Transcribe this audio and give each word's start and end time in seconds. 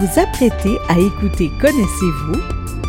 vous 0.00 0.20
apprêtez 0.20 0.78
à 0.88 0.96
écouter 0.96 1.50
Connaissez-vous, 1.60 2.40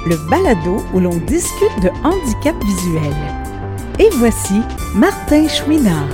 le 0.06 0.30
balado 0.30 0.86
où 0.94 1.00
l'on 1.00 1.18
discute 1.18 1.82
de 1.82 1.90
handicap 2.04 2.56
visuel. 2.64 3.14
Et 3.98 4.10
voici 4.18 4.62
Martin 4.94 5.48
Chouinard. 5.48 6.08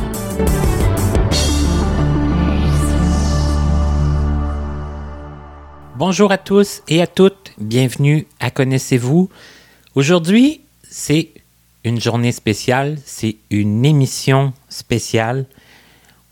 Bonjour 5.98 6.32
à 6.32 6.38
tous 6.38 6.82
et 6.88 7.02
à 7.02 7.08
toutes, 7.08 7.52
bienvenue 7.58 8.26
à 8.40 8.50
Connaissez-vous. 8.50 9.30
Aujourd'hui, 9.96 10.62
c'est 10.90 11.32
une 11.84 12.00
journée 12.00 12.32
spéciale, 12.32 12.98
c'est 13.06 13.36
une 13.50 13.84
émission 13.84 14.54
spéciale. 14.70 15.46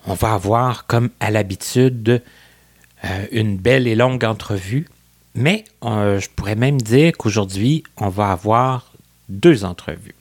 On 0.07 0.13
va 0.13 0.33
avoir, 0.33 0.85
comme 0.85 1.09
à 1.19 1.31
l'habitude, 1.31 2.21
une 3.31 3.57
belle 3.57 3.87
et 3.87 3.95
longue 3.95 4.23
entrevue, 4.23 4.87
mais 5.35 5.63
euh, 5.83 6.19
je 6.19 6.29
pourrais 6.29 6.55
même 6.55 6.81
dire 6.81 7.13
qu'aujourd'hui, 7.17 7.83
on 7.97 8.09
va 8.09 8.31
avoir 8.31 8.93
deux 9.29 9.65
entrevues. 9.65 10.15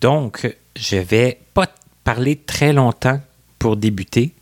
Donc, 0.00 0.54
je 0.74 0.96
vais 0.96 1.38
pas 1.54 1.68
parler 2.04 2.36
très 2.36 2.72
longtemps 2.72 3.20
pour 3.58 3.76
débuter, 3.76 4.32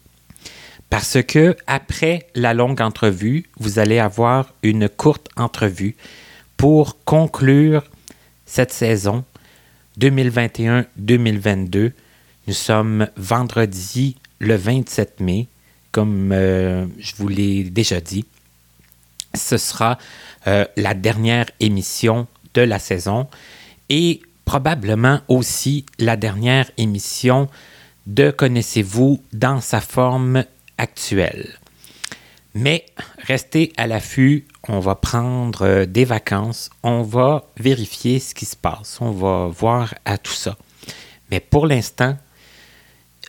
parce 0.90 1.22
que 1.22 1.56
après 1.66 2.28
la 2.34 2.54
longue 2.54 2.80
entrevue, 2.80 3.44
vous 3.58 3.78
allez 3.78 3.98
avoir 3.98 4.52
une 4.62 4.88
courte 4.88 5.28
entrevue 5.36 5.96
pour 6.56 7.04
conclure 7.04 7.84
cette 8.46 8.72
saison 8.72 9.24
2021-2022. 9.98 11.92
Nous 12.46 12.54
sommes 12.54 13.08
vendredi 13.16 14.16
le 14.38 14.54
27 14.56 15.20
mai, 15.20 15.48
comme 15.94 16.32
euh, 16.32 16.86
je 16.98 17.12
vous 17.16 17.28
l'ai 17.28 17.62
déjà 17.62 18.00
dit. 18.00 18.24
Ce 19.32 19.56
sera 19.56 19.96
euh, 20.48 20.64
la 20.76 20.92
dernière 20.92 21.46
émission 21.60 22.26
de 22.52 22.62
la 22.62 22.80
saison 22.80 23.28
et 23.88 24.20
probablement 24.44 25.20
aussi 25.28 25.86
la 26.00 26.16
dernière 26.16 26.68
émission 26.78 27.48
de 28.08 28.32
Connaissez-vous 28.32 29.22
dans 29.32 29.60
sa 29.60 29.80
forme 29.80 30.44
actuelle. 30.78 31.60
Mais 32.54 32.86
restez 33.18 33.72
à 33.76 33.86
l'affût, 33.86 34.48
on 34.68 34.80
va 34.80 34.96
prendre 34.96 35.62
euh, 35.64 35.86
des 35.86 36.04
vacances, 36.04 36.70
on 36.82 37.02
va 37.02 37.44
vérifier 37.56 38.18
ce 38.18 38.34
qui 38.34 38.46
se 38.46 38.56
passe, 38.56 38.98
on 39.00 39.12
va 39.12 39.46
voir 39.46 39.94
à 40.04 40.18
tout 40.18 40.32
ça. 40.32 40.56
Mais 41.30 41.38
pour 41.38 41.68
l'instant, 41.68 42.16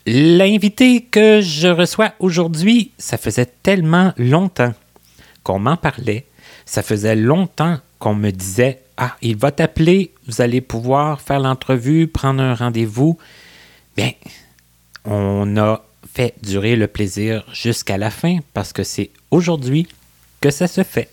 l'invité 0.06 1.02
que 1.02 1.42
je 1.42 1.68
reçois 1.68 2.14
aujourd'hui, 2.20 2.92
ça 2.98 3.18
faisait 3.18 3.52
tellement 3.64 4.14
longtemps 4.18 4.74
qu'on 5.44 5.60
m'en 5.60 5.78
parlait, 5.78 6.26
ça 6.66 6.82
faisait 6.82 7.16
longtemps 7.16 7.78
qu'on 8.00 8.16
me 8.16 8.32
disait 8.32 8.82
Ah, 8.98 9.16
il 9.22 9.38
va 9.38 9.52
t'appeler, 9.52 10.12
vous 10.28 10.42
allez 10.42 10.62
pouvoir 10.62 11.22
faire 11.22 11.40
l'entrevue, 11.40 12.08
prendre 12.08 12.42
un 12.42 12.56
rendez-vous. 12.56 13.18
Bien, 13.96 14.12
on 15.06 15.58
a 15.58 15.84
fait 16.14 16.34
durer 16.42 16.76
le 16.76 16.88
plaisir 16.88 17.44
jusqu'à 17.52 17.98
la 17.98 18.10
fin 18.10 18.40
parce 18.54 18.74
que 18.74 18.84
c'est 18.84 19.12
aujourd'hui 19.32 19.88
que 20.42 20.50
ça 20.50 20.68
se 20.68 20.84
fait. 20.84 21.10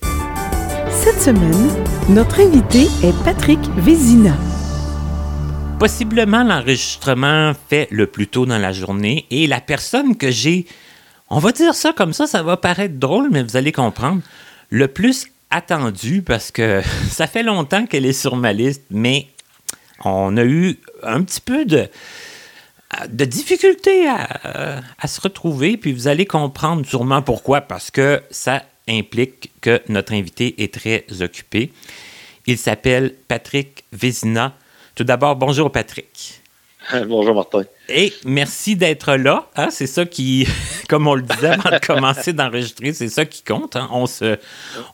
Cette 0.89 1.21
semaine, 1.21 1.69
notre 2.09 2.39
invité 2.39 2.83
est 3.03 3.23
Patrick 3.23 3.59
Vézina. 3.77 4.35
Possiblement 5.83 6.45
l'enregistrement 6.45 7.51
fait 7.67 7.89
le 7.91 8.07
plus 8.07 8.27
tôt 8.27 8.45
dans 8.45 8.57
la 8.57 8.71
journée 8.71 9.25
et 9.31 9.47
la 9.47 9.59
personne 9.59 10.15
que 10.15 10.31
j'ai, 10.31 10.65
on 11.29 11.39
va 11.39 11.51
dire 11.51 11.75
ça 11.75 11.91
comme 11.91 12.13
ça, 12.13 12.25
ça 12.25 12.41
va 12.41 12.55
paraître 12.55 12.95
drôle, 12.95 13.27
mais 13.29 13.43
vous 13.43 13.57
allez 13.57 13.73
comprendre, 13.73 14.21
le 14.69 14.87
plus 14.87 15.27
attendu 15.49 16.21
parce 16.21 16.51
que 16.51 16.81
ça 17.09 17.27
fait 17.27 17.43
longtemps 17.43 17.85
qu'elle 17.85 18.05
est 18.05 18.13
sur 18.13 18.37
ma 18.37 18.53
liste, 18.53 18.83
mais 18.91 19.27
on 20.05 20.37
a 20.37 20.45
eu 20.45 20.79
un 21.01 21.21
petit 21.21 21.41
peu 21.41 21.65
de, 21.65 21.89
difficulté 23.25 24.07
à, 24.07 24.81
à, 24.97 25.07
se 25.09 25.19
retrouver, 25.19 25.75
puis 25.75 25.91
vous 25.91 26.07
allez 26.07 26.25
comprendre 26.25 26.85
sûrement 26.85 27.21
pourquoi, 27.21 27.59
parce 27.59 27.91
que 27.91 28.23
ça 28.31 28.63
implique 28.87 29.51
que 29.59 29.81
notre 29.89 30.13
invité 30.13 30.63
est 30.63 30.73
très 30.73 31.03
occupé. 31.19 31.73
Il 32.47 32.57
s'appelle 32.57 33.15
Patrick 33.27 33.83
Vézina. 33.91 34.53
Tout 34.95 35.03
d'abord, 35.03 35.35
bonjour 35.35 35.71
Patrick. 35.71 36.41
Bonjour 37.07 37.33
Martin. 37.33 37.63
Et 37.87 38.13
merci 38.25 38.75
d'être 38.75 39.15
là. 39.15 39.49
Hein? 39.55 39.69
C'est 39.71 39.87
ça 39.87 40.05
qui, 40.05 40.45
comme 40.89 41.07
on 41.07 41.15
le 41.15 41.21
disait 41.21 41.47
avant 41.47 41.71
de 41.71 41.79
commencer 41.79 42.33
d'enregistrer, 42.33 42.93
c'est 42.93 43.07
ça 43.07 43.25
qui 43.25 43.41
compte. 43.41 43.77
Hein? 43.77 43.87
On, 43.91 44.05
se, 44.05 44.37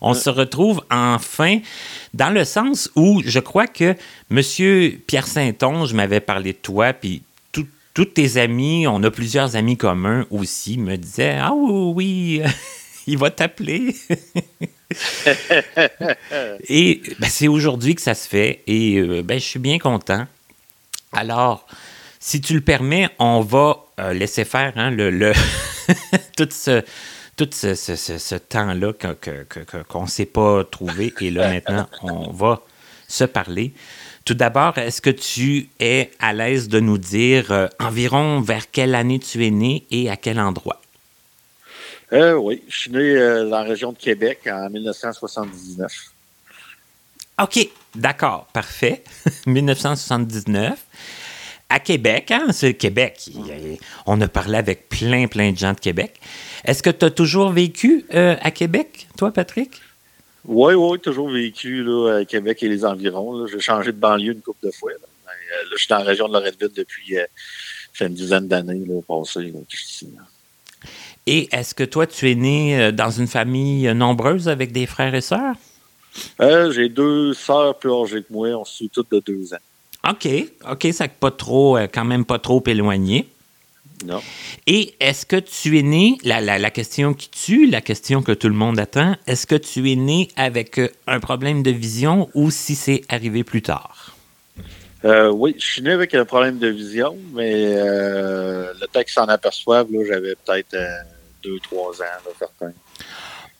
on 0.00 0.14
se 0.14 0.30
retrouve 0.30 0.82
enfin 0.90 1.58
dans 2.14 2.30
le 2.30 2.44
sens 2.44 2.90
où 2.94 3.20
je 3.26 3.40
crois 3.40 3.66
que 3.66 3.96
M. 4.30 5.00
Pierre 5.06 5.26
Saint-Onge 5.26 5.92
m'avait 5.92 6.20
parlé 6.20 6.52
de 6.52 6.58
toi, 6.58 6.92
puis 6.92 7.22
tous 7.92 8.04
tes 8.04 8.36
amis, 8.36 8.86
on 8.86 9.02
a 9.02 9.10
plusieurs 9.10 9.56
amis 9.56 9.76
communs 9.76 10.24
aussi, 10.30 10.78
me 10.78 10.96
disaient 10.96 11.38
Ah 11.40 11.52
oui, 11.52 12.40
il 13.06 13.18
va 13.18 13.30
t'appeler. 13.30 13.96
et 16.68 17.02
ben, 17.18 17.28
c'est 17.28 17.48
aujourd'hui 17.48 17.94
que 17.94 18.02
ça 18.02 18.14
se 18.14 18.28
fait 18.28 18.62
et 18.66 18.96
euh, 18.96 19.22
ben, 19.22 19.38
je 19.38 19.44
suis 19.44 19.58
bien 19.58 19.78
content. 19.78 20.26
Alors, 21.12 21.66
si 22.18 22.40
tu 22.40 22.54
le 22.54 22.60
permets, 22.60 23.08
on 23.18 23.40
va 23.40 23.84
euh, 23.98 24.12
laisser 24.12 24.44
faire 24.44 24.72
hein, 24.76 24.90
le, 24.90 25.10
le 25.10 25.32
tout 26.36 26.48
ce, 26.50 26.82
tout 27.36 27.48
ce, 27.52 27.74
ce, 27.74 28.34
temps-là 28.34 28.92
qu'on 29.88 30.02
ne 30.02 30.08
s'est 30.08 30.26
pas 30.26 30.64
trouvé. 30.64 31.14
Et 31.20 31.30
là, 31.30 31.48
maintenant, 31.48 31.88
on 32.02 32.30
va 32.30 32.60
se 33.08 33.24
parler. 33.24 33.72
Tout 34.24 34.34
d'abord, 34.34 34.76
est-ce 34.78 35.00
que 35.00 35.10
tu 35.10 35.70
es 35.80 36.10
à 36.18 36.32
l'aise 36.32 36.68
de 36.68 36.78
nous 36.78 36.98
dire 36.98 37.50
euh, 37.50 37.68
environ 37.80 38.40
vers 38.40 38.70
quelle 38.70 38.94
année 38.94 39.18
tu 39.18 39.44
es 39.46 39.50
né 39.50 39.86
et 39.90 40.10
à 40.10 40.16
quel 40.16 40.38
endroit? 40.38 40.80
Euh, 42.12 42.34
oui, 42.34 42.62
je 42.68 42.76
suis 42.76 42.90
né 42.90 43.16
euh, 43.16 43.44
dans 43.44 43.58
la 43.58 43.62
région 43.62 43.92
de 43.92 43.98
Québec 43.98 44.40
en 44.46 44.68
1979. 44.68 45.92
OK, 47.42 47.68
d'accord, 47.94 48.46
parfait. 48.52 49.04
1979. 49.46 50.78
À 51.68 51.78
Québec, 51.78 52.32
hein, 52.32 52.48
c'est 52.50 52.74
Québec. 52.74 53.30
On 54.04 54.20
a 54.20 54.26
parlé 54.26 54.58
avec 54.58 54.88
plein, 54.88 55.28
plein 55.28 55.52
de 55.52 55.56
gens 55.56 55.72
de 55.72 55.78
Québec. 55.78 56.20
Est-ce 56.64 56.82
que 56.82 56.90
tu 56.90 57.04
as 57.04 57.10
toujours 57.12 57.50
vécu 57.50 58.04
euh, 58.12 58.34
à 58.42 58.50
Québec, 58.50 59.06
toi, 59.16 59.32
Patrick? 59.32 59.80
Oui, 60.44 60.74
oui, 60.74 60.98
toujours 60.98 61.30
vécu 61.30 61.84
là, 61.84 62.18
à 62.20 62.24
Québec 62.24 62.60
et 62.64 62.68
les 62.68 62.84
environs. 62.84 63.46
J'ai 63.46 63.60
changé 63.60 63.92
de 63.92 63.98
banlieue 63.98 64.32
une 64.32 64.40
couple 64.40 64.66
de 64.66 64.72
fois. 64.72 64.90
Là. 64.90 64.98
là 64.98 65.68
je 65.70 65.76
suis 65.76 65.88
dans 65.88 65.98
la 65.98 66.04
région 66.04 66.26
de 66.26 66.32
Loretteville 66.32 66.72
depuis 66.74 67.18
euh, 67.18 67.26
une 68.00 68.14
dizaine 68.14 68.48
d'années 68.48 68.82
passées. 69.06 69.52
Et 71.26 71.48
est-ce 71.52 71.74
que 71.74 71.84
toi, 71.84 72.06
tu 72.06 72.30
es 72.30 72.34
né 72.34 72.92
dans 72.92 73.10
une 73.10 73.26
famille 73.26 73.92
nombreuse 73.94 74.48
avec 74.48 74.72
des 74.72 74.86
frères 74.86 75.14
et 75.14 75.20
sœurs? 75.20 75.54
Euh, 76.40 76.72
j'ai 76.72 76.88
deux 76.88 77.34
sœurs 77.34 77.78
plus 77.78 77.92
âgées 77.92 78.22
que 78.22 78.32
moi. 78.32 78.48
On 78.48 78.64
se 78.64 78.76
suit 78.76 78.90
toutes 78.90 79.10
de 79.12 79.20
deux 79.20 79.54
ans. 79.54 80.10
OK. 80.10 80.28
OK, 80.70 80.88
ça 80.92 81.08
pas 81.08 81.30
trop, 81.30 81.78
quand 81.92 82.04
même 82.04 82.24
pas 82.24 82.38
trop 82.38 82.62
éloigné. 82.66 83.28
Non. 84.04 84.20
Et 84.66 84.94
est-ce 85.00 85.26
que 85.26 85.36
tu 85.36 85.78
es 85.78 85.82
né, 85.82 86.16
la, 86.24 86.40
la, 86.40 86.58
la, 86.58 86.70
question 86.70 87.12
qui 87.12 87.28
tue, 87.28 87.66
la 87.66 87.80
question 87.80 88.22
que 88.22 88.32
tout 88.32 88.48
le 88.48 88.54
monde 88.54 88.78
attend, 88.78 89.16
est-ce 89.26 89.46
que 89.46 89.54
tu 89.54 89.90
es 89.90 89.96
né 89.96 90.28
avec 90.36 90.80
un 91.06 91.20
problème 91.20 91.62
de 91.62 91.70
vision 91.70 92.28
ou 92.34 92.50
si 92.50 92.74
c'est 92.74 93.02
arrivé 93.08 93.44
plus 93.44 93.62
tard? 93.62 94.16
Euh, 95.04 95.30
oui, 95.30 95.54
je 95.58 95.64
suis 95.64 95.82
né 95.82 95.92
avec 95.92 96.14
un 96.14 96.24
problème 96.24 96.58
de 96.58 96.68
vision, 96.68 97.16
mais 97.32 97.52
euh, 97.74 98.72
le 98.80 98.86
temps 98.86 99.00
qu'ils 99.00 99.12
s'en 99.12 99.26
aperçoivent, 99.26 99.88
j'avais 100.06 100.34
peut-être 100.44 100.74
euh, 100.74 100.98
deux, 101.42 101.58
trois 101.60 101.92
ans, 102.02 102.18
là, 102.24 102.30
certains. 102.38 102.72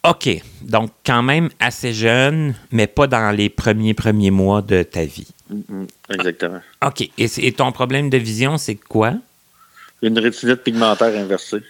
OK. 0.02 0.42
Donc, 0.62 0.90
quand 1.04 1.22
même 1.22 1.48
assez 1.58 1.92
jeune, 1.92 2.54
mais 2.70 2.87
pas 2.87 3.06
dans 3.06 3.34
les 3.34 3.48
premiers, 3.48 3.94
premiers 3.94 4.31
mois 4.31 4.62
de 4.62 4.82
ta 4.82 5.04
vie. 5.04 5.28
Mm 5.48 5.60
-hmm, 5.60 6.14
exactement. 6.14 6.60
OK. 6.87 7.00
Et, 7.19 7.46
et, 7.46 7.52
ton 7.52 7.72
problème 7.72 8.10
de 8.10 8.19
vision, 8.19 8.58
c'est 8.58 8.76
quoi? 8.76 9.14
Une 10.02 10.19
rétinite 10.19 10.62
pigmentaire 10.62 11.14
inversée. 11.19 11.62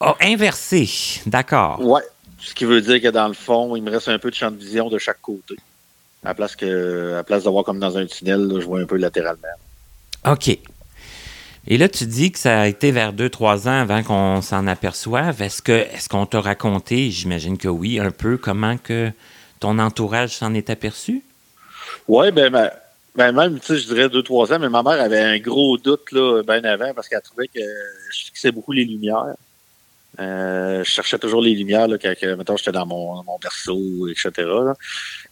Oh, 0.00 0.14
inversée. 0.20 0.88
D'accord. 1.26 1.78
Oui. 1.80 2.00
Ce 2.38 2.54
qui 2.54 2.64
veut 2.64 2.80
dire 2.80 3.00
que 3.02 3.08
dans 3.08 3.28
le 3.28 3.34
fond, 3.34 3.76
il 3.76 3.82
me 3.82 3.90
reste 3.90 4.08
un 4.08 4.18
peu 4.18 4.30
de 4.30 4.34
champ 4.34 4.50
de 4.50 4.56
vision 4.56 4.88
de 4.88 4.98
chaque 4.98 5.20
côté. 5.20 5.56
À 6.22 6.34
place, 6.34 6.54
que, 6.54 7.14
à 7.18 7.24
place 7.24 7.44
de 7.44 7.50
voir 7.50 7.64
comme 7.64 7.78
dans 7.78 7.96
un 7.96 8.06
tunnel, 8.06 8.46
là, 8.46 8.60
je 8.60 8.66
vois 8.66 8.80
un 8.80 8.84
peu 8.84 8.96
latéralement. 8.96 9.48
OK. 10.26 10.58
Et 11.66 11.78
là, 11.78 11.88
tu 11.88 12.04
dis 12.06 12.32
que 12.32 12.38
ça 12.38 12.60
a 12.60 12.66
été 12.66 12.90
vers 12.90 13.12
2-3 13.12 13.68
ans 13.68 13.80
avant 13.80 14.02
qu'on 14.02 14.42
s'en 14.42 14.66
aperçoive. 14.66 15.40
Est-ce 15.40 15.62
que 15.62 15.72
est-ce 15.72 16.08
qu'on 16.08 16.26
t'a 16.26 16.40
raconté, 16.40 17.10
j'imagine 17.10 17.58
que 17.58 17.68
oui, 17.68 17.98
un 17.98 18.10
peu 18.10 18.36
comment 18.36 18.76
que 18.76 19.10
ton 19.60 19.78
entourage 19.78 20.36
s'en 20.36 20.54
est 20.54 20.70
aperçu? 20.70 21.22
Oui, 22.08 22.30
ben, 22.32 22.50
ben, 22.50 22.70
ben, 23.14 23.32
même, 23.32 23.60
tu 23.60 23.66
sais, 23.66 23.78
je 23.78 23.86
dirais 23.86 24.08
2-3 24.08 24.54
ans, 24.54 24.58
mais 24.58 24.68
ma 24.68 24.82
mère 24.82 25.00
avait 25.00 25.20
un 25.20 25.38
gros 25.38 25.76
doute 25.76 26.12
là, 26.12 26.42
bien 26.42 26.64
avant 26.64 26.92
parce 26.94 27.08
qu'elle 27.08 27.22
trouvait 27.22 27.48
que 27.48 27.60
je 28.12 28.24
fixais 28.26 28.52
beaucoup 28.52 28.72
les 28.72 28.84
lumières. 28.84 29.34
Je 30.18 30.82
cherchais 30.84 31.18
toujours 31.18 31.40
les 31.40 31.54
lumières 31.54 31.88
là, 31.88 31.98
quand, 31.98 32.14
mettons, 32.36 32.56
j'étais 32.56 32.72
dans 32.72 32.86
mon, 32.86 33.22
mon 33.22 33.38
berceau, 33.38 34.08
etc. 34.08 34.48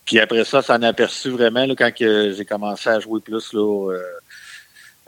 Puis 0.05 0.19
après 0.19 0.45
ça, 0.45 0.63
ça 0.63 0.77
en 0.77 0.83
a 0.83 0.89
aperçu 0.89 1.31
vraiment 1.31 1.67
là, 1.67 1.75
quand 1.77 1.91
j'ai 1.99 2.45
commencé 2.45 2.89
à 2.89 3.01
jouer 3.01 3.21
plus 3.21 3.53
là, 3.53 3.97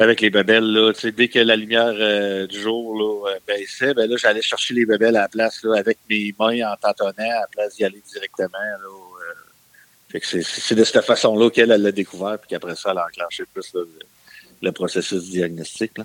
avec 0.00 0.22
les 0.22 0.30
bebelles, 0.30 0.64
là, 0.64 0.92
dès 1.12 1.28
que 1.28 1.38
la 1.38 1.56
lumière 1.56 1.92
euh, 1.94 2.46
du 2.46 2.58
jour 2.58 2.96
là, 2.98 3.32
euh, 3.32 3.38
baissait, 3.46 3.92
ben 3.92 4.08
là, 4.08 4.16
j'allais 4.16 4.40
chercher 4.40 4.72
les 4.72 4.86
bebelles 4.86 5.16
à 5.16 5.22
la 5.22 5.28
place 5.28 5.62
là, 5.62 5.78
avec 5.78 5.98
mes 6.08 6.34
mains 6.38 6.72
en 6.72 6.76
tâtonnant 6.76 7.12
à 7.18 7.40
la 7.40 7.46
place 7.52 7.76
d'y 7.76 7.84
aller 7.84 8.02
directement. 8.10 8.58
Là, 8.58 8.78
euh. 8.78 9.34
fait 10.08 10.20
que 10.20 10.26
c'est 10.26 10.74
de 10.74 10.84
cette 10.84 11.04
façon-là 11.04 11.50
qu'elle 11.50 11.68
l'a 11.68 11.92
découvert, 11.92 12.38
puis 12.38 12.48
qu'après 12.48 12.76
ça, 12.76 12.92
elle 12.92 12.98
a 12.98 13.06
enclenché 13.06 13.44
plus 13.52 13.76
le 14.62 14.72
processus 14.72 15.30
diagnostique. 15.30 15.92
Là. 15.98 16.04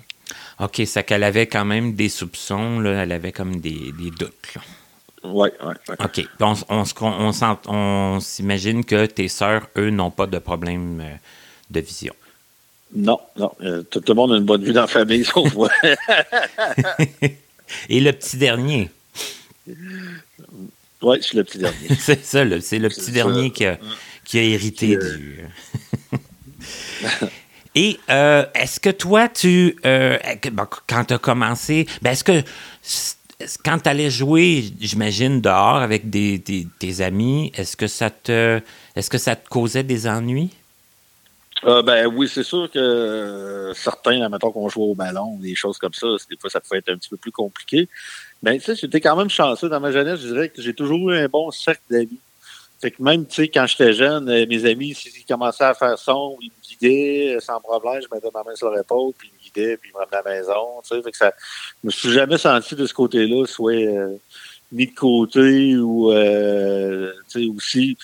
OK, 0.60 0.82
c'est 0.86 1.04
qu'elle 1.04 1.24
avait 1.24 1.46
quand 1.46 1.64
même 1.64 1.94
des 1.94 2.08
soupçons, 2.08 2.80
là, 2.80 3.02
elle 3.02 3.12
avait 3.12 3.32
comme 3.32 3.60
des, 3.60 3.92
des 3.92 4.10
doutes. 4.10 4.54
Oui, 5.24 5.48
oui. 5.62 5.74
Ouais. 5.88 5.96
OK. 5.98 6.28
On, 6.40 6.54
on, 6.68 6.84
on, 7.00 7.32
on 7.66 8.20
s'imagine 8.20 8.84
que 8.84 9.06
tes 9.06 9.28
sœurs, 9.28 9.68
eux, 9.76 9.90
n'ont 9.90 10.10
pas 10.10 10.26
de 10.26 10.38
problème 10.38 11.18
de 11.70 11.80
vision. 11.80 12.14
Non, 12.94 13.18
non. 13.36 13.52
Euh, 13.62 13.82
tout, 13.82 14.02
le 14.06 14.14
monde 14.14 14.32
a 14.32 14.36
une 14.36 14.44
bonne 14.44 14.62
vue 14.64 14.72
dans 14.72 14.82
la 14.82 14.86
famille, 14.86 15.24
sauf 15.32 15.52
moi. 15.54 15.70
Et 17.88 18.00
le 18.00 18.12
petit 18.12 18.36
dernier? 18.36 18.90
Oui, 21.02 21.22
suis 21.22 21.36
le 21.36 21.44
petit 21.44 21.58
dernier. 21.58 21.88
c'est 21.98 22.24
ça, 22.24 22.44
c'est 22.60 22.78
le 22.78 22.88
petit 22.88 23.10
dernier 23.10 23.50
qui 23.54 23.66
a, 23.66 23.78
qui 24.24 24.38
a 24.38 24.42
hérité 24.42 24.96
du. 24.96 25.44
Et 27.76 28.00
euh, 28.08 28.44
est-ce 28.54 28.80
que 28.80 28.88
toi, 28.88 29.28
tu. 29.28 29.76
Euh, 29.84 30.16
quand 30.86 31.04
tu 31.04 31.14
as 31.14 31.18
commencé, 31.18 31.86
ben 32.02 32.10
est-ce 32.10 32.24
que. 32.24 32.42
Quand 33.62 33.78
tu 33.78 33.88
allais 33.90 34.08
jouer, 34.08 34.64
j'imagine, 34.80 35.42
dehors 35.42 35.76
avec 35.76 36.08
des, 36.08 36.42
tes 36.78 37.00
amis, 37.02 37.52
est-ce 37.54 37.76
que 37.76 37.86
ça 37.86 38.08
te. 38.08 38.60
Est-ce 38.96 39.10
que 39.10 39.18
ça 39.18 39.36
te 39.36 39.46
causait 39.46 39.82
des 39.82 40.08
ennuis? 40.08 40.50
Euh, 41.64 41.82
ben 41.82 42.06
oui, 42.06 42.28
c'est 42.28 42.42
sûr 42.42 42.70
que 42.70 43.72
certains, 43.74 44.22
admettons 44.22 44.52
qu'on 44.52 44.70
joue 44.70 44.82
au 44.82 44.94
ballon, 44.94 45.36
des 45.38 45.54
choses 45.54 45.76
comme 45.76 45.92
ça, 45.92 46.06
des 46.30 46.36
fois 46.36 46.50
ça 46.50 46.60
peut 46.60 46.76
être 46.76 46.88
un 46.90 46.96
petit 46.96 47.08
peu 47.10 47.16
plus 47.16 47.32
compliqué. 47.32 47.88
Mais 48.42 48.58
tu 48.58 48.66
sais, 48.66 48.76
j'étais 48.76 49.00
quand 49.00 49.16
même 49.16 49.30
chanceux 49.30 49.68
dans 49.68 49.80
ma 49.80 49.90
jeunesse, 49.90 50.20
je 50.20 50.28
dirais 50.28 50.48
que 50.48 50.62
j'ai 50.62 50.74
toujours 50.74 51.10
eu 51.10 51.18
un 51.18 51.28
bon 51.28 51.50
cercle 51.50 51.82
d'amis. 51.90 52.20
Fait 52.80 52.90
que 52.90 53.02
même, 53.02 53.26
tu 53.26 53.34
sais, 53.34 53.48
quand 53.48 53.66
j'étais 53.66 53.94
jeune, 53.94 54.24
mes 54.24 54.64
amis, 54.66 54.94
s'ils 54.94 55.24
commençaient 55.26 55.64
à 55.64 55.74
faire 55.74 55.98
son, 55.98 56.36
ils 56.42 56.48
me 56.48 56.65
guidaient 56.80 57.38
sans 57.40 57.60
problème, 57.60 58.00
je 58.02 58.14
mettais 58.14 58.28
ma 58.32 58.42
main 58.42 58.54
sur 58.54 58.70
l'épaule, 58.70 59.12
puis 59.16 59.30
ils 59.30 59.36
me 59.36 59.44
guidaient, 59.44 59.76
puis 59.76 59.90
ils 59.90 59.94
me 59.94 59.98
ramenaient 59.98 60.18
à 60.18 60.22
la 60.22 60.40
maison, 60.40 60.82
tu 60.82 60.94
sais. 60.94 61.02
Fait 61.02 61.10
que 61.10 61.16
ça, 61.16 61.32
je 61.82 61.86
me 61.86 61.90
suis 61.90 62.10
jamais 62.10 62.38
senti 62.38 62.74
de 62.74 62.86
ce 62.86 62.94
côté-là, 62.94 63.46
soit 63.46 64.18
mis 64.72 64.86
de 64.86 64.94
côté 64.94 65.76
ou, 65.76 66.12
tu 66.12 67.40
sais, 67.40 67.46
aussi 67.54 67.96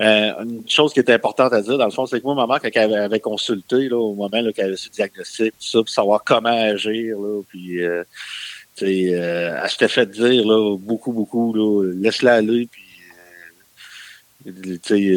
euh, 0.00 0.32
une 0.44 0.68
chose 0.68 0.92
qui 0.92 1.00
est 1.00 1.10
importante 1.10 1.52
à 1.52 1.60
dire, 1.60 1.76
dans 1.76 1.86
le 1.86 1.90
fond, 1.90 2.06
c'est 2.06 2.20
que 2.20 2.24
moi, 2.24 2.36
maman, 2.36 2.58
quand 2.62 2.70
elle 2.72 2.94
avait 2.94 3.18
consulté 3.18 3.88
là, 3.88 3.96
au 3.96 4.14
moment 4.14 4.52
qu'elle 4.52 4.66
avait 4.66 4.76
su 4.76 4.90
diagnostic, 4.90 5.52
tout 5.58 5.66
ça, 5.66 5.78
pour 5.78 5.88
savoir 5.88 6.22
comment 6.24 6.50
agir, 6.50 7.18
là, 7.18 7.42
puis 7.48 7.82
euh, 7.82 8.04
euh, 8.82 9.60
elle 9.62 9.70
s'était 9.70 9.88
fait 9.88 10.06
dire 10.06 10.46
là, 10.46 10.76
beaucoup, 10.76 11.12
beaucoup, 11.12 11.82
laisse-la 11.82 12.34
aller, 12.34 12.68
puis 12.70 12.84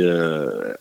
euh, 0.02 0.74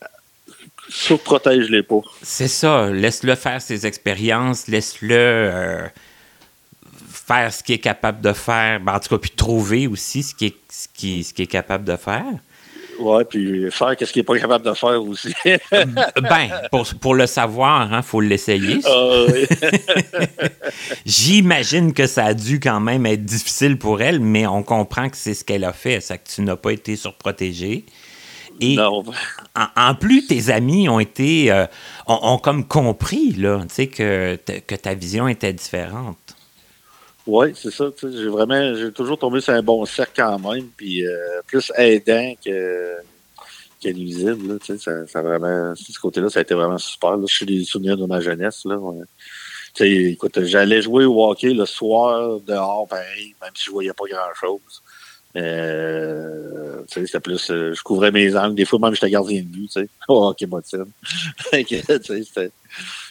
surprotège-les 0.91 1.83
pas. 1.83 2.01
C'est 2.23 2.49
ça, 2.49 2.91
laisse-le 2.91 3.35
faire 3.35 3.63
ses 3.63 3.87
expériences, 3.87 4.69
laisse-le 4.69 5.89
faire 7.11 7.53
ce 7.53 7.63
qu'il 7.63 7.77
est 7.77 7.79
capable 7.79 8.21
de 8.21 8.33
faire, 8.33 8.81
ben, 8.81 8.95
en 8.95 9.01
tout 9.01 9.09
cas, 9.11 9.19
puis 9.19 9.31
trouver 9.31 9.87
aussi 9.87 10.23
ce 10.23 10.35
qui 10.35 10.47
est, 10.47 10.57
ce 10.69 10.89
qui, 10.93 11.25
ce 11.25 11.33
qui 11.33 11.43
est 11.43 11.47
capable 11.47 11.85
de 11.85 11.97
faire. 11.97 12.25
Oui, 12.99 13.23
puis 13.29 13.71
faire 13.71 13.97
qu'est-ce 13.97 14.13
qu'il 14.13 14.21
n'est 14.21 14.25
pas 14.25 14.39
capable 14.39 14.65
de 14.65 14.75
faire 14.75 15.03
aussi. 15.03 15.33
ben, 15.73 16.49
pour, 16.71 16.87
pour, 17.01 17.15
le 17.15 17.27
savoir, 17.27 17.89
il 17.89 17.95
hein, 17.95 18.03
faut 18.03 18.21
l'essayer. 18.21 18.81
Ah, 18.85 19.27
J'imagine 21.07 21.95
que 21.95 22.07
ça 22.07 22.27
a 22.27 22.35
dû 22.35 22.61
quand 22.61 22.81
même 22.81 23.07
être 23.07 23.25
difficile 23.25 23.79
pour 23.79 24.03
elle, 24.03 24.21
mais 24.21 24.47
on 24.47 24.63
comprend 24.63 25.09
que 25.09 25.17
c'est 25.17 25.35
ce 25.35 25.45
qu'elle 25.45 25.65
a 25.65 25.73
fait, 25.73 26.01
c'est 26.01 26.19
que 26.19 26.29
tu 26.29 26.43
n'as 26.43 26.57
pas 26.57 26.73
été 26.73 26.97
surprotégé. 26.97 27.87
Et 28.61 28.77
non. 28.77 29.03
En, 29.77 29.95
plus, 29.95 30.27
tes 30.27 30.51
amis 30.51 30.89
ont 30.89 31.01
été 31.01 31.51
euh, 31.51 31.67
ont, 32.07 32.39
comme 32.39 32.67
compris 32.67 33.33
là, 33.33 33.65
que, 33.77 34.37
que 34.37 34.75
ta 34.75 34.95
vision 34.95 35.29
était 35.29 35.53
différente. 35.53 36.37
Oui, 37.27 37.53
c'est 37.55 37.71
ça. 37.71 37.91
J'ai 38.03 38.29
vraiment, 38.29 38.75
j'ai 38.75 38.93
toujours 38.93 39.19
tombé 39.19 39.41
sur 39.41 39.53
un 39.53 39.63
bon 39.63 39.85
cercle 39.87 40.13
quand 40.17 40.39
même, 40.39 40.67
puis 40.77 41.07
euh, 41.07 41.41
plus 41.47 41.71
aidant 41.77 42.35
que, 42.45 42.97
que 43.83 43.89
nuisible. 43.91 44.55
Là, 44.55 44.77
ça, 44.79 45.07
ça 45.07 45.23
vraiment, 45.23 45.75
ce 45.75 45.99
côté-là, 46.01 46.29
ça 46.29 46.41
a 46.41 46.43
été 46.43 46.55
vraiment 46.55 46.79
super. 46.79 47.17
Là. 47.17 47.25
Je 47.29 47.35
suis 47.35 47.47
des 47.47 47.65
souvenirs 47.65 47.97
de 47.97 48.07
ma 48.07 48.21
jeunesse. 48.21 48.65
Là, 48.65 48.79
écoute, 49.81 50.45
j'allais 50.45 50.83
jouer 50.83 51.05
au 51.05 51.25
hockey 51.25 51.53
le 51.53 51.67
soir 51.67 52.41
dehors, 52.41 52.89
pareil, 52.89 53.35
même 53.41 53.53
si 53.55 53.67
je 53.67 53.71
voyais 53.71 53.93
pas 53.93 54.05
grand-chose. 54.11 54.83
Euh, 55.37 56.83
c'était 56.89 57.21
plus, 57.21 57.51
euh, 57.51 57.75
je 57.75 57.83
couvrais 57.83 58.11
mes 58.11 58.37
angles. 58.37 58.55
Des 58.57 58.65
fois, 58.65 58.79
même, 58.79 58.95
j'étais 58.95 59.11
gardien 59.11 59.41
de 59.41 59.47
but, 59.47 59.69
tu 59.69 59.81
sais, 59.81 59.89
hockey 60.09 60.47
motine. 60.47 60.87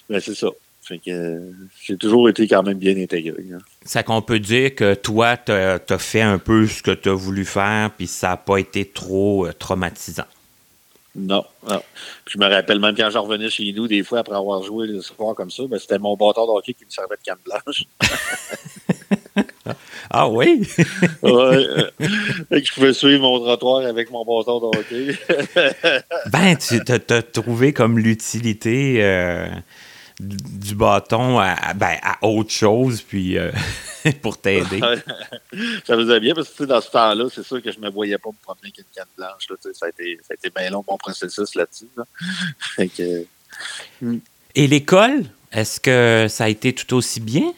Mais 0.09 0.19
c'est 0.19 0.35
ça 0.35 0.49
que 0.97 1.53
j'ai 1.81 1.97
toujours 1.97 2.29
été 2.29 2.47
quand 2.47 2.63
même 2.63 2.77
bien 2.77 2.97
intégré. 2.97 3.45
Hein. 3.53 3.59
C'est 3.83 4.03
qu'on 4.03 4.21
peut 4.21 4.39
dire 4.39 4.73
que 4.73 4.95
toi, 4.95 5.37
tu 5.37 5.51
as, 5.51 5.79
fait 5.99 6.21
un 6.21 6.39
peu 6.39 6.65
ce 6.65 6.81
que 6.81 6.91
tu 6.91 7.09
as 7.09 7.13
voulu 7.13 7.45
faire, 7.45 7.91
puis 7.95 8.07
ça 8.07 8.29
n'a 8.29 8.37
pas 8.37 8.57
été 8.57 8.85
trop 8.85 9.45
euh, 9.45 9.53
traumatisant? 9.53 10.25
Non, 11.15 11.43
non. 11.67 11.81
je 12.27 12.37
me 12.37 12.47
rappelle 12.47 12.79
même 12.79 12.95
quand 12.95 13.09
je 13.09 13.17
revenais 13.17 13.49
chez 13.49 13.71
nous, 13.73 13.87
des 13.87 14.03
fois, 14.03 14.19
après 14.19 14.35
avoir 14.35 14.63
joué 14.63 14.87
le 14.87 15.01
soir 15.01 15.35
comme 15.35 15.51
ça, 15.51 15.63
ben, 15.67 15.79
c'était 15.79 15.99
mon 15.99 16.15
bâton 16.15 16.45
de 16.45 16.51
hockey 16.51 16.73
qui 16.73 16.85
me 16.85 16.89
servait 16.89 17.17
de 17.17 17.23
canne 17.23 17.37
blanche. 17.43 17.83
ah 20.09 20.27
oui? 20.27 20.67
oui. 21.21 21.67
je 22.51 22.73
pouvais 22.73 22.93
suivre 22.93 23.21
mon 23.21 23.39
trottoir 23.39 23.85
avec 23.85 24.11
mon 24.11 24.25
bâton 24.25 24.59
de 24.59 24.77
hockey. 24.77 26.03
ben, 26.31 26.57
tu 26.57 27.13
as, 27.13 27.21
trouvé 27.21 27.73
comme 27.73 27.99
l'utilité. 27.99 29.03
Euh, 29.03 29.47
du 30.19 30.75
bâton 30.75 31.39
à, 31.39 31.73
ben, 31.73 31.97
à 32.03 32.25
autre 32.27 32.51
chose, 32.51 33.01
puis 33.01 33.37
euh, 33.37 33.51
pour 34.21 34.37
t'aider. 34.37 34.81
ça 35.85 35.95
faisait 35.95 36.19
bien 36.19 36.33
parce 36.33 36.49
que 36.49 36.65
dans 36.65 36.81
ce 36.81 36.91
temps-là, 36.91 37.29
c'est 37.33 37.43
sûr 37.43 37.61
que 37.61 37.71
je 37.71 37.79
ne 37.79 37.85
me 37.85 37.89
voyais 37.89 38.17
pas 38.17 38.29
me 38.29 38.43
promener 38.43 38.63
avec 38.63 38.79
une 38.79 38.83
canne 38.93 39.05
blanche. 39.17 39.49
Là, 39.49 39.55
ça, 39.73 39.85
a 39.85 39.89
été, 39.89 40.19
ça 40.21 40.31
a 40.31 40.33
été 40.33 40.49
bien 40.49 40.69
long 40.71 40.83
mon 40.85 40.97
processus 40.97 41.55
là-dessus. 41.55 41.87
Et 44.55 44.67
l'école, 44.67 45.23
est-ce 45.51 45.79
que 45.79 46.27
ça 46.29 46.45
a 46.45 46.49
été 46.49 46.73
tout 46.73 46.95
aussi 46.95 47.19
bien? 47.19 47.53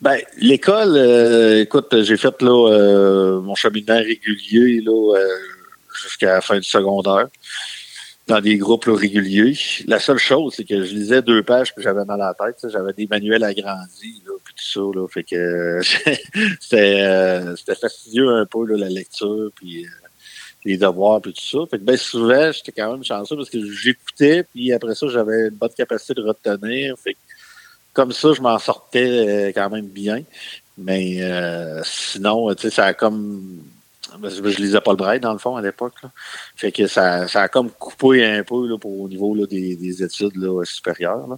Ben, 0.00 0.18
l'école, 0.38 0.96
euh, 0.96 1.62
écoute, 1.62 2.02
j'ai 2.02 2.16
fait 2.16 2.40
là, 2.42 2.70
euh, 2.70 3.40
mon 3.40 3.54
cheminement 3.54 3.98
régulier 3.98 4.80
là, 4.80 5.16
jusqu'à 6.02 6.34
la 6.34 6.40
fin 6.40 6.58
du 6.58 6.68
secondaire 6.68 7.28
dans 8.30 8.40
des 8.40 8.56
groupes 8.56 8.84
réguliers. 8.86 9.58
La 9.86 9.98
seule 9.98 10.18
chose, 10.18 10.54
c'est 10.56 10.64
que 10.64 10.84
je 10.84 10.94
lisais 10.94 11.20
deux 11.20 11.42
pages 11.42 11.74
puis 11.74 11.82
j'avais 11.82 12.04
mal 12.04 12.20
à 12.22 12.34
la 12.38 12.52
tête. 12.52 12.70
J'avais 12.70 12.92
des 12.92 13.08
manuels 13.08 13.42
agrandis 13.42 14.22
là, 14.24 14.32
puis 14.44 14.54
tout 14.54 14.64
ça. 14.64 14.80
Là, 14.80 15.06
fait 15.08 15.24
que 15.24 15.80
c'était, 16.60 17.02
euh, 17.02 17.56
fastidieux 17.56 18.28
un 18.28 18.46
peu 18.46 18.64
la 18.66 18.88
lecture 18.88 19.50
puis 19.56 19.84
euh, 19.84 19.88
les 20.64 20.76
devoirs 20.76 21.20
puis 21.20 21.32
tout 21.32 21.44
ça. 21.44 21.58
Fait 21.70 21.78
que 21.78 21.82
ben 21.82 21.96
souvent, 21.96 22.52
j'étais 22.52 22.72
quand 22.72 22.92
même 22.92 23.04
chanceux 23.04 23.36
parce 23.36 23.50
que 23.50 23.68
j'écoutais 23.72 24.44
puis 24.44 24.72
après 24.72 24.94
ça, 24.94 25.08
j'avais 25.08 25.48
une 25.48 25.56
bonne 25.56 25.74
capacité 25.76 26.14
de 26.14 26.22
retenir. 26.22 26.94
Que, 27.04 27.10
comme 28.00 28.12
ça, 28.12 28.32
je 28.32 28.40
m'en 28.40 28.58
sortais 28.58 29.08
euh, 29.08 29.52
quand 29.54 29.68
même 29.70 29.86
bien. 29.86 30.22
Mais 30.78 31.20
sinon, 31.84 32.54
tu 32.54 32.62
sais, 32.62 32.70
ça 32.70 32.86
a 32.86 32.94
comme 32.94 33.60
je 34.22 34.56
lisais 34.56 34.80
pas 34.80 34.92
le 34.92 34.96
braille, 34.96 35.20
dans 35.20 35.32
le 35.32 35.38
fond, 35.38 35.56
à 35.56 35.62
l'époque. 35.62 35.94
Fait 36.56 36.72
que 36.72 36.86
ça, 36.86 37.28
ça 37.28 37.42
a 37.42 37.48
comme 37.48 37.70
coupé 37.70 38.24
un 38.24 38.42
peu 38.42 38.66
là, 38.66 38.78
pour, 38.78 39.00
au 39.00 39.08
niveau 39.08 39.34
là, 39.34 39.46
des, 39.46 39.76
des 39.76 40.02
études 40.02 40.36
là, 40.36 40.64
supérieures. 40.64 41.36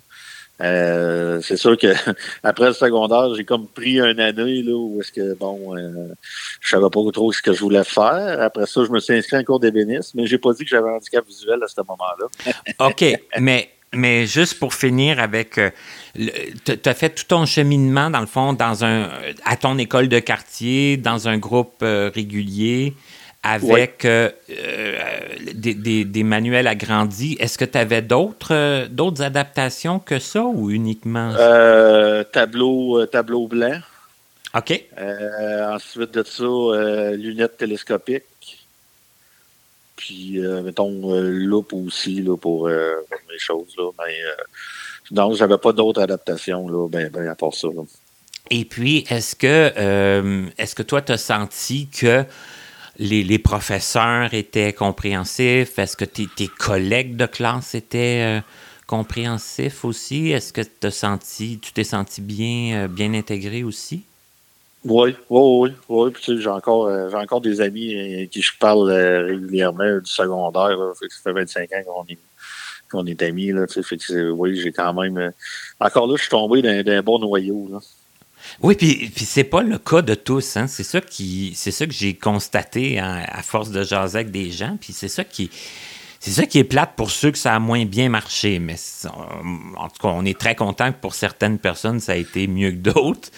Euh, 0.61 1.41
c'est 1.43 1.57
sûr 1.57 1.77
que 1.77 1.89
après 2.43 2.67
le 2.67 2.73
secondaire, 2.73 3.35
j'ai 3.35 3.45
comme 3.45 3.67
pris 3.67 3.99
une 3.99 4.21
année 4.21 4.63
où 4.73 5.01
est-ce 5.01 5.11
que 5.11 5.35
bon 5.35 5.77
euh, 5.77 6.13
je 6.61 6.71
savais 6.71 6.91
pas 6.91 7.01
trop 7.13 7.33
ce 7.33 7.43
que 7.43 7.53
je 7.53 7.61
voulais 7.61 7.85
faire. 7.85 8.41
Après 8.41 8.67
ça, 8.67 8.85
je 8.85 8.91
me 8.91 9.01
suis 9.01 9.15
inscrit 9.15 9.39
en 9.39 9.45
cours 9.45 9.59
d'ébénisme, 9.61 10.21
mais 10.21 10.27
j'ai 10.27 10.39
pas 10.39 10.53
dit 10.53 10.65
que 10.65 10.71
j'avais 10.71 10.89
un 10.89 10.95
handicap 10.95 11.27
visuel 11.27 11.61
à 11.63 11.69
ce 11.69 11.81
moment-là. 11.81 12.87
OK, 12.87 13.05
mais 13.41 13.71
mais 13.95 14.27
juste 14.27 14.59
pour 14.59 14.75
finir 14.75 15.21
avec, 15.21 15.59
euh, 15.59 15.71
tu 16.65 16.79
as 16.85 16.95
fait 16.95 17.11
tout 17.11 17.25
ton 17.29 17.47
cheminement, 17.47 18.11
dans 18.11 18.21
le 18.21 18.27
fond, 18.27 18.53
dans 18.53 18.85
un, 18.85 19.09
à 19.45 19.57
ton 19.57 19.79
école 19.79 20.09
de 20.09 20.19
quartier, 20.19 20.97
dans 20.97 21.29
un 21.29 21.39
groupe 21.39 21.77
euh, 21.83 22.11
régulier, 22.15 22.95
avec 23.43 24.05
euh, 24.05 24.31
des, 25.55 26.05
des, 26.05 26.23
manuels 26.23 26.69
agrandis. 26.69 27.37
Est-ce 27.41 27.59
que 27.59 27.65
tu 27.65 27.77
avais 27.77 28.01
d'autres 28.01 28.87
d'autres 28.87 29.23
adaptations 29.23 29.99
que 29.99 30.21
ça 30.21 30.45
ou 30.45 30.71
uniquement 30.71 31.35
tableau, 32.33 33.05
tableau 33.07 33.49
blanc. 33.49 33.81
OK. 34.55 34.85
ensuite 35.73 36.15
de 36.15 36.23
ça, 36.23 37.15
lunettes 37.17 37.57
télescopiques. 37.57 38.32
Puis, 40.03 40.41
mettons, 40.65 41.15
loupe 41.21 41.73
aussi 41.75 42.23
là, 42.23 42.37
pour 42.37 42.67
mes 42.67 43.39
choses. 43.39 43.75
Là, 43.79 43.91
mais, 43.99 44.17
non, 45.13 45.35
j'avais 45.35 45.59
pas 45.59 45.73
d'autres 45.73 46.03
adaptations 46.03 46.69
là, 46.69 46.89
ben, 46.89 47.09
ben, 47.09 47.29
à 47.29 47.37
part 47.37 47.55
ça. 47.55 47.69
Et 48.51 48.65
puis, 48.65 49.05
est-ce 49.09 49.37
que, 49.37 50.51
est-ce 50.59 50.75
que 50.75 50.83
toi, 50.83 51.03
tu 51.03 51.13
as 51.13 51.19
senti 51.19 51.87
que 51.87 52.25
les, 52.99 53.39
professeurs 53.39 54.35
étaient 54.35 54.73
compréhensifs? 54.73 55.79
Est-ce 55.79 55.97
que 55.97 56.05
tes, 56.05 56.47
collègues 56.47 57.17
de 57.17 57.27
classe 57.27 57.75
étaient 57.75 58.39
euh, 58.39 58.41
compréhensifs 58.87 59.85
aussi? 59.85 60.31
Est-ce 60.31 60.53
que 60.53 60.63
as 60.87 60.91
senti, 60.91 61.59
tu 61.61 61.73
t'es 61.73 61.85
senti 61.85 62.21
bien, 62.21 62.85
euh, 62.85 62.89
bien 62.89 63.15
intégré 63.15 63.63
aussi? 63.63 64.05
Oui, 64.85 65.15
oui, 65.31 65.71
oui. 65.71 65.73
oui. 65.89 66.13
j'ai 66.41 66.49
encore, 66.49 66.87
euh, 66.87 67.11
encore 67.13 67.41
des 67.41 67.61
amis 67.61 68.29
qui 68.31 68.43
je 68.43 68.53
parle 68.59 68.91
régulièrement 68.91 69.99
du 69.99 70.11
secondaire. 70.11 70.77
Ça 71.01 71.07
fait 71.23 71.33
25 71.33 71.71
ans 71.73 72.05
qu'on 72.91 73.07
est, 73.07 73.11
est 73.11 73.23
amis. 73.23 73.53
Là, 73.53 73.67
oui, 74.33 74.61
j'ai 74.61 74.73
quand 74.73 74.93
même. 74.95 75.33
encore 75.79 76.07
là, 76.07 76.15
je 76.17 76.23
suis 76.23 76.31
tombé 76.31 76.63
d'un, 76.83 77.03
bon 77.03 77.19
noyau. 77.19 77.69
Là. 77.71 77.79
Oui, 78.61 78.75
puis, 78.75 79.11
puis 79.15 79.25
c'est 79.25 79.45
pas 79.45 79.63
le 79.63 79.79
cas 79.79 80.03
de 80.03 80.15
tous. 80.15 80.57
Hein? 80.57 80.67
C'est 80.67 80.83
ça 80.83 81.01
qui, 81.01 81.53
c'est 81.55 81.71
ça 81.71 81.87
que 81.87 81.93
j'ai 81.93 82.15
constaté 82.15 82.99
à 82.99 83.43
force 83.43 83.71
de 83.71 83.85
jaser 83.85 84.19
avec 84.19 84.33
des 84.33 84.51
gens. 84.51 84.77
Puis 84.81 84.93
c'est 84.93 85.09
ça 85.09 85.23
qui, 85.23 85.49
c'est 86.25 86.31
ça 86.31 86.47
qui 86.47 86.61
est 86.61 86.65
plate 86.65 86.93
pour 86.95 87.11
ceux 87.11 87.33
que 87.33 87.37
ça 87.37 87.53
a 87.53 87.59
moins 87.59 87.85
bien 87.85 88.09
marché. 88.09 88.61
Mais 88.61 88.77
en 89.77 89.89
tout 89.89 90.01
cas, 90.01 90.09
on 90.09 90.25
est 90.25 90.39
très 90.39 90.55
content 90.55 90.93
que 90.93 90.99
pour 91.01 91.17
certaines 91.17 91.59
personnes, 91.59 91.99
ça 91.99 92.13
a 92.13 92.15
été 92.15 92.47
mieux 92.47 92.71
que 92.71 92.77
d'autres. 92.77 93.31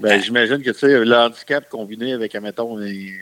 Ben, 0.00 0.20
j'imagine 0.20 0.62
que 0.62 0.70
tu 0.70 0.78
sais, 0.78 1.04
le 1.04 1.16
handicap 1.16 1.68
combiné 1.68 2.12
avec, 2.12 2.34
admettons, 2.34 2.78
une 2.80 3.12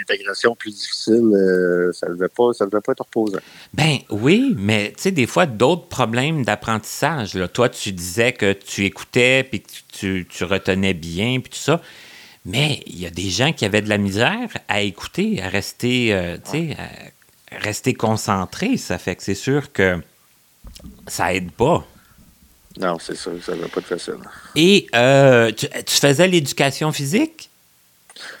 intégration 0.00 0.54
plus 0.54 0.70
difficile, 0.70 1.30
euh, 1.34 1.92
ça 1.92 2.08
ne 2.08 2.14
devait, 2.14 2.28
pas, 2.28 2.50
devait 2.60 2.80
pas 2.80 2.92
être 2.92 3.04
reposant. 3.04 3.38
Ben 3.74 3.98
oui, 4.10 4.54
mais 4.56 4.92
tu 4.96 5.02
sais, 5.02 5.10
des 5.10 5.26
fois, 5.26 5.46
d'autres 5.46 5.88
problèmes 5.88 6.44
d'apprentissage. 6.44 7.38
Toi, 7.52 7.68
tu 7.68 7.92
disais 7.92 8.32
que 8.32 8.52
tu 8.52 8.84
écoutais 8.84 9.44
puis 9.44 9.60
que 9.60 9.68
tu, 9.92 10.26
tu 10.28 10.44
retenais 10.44 10.94
bien 10.94 11.40
puis 11.40 11.50
tout 11.50 11.58
ça. 11.58 11.80
Mais 12.46 12.82
il 12.86 12.98
y 12.98 13.06
a 13.06 13.10
des 13.10 13.28
gens 13.28 13.52
qui 13.52 13.64
avaient 13.64 13.82
de 13.82 13.88
la 13.88 13.98
misère 13.98 14.48
à 14.68 14.80
écouter, 14.80 15.42
à 15.42 15.48
rester, 15.48 16.14
euh, 16.14 16.38
tu 16.42 16.50
sais, 16.50 16.76
rester 17.52 17.92
concentrés. 17.94 18.76
Ça 18.78 18.96
fait 18.96 19.16
que 19.16 19.22
c'est 19.22 19.34
sûr 19.34 19.72
que 19.72 19.98
ça 21.06 21.34
aide 21.34 21.50
pas. 21.52 21.86
Non, 22.80 22.98
c'est 22.98 23.14
ça, 23.16 23.30
ça 23.42 23.54
ne 23.54 23.60
va 23.60 23.68
pas 23.68 23.80
être 23.80 23.86
facile. 23.86 24.14
Et 24.56 24.86
euh, 24.94 25.52
tu, 25.52 25.68
faisais 25.86 26.26
l'éducation 26.26 26.92
physique? 26.92 27.50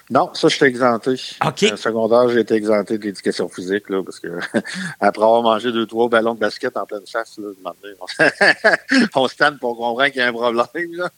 Non, 0.08 0.30
ça, 0.32 0.48
je 0.48 0.56
suis 0.56 0.64
exempté. 0.64 1.14
OK. 1.44 1.64
En 1.72 1.76
secondaire, 1.76 2.28
j'ai 2.30 2.40
été 2.40 2.54
exempté 2.54 2.96
de 2.96 3.04
l'éducation 3.04 3.48
physique, 3.50 3.88
là, 3.90 4.02
parce 4.02 4.18
que 4.18 4.28
après 5.00 5.22
avoir 5.22 5.42
mangé 5.42 5.70
deux, 5.72 5.86
trois 5.86 6.08
ballons 6.08 6.34
de 6.34 6.40
basket 6.40 6.74
en 6.76 6.86
pleine 6.86 7.06
chasse, 7.06 7.38
là, 7.38 7.50
on, 9.14 9.28
se 9.28 9.36
tente 9.36 9.58
pour 9.58 9.76
comprendre 9.76 10.06
qu'il 10.06 10.20
y 10.20 10.24
a 10.24 10.28
un 10.28 10.32
problème. 10.32 10.64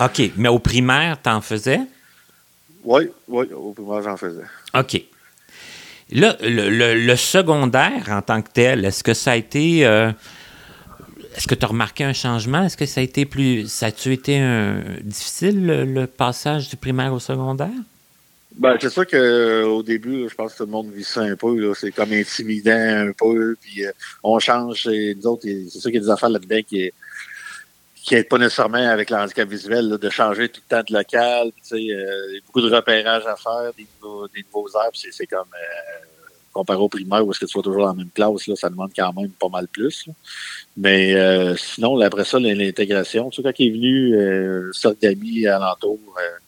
OK. 0.00 0.32
Mais 0.36 0.48
au 0.48 0.58
primaire, 0.58 1.18
tu 1.22 1.30
en 1.30 1.40
faisais? 1.40 1.80
Oui, 2.84 3.10
oui, 3.28 3.46
au 3.52 3.72
primaire, 3.72 4.02
j'en 4.02 4.16
faisais. 4.16 4.44
OK. 4.74 5.02
Là, 6.10 6.36
le, 6.42 7.16
secondaire 7.16 8.08
en 8.10 8.22
tant 8.22 8.42
que 8.42 8.50
tel, 8.52 8.84
est-ce 8.84 9.04
que 9.04 9.14
ça 9.14 9.32
a 9.32 9.36
été. 9.36 9.86
Euh, 9.86 10.10
est-ce 11.36 11.46
que 11.46 11.54
tu 11.54 11.64
as 11.64 11.68
remarqué 11.68 12.04
un 12.04 12.12
changement? 12.12 12.64
Est-ce 12.64 12.76
que 12.76 12.86
ça 12.86 13.00
a 13.00 13.04
été 13.04 13.24
plus. 13.24 13.68
Ça 13.68 13.86
a-tu 13.86 14.12
été 14.12 14.38
un, 14.38 14.82
difficile, 15.02 15.66
le, 15.66 16.06
passage 16.06 16.68
du 16.68 16.76
primaire 16.76 17.12
au 17.12 17.18
secondaire? 17.18 17.70
Ben, 18.56 18.76
c'est 18.78 18.90
sûr 18.90 19.06
qu'au 19.06 19.82
début, 19.82 20.28
je 20.28 20.34
pense 20.34 20.52
que 20.52 20.58
tout 20.58 20.64
le 20.66 20.70
monde 20.70 20.90
vit 20.92 21.04
ça 21.04 21.22
un 21.22 21.36
peu. 21.36 21.72
C'est 21.74 21.90
comme 21.90 22.12
intimidant 22.12 23.08
un 23.08 23.12
peu. 23.12 23.56
Puis 23.60 23.86
euh, 23.86 23.92
on 24.22 24.38
change. 24.38 24.86
Et 24.88 25.14
nous 25.14 25.26
autres, 25.26 25.42
c'est 25.44 25.78
sûr 25.78 25.90
qu'il 25.90 25.94
y 25.94 25.98
a 25.98 26.06
des 26.06 26.10
affaires 26.10 26.28
là-dedans 26.28 26.60
qui 26.68 26.90
n'aident 28.10 28.28
pas 28.28 28.38
nécessairement 28.38 28.88
avec 28.88 29.08
l'handicap 29.08 29.48
visuel, 29.48 29.88
de 29.88 30.10
changer 30.10 30.48
tout 30.50 30.60
le 30.68 30.76
temps 30.76 30.84
de 30.86 30.94
local. 30.94 31.48
Euh, 31.72 31.78
il 31.78 31.86
y 31.86 32.38
a 32.38 32.40
beaucoup 32.46 32.60
de 32.60 32.74
repérage 32.74 33.26
à 33.26 33.36
faire, 33.36 33.72
des 33.76 33.86
nouveaux, 34.02 34.28
des 34.28 34.44
nouveaux. 34.52 34.68
C'est 34.92 35.26
comme 35.26 35.40
euh, 35.40 36.11
comparé 36.52 36.78
au 36.78 36.88
primaire 36.88 37.26
où 37.26 37.30
est-ce 37.30 37.40
que 37.40 37.46
tu 37.46 37.52
sois 37.52 37.62
toujours 37.62 37.82
dans 37.82 37.88
la 37.88 37.94
même 37.94 38.10
classe, 38.10 38.46
là, 38.46 38.54
ça 38.56 38.68
demande 38.68 38.90
quand 38.96 39.12
même 39.12 39.30
pas 39.30 39.48
mal 39.48 39.66
plus. 39.68 40.08
Mais 40.76 41.14
euh, 41.14 41.56
sinon, 41.56 42.00
après 42.00 42.24
ça, 42.24 42.38
l'intégration, 42.38 43.30
tu 43.30 43.36
sais, 43.36 43.42
quand 43.42 43.52
il 43.58 43.68
est 43.68 43.70
venu, 43.70 44.14
euh, 44.14 44.60
le 44.64 44.72
cercle 44.72 44.98
d'amis 45.02 45.46
alentour 45.46 45.98
euh, 46.18 46.38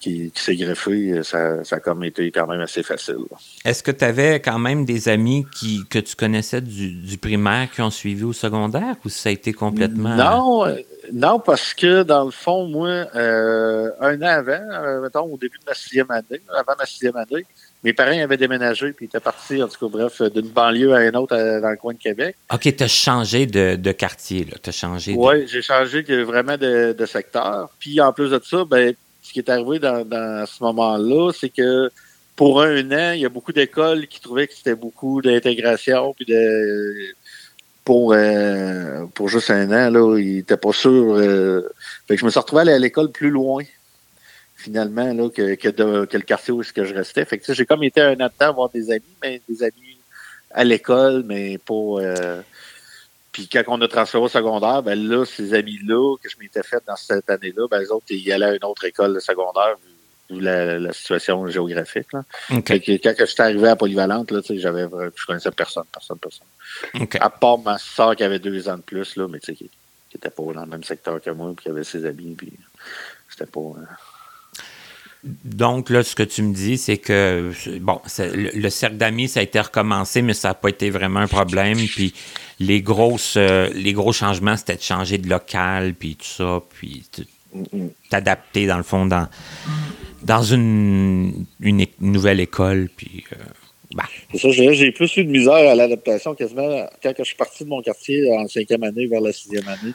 qui, 0.00 0.30
qui 0.30 0.42
s'est 0.42 0.56
greffé, 0.56 1.22
ça, 1.22 1.64
ça 1.64 1.76
a 1.76 1.80
comme 1.80 2.04
été 2.04 2.30
quand 2.30 2.46
même 2.46 2.60
assez 2.60 2.82
facile. 2.82 3.16
Est-ce 3.64 3.82
que 3.82 3.90
tu 3.90 4.04
avais 4.04 4.40
quand 4.40 4.58
même 4.58 4.84
des 4.84 5.08
amis 5.08 5.44
qui, 5.58 5.84
que 5.88 5.98
tu 5.98 6.14
connaissais 6.14 6.60
du, 6.60 6.92
du, 6.92 7.18
primaire 7.18 7.68
qui 7.70 7.82
ont 7.82 7.90
suivi 7.90 8.24
au 8.24 8.32
secondaire 8.32 8.96
ou 9.04 9.08
ça 9.08 9.28
a 9.28 9.32
été 9.32 9.52
complètement. 9.52 10.14
Non, 10.14 10.76
non, 11.12 11.40
parce 11.40 11.74
que 11.74 12.02
dans 12.02 12.24
le 12.24 12.30
fond, 12.30 12.66
moi, 12.68 13.06
un 13.14 14.22
an 14.22 14.26
avant, 14.26 15.02
mettons, 15.02 15.32
au 15.32 15.36
début 15.36 15.58
de 15.58 15.64
ma 15.66 15.74
sixième 15.74 16.10
année, 16.10 16.40
avant 16.56 16.74
ma 16.78 16.86
sixième 16.86 17.16
année, 17.16 17.46
mes 17.84 17.92
parents 17.92 18.18
avaient 18.18 18.36
déménagé, 18.36 18.92
puis 18.92 19.06
ils 19.06 19.08
étaient 19.08 19.20
partis, 19.20 19.62
en 19.62 19.68
tout 19.68 19.88
cas, 19.88 19.98
bref, 19.98 20.22
d'une 20.22 20.48
banlieue 20.48 20.94
à 20.94 21.04
une 21.04 21.16
autre 21.16 21.36
dans 21.36 21.70
le 21.70 21.76
coin 21.76 21.94
de 21.94 21.98
Québec. 21.98 22.36
OK, 22.52 22.76
tu 22.76 22.82
as 22.82 22.88
changé 22.88 23.46
de, 23.46 23.76
de 23.76 23.92
quartier, 23.92 24.44
là. 24.44 24.56
Tu 24.62 24.70
as 24.70 24.72
changé. 24.72 25.14
Oui, 25.16 25.46
j'ai 25.46 25.62
changé 25.62 26.02
vraiment 26.24 26.56
de, 26.56 26.92
de, 26.92 27.06
secteur. 27.06 27.70
Puis 27.78 28.00
en 28.00 28.12
plus 28.12 28.30
de 28.30 28.40
ça, 28.44 28.64
ben, 28.64 28.94
ce 29.22 29.32
qui 29.32 29.38
est 29.38 29.48
arrivé 29.48 29.78
dans, 29.78 30.04
dans 30.04 30.46
ce 30.46 30.62
moment-là, 30.64 31.32
c'est 31.32 31.50
que 31.50 31.90
pour 32.36 32.60
un 32.60 32.92
an, 32.92 33.12
il 33.12 33.20
y 33.20 33.24
a 33.24 33.30
beaucoup 33.30 33.52
d'écoles 33.52 34.06
qui 34.06 34.20
trouvaient 34.20 34.46
que 34.46 34.54
c'était 34.54 34.74
beaucoup 34.74 35.22
d'intégration, 35.22 36.14
puis 36.14 36.26
de. 36.26 37.14
Pour, 37.84 38.14
euh, 38.14 39.06
pour 39.14 39.28
juste 39.28 39.50
un 39.50 39.70
an, 39.70 39.90
là, 39.90 40.18
ils 40.18 40.38
n'étaient 40.38 40.56
pas 40.56 40.72
sûrs. 40.72 41.14
Euh, 41.18 41.72
fait 42.08 42.16
que 42.16 42.20
je 42.20 42.24
me 42.24 42.30
suis 42.30 42.40
retrouvé 42.40 42.60
à 42.60 42.62
aller 42.62 42.72
à 42.72 42.78
l'école 42.80 43.12
plus 43.12 43.30
loin 43.30 43.62
finalement, 44.66 45.12
là, 45.12 45.30
que, 45.30 45.54
que, 45.54 45.68
le 46.16 46.22
quartier 46.22 46.52
où 46.52 46.60
que 46.60 46.84
je 46.84 46.92
restais. 46.92 47.24
Fait 47.24 47.38
que, 47.38 47.54
j'ai 47.54 47.66
comme 47.66 47.84
été 47.84 48.00
un 48.00 48.14
an 48.14 48.26
de 48.26 48.32
temps 48.36 48.48
à 48.48 48.52
voir 48.52 48.68
des 48.68 48.90
amis, 48.90 49.16
mais 49.22 49.40
des 49.48 49.62
amis 49.62 49.96
à 50.50 50.64
l'école, 50.64 51.22
mais 51.24 51.58
pas. 51.58 51.74
Euh, 51.74 52.42
puis 53.30 53.48
quand 53.48 53.62
on 53.68 53.80
a 53.80 53.86
transféré 53.86 54.24
au 54.24 54.28
secondaire, 54.28 54.82
ben 54.82 54.98
là, 55.08 55.24
ces 55.24 55.54
amis-là 55.54 56.16
que 56.20 56.28
je 56.28 56.36
m'étais 56.40 56.64
fait 56.64 56.82
dans 56.84 56.96
cette 56.96 57.30
année-là, 57.30 57.68
ben 57.70 57.78
les 57.78 57.90
autres, 57.92 58.06
ils 58.10 58.32
allaient 58.32 58.46
à 58.46 58.54
une 58.56 58.64
autre 58.64 58.84
école 58.84 59.20
secondaire 59.20 59.76
vu 60.28 60.40
la, 60.40 60.92
situation 60.92 61.46
géographique. 61.46 62.12
Là. 62.12 62.24
Fait 62.66 62.80
que, 62.80 62.92
quand 62.96 63.14
je 63.16 63.24
suis 63.24 63.42
arrivé 63.42 63.68
à 63.68 63.76
Polyvalente, 63.76 64.32
là, 64.32 64.40
j'avais 64.50 64.88
je 65.14 65.26
connaissais 65.26 65.52
personne, 65.52 65.84
personne, 65.92 66.18
personne. 66.18 67.06
À 67.20 67.30
part 67.30 67.58
ma 67.58 67.78
soeur 67.78 68.16
qui 68.16 68.24
avait 68.24 68.40
deux 68.40 68.68
ans 68.68 68.78
de 68.78 68.82
plus, 68.82 69.14
là, 69.14 69.28
mais 69.28 69.38
qui, 69.38 69.54
qui 69.54 69.70
était 70.16 70.30
pas 70.30 70.42
dans 70.54 70.64
le 70.64 70.70
même 70.70 70.82
secteur 70.82 71.22
que 71.22 71.30
moi, 71.30 71.52
puis 71.54 71.64
qui 71.64 71.70
avait 71.70 71.84
ses 71.84 72.04
amis, 72.04 72.34
puis 72.36 72.52
c'était 73.28 73.46
pas. 73.46 73.60
Euh, 73.60 73.84
donc, 75.24 75.90
là, 75.90 76.02
ce 76.02 76.14
que 76.14 76.22
tu 76.22 76.42
me 76.42 76.54
dis, 76.54 76.78
c'est 76.78 76.98
que, 76.98 77.50
bon, 77.80 78.00
le, 78.18 78.68
cercle 78.70 78.96
d'amis, 78.96 79.28
ça 79.28 79.40
a 79.40 79.42
été 79.42 79.58
recommencé, 79.60 80.22
mais 80.22 80.34
ça 80.34 80.48
n'a 80.48 80.54
pas 80.54 80.68
été 80.68 80.90
vraiment 80.90 81.20
un 81.20 81.26
problème. 81.26 81.78
Puis 81.78 82.14
les, 82.60 82.80
grosses, 82.80 83.34
euh, 83.36 83.68
les 83.74 83.92
gros 83.92 84.12
changements, 84.12 84.56
c'était 84.56 84.76
de 84.76 84.82
changer 84.82 85.18
de 85.18 85.28
local, 85.28 85.94
puis 85.94 86.16
tout 86.16 86.26
ça, 86.26 86.62
puis 86.74 87.04
t'adapter, 88.10 88.66
dans 88.66 88.76
le 88.76 88.82
fond, 88.82 89.06
dans, 89.06 89.28
dans 90.22 90.42
une, 90.42 91.46
une 91.60 91.86
nouvelle 92.00 92.40
école, 92.40 92.88
puis... 92.96 93.24
Euh, 93.32 93.36
bah. 93.94 94.04
C'est 94.32 94.38
ça, 94.38 94.50
j'ai 94.50 94.90
plus 94.90 95.16
eu 95.16 95.24
de 95.24 95.30
misère 95.30 95.54
à 95.54 95.74
l'adaptation 95.74 96.34
quasiment 96.34 96.86
quand 97.02 97.12
je 97.18 97.24
suis 97.24 97.36
parti 97.36 97.64
de 97.64 97.68
mon 97.68 97.80
quartier 97.80 98.30
en 98.32 98.46
cinquième 98.48 98.82
année 98.82 99.06
vers 99.06 99.20
la 99.20 99.32
sixième 99.32 99.66
année 99.68 99.92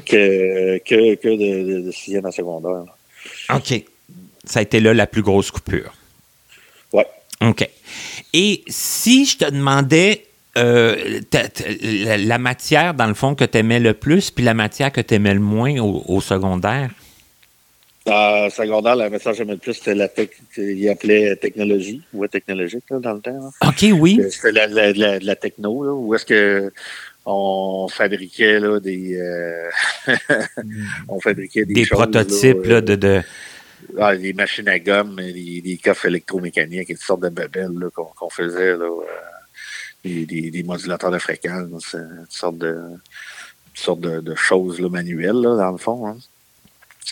que, 0.00 0.78
que, 0.78 1.14
que 1.14 1.28
de, 1.28 1.86
de 1.86 1.90
sixième 1.92 2.26
à 2.26 2.32
secondaire. 2.32 2.84
OK 3.54 3.84
ça 4.48 4.60
a 4.60 4.62
été 4.62 4.80
là 4.80 4.94
la 4.94 5.06
plus 5.06 5.22
grosse 5.22 5.50
coupure. 5.50 5.94
Oui. 6.92 7.02
OK. 7.42 7.68
Et 8.32 8.64
si 8.68 9.24
je 9.26 9.38
te 9.38 9.50
demandais 9.50 10.24
euh, 10.56 11.20
la, 12.18 12.38
matière, 12.38 12.94
dans 12.94 13.06
le 13.06 13.14
fond, 13.14 13.34
que 13.34 13.44
tu 13.44 13.58
aimais 13.58 13.80
le 13.80 13.94
plus, 13.94 14.30
puis 14.30 14.44
la 14.44 14.54
matière 14.54 14.90
que 14.90 15.00
tu 15.00 15.14
aimais 15.14 15.34
le 15.34 15.40
moins 15.40 15.78
au, 15.78 16.20
secondaire? 16.20 16.90
Euh, 18.08 18.48
secondaire, 18.48 18.96
la 18.96 19.10
matière 19.10 19.32
que 19.32 19.38
j'aimais 19.38 19.52
le 19.52 19.58
plus, 19.58 19.74
c'était 19.74 19.94
la 19.94 20.08
tech, 20.08 20.30
il 20.56 20.88
appelait 20.88 21.36
technologie, 21.36 22.02
ou 22.14 22.26
technologique, 22.26 22.84
dans 22.90 23.12
le 23.12 23.20
temps. 23.20 23.50
OK, 23.66 23.86
oui. 23.92 24.20
C'était 24.30 24.52
la, 24.52 24.92
la, 24.92 25.18
la, 25.18 25.36
techno, 25.36 25.84
là, 25.84 25.92
où 25.92 26.14
est-ce 26.14 26.24
que 26.24 26.72
on 27.26 27.88
fabriquait 27.88 28.58
là, 28.58 28.80
des 28.80 29.16
euh, 29.16 29.68
on 31.08 31.20
fabriquait 31.20 31.66
des, 31.66 31.74
des 31.74 31.86
prototypes 31.86 32.64
là, 32.64 32.80
de, 32.80 32.94
de, 32.94 33.20
ah, 33.96 34.14
les 34.14 34.32
machines 34.32 34.68
à 34.68 34.78
gomme, 34.78 35.18
les, 35.18 35.80
coffres 35.82 36.06
électromécaniques 36.06 36.90
et 36.90 36.94
toutes 36.94 37.04
sortes 37.04 37.22
de 37.22 37.28
babelles 37.28 37.88
qu'on 37.94 38.30
faisait, 38.30 38.76
là, 38.76 38.84
euh, 38.84 40.26
des, 40.26 40.62
modulateurs 40.64 41.10
de 41.10 41.18
fréquence, 41.18 41.94
euh, 41.94 42.06
toutes 42.22 42.32
sortes 42.32 44.00
de, 44.00 44.20
de, 44.20 44.34
choses 44.34 44.80
manuelles, 44.80 45.42
dans 45.42 45.72
le 45.72 45.78
fond. 45.78 46.06
Hein. 46.06 46.18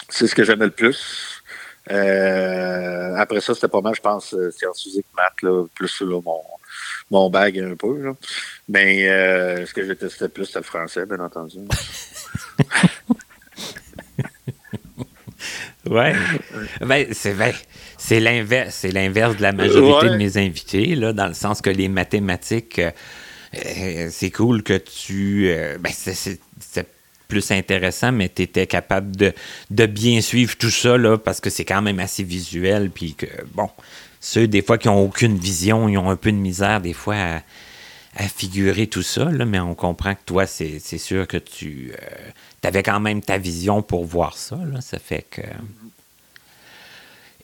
c'est 0.08 0.26
ce 0.26 0.34
que 0.34 0.44
j'aimais 0.44 0.66
le 0.66 0.70
plus. 0.70 1.42
Euh, 1.90 3.14
après 3.16 3.40
ça, 3.40 3.54
c'était 3.54 3.68
pas 3.68 3.80
mal, 3.80 3.94
je 3.94 4.00
pense, 4.00 4.34
sciences 4.50 4.82
physiques, 4.82 5.06
maths, 5.16 5.68
plus 5.74 6.00
là, 6.02 6.20
mon, 6.24 6.42
mon 7.10 7.30
bag 7.30 7.58
un 7.58 7.76
peu. 7.76 8.12
Mais 8.68 9.06
ce 9.64 9.72
que 9.72 9.82
je 9.82 9.88
détestais 9.88 10.28
plus, 10.28 10.46
c'était 10.46 10.58
le 10.58 10.64
français, 10.64 11.06
bien 11.06 11.20
entendu. 11.20 11.58
ouais. 15.90 16.14
Ben, 16.80 17.06
c'est 17.12 17.32
vrai. 17.32 17.54
C'est 17.98 18.20
l'inverse, 18.20 18.74
c'est 18.80 18.92
l'inverse 18.92 19.36
de 19.36 19.42
la 19.42 19.52
majorité 19.52 20.10
de 20.10 20.16
mes 20.16 20.36
invités, 20.36 20.94
là, 20.94 21.12
dans 21.12 21.26
le 21.26 21.34
sens 21.34 21.62
que 21.62 21.70
les 21.70 21.88
mathématiques, 21.88 22.78
euh, 22.78 22.90
euh, 23.54 24.08
c'est 24.10 24.30
cool 24.30 24.62
que 24.62 24.76
tu. 24.76 25.48
Euh, 25.48 25.78
ben, 25.78 25.92
c'est 25.92 26.86
plus 27.28 27.50
intéressant, 27.50 28.12
mais 28.12 28.28
tu 28.28 28.42
étais 28.42 28.66
capable 28.66 29.16
de, 29.16 29.32
de, 29.70 29.86
bien 29.86 30.20
suivre 30.20 30.56
tout 30.56 30.70
ça, 30.70 30.96
là, 30.96 31.18
parce 31.18 31.40
que 31.40 31.50
c'est 31.50 31.64
quand 31.64 31.82
même 31.82 31.98
assez 31.98 32.22
visuel, 32.22 32.90
puis 32.90 33.14
que, 33.14 33.26
bon, 33.52 33.68
ceux, 34.20 34.46
des 34.46 34.62
fois, 34.62 34.78
qui 34.78 34.86
n'ont 34.86 35.02
aucune 35.02 35.36
vision, 35.36 35.88
ils 35.88 35.98
ont 35.98 36.08
un 36.08 36.16
peu 36.16 36.30
de 36.30 36.36
misère, 36.36 36.80
des 36.80 36.92
fois, 36.92 37.16
à, 37.16 37.42
à 38.16 38.28
figurer 38.28 38.86
tout 38.86 39.02
ça, 39.02 39.24
là, 39.24 39.44
mais 39.44 39.58
on 39.58 39.74
comprend 39.74 40.14
que 40.14 40.22
toi, 40.24 40.46
c'est 40.46 40.78
sûr 40.98 41.26
que 41.26 41.36
tu 41.36 41.92
avais 42.66 42.82
quand 42.82 43.00
même 43.00 43.20
ta 43.22 43.38
vision 43.38 43.82
pour 43.82 44.04
voir 44.04 44.36
ça, 44.36 44.56
là, 44.56 44.80
ça 44.80 44.98
fait 44.98 45.24
que... 45.30 45.42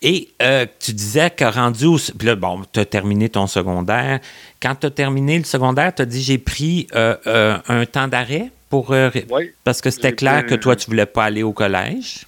Et 0.02 0.30
euh, 0.42 0.66
tu 0.80 0.92
disais 0.92 1.30
que 1.30 1.44
rendu 1.44 1.86
au. 1.86 1.96
Puis 1.96 2.26
là, 2.26 2.34
bon, 2.34 2.62
tu 2.72 2.80
as 2.80 2.84
terminé 2.84 3.28
ton 3.28 3.46
secondaire. 3.46 4.18
Quand 4.60 4.74
tu 4.74 4.86
as 4.88 4.90
terminé 4.90 5.38
le 5.38 5.44
secondaire, 5.44 5.94
tu 5.94 6.02
as 6.02 6.06
dit 6.06 6.20
j'ai 6.20 6.38
pris 6.38 6.88
euh, 6.96 7.16
euh, 7.28 7.56
un 7.68 7.86
temps 7.86 8.08
d'arrêt 8.08 8.50
pour. 8.68 8.90
oui, 8.90 9.52
parce 9.62 9.80
que 9.80 9.90
c'était 9.90 10.12
clair 10.12 10.44
que 10.44 10.56
toi, 10.56 10.74
tu 10.74 10.90
voulais 10.90 11.06
pas 11.06 11.24
aller 11.26 11.44
au 11.44 11.52
collège? 11.52 12.26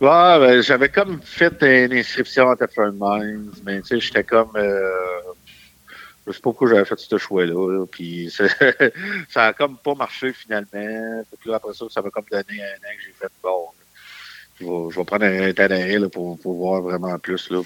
Ouais, 0.00 0.38
ben, 0.40 0.60
j'avais 0.60 0.88
comme 0.88 1.20
fait 1.22 1.54
une 1.62 1.92
inscription 1.92 2.50
à 2.50 2.56
Tetford 2.56 2.92
Mines, 2.98 3.50
mais 3.64 3.80
tu 3.82 3.88
sais, 3.88 4.00
j'étais 4.00 4.24
comme. 4.24 4.50
Je 6.28 6.32
sais 6.32 6.38
pas 6.38 6.50
pourquoi 6.50 6.68
j'avais 6.68 6.84
fait 6.84 6.98
ce 6.98 7.18
choix-là. 7.18 7.86
puis 7.90 8.30
ça 9.28 9.46
a 9.46 9.52
comme 9.52 9.76
pas 9.78 9.94
marché 9.94 10.32
finalement. 10.32 11.24
Puis 11.40 11.52
après 11.52 11.74
ça, 11.74 11.86
ça 11.90 12.02
m'a 12.02 12.10
comme 12.10 12.26
donné 12.30 12.62
un 12.62 12.76
an 12.76 12.96
que 12.96 13.02
j'ai 13.04 13.12
fait 13.12 13.32
bon 13.42 13.68
je 14.60 14.96
vais, 14.96 15.04
prendre 15.04 15.24
un 15.24 15.52
d'arrêt 15.52 15.98
pour, 16.12 16.38
pour, 16.38 16.54
voir 16.54 16.82
vraiment 16.82 17.18
plus. 17.18 17.50
Là, 17.50 17.60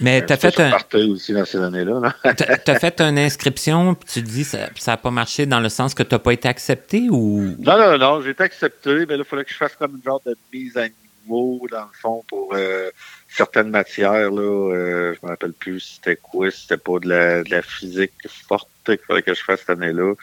Mais 0.00 0.24
tu 0.24 0.32
as 0.32 0.36
fait 0.36 0.58
un. 0.60 0.72
aussi 1.10 1.32
dans 1.32 1.44
ces 1.44 1.58
années-là. 1.58 2.14
tu 2.36 2.70
as 2.70 2.78
fait 2.78 3.00
une 3.00 3.18
inscription, 3.18 3.94
puis 3.94 4.08
tu 4.10 4.22
te 4.22 4.28
dis 4.28 4.44
que 4.44 4.80
ça 4.80 4.92
n'a 4.92 4.96
pas 4.96 5.10
marché 5.10 5.46
dans 5.46 5.60
le 5.60 5.68
sens 5.68 5.94
que 5.94 6.02
tu 6.02 6.14
n'as 6.14 6.18
pas 6.18 6.32
été 6.32 6.48
accepté 6.48 7.08
ou? 7.10 7.54
Non, 7.58 7.78
non, 7.78 7.98
non, 7.98 8.22
j'ai 8.22 8.30
été 8.30 8.44
accepté, 8.44 9.06
mais 9.06 9.16
là, 9.16 9.18
il 9.18 9.24
fallait 9.24 9.44
que 9.44 9.50
je 9.50 9.56
fasse 9.56 9.76
comme 9.76 9.96
une 9.96 10.02
genre 10.02 10.22
de 10.24 10.36
mise 10.52 10.76
à 10.76 10.86
niveau, 10.88 11.66
dans 11.70 11.82
le 11.82 11.98
fond, 12.00 12.24
pour 12.28 12.54
euh, 12.54 12.90
certaines 13.34 13.70
matières. 13.70 14.30
Là, 14.30 14.72
euh, 14.74 15.14
je 15.14 15.26
me 15.26 15.30
rappelle 15.30 15.52
plus 15.52 15.80
c'était 15.80 16.16
quoi, 16.16 16.50
c'était 16.50 16.76
pas 16.76 16.98
de 16.98 17.08
la, 17.08 17.42
de 17.42 17.50
la 17.50 17.62
physique 17.62 18.12
forte 18.48 18.68
qu'il 18.84 18.98
fallait 19.06 19.22
que 19.22 19.34
je 19.34 19.42
fasse 19.42 19.60
cette 19.60 19.70
année-là. 19.70 20.14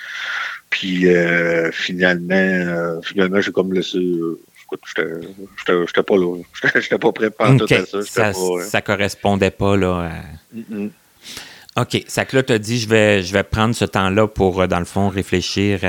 Puis 0.70 1.08
euh, 1.08 1.72
finalement, 1.72 2.36
euh, 2.36 3.02
finalement, 3.02 3.42
j'ai 3.42 3.52
comme 3.52 3.74
laissé 3.74 4.00
écoute, 4.64 4.82
j'étais 4.88 6.04
pas 6.04 6.18
là. 6.18 6.36
J'étais 6.76 6.98
pas 6.98 7.12
prêt 7.12 7.32
pour 7.32 7.58
tout 7.58 7.74
à 7.74 7.86
ça. 7.86 8.02
Ça, 8.04 8.32
pas, 8.32 8.64
ça 8.64 8.82
correspondait 8.82 9.52
pas 9.52 9.76
là. 9.76 10.12
OK. 11.78 12.04
Ça 12.08 12.26
que 12.26 12.36
là, 12.36 12.44
tu 12.44 12.54
as 12.54 12.60
dit, 12.60 12.80
je 12.80 12.90
vais, 12.90 13.24
je 13.24 13.34
vais 13.34 13.44
prendre 13.44 13.76
ce 13.76 13.86
temps-là 13.86 14.28
pour, 14.28 14.62
euh, 14.62 14.68
dans 14.68 14.80
le 14.80 14.86
fond, 14.86 15.10
réfléchir 15.10 15.82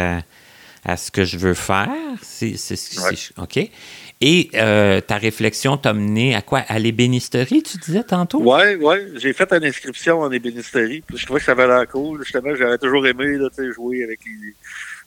à, 0.85 0.97
ce 0.97 1.11
que 1.11 1.25
je 1.25 1.37
veux 1.37 1.55
faire. 1.55 1.91
C'est, 2.23 2.55
OK. 3.39 3.71
Et 4.23 4.51
euh, 4.55 5.01
ta 5.01 5.17
réflexion 5.17 5.79
t'a 5.79 5.95
mené 5.95 6.35
à 6.35 6.43
quoi? 6.43 6.59
À 6.69 6.79
l'ébénisterie, 6.79 7.63
tu 7.63 7.79
disais 7.79 8.05
tantôt? 8.05 8.43
Oui, 8.43 8.75
oui. 8.79 8.97
J'ai 9.17 9.33
fait 9.33 9.51
une 9.53 9.65
inscription 9.65 10.21
en 10.21 10.31
ébénisterie. 10.31 11.03
je 11.15 11.25
trouvais 11.25 11.41
que 11.41 11.47
ça 11.47 11.53
avait 11.53 11.67
l'air 11.67 11.89
cool. 11.89 12.23
Justement, 12.23 12.55
j'avais 12.55 12.77
toujours 12.77 13.07
aimé 13.07 13.39
là, 13.39 13.49
jouer 13.73 14.05
avec 14.05 14.21
les 14.27 14.55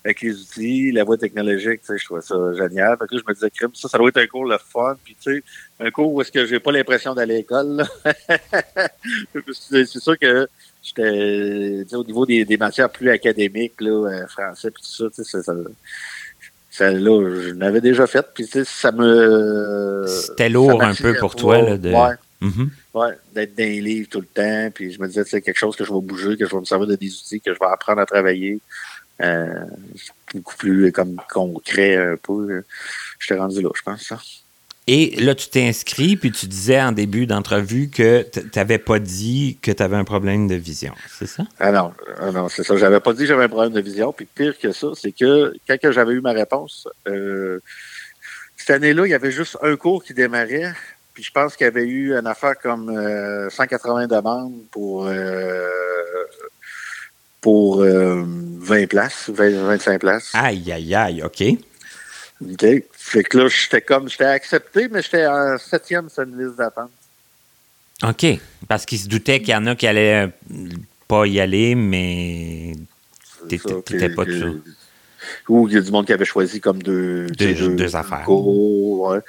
avec 0.06 0.22
les 0.22 0.34
outils, 0.38 0.92
la 0.92 1.04
voie 1.04 1.18
technologique, 1.18 1.82
tu 1.82 1.88
sais, 1.88 1.98
je 1.98 2.06
trouvais 2.06 2.22
ça 2.22 2.36
génial. 2.54 2.98
Fait 2.98 3.08
que 3.08 3.18
je 3.18 3.24
me 3.26 3.34
disais, 3.34 3.50
crime, 3.50 3.70
ça, 3.74 3.88
ça 3.88 3.98
doit 3.98 4.10
être 4.10 4.18
un 4.18 4.28
cours 4.28 4.46
le 4.46 4.58
fun. 4.58 4.98
Puis, 5.04 5.16
tu 5.22 5.38
sais, 5.38 5.44
un 5.80 5.92
cours 5.92 6.12
où 6.12 6.22
est-ce 6.22 6.32
que 6.32 6.46
j'ai 6.46 6.60
pas 6.60 6.72
l'impression 6.72 7.14
d'aller 7.14 7.36
à 7.36 7.38
l'école. 7.38 7.86
c'est 9.54 9.86
sûr 9.86 10.20
que 10.20 10.48
j'étais, 10.84 11.96
au 11.96 12.04
niveau 12.04 12.26
des, 12.26 12.44
des, 12.44 12.58
matières 12.58 12.90
plus 12.90 13.10
académiques, 13.10 13.80
là, 13.80 14.10
euh, 14.10 14.28
français, 14.28 14.72
puis 14.72 14.84
tout 14.84 14.90
ça, 14.90 15.06
tu 15.10 15.24
sais, 15.24 15.42
ça, 15.42 15.44
ça, 15.44 15.54
là, 16.80 17.40
je 17.42 17.54
l'avais 17.54 17.82
déjà 17.82 18.08
fait. 18.08 18.26
Puis, 18.34 18.46
tu 18.46 18.52
sais, 18.52 18.66
ça 18.66 18.92
me. 18.92 20.06
C'était 20.08 20.50
lourd 20.50 20.82
un 20.82 20.94
peu 20.94 21.16
pour 21.16 21.36
toi, 21.36 21.62
là, 21.62 21.78
de. 21.78 21.92
Ouais. 21.92 22.16
Mm-hmm. 22.42 22.70
Ouais, 22.94 23.18
d'être 23.34 23.56
dans 23.56 23.64
les 23.64 23.82
livres 23.82 24.10
tout 24.10 24.20
le 24.20 24.26
temps. 24.26 24.70
Puis 24.74 24.92
je 24.92 25.02
me 25.02 25.08
disais, 25.08 25.24
c'est 25.24 25.42
quelque 25.42 25.58
chose 25.58 25.76
que 25.76 25.86
je 25.86 25.94
vais 25.94 26.02
bouger, 26.02 26.36
que 26.36 26.46
je 26.46 26.52
vais 26.52 26.60
me 26.60 26.66
servir 26.66 26.88
de 26.88 26.96
des 26.96 27.08
outils, 27.08 27.40
que 27.40 27.54
je 27.54 27.60
vais 27.60 27.72
apprendre 27.72 28.02
à 28.02 28.06
travailler. 28.06 28.60
Euh, 29.22 29.66
beaucoup 30.34 30.56
plus 30.58 30.92
comme 30.92 31.16
concret 31.32 31.96
un 31.96 32.18
peu. 32.18 32.64
J'étais 33.20 33.40
rendu 33.40 33.62
là, 33.62 33.70
je 33.74 33.82
pense. 33.82 34.02
Ça. 34.02 34.20
Et 34.88 35.16
là, 35.22 35.34
tu 35.34 35.48
t'es 35.48 35.66
inscrit, 35.66 36.18
puis 36.18 36.32
tu 36.32 36.46
disais 36.48 36.82
en 36.82 36.92
début 36.92 37.26
d'entrevue 37.26 37.90
que 37.90 38.28
tu 38.32 38.42
n'avais 38.56 38.78
pas 38.78 39.00
dit 39.00 39.58
que 39.62 39.72
tu 39.72 39.82
avais 39.82 39.96
un 39.96 40.04
problème 40.04 40.48
de 40.48 40.56
vision, 40.56 40.94
c'est 41.18 41.26
ça? 41.26 41.44
Ah 41.60 41.72
non, 41.72 41.94
ah 42.20 42.32
non 42.32 42.50
c'est 42.50 42.64
ça. 42.64 42.76
J'avais 42.76 43.00
pas 43.00 43.14
dit 43.14 43.20
que 43.20 43.28
j'avais 43.28 43.46
un 43.46 43.50
problème 43.50 43.72
de 43.72 43.80
vision. 43.80 44.12
Puis 44.12 44.26
pire 44.26 44.60
que 44.60 44.74
ça, 44.74 44.88
c'est 44.96 45.14
que 45.14 45.54
quand 45.68 45.92
j'avais 45.92 46.14
eu 46.14 46.22
ma 46.22 46.34
réponse, 46.34 46.88
euh, 47.08 47.62
cette 48.58 48.72
année-là, 48.72 49.06
il 49.06 49.12
y 49.12 49.14
avait 49.14 49.32
juste 49.32 49.58
un 49.62 49.78
cours 49.78 50.04
qui 50.04 50.14
démarrait. 50.14 50.74
Puis 51.14 51.24
je 51.24 51.32
pense 51.32 51.56
qu'il 51.56 51.66
y 51.66 51.68
avait 51.68 51.88
eu 51.88 52.14
une 52.14 52.28
affaire 52.28 52.58
comme 52.62 52.88
180 53.50 54.04
euh, 54.04 54.08
demandes 54.08 54.66
pour 54.70 55.10
pour 57.40 57.80
20 57.80 57.86
euh, 57.86 58.88
places, 58.88 59.30
25 59.30 60.00
places. 60.00 60.32
Aïe, 60.34 60.72
aïe, 60.72 60.96
aïe, 60.96 61.24
OK. 61.24 61.44
OK. 62.42 62.66
Fait 63.06 63.22
que 63.22 63.38
là, 63.38 63.48
j'étais 63.50 63.82
comme, 63.82 64.08
j'étais 64.08 64.24
accepté, 64.24 64.88
mais 64.88 65.02
j'étais 65.02 65.28
en 65.28 65.58
septième 65.58 66.10
sur 66.10 66.24
une 66.24 66.42
liste 66.42 66.58
d'attente. 66.58 66.90
OK. 68.02 68.26
Parce 68.68 68.86
qu'il 68.86 68.98
se 68.98 69.10
doutait 69.10 69.42
qu'il 69.42 69.50
y 69.50 69.56
en 69.56 69.68
a 69.68 69.76
qui 69.76 69.86
allaient 69.86 70.30
pas 71.08 71.28
y 71.28 71.42
aller, 71.42 71.76
mais 71.76 72.74
t'étais 73.50 74.10
pas 74.10 74.26
tout 74.26 74.64
Ou 75.50 75.68
il 75.68 75.76
y 75.76 75.78
a 75.78 75.82
du 75.82 75.92
monde 75.92 76.06
qui 76.06 76.14
avait 76.14 76.24
choisi 76.24 76.62
comme 76.62 76.82
deux, 76.82 77.28
deux, 77.28 77.96
affaires. 77.96 78.28
ouais. 78.28 79.20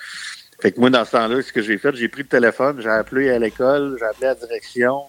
Fait 0.63 0.71
que 0.71 0.79
moi, 0.81 0.89
dans 0.89 1.05
ce 1.05 1.11
temps-là, 1.11 1.43
ce 1.43 1.53
que 1.53 1.61
j'ai 1.61 1.77
fait, 1.77 1.95
j'ai 1.97 2.09
pris 2.09 2.23
le 2.23 2.29
téléphone, 2.29 2.81
j'ai 2.81 2.89
appelé 2.89 3.29
à 3.29 3.41
l'école, 3.41 3.97
j'ai 3.99 4.07
appelé 4.07 4.27
à 4.29 4.29
la 4.31 4.35
direction, 4.37 5.03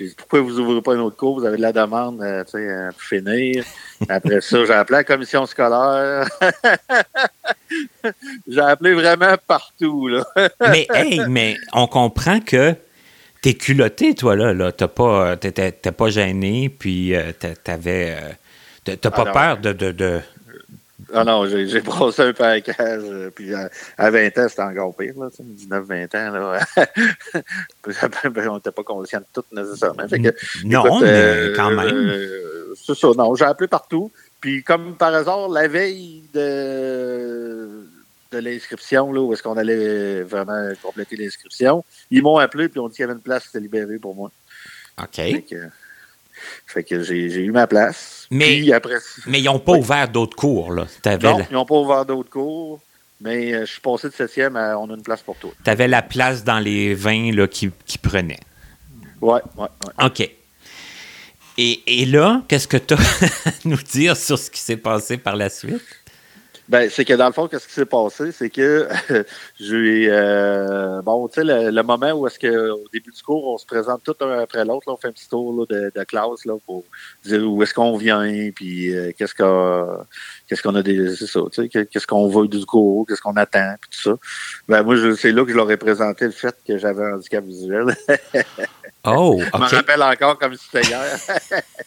j'ai 0.00 0.06
dit, 0.06 0.14
pourquoi 0.16 0.40
vous 0.40 0.58
ouvrez 0.58 0.80
pas 0.80 0.94
une 0.94 1.00
autre 1.00 1.16
cours? 1.16 1.38
Vous 1.38 1.44
avez 1.44 1.58
de 1.58 1.62
la 1.62 1.72
demande, 1.72 2.22
euh, 2.22 2.42
tu 2.44 2.52
sais, 2.52 2.88
pour 2.90 3.02
finir. 3.02 3.64
Après 4.08 4.40
ça, 4.40 4.64
j'ai 4.64 4.72
appelé 4.72 4.98
la 4.98 5.04
commission 5.04 5.44
scolaire. 5.44 6.26
j'ai 8.48 8.60
appelé 8.60 8.94
vraiment 8.94 9.34
partout, 9.46 10.08
là. 10.08 10.24
mais, 10.70 10.86
hey, 10.94 11.20
mais 11.28 11.56
on 11.74 11.86
comprend 11.86 12.40
que 12.40 12.74
t'es 13.42 13.52
culotté, 13.52 14.14
toi, 14.14 14.36
là. 14.36 14.54
là. 14.54 14.72
T'as 14.72 14.88
pas, 14.88 15.36
t'étais, 15.36 15.72
pas 15.72 16.08
gêné, 16.08 16.70
puis 16.70 17.14
euh, 17.14 17.32
t'avais... 17.62 18.16
Euh, 18.16 18.96
t'as 18.96 19.10
pas 19.10 19.24
ah 19.26 19.32
peur 19.32 19.58
de, 19.58 19.92
de, 19.92 20.20
ah 21.12 21.24
non, 21.24 21.46
j'ai 21.46 21.80
brossé 21.80 22.22
un 22.22 22.32
package. 22.32 23.02
Euh, 23.04 23.30
puis 23.30 23.52
à, 23.54 24.10
20 24.10 24.38
ans, 24.38 24.48
c'était 24.48 24.62
encore 24.62 24.96
pire, 24.96 25.14
là, 25.18 25.28
19-20 25.28 26.16
ans. 26.16 26.30
Là. 26.32 26.60
On 28.50 28.54
n'était 28.54 28.70
pas 28.70 28.82
conscient 28.82 29.20
de 29.20 29.26
tout 29.32 29.44
nécessairement. 29.52 30.04
non, 30.64 31.00
mais 31.00 31.08
euh, 31.08 31.54
quand 31.56 31.70
même. 31.70 31.94
Euh, 31.94 32.74
c'est 32.76 32.94
ça, 32.94 33.08
non, 33.16 33.34
j'ai 33.34 33.44
appelé 33.44 33.68
partout. 33.68 34.10
Puis 34.40 34.62
comme 34.62 34.96
par 34.96 35.14
hasard, 35.14 35.48
la 35.48 35.68
veille 35.68 36.22
de, 36.32 37.84
de 38.32 38.38
l'inscription, 38.38 39.12
là, 39.12 39.20
où 39.20 39.32
est-ce 39.32 39.42
qu'on 39.42 39.56
allait 39.56 40.22
vraiment 40.22 40.72
compléter 40.82 41.16
l'inscription, 41.16 41.84
ils 42.10 42.22
m'ont 42.22 42.38
appelé 42.38 42.68
puis 42.68 42.80
on 42.80 42.88
dit 42.88 42.96
qu'il 42.96 43.02
y 43.02 43.04
avait 43.04 43.14
une 43.14 43.20
place 43.20 43.44
qui 43.44 43.50
était 43.50 43.60
libérée 43.60 43.98
pour 43.98 44.14
moi. 44.14 44.30
OK. 45.02 45.20
Fait 46.66 46.84
que 46.84 47.02
j'ai 47.02 47.26
eu 47.26 47.50
ma 47.50 47.66
place. 47.66 48.26
Mais, 48.30 48.72
après, 48.72 48.96
mais 49.26 49.40
ils 49.40 49.44
n'ont 49.44 49.58
pas 49.58 49.72
ouvert 49.72 50.08
d'autres 50.08 50.36
cours, 50.36 50.72
là. 50.72 50.86
Non, 51.06 51.40
ils 51.50 51.54
n'ont 51.54 51.66
pas 51.66 51.74
ouvert 51.74 52.04
d'autres 52.04 52.30
cours. 52.30 52.80
Mais 53.20 53.52
euh, 53.52 53.60
je 53.66 53.72
suis 53.72 53.80
passé 53.80 54.08
de 54.08 54.14
septième 54.14 54.56
à 54.56 54.78
on 54.78 54.88
a 54.90 54.94
une 54.94 55.02
place 55.02 55.20
pour 55.20 55.36
toi. 55.36 55.50
Tu 55.62 55.70
avais 55.70 55.88
la 55.88 56.00
place 56.00 56.42
dans 56.42 56.58
les 56.58 56.94
20 56.94 57.34
là, 57.34 57.46
qui, 57.46 57.70
qui 57.84 57.98
prenaient. 57.98 58.40
Oui, 59.20 59.38
oui, 59.56 59.66
ouais. 59.98 60.06
OK. 60.06 60.30
Et, 61.58 62.02
et 62.02 62.06
là, 62.06 62.42
qu'est-ce 62.48 62.66
que 62.66 62.78
tu 62.78 62.94
as 62.94 62.96
à 63.46 63.50
nous 63.66 63.76
dire 63.76 64.16
sur 64.16 64.38
ce 64.38 64.50
qui 64.50 64.60
s'est 64.60 64.78
passé 64.78 65.18
par 65.18 65.36
la 65.36 65.50
suite? 65.50 65.82
Ben, 66.70 66.88
c'est 66.88 67.04
que 67.04 67.14
dans 67.14 67.26
le 67.26 67.32
fond, 67.32 67.48
qu'est-ce 67.48 67.66
qui 67.66 67.74
s'est 67.74 67.84
passé? 67.84 68.30
C'est 68.30 68.48
que 68.48 68.88
j'ai 69.60 70.06
euh, 70.08 71.02
bon, 71.02 71.26
tu 71.26 71.40
sais, 71.40 71.44
le, 71.44 71.82
moment 71.82 72.12
où 72.12 72.28
est-ce 72.28 72.38
que 72.38 72.70
au 72.70 72.86
début 72.92 73.10
du 73.10 73.22
cours, 73.24 73.54
on 73.54 73.58
se 73.58 73.66
présente 73.66 74.04
tout 74.04 74.14
un 74.20 74.38
après 74.38 74.64
l'autre, 74.64 74.84
on 74.86 74.96
fait 74.96 75.08
un 75.08 75.12
petit 75.12 75.28
tour 75.28 75.66
de, 75.66 75.90
de, 75.92 76.04
classe 76.04 76.44
là, 76.44 76.54
pour 76.64 76.84
dire 77.24 77.42
où 77.42 77.60
est-ce 77.64 77.74
qu'on 77.74 77.96
vient, 77.96 78.50
puis 78.54 78.94
euh, 78.94 79.10
qu'est-ce 79.18 79.34
qu'on 79.34 80.06
qu'est-ce 80.46 80.62
qu'on 80.62 80.76
a 80.76 80.82
des. 80.84 81.16
C'est 81.16 81.26
ça, 81.26 81.40
tu 81.52 81.68
sais, 81.68 81.86
qu'est-ce 81.86 82.06
qu'on 82.06 82.28
veut 82.28 82.46
du 82.46 82.64
cours, 82.64 83.04
qu'est-ce 83.04 83.20
qu'on 83.20 83.36
attend, 83.36 83.74
puis 83.80 83.90
tout 83.90 84.10
ça. 84.10 84.16
Ben 84.68 84.84
moi, 84.84 84.94
c'est 85.16 85.32
là 85.32 85.44
que 85.44 85.50
je 85.50 85.56
leur 85.56 85.68
ai 85.72 85.76
présenté 85.76 86.26
le 86.26 86.30
fait 86.30 86.54
que 86.64 86.78
j'avais 86.78 87.02
un 87.02 87.14
handicap 87.14 87.44
visuel. 87.44 87.96
Oh, 89.02 89.40
Je 89.40 89.58
me 89.58 89.64
rappelle 89.64 90.02
encore 90.02 90.38
comme 90.38 90.54
c'était 90.56 90.86
hier. 90.86 91.02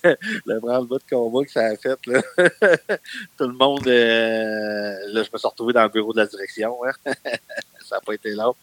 le, 0.04 0.16
le 0.46 0.60
branle-bas 0.60 0.96
de 0.98 1.16
combat 1.16 1.44
que 1.44 1.50
ça 1.50 1.66
a 1.66 1.76
fait. 1.76 1.98
Là. 2.06 2.22
Tout 3.38 3.48
le 3.48 3.54
monde, 3.54 3.86
euh, 3.86 4.94
là, 5.12 5.22
je 5.22 5.30
me 5.32 5.38
suis 5.38 5.48
retrouvé 5.48 5.72
dans 5.72 5.82
le 5.82 5.88
bureau 5.88 6.12
de 6.12 6.18
la 6.18 6.26
direction. 6.26 6.76
Hein. 6.84 7.12
ça 7.84 7.96
n'a 7.96 8.00
pas 8.00 8.14
été 8.14 8.30
long. 8.30 8.54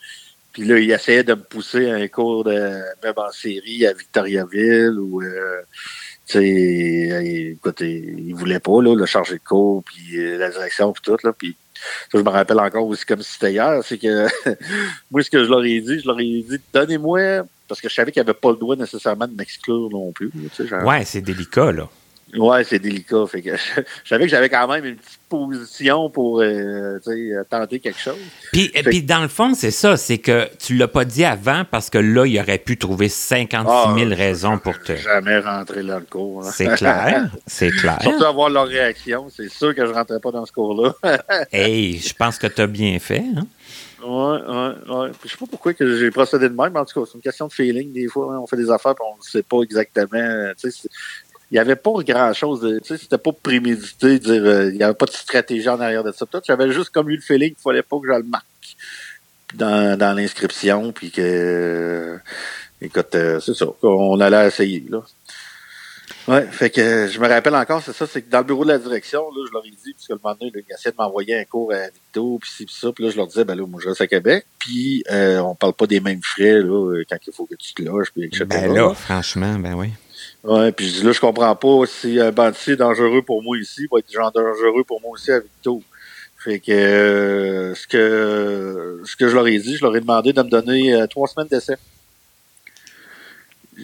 Puis 0.54 0.65
là, 0.65 0.80
il 0.80 0.89
essayait 0.89 1.23
de 1.23 1.36
me 1.36 1.43
pousser 1.43 1.89
un 1.89 2.08
cours 2.08 2.43
de 2.43 2.82
même 3.04 3.13
en 3.15 3.32
série 3.32 3.86
à 3.86 3.93
Victoriaville 3.93 4.97
ou 5.00 5.21
euh, 5.21 5.62
tu 6.26 6.39
sais, 6.39 7.58
il, 7.80 8.34
voulait 8.34 8.60
pas 8.60 8.82
là, 8.82 8.95
le 8.95 9.06
charger 9.06 9.36
de 9.36 9.43
cours, 9.43 9.84
puis 9.84 10.17
euh, 10.17 10.38
la 10.38 10.50
direction, 10.50 10.91
puis 10.91 11.02
tout 11.04 11.17
là, 11.23 11.32
puis 11.32 11.56
ça, 12.12 12.17
je 12.17 12.23
me 12.23 12.30
rappelle 12.30 12.60
encore 12.60 12.88
aussi 12.88 13.06
comme 13.06 13.21
si 13.21 13.34
c'était 13.34 13.54
hier, 13.54 13.82
c'est 13.84 13.97
que 13.97 14.28
moi, 15.12 15.21
ce 15.21 15.30
que 15.30 15.43
je 15.43 15.50
leur 15.50 15.63
ai 15.63 15.80
dit, 15.80 16.00
je 16.00 16.08
leur 16.08 16.19
ai 16.19 16.41
dit, 16.41 16.60
donnez-moi, 16.73 17.45
parce 17.67 17.82
que 17.82 17.89
je 17.89 17.93
savais 17.93 18.12
qu'il 18.12 18.21
n'y 18.21 18.30
avait 18.30 18.38
pas 18.39 18.51
le 18.51 18.58
droit 18.58 18.75
nécessairement 18.75 19.27
de 19.27 19.36
m'exclure 19.36 19.89
non 19.91 20.12
plus. 20.12 20.32
Ouais, 20.84 21.06
c'est 21.06 21.21
délicat, 21.21 21.71
là. 21.71 21.89
Ouais, 22.36 22.65
c'est 22.65 22.80
délicat. 22.80 23.25
Fait 23.25 23.41
que 23.41 23.56
je, 23.56 23.82
je 24.03 24.10
savais 24.10 24.25
que 24.25 24.30
j'avais 24.30 24.49
quand 24.49 24.67
même 24.67 24.84
une 24.84 24.97
petite 24.97 25.19
position 25.30 26.10
pour 26.10 26.41
euh, 26.41 26.99
sais, 27.01 27.32
tenter 27.49 27.80
quelque 27.80 27.99
chose. 27.99 28.17
Puis, 28.51 28.69
et 28.73 28.84
puis 28.84 29.01
dans 29.01 29.21
le 29.21 29.30
fond, 29.30 29.53
c'est 29.53 29.71
ça, 29.71 29.95
c'est 29.95 30.17
que 30.17 30.49
tu 30.60 30.75
l'as 30.75 30.89
pas 30.89 31.06
dit 31.06 31.23
avant 31.23 31.63
parce 31.69 31.89
que 31.89 31.97
là, 31.97 32.25
il 32.25 32.38
aurait 32.38 32.58
pu 32.58 32.77
trouver 32.77 33.08
56 33.08 33.97
000 33.99 34.10
Ah, 34.12 34.15
raisons 34.15 34.58
pour 34.60 34.77
te... 34.82 34.93
Jamais 34.97 35.39
rentrer 35.39 35.84
dans 35.84 35.99
le 35.99 36.06
cours. 36.06 36.45
hein. 36.45 36.51
C'est 36.53 36.75
clair, 36.75 37.30
c'est 37.45 37.69
clair. 37.80 37.99
Surtout 38.01 38.25
avoir 38.25 38.49
leur 38.49 38.67
réaction. 38.67 39.27
C'est 39.34 39.49
sûr 39.49 39.73
que 39.73 39.86
je 39.86 39.91
rentrais 39.93 40.19
pas 40.19 40.32
dans 40.32 40.45
ce 40.45 40.51
cours-là. 40.51 40.95
Hey, 41.53 41.97
je 41.97 42.13
pense 42.13 42.38
que 42.38 42.47
tu 42.47 42.60
as 42.62 42.67
bien 42.67 42.99
fait. 42.99 43.23
Hein? 43.38 43.47
Ouais, 44.01 44.07
ouais, 44.07 44.95
ouais. 44.95 45.12
Je 45.23 45.29
sais 45.29 45.38
pas 45.38 45.45
pourquoi 45.49 45.73
que 45.73 45.97
j'ai 45.97 46.12
procédé 46.12 46.49
de 46.49 46.53
même, 46.53 46.71
mais 46.73 46.79
en 46.79 46.86
tout 46.86 46.99
cas, 46.99 47.10
c'est 47.10 47.15
une 47.17 47.21
question 47.21 47.47
de 47.47 47.53
feeling. 47.53 47.91
Des 47.91 48.07
fois, 48.07 48.33
hein. 48.33 48.39
on 48.39 48.47
fait 48.47 48.57
des 48.57 48.69
affaires 48.69 48.91
et 48.91 49.03
on 49.13 49.17
ne 49.17 49.23
sait 49.23 49.43
pas 49.43 49.62
exactement. 49.62 50.07
euh, 50.13 50.53
Il 50.63 51.53
n'y 51.53 51.60
avait 51.60 51.75
pas 51.75 51.91
grand-chose. 52.05 52.79
c'était 52.83 53.17
pas 53.17 53.31
prémédité. 53.31 54.19
Dire, 54.19 54.43
euh, 54.43 54.69
il 54.69 54.77
n'y 54.77 54.83
avait 54.83 54.93
pas 54.93 55.05
de 55.05 55.12
stratégie 55.12 55.67
en 55.69 55.79
arrière 55.79 56.03
de 56.03 56.12
ça. 56.12 56.25
J'avais 56.45 56.71
juste 56.71 56.91
comme 56.91 57.10
eu 57.10 57.15
le 57.15 57.21
feeling 57.21 57.49
qu'il 57.49 57.62
fallait 57.62 57.81
pas 57.81 57.99
que 57.99 58.07
je 58.07 58.13
le 58.13 58.23
marque 58.23 58.45
dans, 59.55 59.97
dans 59.97 60.15
l'inscription. 60.15 60.91
Puis 60.91 61.10
que, 61.10 61.21
euh, 61.21 62.17
écoute, 62.81 63.07
c'est 63.12 63.55
ça. 63.55 63.65
On 63.81 64.19
allait 64.19 64.47
essayer, 64.47 64.86
là. 64.89 65.01
Ouais, 66.28 66.46
fait 66.52 66.70
que 66.70 66.82
euh, 66.82 67.08
je 67.08 67.20
me 67.20 67.28
rappelle 67.28 67.56
encore, 67.56 67.82
c'est 67.82 67.94
ça, 67.94 68.06
c'est 68.06 68.22
que 68.22 68.30
dans 68.30 68.40
le 68.40 68.44
bureau 68.44 68.66
de 68.66 68.70
la 68.70 68.78
direction, 68.78 69.22
là, 69.22 69.46
je 69.48 69.54
leur 69.54 69.66
ai 69.66 69.70
dit, 69.70 69.94
puisque 69.94 70.10
le 70.10 70.20
moment 70.22 70.36
donné, 70.36 70.52
là, 70.54 70.62
ils 70.68 70.74
essayaient 70.74 70.92
de 70.92 70.98
m'envoyer 70.98 71.40
un 71.40 71.46
cours 71.46 71.72
à 71.72 71.88
Victo, 71.88 72.38
puis 72.42 72.50
ci, 72.50 72.66
puis 72.66 72.76
ça, 72.78 72.92
puis 72.92 73.06
là, 73.06 73.12
je 73.12 73.18
leur 73.18 73.28
disais, 73.28 73.46
ben 73.46 73.56
là, 73.56 73.66
moi, 73.66 73.80
je 73.82 73.88
reste 73.88 74.02
à 74.02 74.08
Québec, 74.08 74.46
puis 74.60 75.04
euh, 75.10 75.40
on 75.40 75.56
parle 75.56 75.74
pas 75.74 75.88
des 75.88 76.02
mêmes 76.02 76.22
frais, 76.22 76.62
là, 76.62 76.92
euh, 76.92 77.06
quand 77.10 77.18
il 77.26 77.34
faut 77.34 77.46
que 77.46 77.56
tu 77.56 77.74
te 77.74 77.82
loges, 77.82 78.12
puis 78.12 78.26
etc. 78.26 78.46
Ben 78.46 78.74
là, 78.74 78.94
franchement, 78.94 79.58
ben 79.58 79.74
oui. 79.76 79.90
Ouais, 80.44 80.72
puis 80.74 80.88
je 80.88 81.00
dis, 81.00 81.04
là, 81.04 81.13
je 81.13 81.20
comprends 81.22 81.56
pas 81.56 81.86
si 81.86 82.20
un 82.20 82.32
banditier 82.32 82.74
est 82.74 82.78
dangereux 82.78 83.22
pour 83.22 83.42
moi 83.42 83.58
ici, 83.58 83.84
il 83.84 83.88
va 83.92 84.00
être 84.00 84.12
genre 84.12 84.32
dangereux 84.32 84.84
pour 84.86 85.02
moi 85.02 85.12
aussi 85.12 85.32
à 85.32 85.40
Victo. 85.40 85.82
Fait 86.38 86.60
que, 86.60 86.72
euh, 86.72 87.76
ce 87.76 87.88
que 87.88 89.02
ce 89.04 89.16
que 89.16 89.28
je 89.28 89.36
leur 89.36 89.48
ai 89.48 89.58
dit, 89.60 89.76
je 89.76 89.84
leur 89.84 89.96
ai 89.96 90.02
demandé 90.02 90.34
de 90.34 90.42
me 90.42 90.50
donner 90.50 90.94
euh, 90.94 91.08
trois 91.08 91.28
semaines 91.28 91.48
d'essai. 91.48 91.76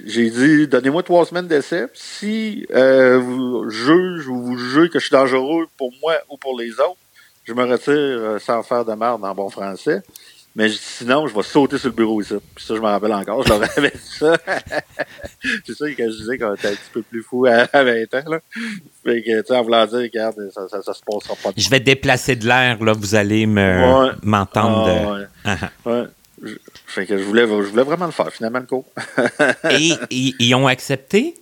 J'ai 0.05 0.29
dit, 0.29 0.67
donnez-moi 0.67 1.03
trois 1.03 1.25
semaines 1.25 1.47
d'essai. 1.47 1.85
Si 1.93 2.65
euh, 2.73 3.19
vous 3.19 3.69
juge 3.69 4.27
ou 4.27 4.41
vous 4.41 4.57
jugez 4.57 4.89
que 4.89 4.97
je 4.99 5.05
suis 5.05 5.11
dangereux 5.13 5.67
pour 5.77 5.91
moi 6.01 6.15
ou 6.29 6.37
pour 6.37 6.57
les 6.59 6.71
autres, 6.73 6.97
je 7.45 7.53
me 7.53 7.63
retire 7.63 7.93
euh, 7.93 8.39
sans 8.39 8.63
faire 8.63 8.85
de 8.85 8.93
merde 8.93 9.23
en 9.23 9.35
bon 9.35 9.49
français. 9.49 10.01
Mais 10.55 10.69
sinon, 10.69 11.25
je 11.27 11.33
vais 11.35 11.41
sauter 11.41 11.77
sur 11.79 11.89
le 11.89 11.95
bureau 11.95 12.21
ici. 12.21 12.35
Puis 12.55 12.63
ça, 12.63 12.75
je 12.75 12.79
me 12.79 12.85
rappelle 12.85 13.11
encore. 13.13 13.43
Je 13.43 13.49
leur 13.49 13.63
avais 13.77 13.89
dit 13.89 13.99
ça. 14.19 14.35
c'est 15.65 15.73
ça 15.73 15.91
que 15.91 16.11
je 16.11 16.15
disais 16.17 16.37
qu'on 16.37 16.53
était 16.53 16.67
un 16.67 16.71
petit 16.71 16.89
peu 16.93 17.01
plus 17.01 17.23
fou 17.23 17.45
à, 17.47 17.67
à 17.73 17.83
20 17.83 17.91
ans. 18.13 18.29
Là. 18.29 18.39
Fait 19.03 19.23
que, 19.23 19.41
tu 19.41 19.47
sais, 19.47 19.55
en 19.55 19.63
voulant 19.63 19.85
dire, 19.87 19.97
regarde, 19.99 20.35
ça, 20.53 20.67
ça, 20.69 20.81
ça 20.83 20.93
se 20.93 21.01
passera 21.05 21.35
pas 21.41 21.49
Je 21.57 21.69
vais 21.69 21.79
déplacer 21.79 22.35
de 22.35 22.45
l'air, 22.47 22.83
là, 22.83 22.93
vous 22.93 23.15
allez 23.15 23.45
me 23.47 24.05
Ouais. 24.05 24.11
m'entendre. 24.23 24.85
de- 24.85 24.91
Ah, 24.91 25.11
ouais. 25.13 25.25
Ah, 25.45 25.57
ah. 25.85 25.89
Ouais. 25.89 26.03
Je- 26.43 26.55
Fait 26.87 27.05
que 27.05 27.17
je 27.17 27.23
voulais, 27.23 27.43
je 27.47 27.53
voulais 27.53 27.83
vraiment 27.83 28.05
le 28.05 28.11
faire, 28.11 28.29
finalement, 28.31 28.59
le 28.59 28.65
cours. 28.65 28.85
Et 29.71 29.93
ils 30.11 30.55
ont 30.55 30.67
accepté? 30.67 31.35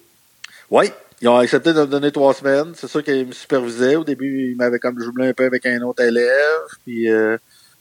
Oui, 0.70 0.86
ils 1.22 1.28
ont 1.28 1.38
accepté 1.38 1.74
de 1.74 1.80
me 1.82 1.86
donner 1.88 2.12
trois 2.12 2.34
semaines. 2.34 2.74
C'est 2.76 2.88
sûr 2.88 3.04
qu'ils 3.04 3.28
me 3.28 3.32
supervisaient. 3.34 3.96
Au 3.96 4.04
début, 4.04 4.52
ils 4.52 4.56
m'avaient 4.56 4.80
comme 4.80 5.00
jumelé 5.02 5.30
un 5.30 5.34
peu 5.34 5.46
avec 5.46 5.66
un 5.66 5.82
autre 5.82 6.04
élève. 6.04 6.62
Puis 6.86 7.10
euh, 7.12 7.38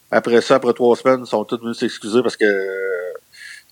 après 0.09 0.41
ça, 0.41 0.55
après 0.55 0.73
trois 0.73 0.95
semaines, 0.95 1.21
ils 1.25 1.29
sont 1.29 1.45
tous 1.45 1.57
venus 1.61 1.77
s'excuser 1.77 2.21
parce 2.21 2.35
que, 2.35 2.43
euh, 2.43 3.13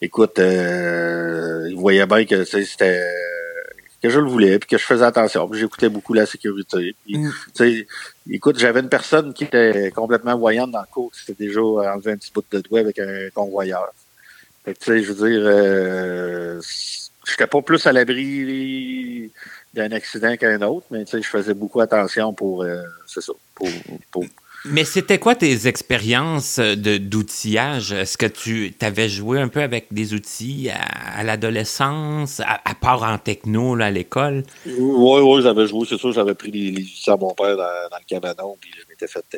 écoute, 0.01 0.39
euh, 0.39 1.67
ils 1.69 1.75
voyaient 1.77 2.05
bien 2.05 2.23
que 2.25 2.45
c'était 2.45 3.03
que 4.01 4.09
je 4.09 4.19
le 4.19 4.27
voulais, 4.27 4.59
puis 4.59 4.69
que 4.69 4.77
je 4.77 4.85
faisais 4.85 5.03
attention, 5.05 5.47
puis 5.47 5.59
j'écoutais 5.59 5.89
beaucoup 5.89 6.13
la 6.13 6.25
sécurité. 6.25 6.95
Puis, 7.05 7.17
Mm. 7.17 7.31
tu 7.53 7.79
sais, 7.81 7.87
écoute, 8.29 8.57
j'avais 8.57 8.79
une 8.79 8.89
personne 8.89 9.33
qui 9.33 9.43
était 9.43 9.91
complètement 9.93 10.37
voyante 10.37 10.71
dans 10.71 10.81
le 10.81 10.87
cours, 10.91 11.11
qui 11.11 11.19
s'était 11.19 11.45
déjà 11.45 11.61
enlevé 11.61 12.11
un 12.13 12.17
petit 12.17 12.31
bout 12.33 12.43
de 12.51 12.61
doigt 12.61 12.79
avec 12.79 12.97
un 12.99 13.29
convoyeur. 13.33 13.89
Fait 14.65 14.73
que, 14.73 14.79
tu 14.79 14.85
sais, 14.85 15.03
je 15.03 15.11
veux 15.11 15.29
dire, 15.29 15.41
euh, 15.43 16.61
j'étais 17.27 17.47
pas 17.47 17.61
plus 17.61 17.85
à 17.87 17.91
l'abri 17.91 19.31
d'un 19.73 19.91
accident 19.91 20.35
qu'un 20.37 20.61
autre, 20.61 20.87
mais 20.91 21.05
tu 21.05 21.11
sais, 21.11 21.21
je 21.21 21.27
faisais 21.27 21.53
beaucoup 21.53 21.81
attention 21.81 22.33
pour, 22.33 22.63
euh, 22.63 22.81
c'est 23.05 23.21
ça, 23.21 23.33
pour, 23.53 23.67
pour 24.11 24.25
Mais 24.65 24.83
c'était 24.83 25.19
quoi 25.19 25.35
tes 25.35 25.67
expériences 25.67 26.59
d'outillage? 26.59 27.93
Est-ce 27.93 28.17
que 28.17 28.25
tu 28.25 28.73
avais 28.81 29.07
joué 29.07 29.39
un 29.39 29.47
peu 29.47 29.61
avec 29.61 29.87
des 29.91 30.13
outils 30.13 30.69
à, 30.69 31.19
à 31.19 31.23
l'adolescence, 31.23 32.41
à, 32.41 32.59
à 32.65 32.75
part 32.75 33.03
en 33.03 33.17
techno 33.17 33.75
là, 33.75 33.85
à 33.85 33.91
l'école? 33.91 34.43
Oui, 34.65 35.21
oui, 35.21 35.41
j'avais 35.41 35.65
joué, 35.65 35.87
c'est 35.89 35.97
sûr, 35.97 36.11
j'avais 36.11 36.35
pris 36.35 36.51
les, 36.51 36.71
les 36.71 36.83
outils 36.83 37.09
à 37.09 37.15
mon 37.15 37.33
père 37.33 37.55
dans, 37.55 37.63
dans 37.89 37.97
le 37.97 38.05
cabanon, 38.07 38.57
puis 38.59 38.71
je 38.75 38.83
m'étais 38.89 39.07
fait, 39.07 39.23
euh, 39.35 39.37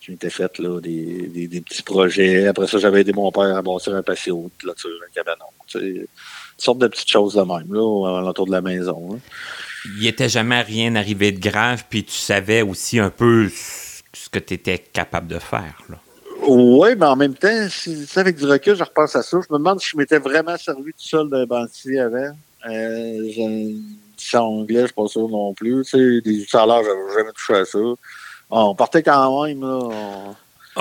je 0.00 0.12
m'étais 0.12 0.30
fait 0.30 0.56
là, 0.60 0.80
des, 0.80 1.26
des, 1.26 1.48
des 1.48 1.60
petits 1.60 1.82
projets. 1.82 2.46
Après 2.46 2.68
ça, 2.68 2.78
j'avais 2.78 3.00
aidé 3.00 3.12
mon 3.12 3.32
père 3.32 3.56
à 3.56 3.60
bâtir 3.62 3.94
un 3.96 4.02
patio 4.02 4.50
de 4.56 4.62
clôture, 4.62 4.90
un 5.04 5.12
cabanon. 5.12 5.46
Tu 5.66 5.78
sais, 5.80 5.84
une 5.86 6.06
sorte 6.58 6.78
de 6.78 6.86
petites 6.86 7.10
choses 7.10 7.34
de 7.34 7.42
même, 7.42 7.72
là, 7.72 8.18
alentour 8.20 8.46
de 8.46 8.52
la 8.52 8.60
maison. 8.60 9.14
hein. 9.14 9.18
Il 9.98 10.06
était 10.06 10.28
jamais 10.28 10.60
rien 10.60 10.94
arrivé 10.94 11.32
de 11.32 11.40
grave, 11.40 11.84
puis 11.90 12.04
tu 12.04 12.12
savais 12.16 12.62
aussi 12.62 13.00
un 13.00 13.10
peu 13.10 13.50
que 14.32 14.38
tu 14.40 14.54
étais 14.54 14.78
capable 14.78 15.28
de 15.28 15.38
faire. 15.38 15.74
Là. 15.88 15.96
Oui, 16.48 16.88
mais 16.98 17.06
en 17.06 17.14
même 17.14 17.34
temps, 17.34 17.68
si, 17.68 18.04
avec 18.16 18.36
du 18.36 18.46
recul, 18.46 18.74
je 18.74 18.82
repense 18.82 19.14
à 19.14 19.22
ça. 19.22 19.38
Je 19.46 19.52
me 19.52 19.58
demande 19.58 19.80
si 19.80 19.90
je 19.90 19.96
m'étais 19.96 20.18
vraiment 20.18 20.56
servi 20.56 20.90
tout 20.92 20.98
seul 21.06 21.28
d'un 21.30 21.46
banditier 21.46 22.00
avant. 22.00 22.32
Euh, 22.68 23.28
j'ai 24.18 24.38
anglais, 24.38 24.80
je 24.80 24.86
suis 24.86 24.94
pas 24.94 25.06
sûr 25.06 25.28
non 25.28 25.52
plus. 25.54 25.84
Tu 25.84 25.90
sais, 25.90 26.20
des 26.22 26.38
l'âge, 26.52 26.84
j'avais 26.84 27.14
jamais 27.16 27.32
touché 27.32 27.54
à 27.54 27.64
ça. 27.64 27.78
On 28.50 28.74
partait 28.74 29.02
quand 29.02 29.44
même, 29.44 29.60
là. 29.60 29.78
on- 29.82 30.34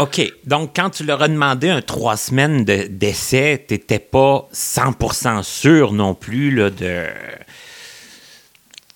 OK. 0.03 0.21
Donc, 0.45 0.71
quand 0.75 0.89
tu 0.89 1.03
leur 1.03 1.21
as 1.21 1.27
demandé 1.27 1.69
un 1.69 1.81
trois 1.81 2.15
semaines 2.17 2.63
de- 2.63 2.87
d'essai, 2.87 3.65
tu 3.67 3.73
n'étais 3.73 3.99
pas 3.99 4.47
100% 4.53 5.43
sûr 5.43 5.91
non 5.91 6.15
plus 6.15 6.49
là, 6.55 6.69
de. 6.69 7.05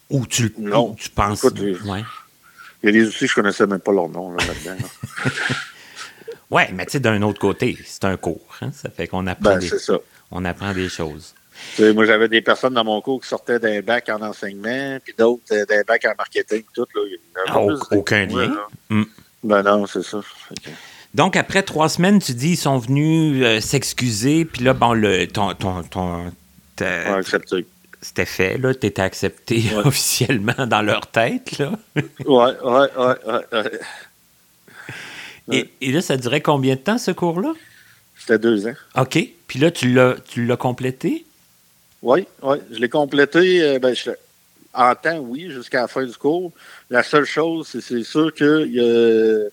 Où 0.10 0.26
tu, 0.26 0.54
Non. 0.58 0.92
où 0.92 0.96
tu 0.96 1.10
penses? 1.10 1.44
Écoute, 1.44 1.58
j'ai- 1.58 1.78
ouais. 1.90 2.04
Il 2.86 2.94
y 2.96 3.00
a 3.00 3.02
des 3.04 3.08
outils, 3.08 3.26
je 3.26 3.34
connaissais 3.34 3.66
même 3.66 3.80
pas 3.80 3.92
leur 3.92 4.08
nom 4.10 4.30
là, 4.32 4.38
là-dedans. 4.46 4.86
là. 5.26 5.32
ouais, 6.52 6.70
mais 6.74 6.86
tu 6.86 6.92
sais, 6.94 7.00
d'un 7.00 7.20
autre 7.24 7.40
côté, 7.40 7.78
c'est 7.84 8.06
un 8.06 8.16
cours. 8.16 8.46
hein. 8.62 8.70
Ça 8.74 8.90
fait 8.92 9.08
qu'on 9.08 9.26
apprend, 9.26 9.54
ben, 9.56 9.60
des, 9.60 9.68
ça. 9.68 9.98
on 10.30 10.46
apprend 10.46 10.72
des 10.72 10.88
choses. 10.88 11.34
Moi, 11.80 12.06
j'avais 12.06 12.28
des 12.28 12.42
personnes 12.44 12.76
dans 12.76 12.84
mon 12.84 13.02
cours 13.02 13.20
qui 13.22 13.28
sortaient 13.28 13.58
d'un 13.58 13.82
bac 13.82 14.08
en 14.10 14.22
enseignement, 14.22 15.00
puis 15.04 15.16
d'autres 15.18 15.42
euh, 15.54 15.66
d'un 15.66 15.82
bac 15.88 16.06
en 16.06 16.14
marketing, 16.16 16.64
tout. 16.76 16.86
Là. 16.94 17.02
Ah, 17.48 17.60
aucun 17.92 18.26
lien? 18.28 18.50
là. 18.54 18.68
Mm. 18.90 19.04
Ben 19.44 19.64
non, 19.64 19.88
c'est 19.88 20.04
ça. 20.04 20.20
Donc, 21.16 21.36
après 21.38 21.64
trois 21.64 21.90
semaines, 21.90 22.20
tu 22.20 22.34
dis 22.34 22.50
ils 22.52 22.58
sont 22.58 22.78
venus 22.78 23.44
euh, 23.44 23.62
s'excuser, 23.62 24.46
puis 24.46 24.64
là, 24.64 24.74
bon, 24.74 24.94
le, 24.94 25.26
ton, 25.28 25.54
ton, 25.56 25.82
ton- 25.84 26.32
ta- 26.76 26.86
ouais, 26.86 27.20
accepté. 27.20 27.66
C'était 28.06 28.26
fait, 28.26 28.58
là, 28.58 28.74
tu 28.74 28.88
étais 28.88 29.02
accepté 29.02 29.64
Ouais. 29.74 29.82
officiellement 29.86 30.68
dans 30.68 30.82
leur 30.82 31.08
tête, 31.08 31.58
là. 31.58 31.72
Ouais, 31.96 32.04
ouais, 32.26 32.54
ouais, 32.64 33.16
ouais, 33.28 33.46
ouais. 33.52 33.80
Et, 35.52 35.70
et 35.82 35.92
là, 35.92 36.02
ça 36.02 36.18
durait 36.18 36.42
combien 36.42 36.76
de 36.76 36.80
temps, 36.80 36.98
ce 36.98 37.12
cours-là? 37.12 37.54
C'était 38.18 38.40
deux 38.40 38.68
ans. 38.68 38.74
OK. 38.98 39.20
Puis 39.48 39.60
là, 39.60 39.70
tu 39.72 39.94
l'as, 39.94 40.16
tu 40.28 40.46
l'as 40.46 40.58
complété? 40.58 41.26
Oui, 42.02 42.26
oui. 42.42 42.58
Je 42.72 42.78
l'ai 42.80 42.90
complété. 42.90 43.62
euh, 43.62 43.80
ben, 43.80 43.96
je- 43.96 44.12
en 44.74 44.94
temps, 44.96 45.20
oui, 45.20 45.50
jusqu'à 45.52 45.82
la 45.82 45.88
fin 45.88 46.04
du 46.04 46.16
cours. 46.18 46.52
La 46.90 47.02
seule 47.04 47.26
chose, 47.26 47.68
c'est, 47.72 47.82
c'est 47.82 48.04
sûr 48.04 48.34
qu'il 48.34 48.74
y 48.74 48.80
a, 48.80 49.48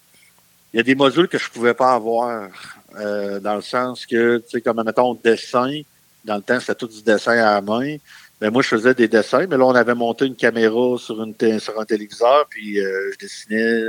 il 0.73 0.77
y 0.77 0.81
a 0.81 0.83
des 0.83 0.95
modules 0.95 1.29
que 1.29 1.39
je 1.39 1.49
pouvais 1.51 1.75
pas 1.75 1.93
avoir, 1.95 2.49
euh, 2.99 3.39
dans 3.39 3.55
le 3.57 3.63
sens 3.63 4.05
que, 4.07 4.39
tu 4.39 4.45
sais, 4.51 4.61
comme, 4.63 4.83
mettons, 4.85 5.15
dessin, 5.15 5.83
dans 6.25 6.37
le 6.37 6.43
temps, 6.43 6.59
c'était 6.59 6.75
tout 6.75 6.89
du 6.89 7.03
dessin 7.03 7.33
à 7.33 7.55
la 7.55 7.61
main. 7.61 7.97
Ben, 8.43 8.51
moi, 8.51 8.61
je 8.61 8.67
faisais 8.67 8.93
des 8.93 9.07
dessins, 9.07 9.47
mais 9.49 9.57
là, 9.57 9.65
on 9.67 9.75
avait 9.77 9.95
monté 9.95 10.27
une 10.27 10.35
caméra 10.35 10.99
sur, 10.99 11.23
une 11.23 11.61
sur 11.61 11.79
un 11.79 11.85
téléviseur, 11.85 12.45
puis 12.51 12.81
euh, 12.81 13.13
je 13.13 13.19
dessinais, 13.19 13.85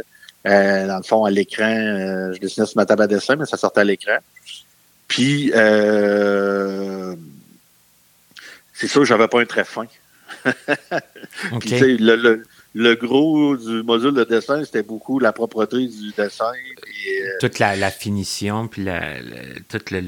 euh, 0.46 0.86
dans 0.88 0.98
le 0.98 1.04
fond, 1.04 1.26
à 1.26 1.32
l'écran. 1.32 1.66
Euh, 1.66 2.34
je 2.34 2.40
dessinais 2.40 2.68
sur 2.68 2.78
ma 2.78 2.86
table 2.86 3.02
à 3.02 3.08
dessin, 3.08 3.36
mais 3.36 3.48
ça 3.48 3.58
sortait 3.58 3.80
à 3.80 3.84
l'écran. 3.84 4.20
Puis, 5.08 5.52
c'est 8.76 8.88
sûr, 8.88 9.06
j'avais 9.06 9.28
pas 9.28 9.42
un 9.42 9.46
très 9.46 9.64
fin. 9.64 9.88
Puis, 11.60 11.98
le, 11.98 12.16
le, 12.16 12.44
le, 12.76 12.94
gros 12.94 13.58
du 13.58 13.82
module 13.82 14.14
de 14.14 14.24
dessin, 14.24 14.64
c'était 14.64 14.84
beaucoup 14.84 15.18
la 15.18 15.34
propreté 15.34 15.88
du 15.88 16.12
dessin. 16.16 16.52
Puis, 16.80 17.10
Toute 17.40 17.58
la, 17.58 17.76
la, 17.76 17.90
finition, 17.90 18.68
puis 18.68 18.84
la, 18.84 19.16
tout 19.68 19.82
le, 19.90 20.00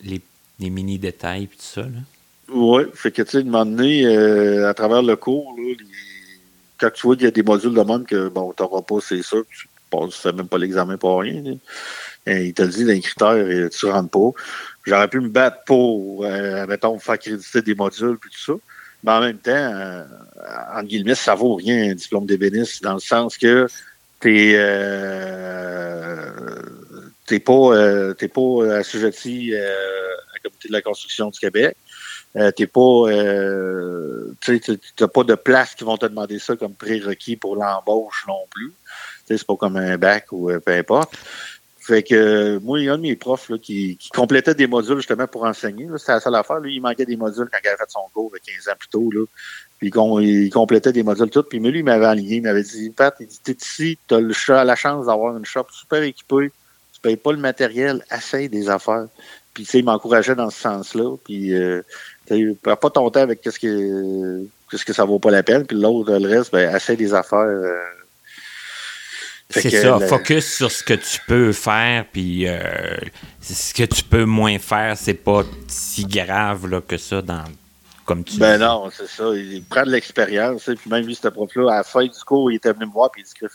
les, 0.00 0.22
les 0.60 0.70
mini-détails, 0.70 1.46
puis 1.46 1.58
tout 1.58 1.64
ça. 1.64 1.82
Là. 1.82 1.98
Oui, 2.54 2.82
fait 2.94 3.10
que, 3.10 3.22
tu 3.22 3.30
sais, 3.30 3.44
moment 3.44 3.64
donné, 3.64 4.04
euh, 4.06 4.68
à 4.68 4.74
travers 4.74 5.02
le 5.02 5.16
cours, 5.16 5.54
là, 5.56 5.64
les, 5.78 5.86
quand 6.78 6.90
tu 6.92 7.06
vois 7.06 7.14
qu'il 7.16 7.24
y 7.24 7.28
a 7.28 7.30
des 7.30 7.42
modules 7.42 7.74
de 7.74 7.80
même 7.80 8.04
que, 8.04 8.28
bon, 8.28 8.52
tu 8.52 8.62
n'auras 8.62 8.82
pas, 8.82 8.96
c'est 9.00 9.22
ça, 9.22 9.36
tu 9.50 9.68
ne 9.96 10.10
fais 10.10 10.32
même 10.32 10.48
pas 10.48 10.58
l'examen 10.58 10.96
pour 10.96 11.20
rien. 11.20 11.42
Et 12.26 12.46
il 12.46 12.54
te 12.54 12.62
dit, 12.62 12.84
les 12.84 13.00
critères, 13.00 13.36
et 13.36 13.68
tu 13.70 13.86
rentres 13.86 14.10
pas. 14.10 14.30
J'aurais 14.84 15.08
pu 15.08 15.20
me 15.20 15.28
battre 15.28 15.58
pour, 15.64 16.24
euh, 16.24 16.66
mettons, 16.66 16.98
faire 16.98 17.18
créditer 17.18 17.62
des 17.62 17.74
modules, 17.74 18.18
puis 18.18 18.30
tout 18.30 18.40
ça. 18.40 18.52
Mais 19.04 19.12
en 19.12 19.20
même 19.20 19.38
temps, 19.38 19.52
euh, 19.52 20.04
en 20.74 20.82
guillemets, 20.82 21.14
ça 21.14 21.34
vaut 21.34 21.54
rien, 21.54 21.90
un 21.90 21.94
diplôme 21.94 22.26
d'ébéniste, 22.26 22.82
dans 22.82 22.94
le 22.94 23.00
sens 23.00 23.38
que 23.38 23.68
t'es 24.20 24.52
euh, 24.54 26.30
t'es 27.26 27.40
pas, 27.40 27.52
euh, 27.52 28.14
t'es 28.14 28.28
pas 28.28 28.76
assujetti 28.76 29.54
euh, 29.54 29.68
à 30.30 30.34
la 30.34 30.40
comité 30.44 30.68
de 30.68 30.72
la 30.72 30.82
construction 30.82 31.30
du 31.30 31.38
Québec. 31.38 31.76
Euh, 32.36 32.50
t'es 32.50 32.66
pas, 32.66 32.80
euh, 32.80 34.32
tu 34.40 34.60
n'as 35.00 35.08
pas 35.08 35.24
de 35.24 35.34
place 35.34 35.74
qui 35.74 35.84
vont 35.84 35.98
te 35.98 36.06
demander 36.06 36.38
ça 36.38 36.56
comme 36.56 36.74
prérequis 36.74 37.36
pour 37.36 37.56
l'embauche 37.56 38.24
non 38.26 38.46
plus. 38.50 38.72
C'est 39.26 39.46
pas 39.46 39.56
comme 39.56 39.76
un 39.76 39.98
bac 39.98 40.26
ou 40.32 40.50
euh, 40.50 40.58
peu 40.58 40.72
importe. 40.72 41.14
Fait 41.78 42.02
que 42.02 42.58
moi, 42.58 42.78
il 42.78 42.84
y 42.84 42.88
a 42.88 42.94
un 42.94 42.96
de 42.96 43.02
mes 43.02 43.16
profs 43.16 43.48
là, 43.48 43.58
qui, 43.58 43.96
qui, 43.96 44.08
complétait 44.10 44.54
des 44.54 44.68
modules 44.68 44.98
justement 44.98 45.26
pour 45.26 45.44
enseigner. 45.44 45.88
C'était 45.98 46.12
la 46.12 46.20
seule 46.20 46.34
affaire. 46.36 46.60
Lui, 46.60 46.76
il 46.76 46.80
manquait 46.80 47.04
des 47.04 47.16
modules 47.16 47.48
quand 47.50 47.58
il 47.62 47.68
avait 47.68 47.76
fait 47.76 47.90
son 47.90 48.08
cours 48.14 48.32
15 48.32 48.68
ans 48.68 48.76
plus 48.78 48.88
tôt. 48.88 49.10
Là. 49.10 49.24
Puis 49.78 49.90
il 49.90 50.50
complétait 50.50 50.92
des 50.92 51.02
modules 51.02 51.28
tout. 51.28 51.42
Puis 51.42 51.58
lui, 51.58 51.80
il 51.80 51.84
m'avait 51.84 52.06
aligné, 52.06 52.36
il 52.36 52.42
m'avait 52.42 52.62
dit 52.62 52.90
Pat, 52.90 53.14
il 53.18 53.26
dit 53.26 53.40
T'es 53.42 53.56
ici, 53.60 53.98
t'as 54.06 54.20
le 54.20 54.32
la 54.64 54.76
chance 54.76 55.06
d'avoir 55.06 55.36
une 55.36 55.44
shop 55.44 55.66
super 55.72 56.04
équipée, 56.04 56.52
tu 56.92 57.00
payes 57.00 57.16
pas 57.16 57.32
le 57.32 57.38
matériel, 57.38 58.04
essaye 58.12 58.48
des 58.48 58.70
affaires. 58.70 59.08
Puis 59.52 59.64
tu 59.64 59.70
sais, 59.70 59.78
il 59.80 59.84
m'encourageait 59.84 60.36
dans 60.36 60.50
ce 60.50 60.60
sens-là. 60.60 61.16
Puis 61.24 61.52
euh, 61.52 61.82
perds 62.26 62.78
pas 62.78 62.90
ton 62.90 63.10
temps 63.10 63.20
avec 63.20 63.40
qu'est-ce 63.40 63.58
que 63.58 64.44
qu'est-ce 64.70 64.84
que 64.84 64.92
ça 64.92 65.04
vaut 65.04 65.18
pas 65.18 65.30
la 65.30 65.42
peine. 65.42 65.66
Puis 65.66 65.78
l'autre, 65.78 66.12
le 66.12 66.28
reste, 66.28 66.52
ben, 66.52 66.74
essaie 66.74 66.96
des 66.96 67.14
affaires. 67.14 67.38
Euh, 67.38 67.76
c'est 69.50 69.70
ça, 69.70 70.00
focus 70.00 70.56
sur 70.56 70.70
ce 70.70 70.82
que 70.82 70.94
tu 70.94 71.18
peux 71.28 71.52
faire, 71.52 72.06
puis 72.10 72.48
euh, 72.48 72.96
ce 73.42 73.74
que 73.74 73.82
tu 73.82 74.02
peux 74.02 74.24
moins 74.24 74.58
faire, 74.58 74.96
c'est 74.96 75.12
pas 75.12 75.42
si 75.68 76.06
grave 76.06 76.66
là, 76.66 76.80
que 76.80 76.96
ça 76.96 77.20
dans 77.20 77.44
comme 78.06 78.24
tu 78.24 78.38
Ben 78.38 78.56
dis. 78.56 78.64
non, 78.64 78.88
c'est 78.90 79.06
ça. 79.06 79.24
Il 79.34 79.62
prend 79.64 79.84
de 79.84 79.90
l'expérience. 79.90 80.64
Puis 80.64 80.90
même 80.90 81.06
lui, 81.06 81.14
ce 81.14 81.28
prof-là, 81.28 81.72
à 81.72 81.76
la 81.76 81.84
fin 81.84 82.04
du 82.04 82.24
cours, 82.26 82.50
il 82.50 82.56
était 82.56 82.72
venu 82.72 82.86
me 82.86 82.92
voir 82.92 83.10
puis 83.10 83.22
il 83.22 83.24
dit 83.26 83.34
que 83.34 83.46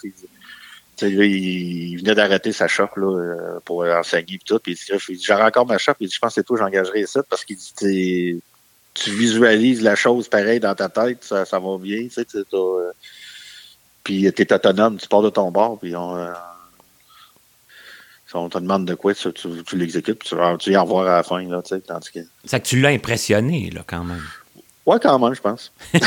il, 1.07 1.93
il 1.93 1.97
venait 1.97 2.15
d'arrêter 2.15 2.51
sa 2.51 2.67
shop 2.67 2.89
là, 2.95 3.59
pour 3.65 3.83
enseigner 3.83 4.35
et 4.35 4.39
tout. 4.45 4.59
Puis 4.59 4.79
il 4.89 5.17
dit 5.17 5.23
J'aurai 5.23 5.43
encore 5.43 5.65
ma 5.65 5.77
shop. 5.77 5.93
Il 5.99 6.07
dit 6.07 6.13
Je 6.13 6.19
pense 6.19 6.29
que 6.29 6.41
c'est 6.41 6.45
toi, 6.45 6.57
j'engagerai 6.59 7.05
ça 7.07 7.23
parce 7.23 7.43
qu'il 7.43 7.57
dit 7.57 8.41
tu 8.97 9.11
visualises 9.11 9.81
la 9.81 9.95
chose 9.95 10.27
pareil 10.27 10.59
dans 10.59 10.75
ta 10.75 10.89
tête, 10.89 11.23
ça, 11.23 11.45
ça 11.45 11.59
va 11.59 11.77
bien. 11.77 12.03
Tu 12.03 12.09
sais, 12.09 12.25
euh, 12.53 12.91
puis 14.03 14.31
tu 14.33 14.41
es 14.41 14.53
autonome, 14.53 14.97
tu 14.97 15.07
pars 15.07 15.21
de 15.21 15.29
ton 15.29 15.51
bord, 15.51 15.79
puis 15.79 15.95
on, 15.95 16.15
euh, 16.15 16.33
on 18.33 18.49
te 18.49 18.57
demande 18.57 18.85
de 18.85 18.95
quoi, 18.95 19.13
tu, 19.13 19.31
tu, 19.33 19.49
tu 19.63 19.77
l'exécutes, 19.77 20.19
puis 20.19 20.29
tu 20.29 20.35
vas 20.35 20.57
tu 20.57 20.71
y 20.71 20.77
en 20.77 20.85
voir 20.85 21.07
à 21.07 21.17
la 21.17 21.23
fin. 21.23 21.41
Là, 21.47 21.61
tu 21.61 21.75
sais, 21.75 21.81
tandis 21.81 22.11
que... 22.11 22.19
C'est 22.45 22.59
que 22.59 22.65
tu 22.65 22.79
l'as 22.79 22.89
impressionné, 22.89 23.69
là, 23.69 23.83
quand 23.85 24.03
même. 24.03 24.23
Ouais, 24.85 24.97
quand 25.01 25.19
même, 25.19 25.33
je 25.33 25.41
pense. 25.41 25.71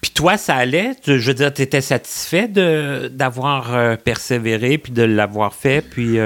puis 0.00 0.10
toi, 0.12 0.36
ça 0.36 0.56
allait? 0.56 0.92
Je 1.06 1.12
veux 1.12 1.34
dire, 1.34 1.52
tu 1.52 1.62
étais 1.62 1.80
satisfait 1.80 2.48
d'avoir 2.48 3.74
euh, 3.74 3.96
persévéré, 3.96 4.78
puis 4.78 4.92
de 4.92 5.02
l'avoir 5.02 5.54
fait, 5.54 5.82
puis... 5.82 6.18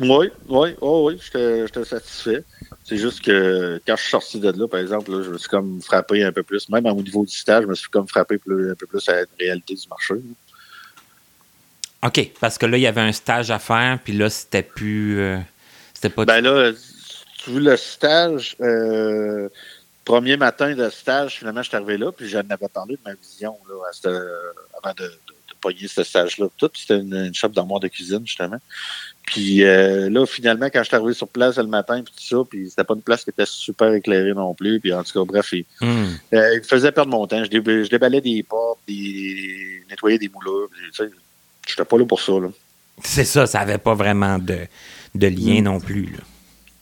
Oui, 0.00 0.30
oui, 0.48 0.70
oh, 0.80 1.08
oui, 1.08 1.20
j'étais 1.20 1.84
satisfait. 1.84 2.42
C'est 2.84 2.96
juste 2.96 3.22
que 3.22 3.80
quand 3.86 3.96
je 3.96 4.02
suis 4.02 4.10
sorti 4.10 4.40
de 4.40 4.50
là, 4.50 4.66
par 4.66 4.80
exemple, 4.80 5.10
là, 5.10 5.22
je 5.22 5.30
me 5.30 5.38
suis 5.38 5.48
comme 5.48 5.80
frappé 5.82 6.24
un 6.24 6.32
peu 6.32 6.42
plus. 6.42 6.68
Même 6.70 6.86
au 6.86 7.02
niveau 7.02 7.24
du 7.24 7.36
stage, 7.36 7.64
je 7.64 7.68
me 7.68 7.74
suis 7.74 7.90
comme 7.90 8.08
frappé 8.08 8.38
plus, 8.38 8.70
un 8.70 8.74
peu 8.74 8.86
plus 8.86 9.06
à 9.08 9.16
la 9.20 9.24
réalité 9.38 9.74
du 9.74 9.88
marché. 9.88 10.14
OK, 12.02 12.30
parce 12.40 12.56
que 12.56 12.64
là, 12.64 12.78
il 12.78 12.80
y 12.80 12.86
avait 12.86 13.02
un 13.02 13.12
stage 13.12 13.50
à 13.50 13.58
faire, 13.58 13.98
puis 14.02 14.14
là, 14.14 14.30
c'était 14.30 14.62
plus. 14.62 15.20
Euh, 15.20 15.38
c'était 15.92 16.08
pas. 16.08 16.24
Ben 16.24 16.40
là, 16.40 16.72
tu 17.36 17.60
le 17.60 17.76
stage, 17.76 18.56
euh, 18.62 19.50
premier 20.06 20.38
matin 20.38 20.74
de 20.74 20.88
stage, 20.88 21.38
finalement, 21.38 21.62
je 21.62 21.68
suis 21.68 21.76
arrivé 21.76 21.98
là, 21.98 22.10
puis 22.10 22.26
j'en 22.26 22.40
avais 22.48 22.68
parlé 22.72 22.94
de 22.94 23.00
ma 23.04 23.14
vision 23.14 23.58
là, 23.68 23.74
à 23.88 23.92
cette, 23.92 24.06
avant 24.06 24.94
de, 24.94 25.04
de, 25.04 25.34
de 25.60 25.68
pogner 25.68 25.88
ce 25.88 26.02
stage-là. 26.02 26.46
Tout, 26.56 26.70
c'était 26.74 26.98
une, 26.98 27.14
une 27.14 27.34
shop 27.34 27.48
d'armoire 27.48 27.80
de 27.80 27.88
cuisine, 27.88 28.22
justement. 28.24 28.58
Puis 29.30 29.62
euh, 29.62 30.10
là, 30.10 30.26
finalement, 30.26 30.66
quand 30.66 30.80
je 30.80 30.88
suis 30.88 30.96
arrivé 30.96 31.14
sur 31.14 31.28
place 31.28 31.56
le 31.56 31.66
matin, 31.66 32.02
puis 32.02 32.12
tout 32.16 32.36
ça, 32.36 32.42
puis 32.48 32.68
c'était 32.68 32.84
pas 32.84 32.94
une 32.94 33.02
place 33.02 33.22
qui 33.22 33.30
était 33.30 33.46
super 33.46 33.92
éclairée 33.92 34.34
non 34.34 34.54
plus. 34.54 34.80
Puis 34.80 34.92
en 34.92 35.04
tout 35.04 35.12
cas, 35.12 35.24
bref, 35.24 35.52
il, 35.52 35.64
mm. 35.80 35.86
euh, 36.34 36.54
il 36.54 36.58
me 36.58 36.64
faisait 36.64 36.90
perdre 36.90 37.12
mon 37.12 37.26
temps. 37.26 37.44
Je, 37.44 37.50
dé, 37.50 37.84
je 37.84 37.90
déballais 37.90 38.20
des 38.20 38.42
portes, 38.42 38.80
des, 38.88 39.84
nettoyais 39.88 40.18
des 40.18 40.28
moulures. 40.28 40.68
Tu 40.92 41.04
sais, 41.04 41.10
j'étais 41.68 41.84
pas 41.84 41.96
là 41.96 42.04
pour 42.06 42.20
ça. 42.20 42.32
Là. 42.32 42.48
C'est 43.04 43.24
ça, 43.24 43.46
ça 43.46 43.60
avait 43.60 43.78
pas 43.78 43.94
vraiment 43.94 44.38
de, 44.38 44.58
de 45.14 45.26
lien 45.28 45.60
mm. 45.60 45.64
non 45.64 45.78
plus. 45.78 46.06
Là. 46.06 46.18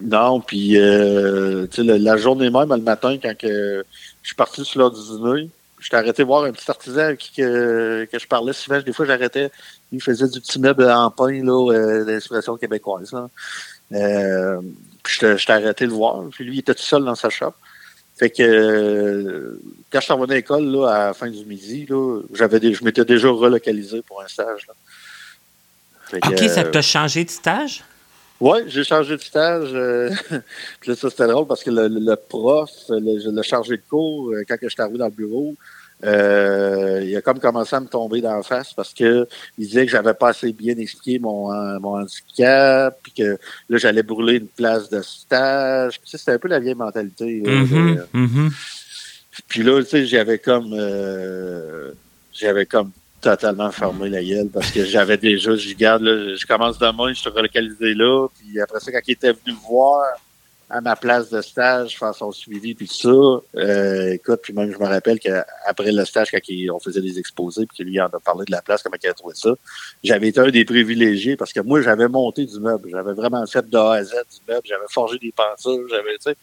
Non, 0.00 0.40
puis 0.40 0.78
euh, 0.78 1.66
tu 1.66 1.76
sais, 1.76 1.82
la, 1.82 1.98
la, 1.98 2.16
journée 2.16 2.50
même, 2.50 2.70
le 2.70 2.78
matin, 2.78 3.18
quand 3.20 3.36
que 3.36 3.84
je 4.22 4.28
suis 4.28 4.36
parti 4.36 4.64
sur 4.64 4.78
l'heure 4.78 4.92
du 4.92 5.00
dîner, 5.00 5.50
je 5.80 5.90
t'ai 5.90 5.96
arrêté 5.96 6.22
voir 6.22 6.44
un 6.44 6.52
petit 6.52 6.70
artisan 6.70 7.00
avec 7.00 7.18
qui 7.18 7.32
que, 7.36 8.08
que 8.10 8.18
je 8.18 8.26
parlais 8.26 8.52
souvent. 8.52 8.80
Des 8.80 8.92
fois, 8.92 9.06
j'arrêtais. 9.06 9.50
Il 9.92 10.02
faisait 10.02 10.28
du 10.28 10.40
petit 10.40 10.58
meuble 10.58 10.90
en 10.90 11.10
pain, 11.10 11.42
là, 11.42 11.72
euh, 11.72 12.04
d'inspiration 12.04 12.56
québécoise. 12.56 13.12
Là. 13.12 13.28
Euh, 13.92 14.60
puis 15.02 15.18
je 15.20 15.44
t'ai 15.46 15.52
arrêté 15.52 15.86
de 15.86 15.92
voir. 15.92 16.24
Puis 16.30 16.44
lui, 16.44 16.56
il 16.56 16.58
était 16.60 16.74
tout 16.74 16.82
seul 16.82 17.04
dans 17.04 17.14
sa 17.14 17.30
shop. 17.30 17.54
Fait 18.18 18.30
que 18.30 18.42
euh, 18.42 19.60
quand 19.92 20.00
je 20.00 20.04
suis 20.04 20.12
revenu 20.12 20.32
à 20.32 20.36
l'école 20.36 20.64
là, 20.64 20.88
à 20.88 21.06
la 21.06 21.14
fin 21.14 21.30
du 21.30 21.44
midi, 21.44 21.86
là, 21.88 22.20
j'avais 22.34 22.72
je 22.72 22.84
m'étais 22.84 23.04
déjà 23.04 23.28
relocalisé 23.28 24.02
pour 24.02 24.20
un 24.20 24.26
stage. 24.26 24.66
Là. 24.66 24.74
Fait 26.06 26.26
OK, 26.26 26.34
que, 26.34 26.48
ça 26.48 26.64
t'a 26.64 26.82
changé 26.82 27.24
de 27.24 27.30
stage? 27.30 27.84
Oui, 28.40 28.58
j'ai 28.68 28.84
changé 28.84 29.16
de 29.16 29.22
stage. 29.22 29.70
Euh, 29.72 30.10
puis 30.80 30.90
là, 30.90 30.96
ça, 30.96 31.10
c'était 31.10 31.26
drôle 31.26 31.46
parce 31.46 31.64
que 31.64 31.70
le, 31.70 31.88
le 31.88 32.16
prof, 32.16 32.70
le, 32.88 33.30
le, 33.30 33.42
chargé 33.42 33.76
de 33.76 33.82
cours, 33.88 34.32
quand 34.48 34.56
je 34.62 34.68
suis 34.68 34.82
arrivé 34.82 34.98
dans 34.98 35.06
le 35.06 35.10
bureau, 35.10 35.54
euh, 36.04 37.02
il 37.04 37.16
a 37.16 37.20
comme 37.20 37.40
commencé 37.40 37.74
à 37.74 37.80
me 37.80 37.88
tomber 37.88 38.20
dans 38.20 38.36
la 38.36 38.42
face 38.44 38.72
parce 38.72 38.94
que 38.94 39.26
il 39.56 39.66
disait 39.66 39.84
que 39.84 39.90
j'avais 39.90 40.14
pas 40.14 40.28
assez 40.28 40.52
bien 40.52 40.76
expliqué 40.78 41.18
mon, 41.18 41.48
mon 41.80 42.00
handicap, 42.00 42.96
puis 43.02 43.12
que 43.12 43.38
là, 43.68 43.78
j'allais 43.78 44.04
brûler 44.04 44.36
une 44.36 44.46
place 44.46 44.88
de 44.88 45.02
stage. 45.02 46.00
Puis, 46.00 46.10
c'était 46.16 46.32
un 46.32 46.38
peu 46.38 46.48
la 46.48 46.60
vieille 46.60 46.76
mentalité. 46.76 47.42
Mm 47.44 47.64
-hmm, 47.64 47.98
euh, 47.98 48.04
mm 48.12 48.26
-hmm. 48.26 48.52
Puis 49.48 49.62
là, 49.62 49.82
tu 49.82 49.88
sais, 49.90 50.06
j'avais 50.06 50.38
comme... 50.38 50.72
Euh, 50.72 51.92
j'avais 52.32 52.66
comme 52.66 52.90
totalement 53.20 53.70
fermé 53.70 54.08
la 54.08 54.22
gueule 54.22 54.48
parce 54.48 54.70
que 54.70 54.84
j'avais 54.84 55.16
déjà, 55.16 55.56
je 55.56 55.74
garde, 55.74 56.02
là, 56.02 56.34
je 56.36 56.46
commence 56.46 56.78
demain, 56.78 57.12
je 57.12 57.20
suis 57.20 57.30
relocalisé 57.30 57.94
là, 57.94 58.28
puis 58.28 58.60
après 58.60 58.80
ça, 58.80 58.92
quand 58.92 59.00
il 59.06 59.12
était 59.12 59.32
venu 59.32 59.54
me 59.54 59.68
voir 59.68 60.04
à 60.70 60.80
ma 60.82 60.96
place 60.96 61.30
de 61.30 61.40
stage, 61.40 61.98
faire 61.98 62.14
son 62.14 62.30
suivi, 62.30 62.74
puis 62.74 62.86
tout 62.86 62.94
ça, 62.94 63.58
euh, 63.60 64.12
écoute, 64.12 64.40
puis 64.42 64.52
même 64.52 64.70
je 64.70 64.78
me 64.78 64.86
rappelle 64.86 65.18
qu'après 65.18 65.92
le 65.92 66.04
stage, 66.04 66.30
quand 66.30 66.46
il, 66.48 66.70
on 66.70 66.78
faisait 66.78 67.00
des 67.00 67.18
exposés, 67.18 67.66
puis 67.66 67.84
lui 67.84 67.98
en 68.00 68.06
a 68.06 68.20
parlé 68.20 68.44
de 68.44 68.50
la 68.50 68.60
place, 68.60 68.82
comment 68.82 68.96
il 69.02 69.08
a 69.08 69.14
trouvé 69.14 69.34
ça, 69.34 69.54
j'avais 70.04 70.28
été 70.28 70.40
un 70.40 70.50
des 70.50 70.66
privilégiés 70.66 71.36
parce 71.36 71.52
que 71.52 71.60
moi, 71.60 71.80
j'avais 71.80 72.08
monté 72.08 72.44
du 72.44 72.60
meuble, 72.60 72.90
j'avais 72.90 73.14
vraiment 73.14 73.46
fait 73.46 73.68
de 73.68 73.76
A 73.78 73.94
à 73.94 74.04
Z 74.04 74.10
du 74.10 74.52
meuble, 74.52 74.66
j'avais 74.66 74.86
forgé 74.90 75.18
des 75.18 75.32
peintures, 75.32 75.88
j'avais, 75.88 76.18
tu 76.18 76.30
sais, 76.30 76.36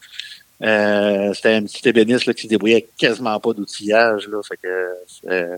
euh, 0.63 1.33
c'était 1.33 1.53
un 1.53 1.63
petit 1.63 1.87
ébéniste 1.87 2.25
là, 2.25 2.33
qui 2.33 2.43
se 2.43 2.47
débrouillait 2.47 2.87
quasiment 2.97 3.39
pas 3.39 3.53
d'outillage, 3.53 4.27
là, 4.27 4.41
fait 4.41 4.57
que 4.57 4.93
euh, 5.27 5.57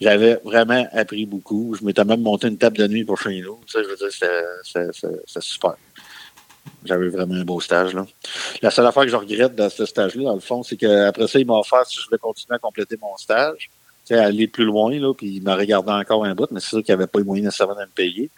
j'avais 0.00 0.40
vraiment 0.44 0.86
appris 0.92 1.26
beaucoup. 1.26 1.74
Je 1.78 1.84
m'étais 1.84 2.04
même 2.04 2.22
monté 2.22 2.48
une 2.48 2.58
table 2.58 2.78
de 2.78 2.86
nuit 2.86 3.04
pour 3.04 3.18
chez 3.20 3.40
nous. 3.40 3.58
Je 3.72 3.78
veux 3.78 3.96
dire, 3.96 4.08
c'était 4.64 5.40
super. 5.40 5.74
J'avais 6.84 7.08
vraiment 7.08 7.34
un 7.34 7.44
beau 7.44 7.60
stage. 7.60 7.94
Là. 7.94 8.06
La 8.62 8.70
seule 8.70 8.86
affaire 8.86 9.04
que 9.04 9.10
je 9.10 9.16
regrette 9.16 9.54
dans 9.54 9.70
ce 9.70 9.86
stage-là, 9.86 10.24
dans 10.24 10.34
le 10.34 10.40
fond, 10.40 10.62
c'est 10.62 10.76
qu'après 10.76 11.26
ça, 11.26 11.38
il 11.38 11.46
m'a 11.46 11.54
offert 11.54 11.86
si 11.86 11.98
je 11.98 12.04
voulais 12.04 12.18
continuer 12.18 12.56
à 12.56 12.58
compléter 12.58 12.96
mon 13.00 13.16
stage, 13.16 13.70
aller 14.10 14.46
plus 14.48 14.64
loin, 14.64 14.90
là, 14.98 15.12
puis 15.12 15.36
il 15.36 15.42
m'a 15.42 15.54
regardé 15.54 15.92
encore 15.92 16.24
un 16.24 16.34
bout, 16.34 16.48
mais 16.50 16.60
c'est 16.60 16.68
sûr 16.68 16.82
qu'il 16.82 16.94
n'y 16.94 17.00
avait 17.00 17.06
pas 17.06 17.18
les 17.18 17.24
moyens 17.24 17.46
nécessairement 17.46 17.74
de 17.74 17.80
me 17.80 17.86
payer. 17.86 18.30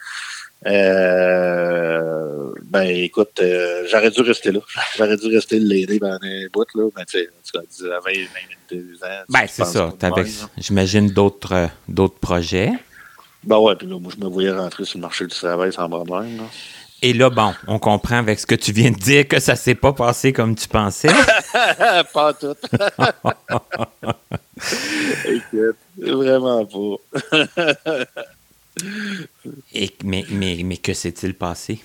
Euh, 0.67 2.53
ben 2.65 2.83
écoute, 2.83 3.41
euh, 3.41 3.87
j'aurais 3.91 4.11
dû 4.11 4.21
rester 4.21 4.53
là. 4.53 4.61
J'aurais 4.97 5.17
dû 5.17 5.35
rester 5.35 5.59
l'aider 5.59 5.99
pendant 5.99 6.19
un 6.23 6.47
bout, 6.53 6.67
là. 6.75 6.89
Mais 6.97 7.07
tu 7.07 7.27
sais, 7.43 7.59
à 7.87 8.01
20, 8.01 8.11
22 8.71 8.99
ans. 9.03 9.25
Ben 9.29 9.47
c'est 9.49 9.65
ça. 9.65 9.93
J'imagine 10.59 11.09
d'autres 11.09 11.55
euh, 11.55 11.67
d'autres 11.89 12.19
projets. 12.19 12.73
Ben 13.43 13.59
ouais, 13.59 13.75
puis 13.75 13.87
là, 13.87 13.99
moi 13.99 14.13
je 14.15 14.21
me 14.23 14.29
voyais 14.31 14.53
rentrer 14.53 14.85
sur 14.85 14.99
le 14.99 15.03
marché 15.03 15.27
du 15.27 15.35
travail 15.35 15.73
sans 15.73 15.89
problème. 15.89 16.37
Là. 16.37 16.45
Et 17.03 17.15
là, 17.15 17.31
bon, 17.31 17.55
on 17.67 17.79
comprend 17.79 18.19
avec 18.19 18.39
ce 18.39 18.45
que 18.45 18.55
tu 18.55 18.73
viens 18.73 18.91
de 18.91 18.99
dire 18.99 19.27
que 19.27 19.41
ça 19.41 19.57
s'est 19.57 19.75
pas 19.75 19.95
passé 19.95 20.35
comme 20.35 20.55
tu 20.55 20.69
pensais. 20.69 21.09
pas 22.13 22.35
tout. 22.35 22.55
Écoute, 25.25 25.79
vraiment 25.97 26.67
pas. 26.67 26.97
Mais, 30.05 30.25
mais, 30.31 30.61
mais 30.65 30.77
que 30.77 30.93
s'est-il 30.93 31.35
passé? 31.35 31.81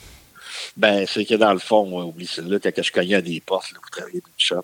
Ben, 0.78 1.06
c'est 1.08 1.26
que 1.26 1.36
dans 1.36 1.54
le 1.54 1.60
fond, 1.60 2.04
oublie 2.04 2.28
ça, 2.28 2.42
là, 2.42 2.60
quand 2.60 2.84
je 2.84 2.92
cognais 2.92 3.16
à 3.16 3.22
des 3.22 3.40
portes 3.40 3.72
là, 3.72 3.80
pour 3.82 3.90
travailler 3.90 4.22
dans 4.22 4.28
une 4.28 4.34
shop, 4.38 4.64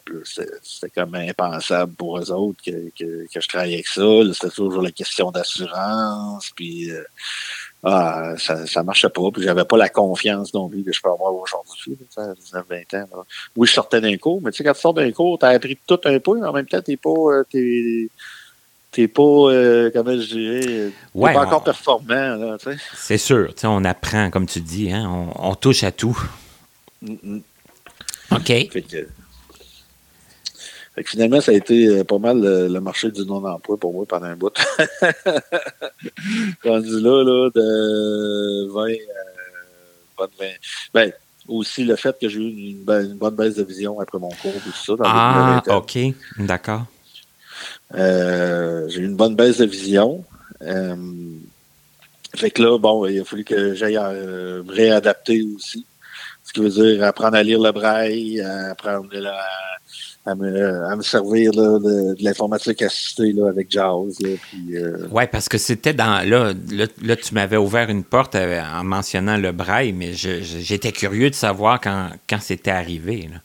c'était 0.64 0.90
comme 0.90 1.16
impensable 1.16 1.94
pour 1.94 2.18
eux 2.18 2.32
autres 2.32 2.62
que, 2.64 2.90
que, 2.98 3.28
que 3.32 3.42
je 3.42 3.48
travaillais 3.48 3.76
avec 3.76 3.88
ça. 3.88 4.04
C'était 4.34 4.54
toujours 4.54 4.82
la 4.82 4.92
question 4.92 5.32
d'assurance, 5.32 6.52
puis 6.56 6.92
euh, 6.92 7.04
ah, 7.84 8.34
ça, 8.38 8.68
ça 8.68 8.84
marchait 8.84 9.10
pas, 9.10 9.32
puis 9.32 9.44
j'avais 9.44 9.66
pas 9.66 9.78
la 9.78 9.90
confiance 9.90 10.54
non 10.54 10.70
plus 10.70 10.84
que 10.84 10.94
je 10.94 11.02
peux 11.02 11.10
avoir 11.10 11.34
aujourd'hui, 11.34 11.98
à 12.18 12.34
19-20 12.34 13.04
ans. 13.04 13.26
Oui, 13.56 13.68
je 13.68 13.74
sortais 13.74 14.02
d'un 14.02 14.18
cours, 14.18 14.42
mais 14.42 14.52
tu 14.52 14.58
sais, 14.58 14.64
quand 14.64 14.74
tu 14.74 14.82
sors 14.82 14.94
d'un 14.94 15.12
cours, 15.12 15.40
tu 15.40 15.46
as 15.46 15.50
appris 15.50 15.78
tout 15.88 16.00
un 16.06 16.20
peu, 16.20 16.40
mais 16.40 16.48
en 16.48 16.54
même 16.54 16.68
temps, 16.68 16.82
t'es 16.82 16.98
pas. 16.98 17.10
Euh, 17.10 17.44
t'es 18.92 19.08
pas, 19.08 19.22
euh, 19.24 19.90
comment 19.94 20.12
je 20.12 20.28
dirais, 20.28 20.92
ouais, 21.14 21.34
pas 21.34 21.46
encore 21.46 21.64
performant. 21.64 22.36
Là, 22.36 22.58
c'est 22.96 23.18
sûr, 23.18 23.54
on 23.64 23.86
apprend, 23.86 24.30
comme 24.30 24.46
tu 24.46 24.62
dis, 24.62 24.92
hein, 24.92 25.10
on, 25.10 25.52
on 25.52 25.56
touche 25.56 25.84
à 25.84 25.92
tout. 25.92 26.18
Mm 27.02 27.16
-hmm. 27.16 27.42
OK. 28.32 28.48
Fait 28.48 28.82
que, 28.82 29.08
fait 30.96 31.04
que 31.04 31.10
finalement, 31.10 31.40
ça 31.42 31.52
a 31.52 31.56
été 31.56 31.88
euh, 31.88 32.04
pas 32.04 32.20
mal 32.20 32.42
le, 32.42 32.68
le 32.68 32.82
marché 32.82 33.12
du 33.12 33.26
non-emploi 33.26 33.78
pour 33.78 33.94
moi 33.94 34.06
pendant 34.06 34.28
un 34.28 34.36
bout. 34.36 34.54
Rendu 36.64 37.00
là, 37.00 37.24
là, 37.24 37.50
de 37.56 38.68
20 38.72 38.82
euh, 38.82 38.96
bonne 40.18 40.30
20. 40.40 40.46
Ben, 40.94 41.12
aussi 41.48 41.84
le 41.86 41.96
fait 41.96 42.18
que 42.20 42.28
j'ai 42.28 42.40
eu 42.40 42.50
une, 42.50 42.84
une, 42.88 43.16
bonne 43.16 43.36
baisse 43.36 43.56
de 43.56 43.64
vision 43.64 44.00
après 44.00 44.20
mon 44.20 44.30
cours 44.30 44.54
et 44.56 44.60
tout 44.60 44.72
ça. 44.74 44.96
Dans 44.96 45.04
ah, 45.06 45.64
OK. 45.70 45.98
D'accord. 46.38 46.86
Euh, 47.96 48.88
j'ai 48.90 49.02
eu 49.02 49.06
une 49.06 49.16
bonne 49.16 49.36
baisse 49.36 49.58
de 49.58 49.66
vision. 49.66 50.24
Euh, 50.62 50.96
fait 52.36 52.52
que 52.52 52.62
là, 52.62 52.78
bon, 52.78 53.06
il 53.08 53.20
a 53.20 53.26
fallu 53.26 53.44
que 53.44 53.74
j'aille 53.74 53.98
euh, 53.98 54.64
me 54.64 54.72
réadapter 54.72 55.44
aussi. 55.56 55.86
Ce 56.44 56.54
qui 56.54 56.62
veut 56.62 56.70
dire 56.70 57.04
apprendre 57.04 57.36
à 57.36 57.44
lire 57.44 57.60
le 57.60 57.72
braille, 57.72 58.42
apprendre 58.42 59.10
à, 60.26 60.36
me, 60.36 60.86
à 60.86 60.96
me 60.96 61.02
servir 61.02 61.52
là, 61.54 61.80
de, 61.80 62.16
de 62.16 62.24
l'informatique 62.24 62.82
assistée 62.82 63.32
là, 63.32 63.50
avec 63.50 63.72
Jaws. 63.72 64.12
euh... 64.24 65.08
Oui, 65.12 65.24
parce 65.32 65.48
que 65.48 65.58
c'était 65.58 65.94
dans. 65.94 66.28
Là, 66.28 66.54
là, 66.72 66.86
là 67.02 67.16
tu 67.16 67.34
m'avais 67.34 67.58
ouvert 67.58 67.90
une 67.90 68.04
porte 68.04 68.36
en 68.36 68.84
mentionnant 68.84 69.38
le 69.38 69.52
braille, 69.52 69.94
mais 69.94 70.14
j'étais 70.14 70.92
curieux 70.92 71.30
de 71.30 71.36
savoir 71.36 71.80
quand, 71.80 72.10
quand 72.30 72.40
c'était 72.42 72.72
arrivé. 72.72 73.30
Là. 73.32 73.38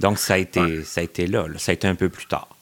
Donc, 0.00 0.18
ça 0.18 0.34
a, 0.34 0.38
été, 0.38 0.60
ouais. 0.60 0.84
ça 0.84 1.00
a 1.00 1.04
été 1.04 1.26
là, 1.26 1.46
Ça 1.56 1.72
a 1.72 1.74
été 1.74 1.88
un 1.88 1.94
peu 1.94 2.08
plus 2.08 2.26
tard. 2.26 2.55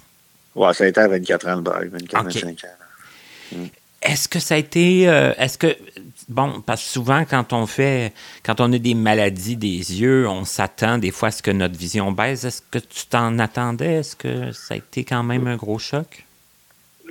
Ouais, 0.55 0.73
ça 0.75 0.85
a 0.85 0.87
été 0.87 1.01
à 1.01 1.09
24 1.09 1.49
ans 1.49 1.57
le 1.57 1.63
bail, 1.63 1.89
24, 1.89 2.27
okay. 2.27 2.41
25 2.41 2.65
ans. 2.65 3.57
Mm. 3.57 3.65
Est-ce 4.03 4.29
que 4.29 4.39
ça 4.39 4.55
a 4.55 4.59
été. 4.59 5.09
Euh, 5.09 5.33
est-ce 5.39 5.57
que. 5.57 5.75
Bon, 6.29 6.61
parce 6.61 6.83
que 6.83 6.89
souvent, 6.91 7.25
quand 7.25 7.53
on 7.53 7.67
fait. 7.67 8.13
Quand 8.45 8.61
on 8.61 8.73
a 8.73 8.79
des 8.79 8.95
maladies 8.95 9.57
des 9.57 10.01
yeux, 10.01 10.29
on 10.29 10.45
s'attend 10.45 10.99
des 10.99 11.11
fois 11.11 11.29
à 11.29 11.31
ce 11.31 11.43
que 11.43 11.51
notre 11.51 11.79
vision 11.79 12.13
baisse. 12.13 12.45
Est-ce 12.45 12.63
que 12.71 12.79
tu 12.79 13.07
t'en 13.07 13.39
attendais? 13.39 13.95
Est-ce 13.95 14.15
que 14.15 14.53
ça 14.53 14.75
a 14.75 14.77
été 14.77 15.05
quand 15.05 15.23
même 15.23 15.47
un 15.47 15.57
gros 15.57 15.79
choc? 15.79 16.27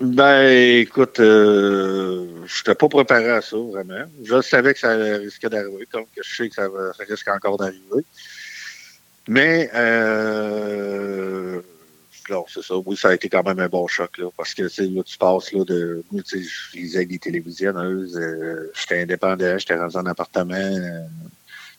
Ben, 0.01 0.79
écoute, 0.79 1.19
euh, 1.19 2.25
je 2.45 2.59
n'étais 2.61 2.75
pas 2.75 2.89
préparé 2.89 3.29
à 3.29 3.41
ça, 3.41 3.57
vraiment. 3.57 4.05
Je 4.23 4.41
savais 4.41 4.73
que 4.73 4.79
ça 4.79 4.95
risquait 4.95 5.49
d'arriver, 5.49 5.87
comme 5.91 6.05
que 6.15 6.21
je 6.23 6.35
sais 6.35 6.49
que 6.49 6.55
ça, 6.55 6.67
ça 6.97 7.03
risque 7.07 7.27
encore 7.27 7.57
d'arriver. 7.57 8.03
Mais, 9.27 9.69
euh, 9.73 11.61
non, 12.29 12.45
c'est 12.47 12.63
ça. 12.63 12.75
Oui, 12.77 12.95
ça 12.95 13.09
a 13.09 13.13
été 13.13 13.29
quand 13.29 13.43
même 13.43 13.59
un 13.59 13.67
bon 13.67 13.87
choc, 13.87 14.17
là, 14.17 14.27
parce 14.35 14.53
que, 14.53 14.67
tu 14.67 14.87
là, 14.87 15.03
tu 15.03 15.17
passes, 15.17 15.51
là, 15.51 15.63
de, 15.65 16.03
moi, 16.11 16.21
tu 16.23 16.43
sais, 16.43 16.43
je 16.43 16.77
lisais 16.77 17.05
des 17.05 17.19
télévisionneuses, 17.19 18.17
euh, 18.17 18.71
j'étais 18.73 19.01
indépendant, 19.01 19.57
j'étais 19.57 19.75
rendu 19.75 19.97
en 19.97 20.05
appartement, 20.05 20.55
euh, 20.55 21.01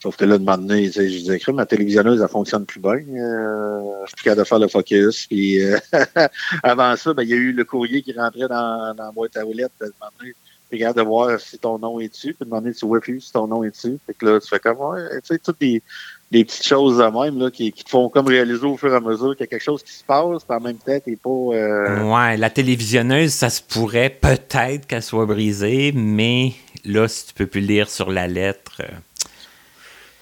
sauf 0.01 0.17
que 0.17 0.25
là, 0.25 0.39
de 0.39 0.45
donné, 0.45 0.87
tu 0.87 0.93
sais, 0.93 1.09
je 1.09 1.19
disais, 1.19 1.41
ma 1.53 1.67
télévisionneuse, 1.67 2.21
elle 2.21 2.29
fonctionne 2.29 2.67
plus 2.67 2.81
bien, 2.81 2.93
euh, 2.93 3.81
je 4.03 4.09
suis 4.09 4.17
plus 4.17 4.25
capable 4.25 4.43
de 4.43 4.49
faire 4.49 4.59
le 4.59 4.69
focus, 4.69 5.27
puis 5.27 5.63
euh, 5.63 5.79
avant 6.63 6.95
ça, 6.97 7.15
ben, 7.15 7.23
il 7.23 7.31
y 7.31 7.35
a 7.35 7.37
eu 7.37 7.53
le 7.53 7.65
courrier 7.65 8.03
qui 8.03 8.13
rentrait 8.13 8.49
dans, 8.49 8.95
dans 8.95 9.05
la 9.05 9.13
boîte 9.13 9.37
à 9.37 9.45
roulettes, 9.45 9.73
de 9.81 9.87
demander, 9.87 10.37
regarde 10.71 10.97
de 10.97 11.03
voir 11.03 11.41
si 11.41 11.59
ton 11.59 11.79
nom 11.79 12.01
est 12.01 12.09
dessus, 12.09 12.35
puis 12.35 12.45
demander 12.45 12.73
si 12.73 12.85
oui, 12.85 13.01
si 13.21 13.33
ton 13.33 13.47
nom 13.47 13.65
est 13.65 13.71
dessus, 13.71 13.99
fait 14.07 14.15
que 14.15 14.27
là, 14.27 14.41
tu 14.41 14.49
fais 14.49 14.59
comme, 14.59 14.77
tu 15.11 15.21
sais, 15.25 15.39
toutes 15.39 15.61
les 15.61 15.83
des 16.31 16.45
petites 16.45 16.67
choses 16.67 16.99
de 16.99 17.05
même 17.05 17.39
là, 17.39 17.51
qui, 17.51 17.73
te 17.73 17.89
font 17.89 18.09
comme 18.09 18.27
réaliser 18.27 18.65
au 18.65 18.77
fur 18.77 18.93
et 18.93 18.97
à 18.97 19.01
mesure 19.01 19.37
qu'il 19.37 19.45
y 19.45 19.45
a 19.45 19.47
quelque 19.47 19.63
chose 19.63 19.83
qui 19.83 19.93
se 19.93 20.05
passe, 20.05 20.45
puis 20.45 20.57
en 20.57 20.61
même 20.61 20.77
temps, 20.77 20.99
t'es 21.05 21.17
pas. 21.17 21.31
Euh... 21.31 22.03
Ouais, 22.03 22.37
la 22.37 22.51
télévisionneuse, 22.51 23.33
ça 23.33 23.51
se 23.51 23.63
pourrait 23.63 24.11
peut-être 24.11 24.87
qu'elle 24.87 25.03
soit 25.03 25.27
brisée, 25.27 25.93
mais 25.95 26.53
là, 26.85 27.07
si 27.09 27.27
tu 27.27 27.35
peux 27.35 27.47
plus 27.47 27.61
lire 27.61 27.89
sur 27.89 28.11
la 28.11 28.27
lettre. 28.27 28.81
Euh... 28.81 28.93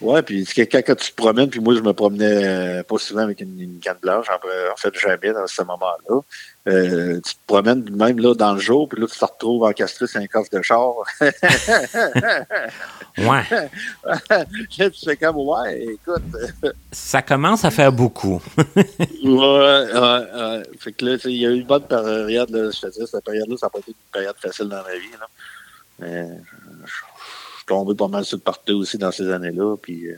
Ouais, 0.03 0.21
puis 0.23 0.45
quand, 0.45 0.79
quand 0.85 0.97
tu 0.97 1.13
te 1.13 1.17
promènes, 1.17 1.49
puis 1.49 1.61
moi, 1.61 1.77
je 1.77 1.81
me 1.81 1.93
promenais 1.93 2.45
euh, 2.45 2.83
pas 2.83 2.99
souvent 2.99 3.23
avec 3.23 3.41
une, 3.41 3.59
une 3.61 3.79
canne 3.79 3.99
blanche, 4.03 4.27
en, 4.29 4.35
en 4.35 4.77
fait, 4.77 4.93
jamais 4.99 5.33
dans 5.33 5.47
ce 5.47 5.63
moment-là. 5.63 6.21
Euh, 6.69 7.21
tu 7.25 7.35
te 7.35 7.41
promènes 7.47 7.89
même 7.91 8.19
là 8.19 8.35
dans 8.35 8.55
le 8.55 8.61
jour, 8.61 8.89
puis 8.89 9.01
là, 9.01 9.07
tu 9.07 9.17
te 9.17 9.25
retrouves 9.25 9.63
encastré 9.63 10.09
sur 10.09 10.21
un 10.21 10.27
coffre 10.27 10.51
de 10.51 10.61
char. 10.63 10.95
ouais. 13.19 13.43
là, 14.31 14.91
tu 14.91 15.05
fais 15.05 15.17
comme, 15.17 15.37
ouais, 15.37 15.85
écoute. 15.85 16.23
Ça 16.91 17.23
commence 17.23 17.65
à 17.65 17.71
faire 17.71 17.93
beaucoup. 17.93 18.43
ouais, 18.77 19.25
ouais. 19.25 20.63
Fait 20.79 20.93
que 20.93 21.05
là, 21.05 21.17
il 21.25 21.37
y 21.37 21.47
a 21.47 21.51
eu 21.51 21.61
une 21.61 21.67
bonne 21.67 21.87
période, 21.87 22.51
là, 22.51 22.71
je 22.71 22.81
te 22.81 22.87
dis, 22.89 23.07
cette 23.07 23.25
période-là, 23.25 23.57
ça 23.57 23.67
n'a 23.67 23.71
pas 23.71 23.79
été 23.79 23.93
une 23.93 24.13
période 24.13 24.37
facile 24.39 24.69
dans 24.69 24.83
ma 24.83 24.95
vie, 24.95 25.13
là. 25.19 25.27
Mais, 25.99 26.27
suis 27.63 27.67
tombé 27.67 27.95
pas 27.95 28.09
mal 28.09 28.25
sur 28.25 28.37
le 28.37 28.43
partout 28.43 28.75
aussi 28.75 28.99
dans 28.99 29.13
ces 29.13 29.31
années-là. 29.31 29.77
Puis 29.81 30.09
euh, 30.09 30.17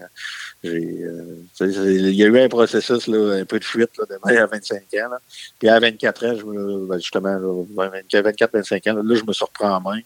j'ai, 0.63 1.05
euh, 1.05 1.37
il 1.61 2.15
y 2.15 2.23
a 2.23 2.27
eu 2.27 2.41
un 2.41 2.49
processus, 2.49 3.07
là, 3.07 3.41
un 3.41 3.45
peu 3.45 3.59
de 3.59 3.65
fuite 3.65 3.91
là, 3.99 4.05
de 4.07 4.39
à 4.39 4.47
25 4.47 4.83
ans. 4.95 5.11
Là. 5.11 5.19
Puis 5.59 5.69
à 5.69 5.79
24 5.79 6.27
ans, 6.27 6.37
je 6.39 6.45
me, 6.45 6.87
ben, 6.87 6.99
justement, 6.99 7.37
24-25 7.37 8.91
ans, 8.91 9.03
là, 9.03 9.15
je 9.15 9.25
me 9.25 9.33
surprends 9.33 9.77
en 9.77 9.81
main. 9.81 10.01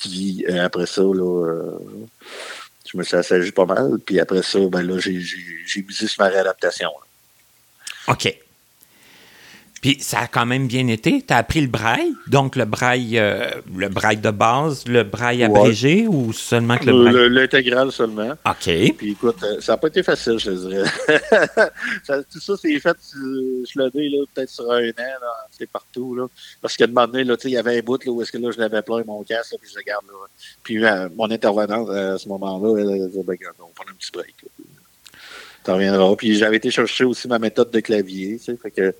Puis 0.00 0.44
euh, 0.48 0.64
après 0.64 0.86
ça, 0.86 1.02
là, 1.02 1.46
euh, 1.46 1.78
je 2.90 2.96
me 2.96 3.02
suis 3.02 3.16
assagi 3.16 3.52
pas 3.52 3.66
mal. 3.66 3.98
Puis 4.04 4.18
après 4.18 4.42
ça, 4.42 4.58
ben 4.68 4.82
là, 4.82 4.98
j'ai 4.98 5.82
misé 5.82 6.06
sur 6.06 6.22
ma 6.22 6.28
réadaptation. 6.28 6.88
Là. 6.88 8.14
OK. 8.14 8.36
Puis 9.80 9.96
ça 10.00 10.20
a 10.20 10.26
quand 10.26 10.44
même 10.44 10.66
bien 10.66 10.86
été. 10.88 11.22
Tu 11.26 11.32
as 11.32 11.38
appris 11.38 11.62
le 11.62 11.66
braille, 11.66 12.12
donc 12.26 12.54
le 12.54 12.66
braille, 12.66 13.18
euh, 13.18 13.48
le 13.74 13.88
braille 13.88 14.18
de 14.18 14.30
base, 14.30 14.86
le 14.86 15.04
braille 15.04 15.42
abrégé 15.42 16.06
ouais. 16.06 16.14
ou 16.14 16.32
seulement 16.34 16.76
que 16.76 16.84
le 16.84 16.92
braille? 16.92 17.30
L'intégral 17.30 17.90
seulement. 17.90 18.32
OK. 18.44 18.94
Puis 18.98 19.12
écoute, 19.12 19.36
ça 19.60 19.72
n'a 19.72 19.76
pas 19.78 19.88
été 19.88 20.02
facile, 20.02 20.38
je 20.38 20.50
te 20.50 20.68
dirais. 20.68 20.90
ça, 22.04 22.22
tout 22.22 22.40
ça, 22.40 22.54
c'est 22.60 22.78
fait, 22.78 22.96
je 23.14 23.80
l'ai 23.80 23.90
dit, 23.90 24.16
peut-être 24.34 24.50
sur 24.50 24.70
un 24.70 24.88
an, 24.88 25.26
c'est 25.50 25.70
partout. 25.70 26.14
Là. 26.14 26.26
Parce 26.60 26.76
qu'à 26.76 26.84
un 26.84 26.88
moment 26.88 27.06
donné, 27.06 27.24
il 27.44 27.50
y 27.50 27.56
avait 27.56 27.78
un 27.78 27.82
bout 27.82 28.04
là, 28.04 28.12
où 28.12 28.20
est-ce 28.20 28.32
que 28.32 28.38
là, 28.38 28.50
je 28.50 28.58
l'avais 28.58 28.82
plein 28.82 29.02
mon 29.06 29.22
casque, 29.22 29.52
là, 29.52 29.58
puis 29.60 29.70
je 29.72 29.78
regarde. 29.78 30.04
Là. 30.06 30.26
Puis 30.62 30.84
euh, 30.84 31.08
mon 31.16 31.30
intervenante 31.30 31.88
à 31.88 32.18
ce 32.18 32.28
moment-là, 32.28 32.80
elle, 32.80 32.90
elle 32.90 33.08
disait, 33.08 33.22
ben, 33.22 33.36
on 33.60 33.64
va 33.64 33.70
prendre 33.74 33.90
un 33.90 33.94
petit 33.94 34.10
break. 34.12 34.34
T'en 35.64 35.74
reviendras. 35.74 36.16
Puis 36.16 36.36
j'avais 36.36 36.56
été 36.56 36.70
chercher 36.70 37.04
aussi 37.04 37.28
ma 37.28 37.38
méthode 37.38 37.70
de 37.70 37.80
clavier, 37.80 38.38
tu 38.38 38.44
sais, 38.44 38.56
fait 38.56 38.70
que 38.70 38.94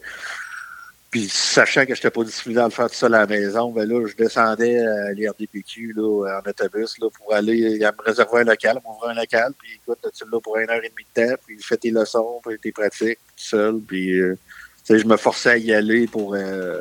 puis 1.10 1.28
sachant 1.28 1.82
que 1.82 1.94
je 1.94 1.98
n'étais 1.98 2.10
pas 2.10 2.22
discipliné 2.22 2.60
à 2.60 2.64
le 2.64 2.70
faire 2.70 2.88
tout 2.88 2.94
seul 2.94 3.14
à 3.14 3.20
la 3.20 3.26
maison, 3.26 3.72
ben 3.72 3.88
là, 3.88 4.06
je 4.06 4.14
descendais 4.14 4.78
à 4.78 5.12
l'IRDPQ 5.12 5.94
là, 5.96 6.38
en 6.38 6.48
autobus 6.48 6.98
là, 7.00 7.08
pour 7.16 7.34
aller 7.34 7.78
me 7.78 8.04
réserver 8.04 8.40
un 8.40 8.44
local, 8.44 8.80
m'ouvrir 8.84 9.10
un 9.10 9.14
local, 9.14 9.52
puis 9.58 9.70
écoute, 9.74 9.98
tu 10.16 10.24
là 10.30 10.40
pour 10.40 10.56
une 10.58 10.70
heure 10.70 10.84
et 10.84 10.88
demie 10.88 11.06
de 11.14 11.26
temps, 11.26 11.34
puis 11.44 11.56
fais 11.60 11.76
tes 11.76 11.90
leçons, 11.90 12.40
puis 12.44 12.58
tes 12.60 12.70
pratiques 12.70 13.18
tout 13.36 13.44
seul, 13.44 13.80
puis 13.80 14.20
euh, 14.20 14.38
je 14.88 15.04
me 15.04 15.16
forçais 15.16 15.50
à 15.50 15.56
y 15.58 15.72
aller 15.72 16.06
pour 16.06 16.34
euh, 16.34 16.80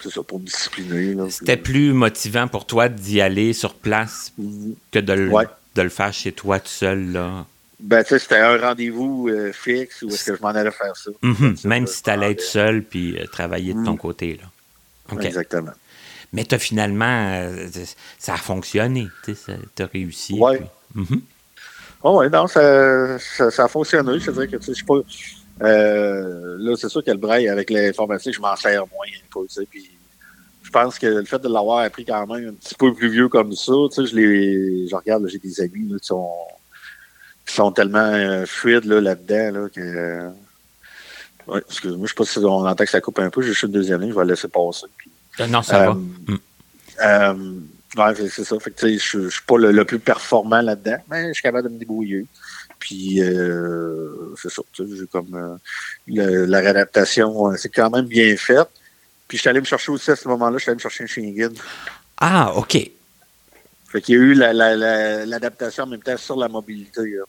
ça, 0.00 0.22
pour 0.24 0.40
me 0.40 0.46
discipliner. 0.46 1.16
C'était 1.30 1.56
plus 1.56 1.92
motivant 1.92 2.48
pour 2.48 2.66
toi 2.66 2.88
d'y 2.88 3.20
aller 3.20 3.52
sur 3.52 3.74
place 3.74 4.32
que 4.90 4.98
de 4.98 5.12
le, 5.12 5.28
ouais. 5.30 5.46
de 5.76 5.82
le 5.82 5.90
faire 5.90 6.12
chez 6.12 6.32
toi 6.32 6.58
tout 6.58 6.66
seul, 6.66 7.12
là? 7.12 7.46
Ben, 7.82 8.02
tu 8.04 8.10
sais, 8.10 8.18
c'était 8.20 8.36
un 8.38 8.56
rendez-vous 8.58 9.28
euh, 9.28 9.52
fixe 9.52 10.02
où 10.02 10.08
est-ce 10.08 10.24
que 10.30 10.36
je 10.36 10.40
m'en 10.42 10.48
allais 10.50 10.70
faire 10.70 10.96
ça. 10.96 11.10
Mhm. 11.22 11.56
Ça, 11.56 11.68
Même 11.68 11.86
si 11.88 12.02
tu 12.02 12.10
allais 12.10 12.30
être 12.30 12.40
seul 12.40 12.82
puis 12.82 13.18
euh, 13.18 13.26
travailler 13.26 13.74
de 13.74 13.84
ton 13.84 13.92
Mhm. 13.92 13.98
côté. 13.98 14.40
Là. 14.40 15.20
Exactement. 15.20 15.72
Mais 16.32 16.44
tu 16.44 16.54
as 16.54 16.58
finalement, 16.58 17.32
euh, 17.42 17.66
ça 18.18 18.34
a 18.34 18.36
fonctionné. 18.36 19.08
Tu 19.24 19.34
as 19.82 19.86
réussi. 19.86 20.34
Puis- 20.34 20.66
Mhm. 20.94 21.22
Oh, 22.04 22.18
ouais, 22.18 22.28
non, 22.30 22.46
ça, 22.46 23.18
ça, 23.18 23.50
ça 23.50 23.64
a 23.64 23.68
fonctionné. 23.68 24.18
Je 24.18 24.30
dirais 24.30 24.46
que, 24.48 24.56
tu 24.56 24.62
sais, 24.64 24.72
je 24.72 24.76
suis 24.76 24.84
pas. 24.86 25.00
Là, 25.60 26.74
c'est 26.76 26.88
sûr 26.88 27.04
que 27.04 27.10
le 27.10 27.16
braille, 27.16 27.48
avec 27.48 27.70
l'informatique, 27.70 28.34
je 28.34 28.40
m'en 28.40 28.56
sers 28.56 28.84
moins, 28.86 29.46
puis 29.70 29.90
je 30.62 30.70
pense 30.70 30.98
que 30.98 31.06
le 31.06 31.24
fait 31.24 31.38
de 31.38 31.48
l'avoir 31.48 31.80
appris 31.80 32.04
quand 32.04 32.26
même 32.26 32.48
un 32.50 32.52
petit 32.54 32.74
peu 32.74 32.94
plus 32.94 33.08
vieux 33.10 33.28
comme 33.28 33.52
ça, 33.54 33.72
tu 33.92 34.06
sais, 34.06 34.06
je 34.06 34.86
je 34.88 34.94
regarde, 34.94 35.26
j'ai 35.28 35.38
des 35.38 35.60
amis, 35.60 35.88
là, 35.90 35.98
qui 35.98 36.06
sont, 36.06 36.30
qui 37.46 37.54
sont 37.54 37.72
tellement 37.72 37.98
euh, 37.98 38.46
fluides, 38.46 38.84
là, 38.84 39.00
là-dedans, 39.00 39.60
là, 39.62 39.68
que, 39.68 39.80
euh, 39.80 40.28
ouais, 41.48 41.60
excuse-moi, 41.68 42.06
je 42.06 42.08
sais 42.12 42.14
pas 42.14 42.24
si 42.24 42.38
on 42.38 42.66
entend 42.66 42.84
que 42.84 42.90
ça 42.90 43.00
coupe 43.00 43.18
un 43.18 43.30
peu, 43.30 43.42
j'ai 43.42 43.48
juste 43.48 43.62
une 43.64 43.72
deuxième 43.72 44.00
ligne, 44.00 44.10
je 44.10 44.14
vais 44.14 44.24
la 44.24 44.30
laisser 44.34 44.48
passer. 44.48 44.86
puis, 44.96 45.10
Euh, 45.40 45.46
Non, 45.46 45.62
ça 45.62 45.82
euh, 45.82 45.86
va. 45.86 45.94
Mm. 45.94 47.68
ouais, 47.96 48.28
c'est- 48.28 48.44
ça. 48.44 48.58
Fait 48.60 48.70
que, 48.70 48.80
tu 48.80 48.98
sais, 48.98 49.18
je, 49.18 49.24
je 49.24 49.28
suis 49.28 49.42
pas 49.46 49.56
le, 49.58 49.72
le 49.72 49.84
plus 49.84 49.98
performant 49.98 50.60
là-dedans, 50.62 50.98
mais 51.10 51.28
je 51.28 51.32
suis 51.34 51.42
capable 51.42 51.68
de 51.68 51.74
me 51.74 51.78
débrouiller. 51.78 52.26
Puis, 52.78 53.22
euh, 53.22 54.34
c'est 54.40 54.50
ça. 54.50 54.62
J'ai 54.76 55.06
comme 55.10 55.34
euh, 55.34 55.56
le- 56.06 56.44
la 56.46 56.58
réadaptation, 56.60 57.54
c'est 57.56 57.68
quand 57.70 57.90
même 57.90 58.06
bien 58.06 58.36
fait. 58.36 58.66
Puis, 59.28 59.38
je 59.38 59.42
suis 59.42 59.48
allé 59.50 59.60
me 59.60 59.64
chercher 59.66 59.90
aussi 59.92 60.10
à 60.10 60.16
ce 60.16 60.28
moment-là, 60.28 60.58
je 60.58 60.62
suis 60.62 60.70
allé 60.70 60.76
me 60.76 60.80
chercher 60.80 61.04
un 61.04 61.06
chien 61.06 61.30
guide. 61.30 61.56
Ah, 62.18 62.52
OK. 62.56 62.76
Fait 63.92 64.00
qu'il 64.00 64.14
y 64.14 64.18
a 64.18 64.20
eu 64.22 64.34
la- 64.34 64.52
la- 64.54 64.74
la- 64.76 65.26
l'adaptation 65.26 65.84
en 65.84 65.86
même 65.86 66.02
temps 66.02 66.16
sur 66.16 66.36
la 66.36 66.48
mobilité. 66.48 67.02
là. 67.02 67.24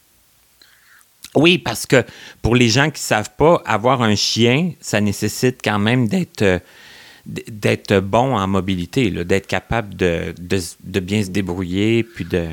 Oui, 1.35 1.57
parce 1.57 1.85
que 1.85 2.03
pour 2.41 2.55
les 2.55 2.69
gens 2.69 2.85
qui 2.85 3.01
ne 3.01 3.07
savent 3.07 3.31
pas, 3.37 3.61
avoir 3.65 4.01
un 4.01 4.15
chien, 4.15 4.73
ça 4.79 5.01
nécessite 5.01 5.59
quand 5.63 5.79
même 5.79 6.07
d'être 6.07 6.41
euh, 6.43 6.59
d'être 7.25 7.99
bon 7.99 8.35
en 8.35 8.47
mobilité, 8.47 9.09
d'être 9.09 9.47
capable 9.47 9.95
de, 9.95 10.33
de, 10.37 10.59
de 10.83 10.99
bien 10.99 11.23
se 11.23 11.29
débrouiller, 11.29 12.03
puis 12.03 12.25
de... 12.25 12.47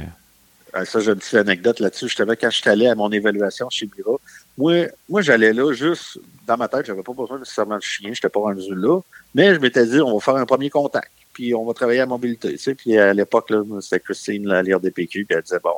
Ah, 0.72 0.84
ça, 0.84 1.00
j'ai 1.00 1.10
une 1.10 1.16
petite 1.16 1.34
anecdote 1.34 1.80
là-dessus. 1.80 2.06
Justement, 2.06 2.34
quand 2.40 2.50
je 2.50 2.58
suis 2.58 2.70
allé 2.70 2.86
à 2.86 2.94
mon 2.94 3.10
évaluation 3.10 3.68
chez 3.68 3.90
Mira, 3.96 4.12
moi, 4.56 4.86
moi 5.08 5.22
j'allais 5.22 5.52
là 5.52 5.72
juste 5.72 6.20
dans 6.46 6.56
ma 6.56 6.68
tête, 6.68 6.86
j'avais 6.86 7.02
pas 7.02 7.12
besoin 7.12 7.40
nécessairement 7.40 7.78
de 7.78 7.82
chien, 7.82 8.10
j'étais 8.12 8.28
pas 8.28 8.38
rendu 8.40 8.72
là. 8.74 9.00
Mais 9.34 9.52
je 9.54 9.58
m'étais 9.58 9.84
dit, 9.86 10.00
on 10.00 10.14
va 10.14 10.20
faire 10.20 10.36
un 10.36 10.46
premier 10.46 10.70
contact, 10.70 11.10
puis 11.40 11.54
on 11.54 11.64
va 11.64 11.72
travailler 11.72 12.00
à 12.00 12.02
la 12.02 12.08
mobilité. 12.08 12.50
Tu 12.52 12.58
sais. 12.58 12.74
Puis 12.74 12.98
à 12.98 13.14
l'époque, 13.14 13.50
c'était 13.80 14.00
Christine, 14.00 14.46
là, 14.46 14.58
à 14.58 14.62
l'IRDPQ, 14.62 15.24
puis 15.24 15.26
elle 15.30 15.40
disait, 15.40 15.58
bon, 15.62 15.72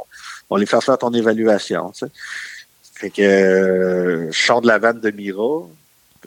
on 0.50 0.56
va 0.56 0.60
les 0.60 0.66
faire 0.66 0.82
faire 0.82 0.98
ton 0.98 1.12
évaluation. 1.14 1.92
Tu 1.92 2.00
sais. 2.00 2.12
Fait 2.94 3.10
que 3.10 3.22
euh, 3.22 4.32
je 4.32 4.42
sors 4.42 4.60
de 4.60 4.66
la 4.66 4.78
vanne 4.78 5.00
de 5.00 5.10
Mira, 5.12 5.68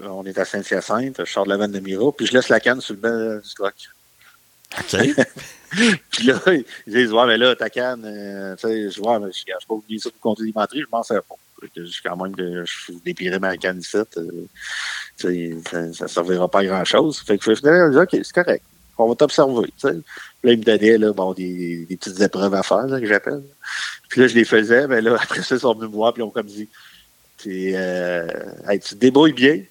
on 0.04 0.26
est 0.26 0.38
à 0.38 0.46
Saint-Hyacinthe, 0.46 1.18
je 1.26 1.30
sors 1.30 1.44
de 1.44 1.50
la 1.50 1.58
vanne 1.58 1.74
de 1.74 1.80
Mira, 1.80 2.14
puis 2.14 2.26
je 2.28 2.34
laisse 2.34 2.48
la 2.48 2.62
canne 2.62 2.80
sur 2.80 2.94
le 2.94 3.02
banc 3.02 3.42
du 3.46 3.54
truck. 3.54 3.76
OK. 4.80 5.26
Puis 6.12 6.28
là, 6.28 6.40
ils 6.48 6.94
disent, 6.94 7.12
ouais, 7.12 7.28
mais 7.28 7.38
là, 7.38 7.54
ta 7.56 7.70
canne, 7.70 8.06
euh, 8.06 8.56
tu 8.56 8.68
sais, 8.68 8.90
je 8.90 9.02
vois, 9.02 9.20
mais 9.20 9.32
je 9.34 9.42
ne 9.42 9.68
pas 9.68 9.74
oublier 9.74 10.00
ça 10.00 10.10
pour 10.10 10.20
conduire 10.22 10.54
l'entrée, 10.56 10.80
je 10.80 10.86
m'en 10.90 11.04
sers 11.04 11.22
pas. 11.24 11.36
Fait 11.60 11.86
Je 11.86 12.02
quand 12.02 12.16
même, 12.16 12.34
de- 12.36 12.64
je 12.66 12.94
dépirais 13.04 13.40
ma 13.40 13.58
canne 13.58 13.80
ici, 13.80 13.98
euh, 13.98 15.56
ça, 15.66 15.94
ça 15.94 16.08
servira 16.08 16.50
pas 16.50 16.60
à 16.60 16.66
grand 16.66 16.86
chose. 16.86 17.20
Fait 17.20 17.38
que 17.38 17.56
finalement, 17.56 17.92
je 17.92 17.98
dis, 17.98 18.18
OK, 18.18 18.26
c'est 18.26 18.44
correct. 18.44 18.64
On 18.98 19.10
va 19.10 19.16
t'observer, 19.16 19.74
Là, 19.84 20.52
ils 20.52 20.60
me 20.60 20.64
donnaient, 20.64 20.98
là, 20.98 21.12
bon, 21.12 21.34
des, 21.34 21.88
petites 21.90 22.22
épreuves 22.22 22.54
à 22.54 22.64
faire, 22.64 22.86
que 22.88 23.06
j'appelle. 23.06 23.44
Puis 24.10 24.22
là, 24.22 24.28
je 24.28 24.36
les 24.36 24.46
faisais, 24.46 24.88
mais 24.88 25.02
là, 25.02 25.18
après 25.22 25.42
ça, 25.42 25.56
ils 25.56 25.62
sont 25.62 25.74
venus 25.74 25.90
me 25.90 25.96
voir, 25.96 26.14
puis 26.14 26.22
ils 26.22 26.26
ont 26.26 26.30
comme 26.30 26.46
dit, 26.46 26.70
tu 27.38 27.72
euh, 27.76 28.28
tu 28.72 28.80
te 28.80 28.96
débrouilles 28.96 29.34
bien. 29.34 29.62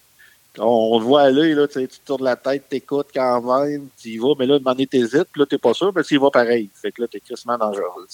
On, 0.58 0.64
on 0.64 1.00
voit 1.00 1.22
aller, 1.22 1.54
là, 1.54 1.66
tu 1.66 1.86
tournes 2.04 2.24
la 2.24 2.36
tête, 2.36 2.68
t'écoutes 2.68 3.08
quand 3.14 3.40
même, 3.42 3.88
tu 4.00 4.10
y 4.10 4.18
vas, 4.18 4.34
mais 4.38 4.46
là, 4.46 4.58
demander 4.58 4.86
t'hésites, 4.86 5.28
puis 5.32 5.40
là, 5.40 5.46
t'es 5.46 5.58
pas 5.58 5.74
sûr, 5.74 5.92
mais 5.94 6.02
tu 6.02 6.16
y 6.16 6.30
pareil. 6.32 6.70
Fait 6.74 6.92
que 6.92 7.02
là, 7.02 7.08
t'es 7.08 7.20
crissement 7.20 7.58
dangereux, 7.58 8.06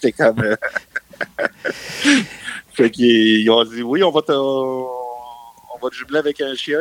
t'es 0.00 0.12
comme... 0.12 0.40
euh, 0.40 0.56
fait 2.72 2.90
qu'ils 2.90 3.40
ils 3.42 3.50
ont 3.50 3.64
dit, 3.64 3.82
oui, 3.82 4.02
on 4.02 4.10
va 4.10 4.22
te, 4.22 4.32
on 4.32 5.78
va 5.80 6.18
avec 6.18 6.40
un 6.40 6.54
chien, 6.54 6.80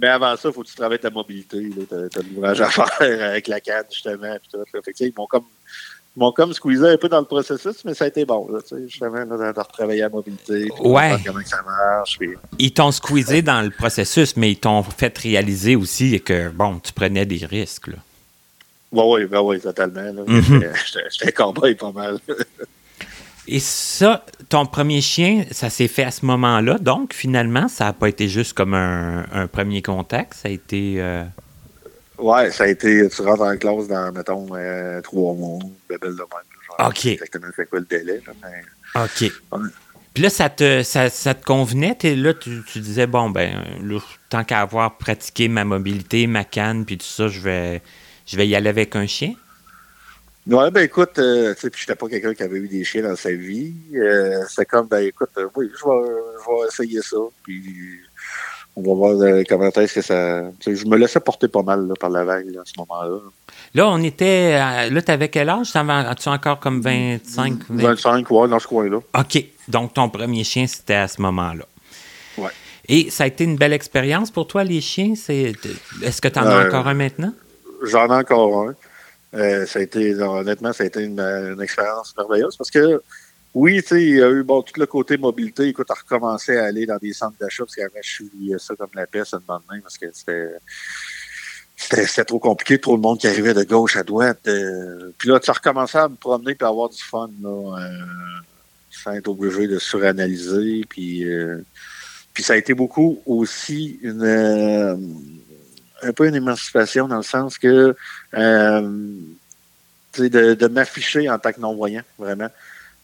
mais 0.00 0.08
avant 0.08 0.36
ça, 0.36 0.48
il 0.48 0.52
faut 0.52 0.62
que 0.62 0.68
tu 0.68 0.74
travailles 0.74 0.98
ta 0.98 1.10
mobilité, 1.10 1.60
là, 1.60 1.84
t'as, 1.88 2.08
t'as 2.08 2.20
l'ouvrage 2.22 2.60
à 2.60 2.70
faire 2.70 3.30
avec 3.30 3.48
la 3.48 3.60
canne, 3.60 3.84
justement, 3.90 4.36
puis 4.40 4.48
tout, 4.50 4.58
là. 4.58 4.64
Fait 4.72 4.80
que, 4.80 4.96
tu 4.96 5.04
sais, 5.04 5.08
ils 5.08 5.14
m'ont 5.16 5.26
comme... 5.26 5.44
Ils 6.16 6.32
comme 6.34 6.52
squeezé 6.52 6.88
un 6.88 6.96
peu 6.96 7.08
dans 7.08 7.20
le 7.20 7.26
processus, 7.26 7.84
mais 7.84 7.94
ça 7.94 8.04
a 8.04 8.08
été 8.08 8.24
bon, 8.24 8.48
là, 8.50 8.58
tu 8.66 8.76
justement, 8.88 9.24
là, 9.24 9.52
de, 9.52 9.60
retravailler 9.60 10.00
la 10.00 10.08
mobilité, 10.08 10.68
puis 10.68 10.88
Ouais. 10.88 11.16
comment 11.24 11.40
ça 11.44 11.62
marche, 11.62 12.18
puis... 12.18 12.30
Ils 12.58 12.72
t'ont 12.72 12.90
squeezé 12.90 13.42
dans 13.42 13.62
le 13.62 13.70
processus, 13.70 14.36
mais 14.36 14.50
ils 14.50 14.58
t'ont 14.58 14.82
fait 14.82 15.16
réaliser 15.16 15.76
aussi 15.76 16.20
que, 16.20 16.48
bon, 16.48 16.80
tu 16.80 16.92
prenais 16.92 17.26
des 17.26 17.46
risques, 17.46 17.88
là. 17.88 17.96
Oui, 18.92 19.04
oui, 19.06 19.26
ben 19.26 19.40
oui, 19.40 19.60
totalement. 19.60 20.02
Là. 20.02 20.22
J'étais 20.26 21.04
j'étais 21.10 21.32
cowboy 21.32 21.76
pas 21.76 21.92
mal. 21.92 22.18
Et 23.52 23.58
ça, 23.58 24.24
ton 24.48 24.64
premier 24.64 25.00
chien, 25.00 25.44
ça 25.50 25.70
s'est 25.70 25.88
fait 25.88 26.04
à 26.04 26.12
ce 26.12 26.24
moment-là. 26.24 26.78
Donc, 26.78 27.12
finalement, 27.12 27.66
ça 27.66 27.86
n'a 27.86 27.92
pas 27.92 28.08
été 28.08 28.28
juste 28.28 28.52
comme 28.52 28.74
un, 28.74 29.26
un 29.32 29.48
premier 29.48 29.82
contact. 29.82 30.34
Ça 30.34 30.48
a 30.48 30.52
été. 30.52 30.94
euh, 30.98 31.24
ouais, 32.18 32.52
ça 32.52 32.64
a 32.64 32.66
été, 32.68 33.08
tu 33.08 33.22
rentres 33.22 33.42
en 33.42 33.56
classe 33.56 33.88
dans, 33.88 34.12
mettons, 34.12 34.46
euh, 34.54 35.00
trois 35.00 35.34
mois, 35.34 35.58
bébelle 35.88 36.12
de 36.12 36.18
même. 36.18 36.78
Genre, 36.78 36.88
OK. 36.88 37.06
Exactement, 37.06 37.48
c'est 37.56 37.68
quoi 37.68 37.80
le 37.80 37.86
délai. 37.86 38.22
Là, 38.24 38.32
mais... 38.40 39.02
OK. 39.02 39.32
Ouais. 39.50 39.68
Puis 40.14 40.22
là, 40.22 40.30
ça 40.30 40.48
te, 40.48 40.84
ça, 40.84 41.10
ça 41.10 41.34
te 41.34 41.44
convenait? 41.44 41.96
T'es 41.96 42.14
là, 42.14 42.34
tu, 42.34 42.62
tu 42.64 42.78
disais, 42.78 43.08
bon, 43.08 43.30
ben, 43.30 43.64
là, 43.82 43.98
tant 44.28 44.44
qu'à 44.44 44.60
avoir 44.60 44.96
pratiqué 44.96 45.48
ma 45.48 45.64
mobilité, 45.64 46.28
ma 46.28 46.44
canne, 46.44 46.84
puis 46.84 46.98
tout 46.98 47.04
ça, 47.04 47.26
je 47.26 47.40
vais, 47.40 47.82
je 48.26 48.36
vais 48.36 48.46
y 48.46 48.54
aller 48.54 48.68
avec 48.68 48.94
un 48.94 49.08
chien? 49.08 49.34
Ouais, 50.46 50.70
ben 50.70 50.82
écoute, 50.82 51.18
euh, 51.18 51.54
tu 51.54 51.60
sais, 51.60 51.70
puis 51.70 51.80
j'étais 51.80 51.94
pas 51.94 52.08
quelqu'un 52.08 52.34
qui 52.34 52.42
avait 52.42 52.58
eu 52.58 52.66
des 52.68 52.82
chiens 52.82 53.02
dans 53.02 53.14
sa 53.16 53.30
vie. 53.30 53.72
Euh, 53.94 54.42
c'est 54.48 54.64
comme, 54.64 54.86
ben 54.88 55.00
écoute, 55.06 55.28
euh, 55.38 55.46
oui, 55.54 55.70
je 55.70 55.84
vais, 55.84 56.08
je 56.08 56.50
vais 56.50 56.66
essayer 56.68 57.02
ça. 57.02 57.16
Puis 57.44 57.62
on 58.74 58.82
va 58.82 58.94
voir 58.94 59.20
euh, 59.20 59.42
comment 59.48 59.68
est-ce 59.68 59.94
que 59.94 60.00
ça. 60.02 60.42
tu 60.58 60.70
sais, 60.74 60.76
je 60.82 60.86
me 60.86 60.96
laissais 60.96 61.20
porter 61.20 61.46
pas 61.48 61.62
mal 61.62 61.86
là, 61.86 61.94
par 62.00 62.10
la 62.10 62.24
vague 62.24 62.50
là, 62.54 62.62
à 62.62 62.64
ce 62.64 62.72
moment-là. 62.78 63.18
Là, 63.74 63.88
on 63.90 64.02
était. 64.02 64.54
à- 64.54 64.88
Là, 64.88 65.02
t'avais 65.02 65.28
quel 65.28 65.48
âge? 65.50 65.72
T'avais- 65.72 65.92
As-tu 65.92 66.28
encore 66.30 66.58
comme 66.58 66.80
25? 66.80 67.58
20? 67.68 67.82
25, 67.84 68.30
ouais, 68.30 68.48
dans 68.48 68.58
ce 68.58 68.66
coin-là. 68.66 68.96
OK. 69.18 69.44
Donc, 69.68 69.94
ton 69.94 70.08
premier 70.08 70.42
chien, 70.42 70.66
c'était 70.66 70.94
à 70.94 71.06
ce 71.06 71.20
moment-là. 71.22 71.64
Ouais. 72.38 72.50
Et 72.88 73.10
ça 73.10 73.24
a 73.24 73.26
été 73.28 73.44
une 73.44 73.56
belle 73.56 73.74
expérience 73.74 74.30
pour 74.32 74.46
toi, 74.48 74.64
les 74.64 74.80
chiens? 74.80 75.14
C'est- 75.14 75.52
Est-ce 76.02 76.20
que 76.20 76.28
tu 76.28 76.38
en 76.40 76.46
as 76.46 76.66
encore 76.66 76.88
un 76.88 76.94
maintenant? 76.94 77.32
J'en 77.84 78.06
ai 78.08 78.14
encore 78.18 78.62
un. 78.68 78.74
Euh, 79.34 79.66
ça 79.66 79.78
a 79.78 79.82
été, 79.82 80.14
honnêtement, 80.14 80.72
ça 80.72 80.84
a 80.84 80.86
été 80.86 81.04
une, 81.04 81.60
expérience 81.62 82.14
merveilleuse 82.16 82.56
parce 82.56 82.70
que, 82.70 83.02
oui, 83.54 83.82
tu 83.82 83.88
sais, 83.88 84.02
il 84.02 84.16
y 84.16 84.22
a 84.22 84.30
eu 84.30 84.42
bon, 84.42 84.62
tout 84.62 84.78
le 84.78 84.86
côté 84.86 85.16
mobilité. 85.16 85.68
Écoute, 85.68 85.88
on 85.90 85.94
recommençait 85.94 86.58
à 86.58 86.64
aller 86.64 86.86
dans 86.86 86.98
des 86.98 87.12
centres 87.12 87.36
d'achat 87.40 87.64
parce 87.64 87.76
qu'avant, 87.76 88.00
je 88.02 88.10
suis 88.10 88.54
ça 88.58 88.74
comme 88.76 88.90
la 88.94 89.06
peste 89.06 89.36
bonne 89.46 89.62
main 89.70 89.80
parce 89.80 89.98
que 89.98 90.06
c'était. 90.12 90.50
C'était 91.76 92.24
trop 92.26 92.38
compliqué, 92.38 92.78
trop 92.78 92.98
de 92.98 93.02
monde 93.02 93.18
qui 93.18 93.26
arrivait 93.26 93.54
de 93.54 93.64
gauche 93.64 93.96
à 93.96 94.02
droite. 94.02 94.40
euh, 94.48 95.12
puis 95.16 95.30
là, 95.30 95.40
tu 95.40 95.50
recommençais 95.50 95.96
à 95.96 96.08
me 96.08 96.14
promener 96.14 96.54
et 96.60 96.64
avoir 96.64 96.90
du 96.90 97.02
fun, 97.02 97.30
là, 97.42 97.78
euh, 97.78 97.88
sans 98.90 99.12
être 99.12 99.28
obligé 99.28 99.66
de 99.66 99.78
suranalyser. 99.78 100.84
Puis, 100.88 101.24
euh, 101.24 101.64
puis 102.34 102.42
ça 102.42 102.52
a 102.52 102.56
été 102.56 102.74
beaucoup 102.74 103.22
aussi 103.24 103.98
une, 104.02 104.22
euh, 104.22 104.96
un 106.02 106.12
peu 106.12 106.26
une 106.28 106.34
émancipation 106.34 107.08
dans 107.08 107.16
le 107.18 107.22
sens 107.22 107.58
que 107.58 107.94
euh, 108.34 108.80
de, 110.18 110.54
de 110.54 110.66
m'afficher 110.68 111.28
en 111.30 111.38
tant 111.38 111.52
que 111.52 111.60
non-voyant, 111.60 112.02
vraiment. 112.18 112.48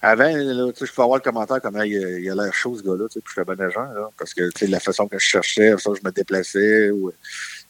Avant, 0.03 0.25
là, 0.29 0.71
je 0.79 0.93
peux 0.93 1.03
avoir 1.03 1.17
le 1.19 1.23
commentaire 1.23 1.61
comme 1.61 1.77
Hey, 1.79 1.91
il 2.23 2.31
a 2.31 2.35
l'air 2.35 2.53
chaud 2.53 2.77
ce 2.77 2.83
gars-là, 2.83 3.07
tu 3.09 3.15
sais, 3.15 3.21
puis 3.21 3.29
je 3.29 3.33
suis 3.33 3.41
un 3.41 3.45
bon 3.45 3.61
agent, 3.61 3.93
là, 3.95 4.09
parce 4.19 4.35
que 4.35 4.51
la 4.67 4.79
façon 4.79 5.09
que 5.09 5.19
je 5.19 5.25
cherchais, 5.25 5.75
que 5.75 5.95
je 5.95 6.01
me 6.05 6.11
déplaçais, 6.13 6.91
ou 6.91 7.11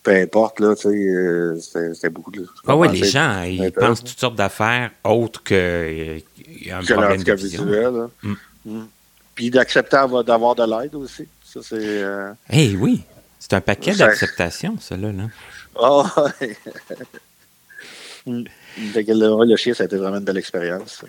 peu 0.03 0.11
importe, 0.13 0.61
là, 0.61 0.75
tu 0.75 0.83
sais, 0.83 0.89
euh, 0.89 1.57
c'était 1.95 2.11
beaucoup 2.11 2.31
de. 2.33 2.47
Ah 2.67 2.77
oui, 2.77 2.89
les 2.99 3.05
gens, 3.09 3.43
ils 3.43 3.71
pensent 3.73 4.03
toutes 4.05 4.19
sortes 4.19 4.37
d'affaires 4.37 4.91
autres 5.05 5.43
que 5.43 5.55
euh, 5.55 6.19
un 6.73 6.81
que 6.81 6.93
problème 6.93 7.11
de 7.11 7.15
handicap 7.15 7.39
vision. 7.39 7.65
visuel. 7.65 7.95
là. 7.95 8.11
Mm. 8.23 8.35
Mm. 8.67 8.89
Puis 9.35 9.51
d'accepter 9.51 9.97
avoir- 9.97 10.25
d'avoir 10.25 10.55
de 10.57 10.65
l'aide 10.65 10.95
aussi. 10.97 11.27
Ça, 11.45 11.61
c'est. 11.63 11.77
euh, 11.81 12.33
Eh 12.51 12.75
oui, 12.77 13.03
c'est 13.49 13.55
un 13.55 13.61
paquet 13.61 13.93
Ça- 13.93 14.09
d'acceptation, 14.09 14.77
ça, 14.81 14.97
là. 14.97 15.13
Ah, 15.81 16.03
ouais. 16.41 16.57
Le, 18.27 19.57
chien, 19.57 19.73
ça 19.73 19.85
a 19.85 19.87
été 19.87 19.97
vraiment 19.97 20.17
une 20.17 20.25
belle 20.25 20.39
expérience. 20.39 21.05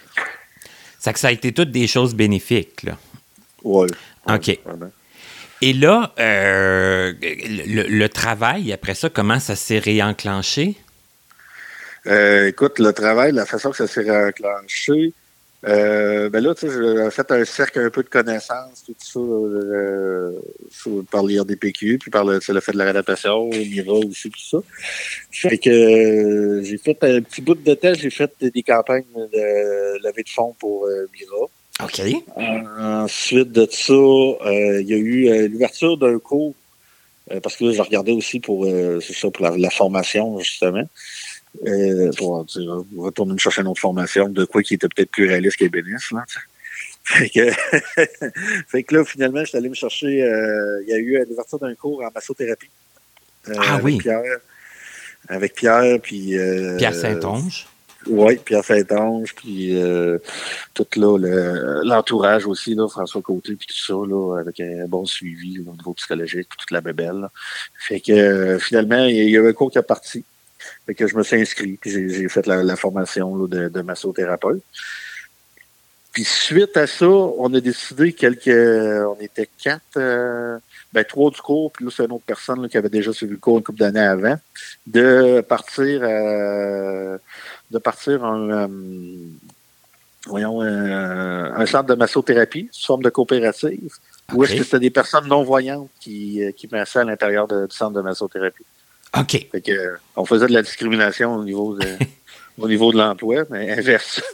C'est 1.00 1.14
que 1.14 1.20
ça 1.20 1.30
a 1.30 1.32
été 1.32 1.52
toutes 1.52 1.72
des 1.72 1.88
choses 1.88 2.14
bénéfiques, 2.14 2.84
là. 2.84 2.96
Ouais. 3.64 3.88
OK. 4.30 4.60
Vraiment. 4.64 4.92
Et 5.64 5.74
là, 5.74 6.14
euh, 6.20 7.14
le, 7.20 7.88
le 7.88 8.10
travail, 8.10 8.72
après 8.72 8.94
ça, 8.94 9.10
comment 9.10 9.40
ça 9.40 9.56
s'est 9.56 9.80
réenclenché? 9.80 10.76
Euh, 12.06 12.50
écoute, 12.50 12.78
le 12.78 12.94
travail, 12.94 13.32
la 13.32 13.48
façon 13.48 13.72
que 13.72 13.78
ça 13.78 13.88
s'est 13.88 14.10
enclenché, 14.12 15.14
Euh, 15.66 16.30
ben 16.30 16.44
là, 16.44 16.54
tu 16.54 16.68
sais, 16.68 16.74
j'ai 16.74 17.10
fait 17.10 17.32
un 17.32 17.44
cercle 17.44 17.80
un 17.80 17.90
peu 17.90 18.04
de 18.04 18.10
connaissances, 18.10 18.84
tout 18.86 18.96
ça, 19.00 19.20
euh, 19.20 20.40
par 21.10 21.24
l'IRDPQ, 21.24 21.98
puis 21.98 22.12
par 22.12 22.24
le, 22.26 22.40
le 22.48 22.60
fait 22.60 22.72
de 22.72 22.78
la 22.78 22.84
réadaptation, 22.84 23.50
Mira 23.50 23.94
aussi, 23.94 24.30
tout 24.30 24.40
ça. 24.40 24.58
Fait 25.32 25.58
que 25.58 25.70
euh, 25.70 26.64
j'ai 26.64 26.78
fait 26.78 27.04
un 27.04 27.22
petit 27.22 27.42
bout 27.42 27.56
de 27.56 27.74
temps, 27.74 27.94
j'ai 27.96 28.12
fait 28.12 28.32
des 28.40 28.62
campagnes 28.62 29.06
de 29.16 30.04
levée 30.04 30.24
de 30.24 30.30
fonds 30.30 30.56
pour 30.60 30.86
euh, 30.86 31.10
Mira. 31.14 31.48
OK. 31.84 32.02
ensuite 32.80 33.52
de 33.52 33.68
ça, 33.70 33.94
il 33.94 34.88
y 34.88 34.94
a 34.94 34.98
eu 34.98 35.48
l'ouverture 35.48 35.98
d'un 35.98 36.20
cours, 36.20 36.54
parce 37.42 37.56
que 37.56 37.66
là, 37.66 37.72
je 37.72 37.82
regardais 37.82 38.14
aussi 38.14 38.40
pour, 38.40 38.66
c'est 38.66 39.14
ça, 39.14 39.30
pour 39.30 39.48
la 39.48 39.70
formation, 39.70 40.40
justement. 40.40 40.88
Euh, 41.66 42.12
pour, 42.18 42.46
retourner 42.98 43.34
me 43.34 43.38
chercher 43.38 43.62
une 43.62 43.68
autre 43.68 43.82
formation 43.82 44.30
de 44.30 44.46
quoi 44.46 44.62
qui 44.62 44.76
était 44.76 44.88
peut-être 44.88 45.12
plus 45.12 45.28
réaliste 45.28 45.58
qu'ébéniste. 45.58 46.12
Là, 46.12 46.26
fait, 47.04 47.30
que, 47.30 47.52
fait 48.68 48.84
que 48.84 48.96
là, 48.96 49.06
finalement, 49.06 49.40
je 49.40 49.46
suis 49.46 49.58
allé 49.58 49.70
me 49.70 49.76
chercher. 49.76 50.24
Euh, 50.24 50.84
il 50.84 50.90
y 50.90 50.94
a 50.94 50.98
eu 50.98 51.26
l'ouverture 51.28 51.60
d'un 51.60 51.74
cours 51.76 52.04
en 52.04 52.12
massothérapie. 52.14 52.70
Euh, 53.50 53.54
ah 53.58 53.76
avec 53.76 53.86
oui. 53.86 53.98
Pierre, 53.98 54.22
avec 55.30 55.56
Pierre, 55.56 56.00
puis. 56.02 56.38
Euh, 56.38 56.78
Pierre 56.78 56.94
Saint-Onge. 56.94 57.66
Oui, 58.08 58.38
Pierre 58.38 58.64
Saint-Onge, 58.64 59.34
puis 59.36 59.76
tout 60.74 60.88
là, 60.96 61.18
l'entourage 61.84 62.46
aussi, 62.46 62.74
là, 62.74 62.88
François 62.88 63.22
Côté, 63.22 63.56
puis 63.56 63.68
tout 63.68 63.86
ça, 63.86 63.94
là, 63.94 64.40
avec 64.40 64.60
un 64.62 64.86
bon 64.88 65.06
suivi 65.06 65.60
au 65.60 65.74
niveau 65.74 65.94
psychologique, 65.94 66.48
puis 66.50 66.58
toute 66.58 66.72
la 66.72 66.80
bébelle. 66.80 67.28
Fait 67.78 68.00
que 68.00 68.58
finalement, 68.62 69.04
il 69.06 69.16
y 69.16 69.36
a 69.36 69.40
eu 69.42 69.50
un 69.50 69.54
cours 69.54 69.72
qui 69.72 69.78
est 69.78 69.82
parti. 69.82 70.24
Fait 70.86 70.96
que 70.96 71.08
je 71.08 71.16
me 71.16 71.24
suis 71.24 71.40
inscrit, 71.40 71.78
puis 71.80 71.92
j'ai 71.92 72.30
fait 72.30 72.46
la, 72.48 72.76
formation 72.76 73.36
de, 73.38 73.70
de, 73.70 73.82
massothérapeute. 73.82 74.64
Puis 76.12 76.24
suite 76.24 76.76
à 76.78 76.88
ça, 76.88 77.08
on 77.08 77.54
a 77.54 77.60
décidé 77.60 78.12
quelques. 78.14 78.48
On 78.48 79.18
était 79.22 79.48
quatre, 79.62 79.98
euh, 79.98 80.58
ben 80.92 81.04
trois 81.04 81.30
du 81.30 81.40
cours, 81.42 81.72
puis 81.72 81.86
là, 81.86 81.92
c'est 81.96 82.06
une 82.06 82.14
autre 82.14 82.26
personne 82.26 82.68
qui 82.70 82.78
avait 82.78 82.90
déjà 82.90 83.14
suivi 83.14 83.34
le 83.34 83.38
cours 83.38 83.58
une 83.58 83.64
couple 83.64 83.80
d'années 83.80 84.00
avant, 84.00 84.36
de 84.88 85.42
partir 85.42 86.00
euh, 86.02 87.18
de 87.70 87.78
partir 87.78 88.24
un 88.26 88.50
euh, 88.50 88.68
voyons 90.26 90.62
un 90.62 91.66
centre 91.68 91.86
de 91.86 91.94
massothérapie, 91.94 92.68
sous 92.72 92.88
forme 92.88 93.04
de 93.04 93.10
coopérative, 93.10 93.94
où 94.34 94.44
est-ce 94.44 94.56
que 94.56 94.64
c'était 94.64 94.80
des 94.80 94.90
personnes 94.90 95.28
non-voyantes 95.28 95.90
qui, 96.00 96.42
qui 96.58 96.68
passaient 96.68 97.00
à 97.00 97.04
l'intérieur 97.04 97.48
du 97.48 97.56
centre 97.70 97.94
de 97.94 98.02
massothérapie. 98.02 98.66
OK. 99.22 99.48
Fait 99.52 99.62
que, 99.62 99.98
on 100.16 100.26
faisait 100.26 100.48
de 100.48 100.54
la 100.54 100.62
discrimination 100.62 101.36
au 101.36 101.44
niveau 101.44 101.76
de, 101.76 101.88
au 102.60 102.68
niveau 102.68 102.92
de 102.92 102.98
l'emploi, 102.98 103.44
mais 103.50 103.72
inverse. 103.72 104.22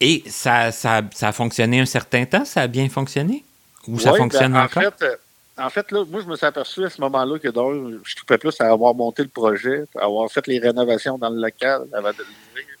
Et 0.00 0.22
ça, 0.26 0.72
ça, 0.72 1.02
ça, 1.14 1.28
a 1.28 1.32
fonctionné 1.32 1.80
un 1.80 1.86
certain 1.86 2.24
temps? 2.26 2.44
Ça 2.44 2.62
a 2.62 2.66
bien 2.66 2.88
fonctionné? 2.88 3.44
Ou 3.86 3.98
ça 3.98 4.12
fonctionne 4.14 4.52
ben, 4.52 4.60
en 4.60 4.64
encore? 4.64 4.82
Fait, 4.82 5.04
euh, 5.04 5.16
en 5.56 5.70
fait, 5.70 5.90
là, 5.92 6.04
moi, 6.08 6.20
je 6.20 6.26
me 6.26 6.36
suis 6.36 6.46
aperçu 6.46 6.84
à 6.84 6.90
ce 6.90 7.00
moment-là 7.00 7.38
que 7.38 7.48
donc, 7.48 8.00
je 8.04 8.16
trouvais 8.16 8.38
plus 8.38 8.60
à 8.60 8.70
avoir 8.70 8.94
monté 8.94 9.22
le 9.22 9.28
projet, 9.28 9.84
à 9.96 10.04
avoir 10.04 10.30
fait 10.30 10.46
les 10.46 10.58
rénovations 10.58 11.16
dans 11.16 11.30
le 11.30 11.40
local 11.40 11.86
avant 11.92 12.10
de 12.10 12.18
l'ouvrir. 12.18 12.73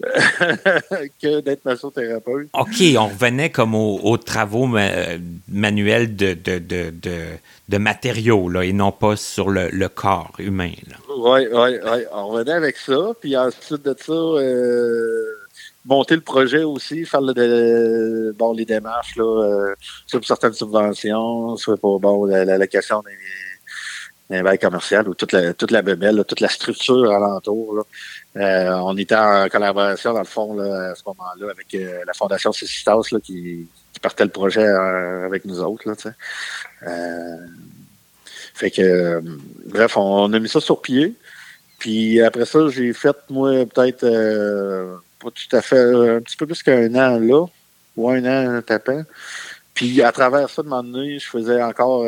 que 1.22 1.40
d'être 1.40 1.64
massothérapeute. 1.64 2.48
OK, 2.54 2.82
on 2.96 3.06
revenait 3.08 3.50
comme 3.50 3.74
aux, 3.74 4.16
travaux 4.16 4.66
manuels 5.48 6.16
de, 6.16 6.32
de, 6.32 6.58
de, 6.58 6.92
de, 7.68 7.78
matériaux, 7.78 8.48
là, 8.48 8.64
et 8.64 8.72
non 8.72 8.92
pas 8.92 9.16
sur 9.16 9.50
le, 9.50 9.88
corps 9.88 10.32
humain. 10.38 10.72
Oui, 11.16 11.40
oui, 11.52 11.70
oui. 11.84 12.04
On 12.12 12.28
revenait 12.28 12.52
avec 12.52 12.76
ça. 12.76 13.12
Puis 13.20 13.36
ensuite 13.36 13.84
de 13.84 13.94
ça, 13.98 14.12
euh, 14.12 15.40
monter 15.84 16.14
le 16.14 16.20
projet 16.22 16.62
aussi, 16.62 17.04
faire 17.04 17.20
le, 17.20 18.32
bon, 18.32 18.52
les 18.52 18.64
démarches, 18.64 19.16
là, 19.16 19.24
euh, 19.24 19.74
sur 20.06 20.24
certaines 20.24 20.54
subventions, 20.54 21.56
soit 21.56 21.76
pour 21.76 22.00
bon, 22.00 22.24
la, 22.24 22.56
location 22.56 23.02
d'un 24.30 24.42
bail 24.42 24.58
commercial 24.58 25.08
ou 25.08 25.14
toute 25.14 25.32
la, 25.32 25.52
toute 25.52 25.70
la 25.70 25.82
bébelle, 25.82 26.24
toute 26.26 26.40
la 26.40 26.48
structure 26.48 27.10
alentour. 27.10 27.74
Là. 27.74 27.82
Euh, 28.36 28.70
on 28.74 28.96
était 28.96 29.16
en 29.16 29.48
collaboration, 29.48 30.12
dans 30.12 30.20
le 30.20 30.24
fond, 30.24 30.54
là, 30.54 30.90
à 30.90 30.94
ce 30.94 31.02
moment-là, 31.06 31.50
avec 31.50 31.74
euh, 31.74 32.04
la 32.06 32.12
Fondation 32.12 32.52
Cécitas 32.52 33.02
là, 33.10 33.18
qui, 33.20 33.66
partait 34.00 34.24
le 34.24 34.30
projet 34.30 34.64
euh, 34.64 35.26
avec 35.26 35.44
nous 35.44 35.60
autres. 35.60 35.86
Là, 35.86 35.94
fait 38.54 38.70
que, 38.70 39.22
bref, 39.66 39.96
on, 39.96 40.32
a 40.32 40.38
mis 40.38 40.48
ça 40.48 40.60
sur 40.60 40.80
pied. 40.80 41.14
Puis 41.78 42.20
après 42.22 42.46
ça, 42.46 42.68
j'ai 42.68 42.92
fait, 42.92 43.16
moi, 43.28 43.66
peut-être 43.66 44.06
pas 45.18 45.30
tout 45.30 45.56
à 45.56 45.60
fait, 45.60 45.80
un 46.16 46.20
petit 46.20 46.36
peu 46.36 46.46
plus 46.46 46.62
qu'un 46.62 46.94
an 46.94 47.18
là, 47.18 47.46
ou 47.96 48.10
un 48.10 48.24
an 48.24 48.62
tapant. 48.62 49.02
Puis 49.74 50.02
à 50.02 50.12
travers 50.12 50.48
ça, 50.48 50.62
de 50.62 50.68
moment 50.68 50.82
donné, 50.82 51.18
je 51.18 51.28
faisais 51.28 51.62
encore 51.62 52.04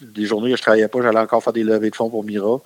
des 0.00 0.26
journées 0.26 0.52
où 0.52 0.56
je 0.56 0.62
travaillais 0.62 0.88
pas, 0.88 1.02
j'allais 1.02 1.18
encore 1.18 1.42
faire 1.42 1.52
des 1.52 1.64
levées 1.64 1.90
de 1.90 1.96
fonds 1.96 2.10
pour 2.10 2.24
Mira. 2.24 2.60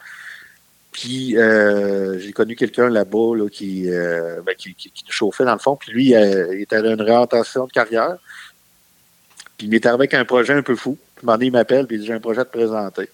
Puis 0.97 1.36
euh, 1.36 2.18
j'ai 2.18 2.32
connu 2.32 2.57
quelqu'un 2.57 2.88
là-bas 2.88 3.36
là, 3.36 3.51
qui, 3.51 3.90
euh, 3.90 4.40
ben, 4.40 4.55
qui, 4.55 4.74
qui, 4.74 4.90
nous 5.07 5.12
chauffait 5.12 5.44
dans 5.44 5.53
le 5.53 5.59
fond. 5.59 5.76
Puis 5.76 5.92
lui, 5.92 6.14
euh, 6.14 6.55
il 6.55 6.62
était 6.62 6.76
à 6.76 6.78
une 6.78 7.03
réorientation 7.03 7.66
de 7.66 7.70
carrière. 7.70 8.16
Puis 9.59 9.66
il 9.66 9.70
m'est 9.70 9.84
arrivé 9.84 10.01
avec 10.01 10.14
un 10.14 10.24
projet 10.24 10.55
un 10.55 10.62
peu 10.62 10.74
fou. 10.74 10.97
Puis 11.16 11.26
il 11.42 11.53
m'appelle 11.53 11.86
puis 11.86 11.97
il 11.97 12.01
dit 12.01 12.07
J'ai 12.07 12.14
un 12.14 12.20
projet 12.20 12.40
à 12.40 12.47
te 12.47 12.57
présenter. 12.57 13.11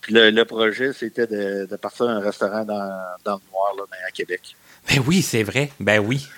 Puis 0.00 0.14
le, 0.14 0.44
projet, 0.44 0.92
c'était 0.92 1.26
de, 1.26 1.66
de, 1.68 1.76
partir 1.76 2.06
à 2.06 2.12
un 2.12 2.20
restaurant 2.20 2.64
dans, 2.64 3.02
dans 3.24 3.34
le 3.34 3.50
noir 3.50 3.74
là, 3.78 3.82
à 4.06 4.12
Québec. 4.12 4.54
Ben 4.88 5.02
oui, 5.04 5.20
c'est 5.20 5.42
vrai. 5.42 5.72
Ben 5.80 5.98
oui. 5.98 6.28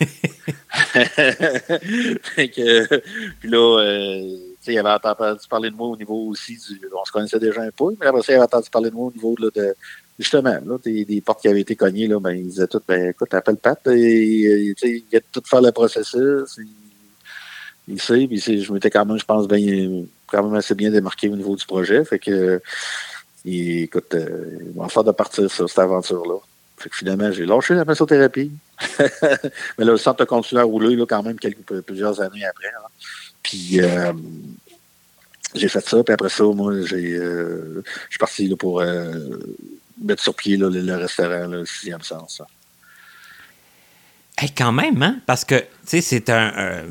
fait 2.34 2.48
que, 2.48 2.96
puis 3.38 3.48
là, 3.48 3.80
il 4.66 4.78
avait 4.78 4.90
entendu 4.90 5.46
parler 5.48 5.70
de 5.70 5.76
moi 5.76 5.88
au 5.88 5.96
niveau 5.96 6.26
aussi 6.28 6.56
du. 6.56 6.80
On 7.00 7.04
se 7.04 7.12
connaissait 7.12 7.38
déjà 7.38 7.62
un 7.62 7.70
peu, 7.70 7.94
mais 8.00 8.06
après 8.06 8.22
ça, 8.22 8.32
il 8.32 8.36
avait 8.36 8.44
entendu 8.44 8.70
parler 8.70 8.90
de 8.90 8.94
moi 8.94 9.06
au 9.06 9.12
niveau 9.12 9.36
de, 9.36 9.74
justement, 10.18 10.58
là, 10.64 10.78
des, 10.84 11.04
des, 11.04 11.20
portes 11.20 11.40
qui 11.40 11.48
avaient 11.48 11.60
été 11.60 11.76
cognées, 11.76 12.06
là, 12.06 12.20
ben, 12.20 12.32
ils 12.32 12.48
disaient 12.48 12.66
tout, 12.66 12.82
ben, 12.86 13.10
écoute, 13.10 13.32
appelle 13.34 13.56
Pat, 13.56 13.78
et, 13.88 13.92
et, 13.92 14.74
il 14.82 15.04
vient 15.10 15.20
tout 15.32 15.42
faire 15.44 15.62
le 15.62 15.72
processus, 15.72 16.58
il, 17.88 18.00
sait, 18.00 18.26
puis 18.26 18.38
je 18.38 18.72
m'étais 18.72 18.90
quand 18.90 19.04
même, 19.04 19.18
je 19.18 19.24
pense, 19.24 19.48
bien, 19.48 20.04
quand 20.28 20.42
même 20.42 20.54
assez 20.54 20.74
bien 20.74 20.90
démarqué 20.90 21.28
au 21.28 21.36
niveau 21.36 21.56
du 21.56 21.64
projet, 21.66 22.04
fait 22.04 22.18
que, 22.18 22.60
écoute, 23.44 24.14
euh, 24.14 24.58
il 24.60 24.80
va 24.80 24.88
faire 24.88 25.04
de 25.04 25.12
partir 25.12 25.50
sur 25.50 25.68
cette 25.68 25.78
aventure-là. 25.78 26.36
Fait 26.76 26.88
que 26.88 26.96
finalement, 26.96 27.30
j'ai 27.30 27.46
lâché 27.46 27.74
la 27.74 27.84
massothérapie. 27.84 28.50
Mais 29.78 29.84
là, 29.84 29.92
le 29.92 29.96
centre 29.96 30.22
a 30.22 30.26
continué 30.26 30.60
à 30.60 30.64
rouler, 30.64 30.96
là, 30.96 31.04
quand 31.08 31.22
même, 31.22 31.38
quelques, 31.38 31.80
plusieurs 31.82 32.20
années 32.20 32.44
après, 32.44 32.72
là. 32.72 32.88
Puis, 33.42 33.80
euh, 33.80 34.12
j'ai 35.54 35.68
fait 35.68 35.86
ça, 35.86 36.02
puis 36.02 36.14
après 36.14 36.28
ça, 36.28 36.44
moi, 36.44 36.74
j'ai, 36.82 37.14
euh, 37.14 37.82
je 37.84 38.10
suis 38.10 38.18
parti 38.18 38.48
là, 38.48 38.56
pour 38.56 38.82
mettre 40.02 40.22
sur 40.22 40.34
pied 40.34 40.56
le, 40.56 40.94
restaurant, 40.94 41.46
le 41.46 41.64
sixième 41.66 42.02
sens. 42.02 42.42
quand 44.56 44.72
même, 44.72 45.02
hein? 45.02 45.20
Parce 45.26 45.44
que, 45.44 45.56
tu 45.56 45.66
sais, 45.84 46.00
c'est 46.00 46.30
un. 46.30 46.84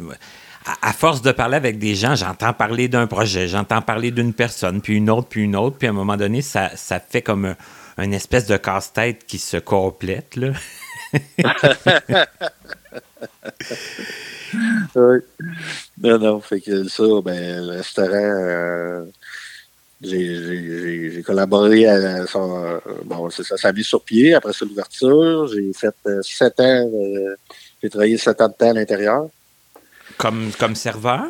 à, 0.82 0.94
force 0.94 1.22
de 1.22 1.32
parler 1.32 1.58
avec 1.58 1.80
des 1.80 1.96
gens, 1.96 2.16
j'entends 2.16 2.54
parler 2.54 2.88
d'un 2.88 3.08
projet, 3.08 3.48
j'entends 3.48 3.82
parler 3.82 4.12
d'une 4.12 4.34
personne, 4.34 4.82
puis 4.82 4.96
une 4.96 5.10
autre, 5.10 5.28
puis 5.28 5.44
une 5.44 5.56
autre, 5.56 5.78
puis 5.78 5.88
à 5.88 5.92
un 5.92 5.94
moment 5.94 6.18
donné, 6.18 6.42
ça, 6.42 6.72
ça 6.76 7.00
fait 7.00 7.22
comme 7.22 7.56
un, 7.98 8.12
espèce 8.12 8.48
de 8.48 8.58
casse-tête 8.58 9.26
qui 9.26 9.38
se 9.38 9.58
complète, 9.58 10.36
là. 10.36 10.54
oui. 14.96 15.20
Non, 16.02 16.18
non, 16.18 16.42
fait 16.42 16.62
que 16.62 16.88
ça, 16.88 17.04
ben, 17.24 17.66
le 17.66 17.78
restaurant, 17.78 18.10
euh, 18.14 19.06
j'ai 20.04 21.24
collaboré 21.26 21.86
à 21.86 22.26
son. 22.26 22.64
Euh, 22.64 22.80
bon, 23.06 23.30
ça, 23.30 23.58
ça 23.58 23.72
mis 23.72 23.84
sur 23.84 24.04
pied 24.04 24.34
après 24.34 24.54
ça 24.54 24.66
l'ouverture. 24.66 25.48
J'ai 25.48 25.72
fait 25.74 25.96
euh, 26.08 26.22
sept 26.24 26.60
ans, 26.60 26.90
j'ai 27.82 27.90
travaillé 27.90 28.18
sept 28.18 28.42
ans 28.42 28.48
de 28.48 28.54
temps 28.54 28.70
à 28.70 28.74
l'intérieur. 28.74 29.28
Comme, 30.18 30.52
comme 30.60 30.76
serveur? 30.76 31.28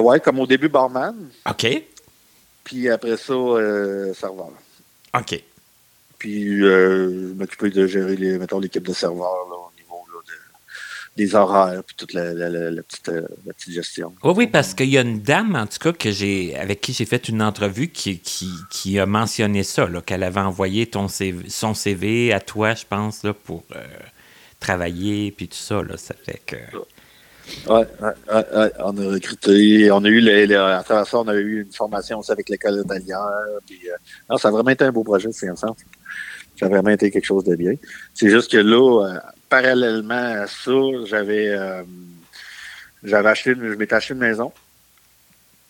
oui, 0.00 0.20
comme 0.20 0.40
au 0.40 0.46
début 0.46 0.68
barman. 0.68 1.14
OK. 1.48 1.66
Puis 2.64 2.88
après 2.88 3.16
ça, 3.16 3.34
serveur. 4.14 4.52
OK. 5.14 5.42
Puis 6.18 6.58
je 6.58 7.32
m'occupais 7.34 7.70
de 7.70 7.86
gérer 7.86 8.16
les, 8.16 8.38
mettons, 8.38 8.60
l'équipe 8.60 8.86
de 8.86 8.92
serveurs 8.92 9.46
là, 9.50 9.56
des 11.16 11.34
horaires, 11.34 11.82
puis 11.84 11.94
toute 11.96 12.14
la, 12.14 12.32
petite, 12.82 13.08
euh, 13.08 13.26
la, 13.44 13.52
petite, 13.52 13.72
gestion. 13.72 14.14
Oui, 14.24 14.32
oui, 14.36 14.46
parce 14.46 14.72
qu'il 14.72 14.88
y 14.88 14.96
a 14.96 15.02
une 15.02 15.20
dame, 15.20 15.54
en 15.54 15.66
tout 15.66 15.78
cas, 15.78 15.92
que 15.92 16.10
j'ai, 16.10 16.56
avec 16.56 16.80
qui 16.80 16.92
j'ai 16.94 17.04
fait 17.04 17.28
une 17.28 17.42
entrevue 17.42 17.88
qui, 17.88 18.18
qui, 18.18 18.50
qui 18.70 18.98
a 18.98 19.04
mentionné 19.04 19.62
ça, 19.62 19.88
qu'elle 20.06 20.22
avait 20.22 20.40
envoyé 20.40 20.86
ton 20.86 21.08
son 21.08 21.74
CV 21.74 22.32
à 22.32 22.40
toi, 22.40 22.74
je 22.74 22.84
pense, 22.88 23.24
là, 23.24 23.34
pour 23.34 23.62
euh, 23.76 23.84
travailler, 24.58 25.32
puis 25.32 25.48
tout 25.48 25.56
ça. 25.56 25.82
Là, 25.82 25.98
ça 25.98 26.14
fait 26.24 26.40
que. 26.46 26.56
Oui, 27.68 27.74
ouais, 27.74 27.86
ouais, 28.32 28.72
on 28.78 28.96
a 28.96 29.12
recruté. 29.12 29.90
On 29.90 30.04
a 30.04 30.08
eu, 30.08 30.20
les, 30.20 30.54
à 30.54 30.82
travers 30.82 31.06
ça, 31.06 31.18
on 31.18 31.28
a 31.28 31.34
eu 31.34 31.62
une 31.62 31.72
formation 31.72 32.20
aussi 32.20 32.32
avec 32.32 32.48
l'école 32.48 32.78
hôtelière. 32.78 33.18
Puis, 33.66 33.80
euh, 33.90 34.38
ça 34.38 34.48
a 34.48 34.50
vraiment 34.50 34.70
été 34.70 34.84
un 34.84 34.92
beau 34.92 35.04
projet, 35.04 35.30
c'est 35.32 35.54
sens. 35.56 35.76
Ça 36.58 36.66
a 36.66 36.68
vraiment 36.68 36.90
été 36.90 37.10
quelque 37.10 37.24
chose 37.24 37.44
de 37.44 37.56
bien. 37.56 37.74
C'est 38.14 38.30
juste 38.30 38.50
que 38.50 38.58
là, 38.58 39.20
parallèlement 39.52 40.42
à 40.42 40.46
ça, 40.46 40.80
j'avais 41.04 41.48
euh, 41.50 41.82
j'avais 43.04 43.28
acheté, 43.28 43.54
je 43.54 43.74
m'étais 43.74 43.94
acheté 43.94 44.14
une 44.14 44.20
maison 44.20 44.50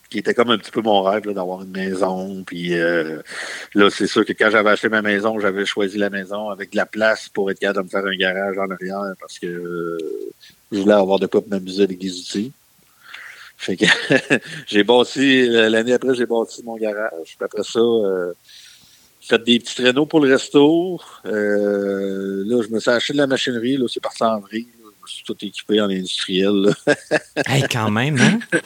qui 0.08 0.18
était 0.18 0.34
comme 0.34 0.50
un 0.50 0.58
petit 0.58 0.70
peu 0.70 0.82
mon 0.82 1.02
rêve 1.02 1.28
d'avoir 1.32 1.62
une 1.62 1.72
maison. 1.72 2.44
Puis 2.46 2.78
euh, 2.78 3.18
là, 3.74 3.90
c'est 3.90 4.06
sûr 4.06 4.24
que 4.24 4.34
quand 4.34 4.50
j'avais 4.50 4.70
acheté 4.70 4.88
ma 4.88 5.02
maison, 5.02 5.40
j'avais 5.40 5.66
choisi 5.66 5.98
la 5.98 6.10
maison 6.10 6.50
avec 6.50 6.70
de 6.70 6.76
la 6.76 6.86
place 6.86 7.28
pour 7.28 7.50
être 7.50 7.58
capable 7.58 7.80
de 7.80 7.84
me 7.84 7.88
faire 7.88 8.06
un 8.08 8.16
garage 8.16 8.56
en 8.56 8.70
arrière 8.70 9.14
parce 9.18 9.40
que 9.40 9.98
je 10.70 10.78
voulais 10.78 10.94
avoir 10.94 11.18
de 11.18 11.26
quoi 11.26 11.42
m'amuser 11.48 11.82
avec 11.82 11.98
des 11.98 12.16
outils. 12.20 12.52
Fait 13.56 13.76
que 13.76 13.86
j'ai 14.68 14.84
bâti, 14.84 15.48
l'année 15.48 15.94
après, 15.94 16.14
j'ai 16.14 16.26
bâti 16.26 16.62
mon 16.62 16.76
garage. 16.76 17.36
Puis 17.36 17.44
après 17.44 17.64
ça, 17.64 17.80
euh, 17.80 18.32
fait 19.22 19.42
des 19.42 19.58
petits 19.60 19.76
traîneaux 19.76 20.06
pour 20.06 20.20
le 20.20 20.32
resto. 20.32 21.00
Euh, 21.26 22.44
là, 22.46 22.62
je 22.62 22.74
me 22.74 22.80
suis 22.80 22.90
acheté 22.90 23.12
de 23.12 23.18
la 23.18 23.26
machinerie. 23.26 23.76
Là, 23.76 23.86
c'est 23.88 24.02
parti 24.02 24.22
en 24.22 24.40
vrille. 24.40 24.68
Je 25.06 25.12
suis 25.14 25.24
tout 25.24 25.36
équipé 25.42 25.80
en 25.80 25.90
industriel. 25.90 26.74
hey, 27.46 27.64
quand 27.70 27.90
même, 27.90 28.18
hein? 28.18 28.38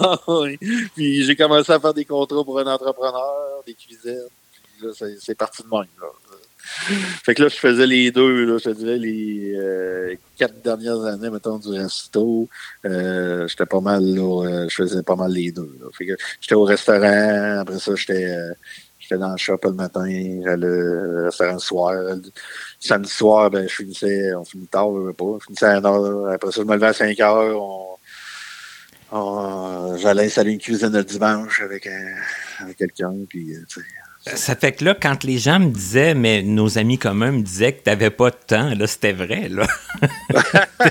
ah, 0.00 0.18
oui. 0.28 0.58
Puis 0.94 1.24
j'ai 1.24 1.36
commencé 1.36 1.70
à 1.70 1.80
faire 1.80 1.92
des 1.92 2.04
contrats 2.04 2.44
pour 2.44 2.58
un 2.58 2.66
entrepreneur, 2.66 3.62
des 3.66 3.74
cuisines. 3.74 4.28
Puis 4.78 4.86
là, 4.86 5.08
c'est 5.20 5.34
parti 5.34 5.62
de 5.62 5.68
même. 5.68 5.88
Là. 6.00 6.08
Fait 7.24 7.34
que 7.34 7.42
là, 7.42 7.48
je 7.48 7.56
faisais 7.56 7.86
les 7.86 8.10
deux, 8.10 8.44
là, 8.44 8.58
je 8.58 8.70
te 8.70 8.74
dirais, 8.76 8.98
les 8.98 9.54
euh, 9.54 10.14
quatre 10.36 10.60
dernières 10.62 11.04
années, 11.04 11.30
mettons, 11.30 11.58
du 11.58 11.68
resto. 11.68 12.48
Euh, 12.84 13.46
j'étais 13.46 13.66
pas 13.66 13.80
mal, 13.80 14.04
là, 14.04 14.44
euh, 14.44 14.68
je 14.68 14.74
faisais 14.74 15.02
pas 15.02 15.16
mal 15.16 15.32
les 15.32 15.52
deux. 15.52 15.76
Là. 15.80 15.86
Fait 15.92 16.06
que 16.06 16.16
j'étais 16.40 16.54
au 16.54 16.64
restaurant, 16.64 17.60
après 17.60 17.78
ça, 17.78 17.94
j'étais 17.94 18.24
euh, 18.26 18.52
j'étais 19.08 19.20
dans 19.20 19.30
le 19.30 19.36
shop 19.36 19.58
le 19.64 19.72
matin, 19.72 20.04
j'allais 20.44 20.66
au 20.66 21.24
restaurant 21.24 21.52
le 21.52 21.58
soir. 21.58 21.94
Samedi 22.80 23.10
soir, 23.10 23.50
ben, 23.50 23.68
je 23.68 23.74
finissais, 23.74 24.34
on 24.34 24.44
finit 24.44 24.66
tard, 24.66 24.88
je 25.06 25.12
pas, 25.12 25.24
je 25.40 25.44
finissais 25.46 25.66
à 25.66 25.76
1 25.76 25.84
heure. 25.84 26.32
Après 26.32 26.50
ça, 26.50 26.62
je 26.62 26.66
me 26.66 26.74
levais 26.74 26.86
à 26.86 26.92
5 26.92 27.20
heures, 27.20 27.62
on, 27.62 27.98
on 29.12 29.96
j'allais 29.98 30.26
installer 30.26 30.52
une 30.52 30.58
cuisine 30.58 30.92
le 30.92 31.04
dimanche 31.04 31.60
avec, 31.60 31.86
un, 31.86 32.14
avec 32.62 32.76
quelqu'un, 32.76 33.14
puis, 33.28 33.52
tu 33.68 33.80
sais, 33.80 33.86
ça 34.34 34.56
fait 34.56 34.72
que 34.72 34.84
là, 34.84 34.96
quand 35.00 35.22
les 35.22 35.38
gens 35.38 35.60
me 35.60 35.70
disaient, 35.70 36.14
mais 36.14 36.42
nos 36.42 36.78
amis 36.78 36.98
communs 36.98 37.30
me 37.30 37.42
disaient 37.42 37.74
que 37.74 37.84
tu 37.84 37.90
n'avais 37.90 38.10
pas 38.10 38.30
de 38.30 38.36
temps, 38.44 38.74
là, 38.74 38.88
c'était 38.88 39.12
vrai, 39.12 39.48
là. 39.48 39.68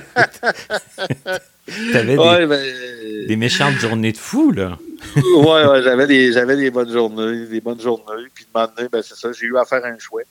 T'avais 1.91 2.17
Ouais, 2.17 2.39
des, 2.39 2.47
ben, 2.47 3.27
des 3.27 3.35
méchantes 3.35 3.75
journées 3.75 4.13
de 4.13 4.17
fou, 4.17 4.51
là. 4.51 4.77
Ouais, 5.15 5.65
ouais, 5.65 5.83
j'avais 5.83 6.07
des, 6.07 6.31
j'avais 6.31 6.55
des 6.55 6.71
bonnes 6.71 6.91
journées, 6.91 7.45
des 7.45 7.61
bonnes 7.61 7.79
journées. 7.79 8.27
Puis 8.33 8.45
de 8.45 8.49
moment 8.53 8.71
donné, 8.75 8.89
ben, 8.89 9.01
c'est 9.01 9.15
ça, 9.15 9.31
j'ai 9.31 9.45
eu 9.45 9.57
à 9.57 9.65
faire 9.65 9.83
un 9.85 9.97
choix. 9.97 10.23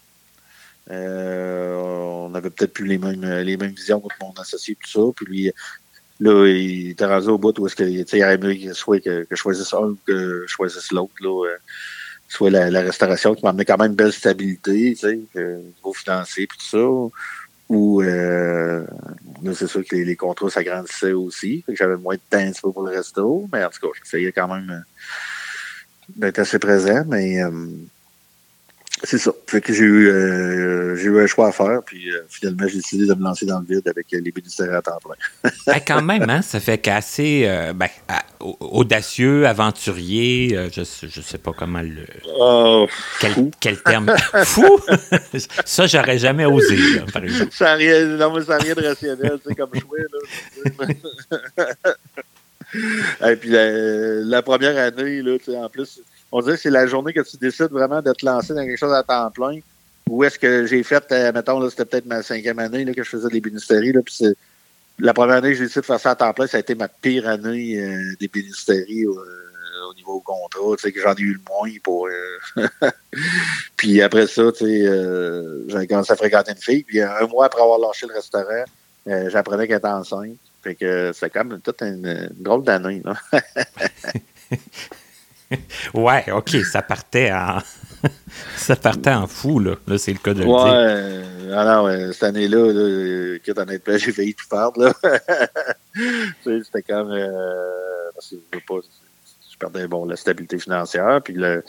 Euh, 0.91 1.75
on 1.75 2.35
avait 2.35 2.51
peut-être 2.51 2.73
plus 2.73 2.87
les 2.87 2.99
mêmes, 2.99 3.25
les 3.25 3.57
mêmes 3.57 3.73
visions 3.73 4.01
que 4.01 4.15
mon 4.21 4.33
associé, 4.41 4.77
tout 4.77 4.91
ça. 4.91 5.13
Puis 5.17 5.27
lui, 5.27 5.53
là, 6.21 6.47
il 6.47 6.91
était 6.91 7.07
rendu 7.07 7.29
au 7.29 7.39
bout 7.39 7.59
où 7.59 7.67
est-ce 7.67 7.77
que, 7.77 7.85
tu 7.85 8.05
sais, 8.07 8.19
il 8.19 8.25
aurait 8.25 8.35
aimé 8.35 8.71
soit 8.75 9.01
que, 9.01 9.25
que 9.25 9.35
je 9.35 9.37
choisisse 9.37 9.73
un 9.73 9.91
ou 9.91 9.99
que 10.07 10.45
je 10.47 10.53
choisisse 10.53 10.93
l'autre, 10.93 11.15
là. 11.21 11.47
euh, 11.49 11.57
soit 12.29 12.51
la, 12.51 12.81
restauration 12.81 13.35
qui 13.35 13.45
m'amenait 13.45 13.65
quand 13.65 13.79
même 13.79 13.91
une 13.91 13.97
belle 13.97 14.13
stabilité, 14.13 14.95
tu 14.95 14.97
sais, 14.97 15.21
euh, 15.37 15.59
au 15.59 15.63
niveau 15.63 15.93
financier 15.93 16.47
puis 16.47 16.59
tout 16.59 17.11
ça. 17.11 17.17
Ou 17.69 18.03
euh, 18.03 18.85
c'est 19.55 19.67
sûr 19.67 19.85
que 19.85 19.97
les, 19.97 20.05
les 20.05 20.17
contrats 20.17 20.51
s'agrandissaient 20.51 21.13
aussi. 21.13 21.63
Fait 21.63 21.73
que 21.73 21.79
j'avais 21.79 21.97
moins 21.97 22.17
de 22.17 22.21
temps 22.31 22.73
pour 22.73 22.83
le 22.83 22.97
resto. 22.97 23.49
Mais 23.53 23.65
en 23.65 23.71
tout 23.71 23.81
cas, 23.81 23.99
j'essayais 23.99 24.33
quand 24.33 24.49
même 24.49 24.71
euh, 24.71 24.81
d'être 26.17 26.41
assez 26.41 26.59
présent. 26.59 27.05
Mais 27.07 27.43
euh, 27.43 27.51
c'est 29.03 29.19
ça. 29.19 29.33
Fait 29.47 29.61
que 29.61 29.73
j'ai 29.73 29.85
eu, 29.85 30.09
euh, 30.09 30.97
j'ai 30.97 31.07
eu 31.07 31.21
un 31.21 31.27
choix 31.27 31.49
à 31.49 31.53
faire. 31.53 31.83
Puis 31.85 32.11
euh, 32.11 32.23
finalement, 32.29 32.67
j'ai 32.69 32.77
décidé 32.77 33.07
de 33.07 33.15
me 33.15 33.25
lancer 33.25 33.45
dans 33.45 33.59
le 33.59 33.67
vide 33.67 33.87
avec 33.89 34.07
euh, 34.15 34.21
les 34.21 34.31
bénéficiaires 34.31 34.73
à 34.75 34.83
temps 34.83 34.99
plein. 35.03 35.51
Ben, 35.67 35.81
quand 35.87 36.03
même, 36.03 36.29
hein, 36.31 36.43
ça 36.43 36.61
fait 36.61 36.79
qu'assez 36.79 37.51
ben, 37.75 37.89
audacieux, 38.61 39.47
aventurier, 39.47 40.69
je, 40.73 40.83
je 41.03 41.21
sais 41.21 41.39
pas 41.39 41.53
comment 41.57 41.81
le. 41.81 42.07
Oh, 42.39 42.87
Quel, 43.21 43.33
fou. 43.33 43.51
quel 43.61 43.83
terme. 43.83 44.15
Fou! 44.45 44.81
ça, 45.65 45.87
j'aurais 45.87 46.19
jamais 46.19 46.45
osé, 46.45 46.77
là, 46.77 47.03
par 47.13 47.25
exemple. 47.25 47.53
Ça 47.53 47.65
n'a 47.65 47.75
rien, 47.75 48.05
non, 48.05 48.35
mais 48.35 48.43
ça 48.45 48.59
n'a 48.59 48.65
rien 48.65 48.75
de 48.75 48.87
rationnel, 48.87 49.39
sais, 49.47 49.55
comme 49.55 49.71
là. 49.73 49.81
Et 53.31 53.37
puis 53.37 53.51
la, 53.51 53.71
la 54.21 54.43
première 54.43 54.77
année, 54.77 55.23
là, 55.23 55.39
tu 55.39 55.45
sais, 55.47 55.57
en 55.57 55.69
plus, 55.69 56.01
on 56.37 56.41
dirait 56.41 56.57
que 56.57 56.63
c'est 56.63 56.71
la 56.71 56.89
journée 56.89 57.13
que 57.13 57.21
tu 57.21 57.37
décides 57.37 57.71
vraiment 57.71 58.03
de 58.03 58.13
te 58.13 58.27
lancer 58.27 58.55
dans 58.55 58.65
quelque 58.65 58.77
chose 58.77 58.93
à 58.93 59.05
temps 59.05 59.31
plein. 59.31 59.61
Où 60.11 60.25
est-ce 60.25 60.37
que 60.37 60.67
j'ai 60.67 60.83
fait, 60.83 61.05
euh, 61.13 61.31
mettons, 61.33 61.61
là, 61.61 61.71
c'était 61.71 61.85
peut-être 61.85 62.07
ma 62.07 62.25
cinquième 62.25 62.59
année 62.59 62.85
là, 62.85 62.93
que 62.93 63.05
je 63.05 63.09
faisais 63.09 63.29
des 63.29 63.41
bénisteries, 63.41 63.93
la 64.99 65.15
première 65.15 65.37
année 65.37 65.51
que 65.51 65.55
j'ai 65.55 65.65
décidé 65.65 65.83
de 65.83 65.87
faire 65.87 66.01
ça 66.01 66.11
à 66.11 66.17
temps 66.17 66.33
plein, 66.33 66.49
ça 66.49 66.57
a 66.57 66.61
été 66.61 66.75
ma 66.75 66.89
pire 66.89 67.29
année 67.29 67.79
euh, 67.79 68.17
des 68.19 68.27
bénisteries 68.27 69.05
euh, 69.05 69.15
au 69.89 69.95
niveau 69.95 70.19
contrat, 70.21 70.75
tu 70.77 70.83
sais, 70.83 70.93
que 70.93 71.01
j'en 71.01 71.15
ai 71.15 71.21
eu 71.21 71.35
le 71.35 71.41
moins 71.49 71.71
pour... 71.85 72.09
puis 73.77 74.03
après 74.03 74.27
ça, 74.27 74.51
tu 74.51 74.65
sais, 74.65 75.69
j'ai 75.69 75.87
commencé 75.87 76.13
à 76.13 76.17
fréquenter 76.17 76.51
une 76.51 76.59
fille, 76.59 76.83
puis 76.83 77.01
un 77.01 77.27
mois 77.29 77.47
après 77.47 77.63
avoir 77.63 77.79
lâché 77.79 78.09
le 78.09 78.15
restaurant, 78.15 78.65
j'apprenais 79.07 79.69
qu'elle 79.69 79.79
était 79.79 79.87
enceinte. 79.87 80.37
Fait 80.65 80.75
que 80.75 81.13
c'est 81.15 81.31
quand 81.31 81.45
même 81.45 81.61
toute 81.61 81.81
une, 81.83 82.31
drôle 82.41 82.65
d'année. 82.65 83.03
Ouais, 85.95 86.25
OK, 86.33 86.51
ça 86.71 86.83
partait 86.83 87.33
en. 87.33 87.59
ça 88.57 88.77
partait 88.77 89.11
en 89.11 89.27
fou, 89.27 89.61
là. 89.61 89.77
Là, 89.87 89.99
c'est 89.99 90.13
le 90.13 90.19
cas 90.19 90.35
de 90.35 90.41
le 90.41 90.47
Ouais, 90.47 90.71
euh, 90.71 91.59
alors, 91.59 91.87
euh, 91.87 92.13
cette 92.13 92.25
année-là, 92.25 92.73
là, 92.73 92.81
euh, 92.81 93.37
écoute, 93.37 93.59
honnêtement, 93.59 93.97
j'ai 93.99 94.13
failli 94.13 94.35
tout 94.35 94.49
perdre, 94.49 94.85
là. 94.85 94.93
C'était 96.45 96.83
comme, 96.83 97.13
euh, 97.13 98.11
je 98.31 98.59
pas, 98.67 98.81
je 99.55 99.59
perdais, 99.59 99.87
bon, 99.87 100.05
la 100.05 100.17
stabilité 100.17 100.59
financière, 100.59 101.21
puis 101.23 101.37
euh, 101.43 101.61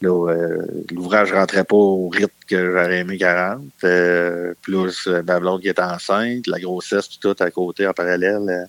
l'ouvrage 0.00 1.32
rentrait 1.32 1.64
pas 1.64 1.76
au 1.76 2.08
rythme 2.08 2.30
que 2.46 2.70
j'aurais 2.70 3.00
aimé 3.00 3.18
40, 3.18 3.62
euh, 3.84 4.54
plus 4.62 5.08
euh, 5.08 5.22
ma 5.26 5.40
blonde 5.40 5.60
qui 5.60 5.68
était 5.68 5.82
enceinte, 5.82 6.46
la 6.46 6.60
grossesse, 6.60 7.18
tout 7.18 7.34
à 7.38 7.50
côté, 7.50 7.86
en 7.86 7.92
parallèle. 7.92 8.68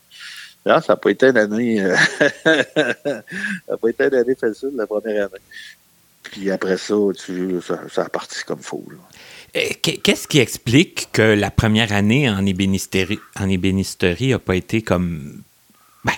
Non, 0.66 0.80
ça 0.82 0.94
n'a 0.94 0.98
pas 0.98 1.10
été 1.12 1.28
une 1.28 1.38
année, 1.38 1.82
euh, 1.82 1.96
ça 2.44 2.64
n'a 3.70 3.78
pas 3.78 3.90
été 3.90 4.06
une 4.06 4.16
année 4.16 4.36
facile, 4.36 4.72
la 4.76 4.88
première 4.88 5.26
année. 5.26 5.42
Puis 6.24 6.50
après 6.52 6.78
ça, 6.78 6.96
tu, 7.26 7.60
ça, 7.62 7.82
ça 7.94 8.04
a 8.06 8.10
parti 8.10 8.44
comme 8.46 8.62
fou. 8.62 8.84
Euh, 9.56 9.60
qu'est- 9.82 9.98
Qu'est-ce 9.98 10.28
qui 10.28 10.40
explique 10.40 11.10
que 11.12 11.22
la 11.22 11.52
première 11.52 11.92
année 11.92 12.30
en 12.30 12.46
ébénisterie 12.46 13.20
en 13.40 13.50
ébénisterie 13.50 14.30
n'a 14.30 14.40
pas 14.40 14.56
été 14.56 14.82
comme 14.82 15.42
ben, 16.06 16.14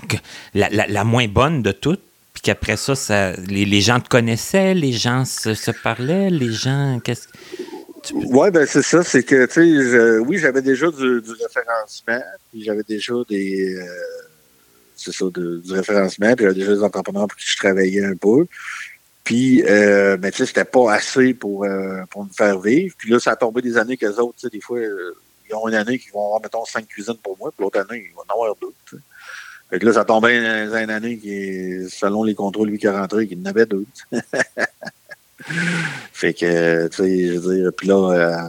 la, 0.53 0.69
la- 0.69 0.87
la 0.87 1.03
moins 1.03 1.27
bonne 1.27 1.61
de 1.63 1.71
toutes, 1.71 2.01
puis 2.33 2.41
qu'après 2.43 2.77
ça, 2.77 2.95
ça 2.95 3.33
les, 3.47 3.65
les 3.65 3.81
gens 3.81 3.99
te 3.99 4.09
connaissaient, 4.09 4.73
les 4.75 4.93
gens 4.93 5.25
se, 5.25 5.53
se 5.55 5.71
parlaient, 5.71 6.29
les 6.29 6.51
gens. 6.51 6.99
Qu'est-ce 7.03 7.27
Oui, 8.13 8.51
ben 8.51 8.65
c'est 8.67 8.83
ça, 8.83 9.03
c'est 9.03 9.23
que 9.23 9.47
tu 9.47 9.53
sais, 9.89 10.19
oui, 10.19 10.37
j'avais 10.37 10.61
déjà 10.61 10.91
du, 10.91 11.21
du 11.21 11.31
référencement, 11.31 12.21
puis 12.51 12.63
j'avais 12.63 12.83
déjà 12.87 13.13
des 13.27 13.75
euh, 13.75 13.83
c'est 15.05 15.13
ça, 15.13 15.25
du 15.33 15.71
référencement, 15.71 16.35
puis 16.35 16.45
j'avais 16.45 16.55
déjà 16.55 16.75
des 16.75 16.83
entrepreneurs 16.83 17.27
pour 17.27 17.37
qui 17.37 17.47
je 17.47 17.57
travaillais 17.57 18.03
un 18.03 18.15
peu. 18.15 18.45
Puis 19.25 19.63
euh, 19.63 20.17
mais 20.21 20.31
tu 20.31 20.37
sais, 20.37 20.45
c'était 20.45 20.65
pas 20.65 20.93
assez 20.93 21.33
pour, 21.33 21.65
euh, 21.65 22.03
pour 22.11 22.23
me 22.23 22.29
faire 22.29 22.59
vivre. 22.59 22.95
Puis 22.97 23.09
là, 23.09 23.19
ça 23.19 23.31
a 23.31 23.35
tombé 23.35 23.61
des 23.61 23.75
années 23.75 23.97
que 23.97 24.05
les 24.05 24.19
autres, 24.19 24.35
tu 24.35 24.41
sais, 24.41 24.49
des 24.49 24.61
fois, 24.61 24.77
euh, 24.77 25.17
ils 25.49 25.55
ont 25.55 25.67
une 25.67 25.73
année 25.73 25.97
qu'ils 25.97 26.11
vont 26.11 26.25
avoir, 26.25 26.41
mettons, 26.41 26.63
cinq 26.63 26.87
cuisines 26.87 27.17
pour 27.23 27.35
moi, 27.37 27.51
puis 27.51 27.63
l'autre 27.63 27.79
année, 27.79 28.05
ils 28.07 28.15
vont 28.15 28.21
en 28.29 28.33
avoir 28.33 28.55
deux. 28.61 28.73
tu 28.87 28.95
sais. 28.95 29.01
Fait 29.71 29.79
que 29.79 29.85
là, 29.87 29.93
ça 29.93 30.05
tombait 30.05 30.39
dans 30.41 30.77
une 30.77 30.91
année 30.91 31.17
qui 31.17 31.89
selon 31.89 32.23
les 32.23 32.35
contrôles 32.35 32.69
lui 32.69 32.77
qui 32.77 32.87
rentraient, 32.87 33.25
qu'il 33.25 33.39
en 33.41 33.45
avait 33.45 33.65
deux. 33.65 33.85
Fait 36.13 36.33
que, 36.33 36.87
tu 36.87 36.97
sais, 36.97 37.27
je 37.27 37.39
veux 37.39 37.55
dire, 37.55 37.71
puis 37.75 37.87
là, 37.87 38.47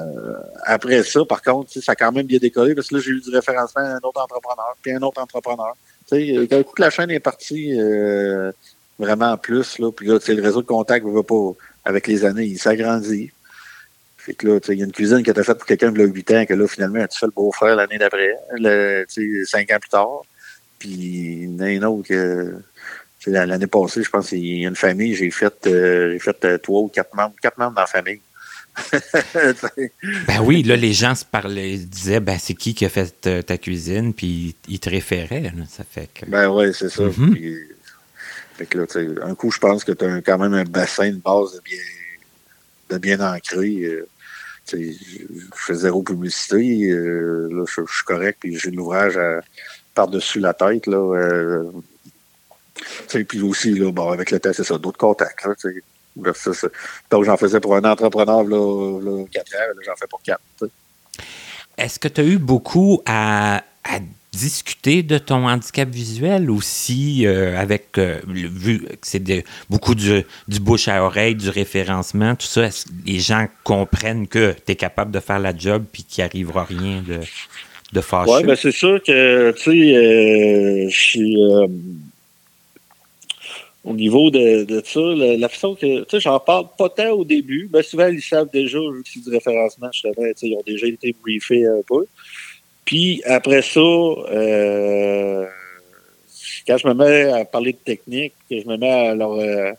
après 0.64 1.02
ça, 1.02 1.24
par 1.24 1.42
contre, 1.42 1.72
ça 1.72 1.92
a 1.92 1.94
quand 1.96 2.12
même 2.12 2.26
bien 2.26 2.38
décollé 2.38 2.74
parce 2.74 2.88
que 2.88 2.96
là, 2.96 3.00
j'ai 3.00 3.10
eu 3.10 3.20
du 3.20 3.30
référencement 3.30 3.82
à 3.82 3.94
un 3.94 4.00
autre 4.02 4.20
entrepreneur, 4.20 4.76
puis 4.82 4.92
un 4.92 5.02
autre 5.02 5.20
entrepreneur. 5.20 5.74
Tu 6.10 6.46
sais, 6.48 6.64
coup 6.64 6.72
que 6.72 6.82
la 6.82 6.90
chaîne 6.90 7.10
est 7.10 7.20
partie 7.20 7.78
euh, 7.80 8.52
vraiment 8.98 9.32
en 9.32 9.38
plus, 9.38 9.78
là, 9.78 9.90
puis 9.90 10.06
là, 10.06 10.18
le 10.26 10.42
réseau 10.42 10.62
de 10.62 10.66
contact 10.66 11.04
va 11.04 11.22
pas, 11.22 11.52
avec 11.84 12.06
les 12.06 12.24
années, 12.24 12.44
il 12.44 12.58
s'agrandit. 12.58 13.32
Fait 14.16 14.34
que 14.34 14.46
là, 14.46 14.58
il 14.68 14.78
y 14.78 14.82
a 14.82 14.84
une 14.84 14.92
cuisine 14.92 15.22
qui 15.22 15.30
été 15.30 15.42
faite 15.42 15.58
pour 15.58 15.66
quelqu'un 15.66 15.92
de 15.92 16.04
8 16.04 16.30
ans, 16.32 16.46
que 16.46 16.54
là, 16.54 16.66
finalement, 16.66 17.06
tu 17.06 17.18
fais 17.18 17.26
le 17.26 17.32
beau-frère 17.32 17.76
l'année 17.76 17.98
d'après, 17.98 18.36
tu 18.56 19.06
sais, 19.08 19.44
cinq 19.44 19.70
ans 19.70 19.78
plus 19.78 19.90
tard. 19.90 20.22
Puis, 20.78 20.90
il 20.90 21.54
y 21.54 21.56
en 21.56 21.60
a 21.60 21.70
une 21.70 21.84
autre 21.84 22.08
que, 22.08 22.60
l'année 23.26 23.66
passée, 23.66 24.02
je 24.02 24.10
pense 24.10 24.28
qu'il 24.28 24.44
y 24.44 24.64
a 24.64 24.68
une 24.68 24.76
famille, 24.76 25.14
j'ai 25.14 25.30
fait, 25.30 25.66
euh, 25.66 26.12
j'ai 26.12 26.18
fait 26.18 26.44
euh, 26.44 26.58
trois 26.58 26.82
ou 26.82 26.88
quatre 26.88 27.14
membres, 27.14 27.34
quatre 27.40 27.58
membres 27.58 27.74
dans 27.74 27.82
la 27.82 27.86
famille. 27.86 28.20
Ben 30.26 30.40
oui, 30.42 30.62
là, 30.62 30.76
les 30.76 30.92
gens 30.92 31.14
se 31.14 31.24
parlaient, 31.24 31.72
ils 31.72 31.88
disaient, 31.88 32.20
ben 32.20 32.38
c'est 32.38 32.54
qui 32.54 32.74
qui 32.74 32.84
a 32.84 32.88
fait 32.88 33.26
euh, 33.26 33.42
ta 33.42 33.58
cuisine, 33.58 34.12
puis 34.12 34.54
ils 34.68 34.78
te 34.78 34.90
référaient. 34.90 35.52
là. 35.56 35.64
ça 35.68 35.84
fait 35.88 36.08
que. 36.12 36.26
ben 36.26 36.48
ouais, 36.48 36.72
c'est 36.72 36.88
ça. 36.88 37.04
Mhm. 37.04 37.34
Puis, 37.34 37.56
fait 38.54 38.66
que 38.66 38.78
là, 38.78 38.86
tu 38.86 38.92
sais, 38.94 39.06
un 39.22 39.34
coup, 39.34 39.50
je 39.50 39.58
pense 39.58 39.84
que 39.84 39.92
tu 39.92 40.04
as 40.04 40.20
quand 40.22 40.38
même 40.38 40.54
un 40.54 40.64
bassin 40.64 41.10
de 41.10 41.16
base 41.16 41.54
de 41.54 41.60
bien, 41.60 41.78
de 42.90 42.98
bien 42.98 43.20
ancré. 43.20 43.82
euh. 43.84 44.08
je 44.72 44.92
fais 45.54 45.74
zéro 45.74 46.02
publicité. 46.02 46.90
là, 46.90 47.64
je, 47.66 47.72
suis 47.72 48.04
correct, 48.04 48.38
puis 48.40 48.58
j'ai 48.58 48.70
l'ouvrage 48.70 49.18
par-dessus 49.94 50.40
la 50.40 50.54
tête. 50.54 50.86
Là, 50.86 51.62
puis 53.28 53.42
aussi, 53.42 53.74
là, 53.74 53.90
bon, 53.90 54.10
avec 54.10 54.30
le 54.30 54.40
test, 54.40 54.56
c'est 54.56 54.64
ça, 54.64 54.78
d'autres 54.78 54.98
contacts. 54.98 55.44
Là, 55.44 55.54
Donc, 57.10 57.24
j'en 57.24 57.36
faisais 57.36 57.60
pour 57.60 57.76
un 57.76 57.84
entrepreneur, 57.84 58.42
là, 58.42 59.00
là 59.00 59.24
4 59.30 59.54
ans, 59.54 59.80
j'en 59.84 59.96
fais 59.96 60.06
pour 60.08 60.22
4. 60.22 60.40
Est-ce 61.76 61.98
que 61.98 62.08
tu 62.08 62.20
as 62.20 62.24
eu 62.24 62.38
beaucoup 62.38 63.02
à, 63.04 63.62
discuter 64.32 65.02
de 65.02 65.16
ton 65.16 65.48
handicap 65.48 65.88
visuel 65.88 66.50
aussi, 66.50 67.26
euh, 67.26 67.58
avec, 67.58 67.96
euh, 67.96 68.20
vu 68.26 68.80
que 68.80 68.96
c'est 69.00 69.44
beaucoup 69.70 69.94
du, 69.94 70.24
bouche 70.60 70.88
à 70.88 71.02
oreille, 71.02 71.34
du 71.34 71.48
référencement, 71.48 72.34
tout 72.34 72.46
ça, 72.46 72.64
est-ce 72.64 72.84
que 72.84 72.90
les 73.06 73.18
gens 73.18 73.46
comprennent 73.64 74.28
que 74.28 74.54
tu 74.66 74.72
es 74.72 74.76
capable 74.76 75.10
de 75.10 75.20
faire 75.20 75.38
la 75.38 75.56
job 75.56 75.84
puis 75.90 76.02
qu'il 76.02 76.22
arrivera 76.22 76.64
rien 76.64 77.02
de, 77.06 77.20
de 77.94 78.00
fâcheux? 78.02 78.32
Oui, 78.32 78.44
ben 78.44 78.56
c'est 78.56 78.72
sûr 78.72 79.02
que, 79.02 79.52
tu 79.52 79.62
sais, 79.62 79.96
euh, 79.96 80.88
je 80.90 80.98
suis 80.98 81.36
au 83.86 83.94
niveau 83.94 84.30
de, 84.30 84.82
ça, 84.84 85.00
la, 85.00 85.48
façon 85.48 85.76
que, 85.76 86.00
tu 86.00 86.04
sais, 86.10 86.20
j'en 86.20 86.40
parle 86.40 86.66
pas 86.76 86.88
tant 86.88 87.10
au 87.10 87.24
début. 87.24 87.68
Ben, 87.70 87.82
souvent, 87.82 88.08
ils 88.08 88.20
savent 88.20 88.50
déjà, 88.52 88.78
c'est 89.04 89.22
du 89.22 89.30
référencement, 89.30 89.88
je 89.92 90.00
savais, 90.00 90.34
tu 90.34 90.40
sais, 90.40 90.46
ils 90.48 90.56
ont 90.56 90.62
déjà 90.66 90.88
été 90.88 91.14
briefés 91.22 91.64
un 91.64 91.82
peu. 91.86 92.04
Puis, 92.84 93.22
après 93.24 93.62
ça, 93.62 93.80
euh, 93.80 95.46
quand 96.66 96.78
je 96.78 96.88
me 96.88 96.94
mets 96.94 97.30
à 97.30 97.44
parler 97.44 97.72
de 97.72 97.78
technique, 97.78 98.34
que 98.50 98.58
je 98.60 98.66
me 98.66 98.76
mets 98.76 98.90
à 98.90 99.14
leur, 99.14 99.32
euh, 99.34 99.72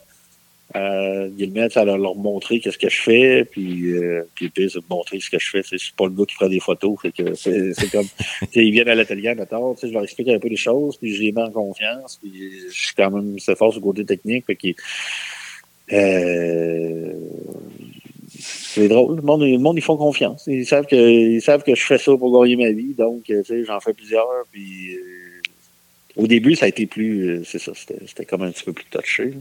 euh, 0.76 1.30
à 1.76 1.86
leur, 1.86 1.97
leur 1.97 2.15
montrer 2.15 2.59
qu'est-ce 2.59 2.78
que 2.78 2.89
je 2.89 3.01
fais, 3.01 3.45
puis, 3.45 3.93
euh, 3.93 4.24
puis 4.36 4.49
puis 4.49 4.70
c'est 4.70 4.80
de 4.80 4.86
montrer 4.89 5.20
ce 5.20 5.30
que 5.30 5.39
je 5.39 5.49
fais. 5.49 5.61
C'est 5.63 5.95
pas 5.95 6.05
le 6.05 6.11
gars 6.11 6.26
qui 6.26 6.36
prend 6.36 6.49
des 6.49 6.59
photos, 6.59 6.99
fait 7.01 7.11
que 7.11 7.36
c'est, 7.36 7.74
c'est 7.74 7.89
comme, 7.89 8.07
ils 8.53 8.72
viennent 8.72 8.89
à 8.89 8.95
l'atelier, 8.95 9.34
maintenant, 9.34 9.76
je 9.82 9.88
leur 9.88 10.03
explique 10.03 10.28
un 10.30 10.39
peu 10.39 10.49
les 10.49 10.57
choses, 10.57 10.97
puis 10.97 11.13
je 11.13 11.22
les 11.22 11.32
mets 11.32 11.43
en 11.43 11.51
confiance, 11.51 12.20
puis 12.22 12.51
je 12.70 12.74
suis 12.74 12.95
quand 12.95 13.11
même 13.11 13.39
c'est 13.39 13.57
fort 13.57 13.76
au 13.76 13.80
côté 13.80 14.03
technique, 14.03 14.45
fait 14.45 14.55
que, 14.55 14.68
euh, 15.93 17.13
c'est 18.39 18.89
drôle. 18.89 19.15
Le 19.15 19.22
monde, 19.22 19.41
le 19.43 19.57
monde, 19.57 19.78
ils 19.78 19.82
font 19.82 19.97
confiance. 19.97 20.43
Ils 20.47 20.65
savent 20.65 20.86
que, 20.86 20.95
ils 20.95 21.41
savent 21.41 21.63
que 21.63 21.74
je 21.74 21.84
fais 21.84 21.97
ça 21.97 22.15
pour 22.18 22.41
gagner 22.41 22.57
ma 22.57 22.72
vie, 22.72 22.93
donc, 22.93 23.24
tu 23.24 23.43
sais, 23.43 23.63
j'en 23.63 23.80
fais 23.80 23.93
plusieurs, 23.93 24.28
puis, 24.51 24.95
euh, 24.95 25.41
au 26.18 26.28
début, 26.28 26.55
ça 26.55 26.65
a 26.65 26.68
été 26.68 26.88
plus, 26.88 27.30
euh, 27.30 27.43
c'est 27.45 27.59
ça, 27.59 27.72
c'était, 27.74 27.99
c'était 28.05 28.26
comme 28.26 28.41
un 28.41 28.51
petit 28.51 28.63
peu 28.63 28.74
plus 28.74 28.86
touché. 28.91 29.34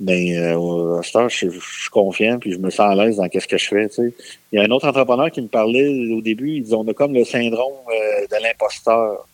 Mais 0.00 0.36
euh, 0.38 0.98
à 0.98 1.02
ce 1.02 1.12
temps, 1.12 1.28
je, 1.28 1.48
suis 1.50 1.90
confiant 1.90 2.38
puis 2.38 2.52
je 2.52 2.58
me 2.58 2.70
sens 2.70 2.92
à 2.92 2.94
l'aise 2.94 3.16
dans 3.16 3.28
qu'est-ce 3.28 3.48
que 3.48 3.58
je 3.58 3.68
fais. 3.68 3.88
Tu 3.88 3.94
sais. 3.94 4.14
Il 4.52 4.58
y 4.58 4.62
a 4.62 4.64
un 4.64 4.70
autre 4.70 4.86
entrepreneur 4.86 5.30
qui 5.30 5.42
me 5.42 5.48
parlait 5.48 6.12
au 6.12 6.20
début, 6.20 6.52
il 6.52 6.62
dit 6.62 6.74
on 6.74 6.86
a 6.86 6.94
comme 6.94 7.14
le 7.14 7.24
syndrome 7.24 7.72
euh, 7.88 8.26
de 8.26 8.42
l'imposteur. 8.42 9.26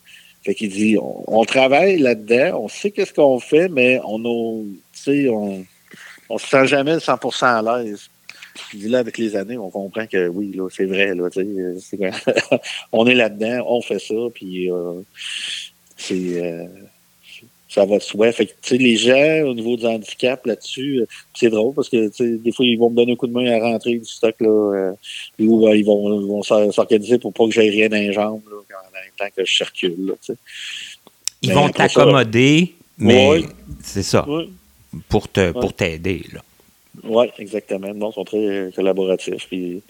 Fait 0.43 0.55
qu'il 0.55 0.71
dit 0.71 0.97
on, 1.01 1.45
travaille 1.45 1.99
là-dedans, 1.99 2.63
on 2.65 2.69
sait 2.69 2.91
qu'est-ce 2.91 3.15
qu'on 3.15 3.39
fait, 3.41 3.69
mais 3.69 4.01
on 4.05 4.23
a, 4.25 4.63
tu 4.93 5.01
sais, 5.01 5.29
on, 5.31 5.65
on 6.29 6.39
se 6.39 6.47
sent 6.47 6.67
jamais 6.67 6.97
100% 6.97 7.45
à 7.45 7.83
l'aise. 7.83 8.11
Il 8.73 8.91
là, 8.91 8.99
avec 8.99 9.19
les 9.19 9.37
années, 9.37 9.59
on 9.59 9.71
comprend 9.71 10.07
que 10.07 10.29
oui, 10.29 10.53
là, 10.55 10.69
c'est 10.71 10.85
vrai, 10.85 11.15
là, 11.15 11.29
tu 11.31 11.45
sais, 11.81 11.99
on 12.93 13.07
est 13.07 13.15
là-dedans, 13.15 13.65
on 13.69 13.83
fait 13.83 13.99
ça, 13.99 14.15
puis 14.33 14.71
euh, 14.71 15.01
c'est 15.97 16.43
euh, 16.43 16.67
ça 17.75 17.85
va 17.85 17.99
de 17.99 18.03
soi. 18.03 18.31
Fait 18.31 18.47
que, 18.47 18.75
les 18.75 18.97
gens, 18.97 19.49
au 19.49 19.55
niveau 19.55 19.77
du 19.77 19.85
handicap, 19.85 20.47
là-dessus, 20.47 21.01
euh, 21.01 21.07
c'est 21.35 21.51
drôle 21.51 21.75
parce 21.75 21.89
que, 21.89 22.11
des 22.37 22.53
fois, 22.53 22.65
ils 22.65 22.79
vont 22.79 22.89
me 22.89 22.95
donner 22.95 23.13
un 23.13 23.17
coup 23.17 23.27
de 23.27 23.33
main 23.33 23.51
à 23.53 23.59
rentrer 23.59 23.99
du 23.99 24.05
stock, 24.05 24.37
là, 24.39 24.49
euh, 24.49 24.93
ou 25.41 25.67
euh, 25.67 25.77
ils 25.77 25.85
vont, 25.85 26.21
vont 26.21 26.43
s'organiser 26.43 27.19
pour 27.19 27.33
pas 27.33 27.47
que 27.47 27.51
j'aie 27.51 27.69
rien 27.69 27.89
dans 27.89 27.97
les 27.97 28.13
jambes, 28.13 28.43
là, 28.49 28.79
en 28.79 28.93
même 28.93 29.11
temps 29.19 29.35
que 29.37 29.45
je 29.45 29.53
circule, 29.53 29.97
là, 30.07 30.35
Ils 31.43 31.53
vont 31.53 31.69
t'accommoder, 31.69 32.75
mais 32.97 33.43
c'est 33.83 34.05
ça, 34.05 34.25
pour 35.09 35.29
te, 35.29 35.51
pour 35.51 35.73
t'aider. 35.73 36.23
Oui, 37.03 37.27
exactement. 37.39 37.89
ils 37.93 38.13
sont 38.15 38.25
très 38.25 38.71
collaboratifs. 38.75 39.49
Puis 39.49 39.83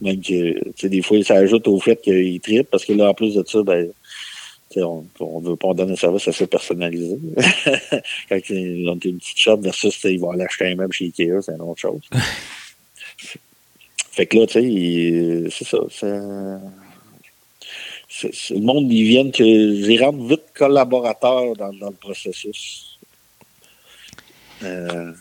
même 0.00 0.20
que, 0.20 0.86
des 0.88 1.02
fois, 1.02 1.22
ça 1.22 1.36
ajoute 1.36 1.68
au 1.68 1.78
fait 1.78 2.00
qu'ils 2.02 2.40
trippent 2.40 2.68
parce 2.68 2.84
que 2.84 2.92
là, 2.92 3.10
en 3.10 3.14
plus 3.14 3.36
de 3.36 3.44
ça, 3.46 3.62
ben, 3.62 3.90
on 4.78 5.40
ne 5.40 5.48
veut 5.48 5.56
pas 5.56 5.74
donner 5.74 5.92
un 5.92 5.96
service 5.96 6.28
assez 6.28 6.46
personnalisé. 6.46 7.18
Quand 8.28 8.38
ils 8.50 8.88
ont 8.88 8.98
une 8.98 9.18
petite 9.18 9.38
shop 9.38 9.58
versus 9.58 9.98
ils 10.04 10.20
vont 10.20 10.30
aller 10.30 10.44
acheter 10.44 10.66
un 10.66 10.74
meuble 10.74 10.92
chez 10.92 11.06
Ikea, 11.06 11.42
c'est 11.42 11.52
une 11.52 11.62
autre 11.62 11.80
chose. 11.80 12.00
fait 13.16 14.26
que 14.26 14.38
là, 14.38 14.46
tu 14.46 15.50
sais, 15.50 15.50
c'est 15.50 15.68
ça. 15.68 15.78
le 18.54 18.60
monde, 18.60 18.92
ils 18.92 19.04
viennent 19.04 19.32
que 19.32 19.44
j'y 19.44 19.98
rentre 19.98 20.24
vite 20.24 20.44
collaborateurs 20.54 21.56
dans, 21.56 21.70
le 21.70 21.96
processus. 21.96 22.98
Euh, 24.62 25.12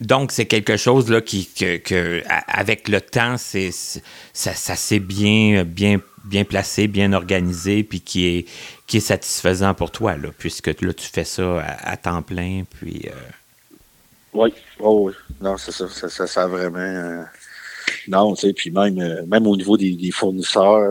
donc, 0.00 0.32
c'est 0.32 0.46
quelque 0.46 0.76
chose 0.76 1.10
là, 1.10 1.20
qui, 1.20 1.46
que, 1.46 2.22
avec 2.26 2.88
le 2.88 3.00
temps, 3.00 3.36
c'est, 3.38 3.70
ça, 3.70 4.52
ça 4.52 4.76
s'est 4.76 4.98
bien, 4.98 5.64
bien, 5.64 6.00
bien 6.24 6.44
placé, 6.44 6.86
bien 6.86 7.12
organisé, 7.12 7.84
puis 7.84 8.00
qui 8.00 8.26
est, 8.26 8.48
qui 8.86 8.98
est 8.98 9.00
satisfaisant 9.00 9.74
pour 9.74 9.90
toi, 9.90 10.16
là, 10.16 10.28
puisque 10.36 10.80
là, 10.80 10.92
tu 10.92 11.06
fais 11.06 11.24
ça 11.24 11.62
à, 11.62 11.96
temps 11.96 12.22
plein, 12.22 12.62
puis... 12.68 13.06
Euh, 13.06 13.30
oui, 14.32 14.52
oh, 14.80 15.08
oui. 15.08 15.12
Non, 15.40 15.56
c'est 15.56 15.72
ça, 15.72 15.88
ça, 15.88 16.26
ça, 16.26 16.46
vraiment... 16.46 16.78
Euh, 16.78 17.22
non, 18.08 18.34
tu 18.34 18.48
sais, 18.48 18.52
puis 18.52 18.70
même, 18.70 18.98
euh, 18.98 19.24
même 19.26 19.46
au 19.46 19.56
niveau 19.56 19.76
des, 19.76 20.10
fournisseurs... 20.12 20.90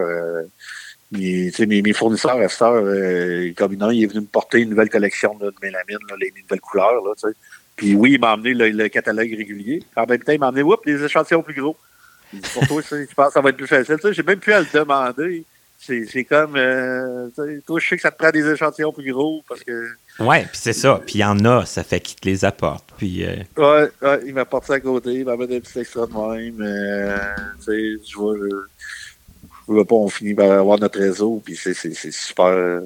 mes, 1.11 1.51
mes, 1.59 1.93
fournisseurs 1.93 2.38
à 2.38 2.47
cette 2.47 3.55
comme 3.55 3.73
il 3.73 4.03
est 4.03 4.07
venu 4.07 4.21
me 4.21 4.25
porter 4.25 4.59
une 4.59 4.69
nouvelle 4.69 4.89
collection 4.89 5.36
de 5.36 5.53
mélamine, 5.61 5.97
les 6.19 6.31
nouvelles 6.41 6.61
couleurs, 6.61 7.03
là, 7.03 7.13
tu 7.15 7.27
sais. 7.27 7.36
Puis 7.75 7.95
oui, 7.95 8.13
il 8.13 8.19
m'a 8.19 8.31
amené 8.31 8.53
le, 8.53 8.88
catalogue 8.88 9.34
régulier. 9.36 9.84
En 9.95 10.05
même 10.05 10.19
temps, 10.19 10.31
il 10.31 10.39
m'a 10.39 10.47
amené 10.47 10.63
oups, 10.63 10.86
des 10.86 11.03
échantillons 11.03 11.41
plus 11.41 11.59
gros. 11.59 11.75
Pour 12.53 12.67
toi, 12.67 12.81
je 12.81 13.13
pense 13.13 13.27
que 13.27 13.34
ça 13.34 13.41
va 13.41 13.49
être 13.49 13.57
plus 13.57 13.67
facile. 13.67 13.97
J'ai 14.11 14.23
même 14.23 14.39
plus 14.39 14.53
à 14.53 14.61
le 14.61 14.67
demander. 14.73 15.45
C'est 15.77 16.23
comme, 16.23 16.55
euh, 16.55 17.27
toi, 17.65 17.79
je 17.79 17.88
sais 17.88 17.97
que 17.97 18.01
ça 18.01 18.11
te 18.11 18.17
prend 18.17 18.31
des 18.31 18.49
échantillons 18.49 18.93
plus 18.93 19.11
gros 19.11 19.43
parce 19.49 19.63
que. 19.63 19.89
Ouais, 20.19 20.43
puis 20.43 20.57
c'est 20.61 20.71
ça. 20.71 21.01
Puis 21.05 21.15
il 21.15 21.21
y 21.21 21.25
en 21.25 21.43
a, 21.43 21.65
ça 21.65 21.84
fait 21.84 21.99
qu'il 21.99 22.17
te 22.17 22.25
les 22.27 22.45
apporte. 22.45 22.86
Puis. 22.97 23.25
Euh... 23.25 23.36
Ouais, 23.57 23.89
ouais, 24.01 24.19
il 24.25 24.34
m'apporte 24.34 24.65
ça 24.65 24.75
à 24.75 24.79
côté, 24.79 25.11
il 25.11 25.25
m'amène 25.25 25.47
des 25.47 25.59
petits 25.59 25.79
extra 25.79 26.07
de 26.07 26.13
même. 26.13 26.61
Euh, 26.61 27.17
tu 27.57 27.63
sais, 27.65 28.09
je 28.09 28.15
vois, 28.15 28.36
je, 28.38 29.73
veux 29.73 29.84
pas, 29.84 29.95
on 29.95 30.07
finit 30.07 30.34
par 30.34 30.51
avoir 30.51 30.79
notre 30.79 30.99
réseau, 30.99 31.41
puis 31.43 31.57
c'est 31.57 31.73
super 31.73 32.81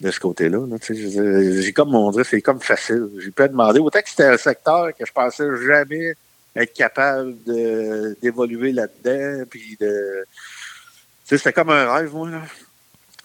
de 0.00 0.10
ce 0.10 0.20
côté-là. 0.20 0.58
j'ai 0.90 1.72
comme 1.72 1.94
on 1.94 2.10
dirait, 2.10 2.24
c'est 2.24 2.42
comme 2.42 2.60
facile. 2.60 3.08
J'ai 3.18 3.30
pu 3.30 3.48
demander. 3.48 3.80
Autant 3.80 4.00
que 4.00 4.08
c'était 4.08 4.24
un 4.24 4.36
secteur 4.36 4.88
que 4.98 5.04
je 5.04 5.12
pensais 5.12 5.48
jamais 5.66 6.14
être 6.56 6.72
capable 6.72 7.36
d'évoluer 8.20 8.72
là-dedans. 8.72 9.44
Puis 9.48 9.76
de. 9.80 10.24
C'était 11.24 11.52
comme 11.52 11.70
un 11.70 11.92
rêve, 11.92 12.12
moi. 12.14 12.30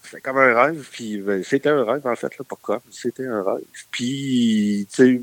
C'était 0.03 0.21
comme 0.21 0.37
un 0.37 0.53
rêve. 0.53 0.87
Puis 0.91 1.17
ben, 1.17 1.43
c'était 1.43 1.69
un 1.69 1.83
rêve, 1.83 2.05
en 2.05 2.15
fait, 2.15 2.37
là, 2.37 2.45
comme. 2.61 2.79
C'était 2.91 3.27
un 3.27 3.43
rêve. 3.43 3.65
Puis, 3.91 4.87
tu 4.93 4.95
sais, 4.95 5.21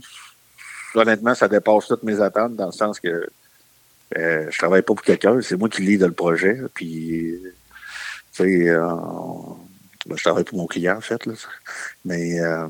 honnêtement, 0.94 1.34
ça 1.34 1.48
dépasse 1.48 1.86
toutes 1.86 2.02
mes 2.02 2.20
attentes 2.20 2.56
dans 2.56 2.66
le 2.66 2.72
sens 2.72 3.00
que 3.00 3.28
euh, 4.16 4.46
je 4.50 4.58
travaille 4.58 4.82
pas 4.82 4.94
pour 4.94 5.02
quelqu'un, 5.02 5.40
c'est 5.42 5.56
moi 5.56 5.68
qui 5.68 5.82
lis 5.82 5.98
le 5.98 6.12
projet. 6.12 6.58
Puis, 6.74 7.38
tu 8.32 8.44
sais, 8.44 8.74
ben, 10.06 10.16
je 10.16 10.22
travaille 10.22 10.44
pour 10.44 10.58
mon 10.58 10.66
client, 10.66 10.96
en 10.96 11.00
fait. 11.02 11.26
Là. 11.26 11.34
Mais 12.04 12.40
euh, 12.40 12.66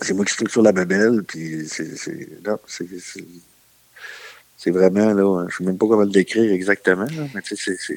c'est 0.00 0.14
moi 0.14 0.24
qui 0.24 0.32
structure 0.32 0.62
la 0.62 0.72
babelle, 0.72 1.22
puis 1.24 1.68
c'est, 1.68 1.94
c'est, 4.58 4.70
vraiment, 4.70 5.14
là, 5.14 5.46
je 5.48 5.54
ne 5.54 5.58
sais 5.58 5.64
même 5.64 5.78
pas 5.78 5.86
comment 5.86 6.02
le 6.02 6.10
décrire 6.10 6.52
exactement, 6.52 7.06
mais 7.34 7.40
tu 7.42 7.56
sais, 7.56 7.76
c'est, 7.78 7.96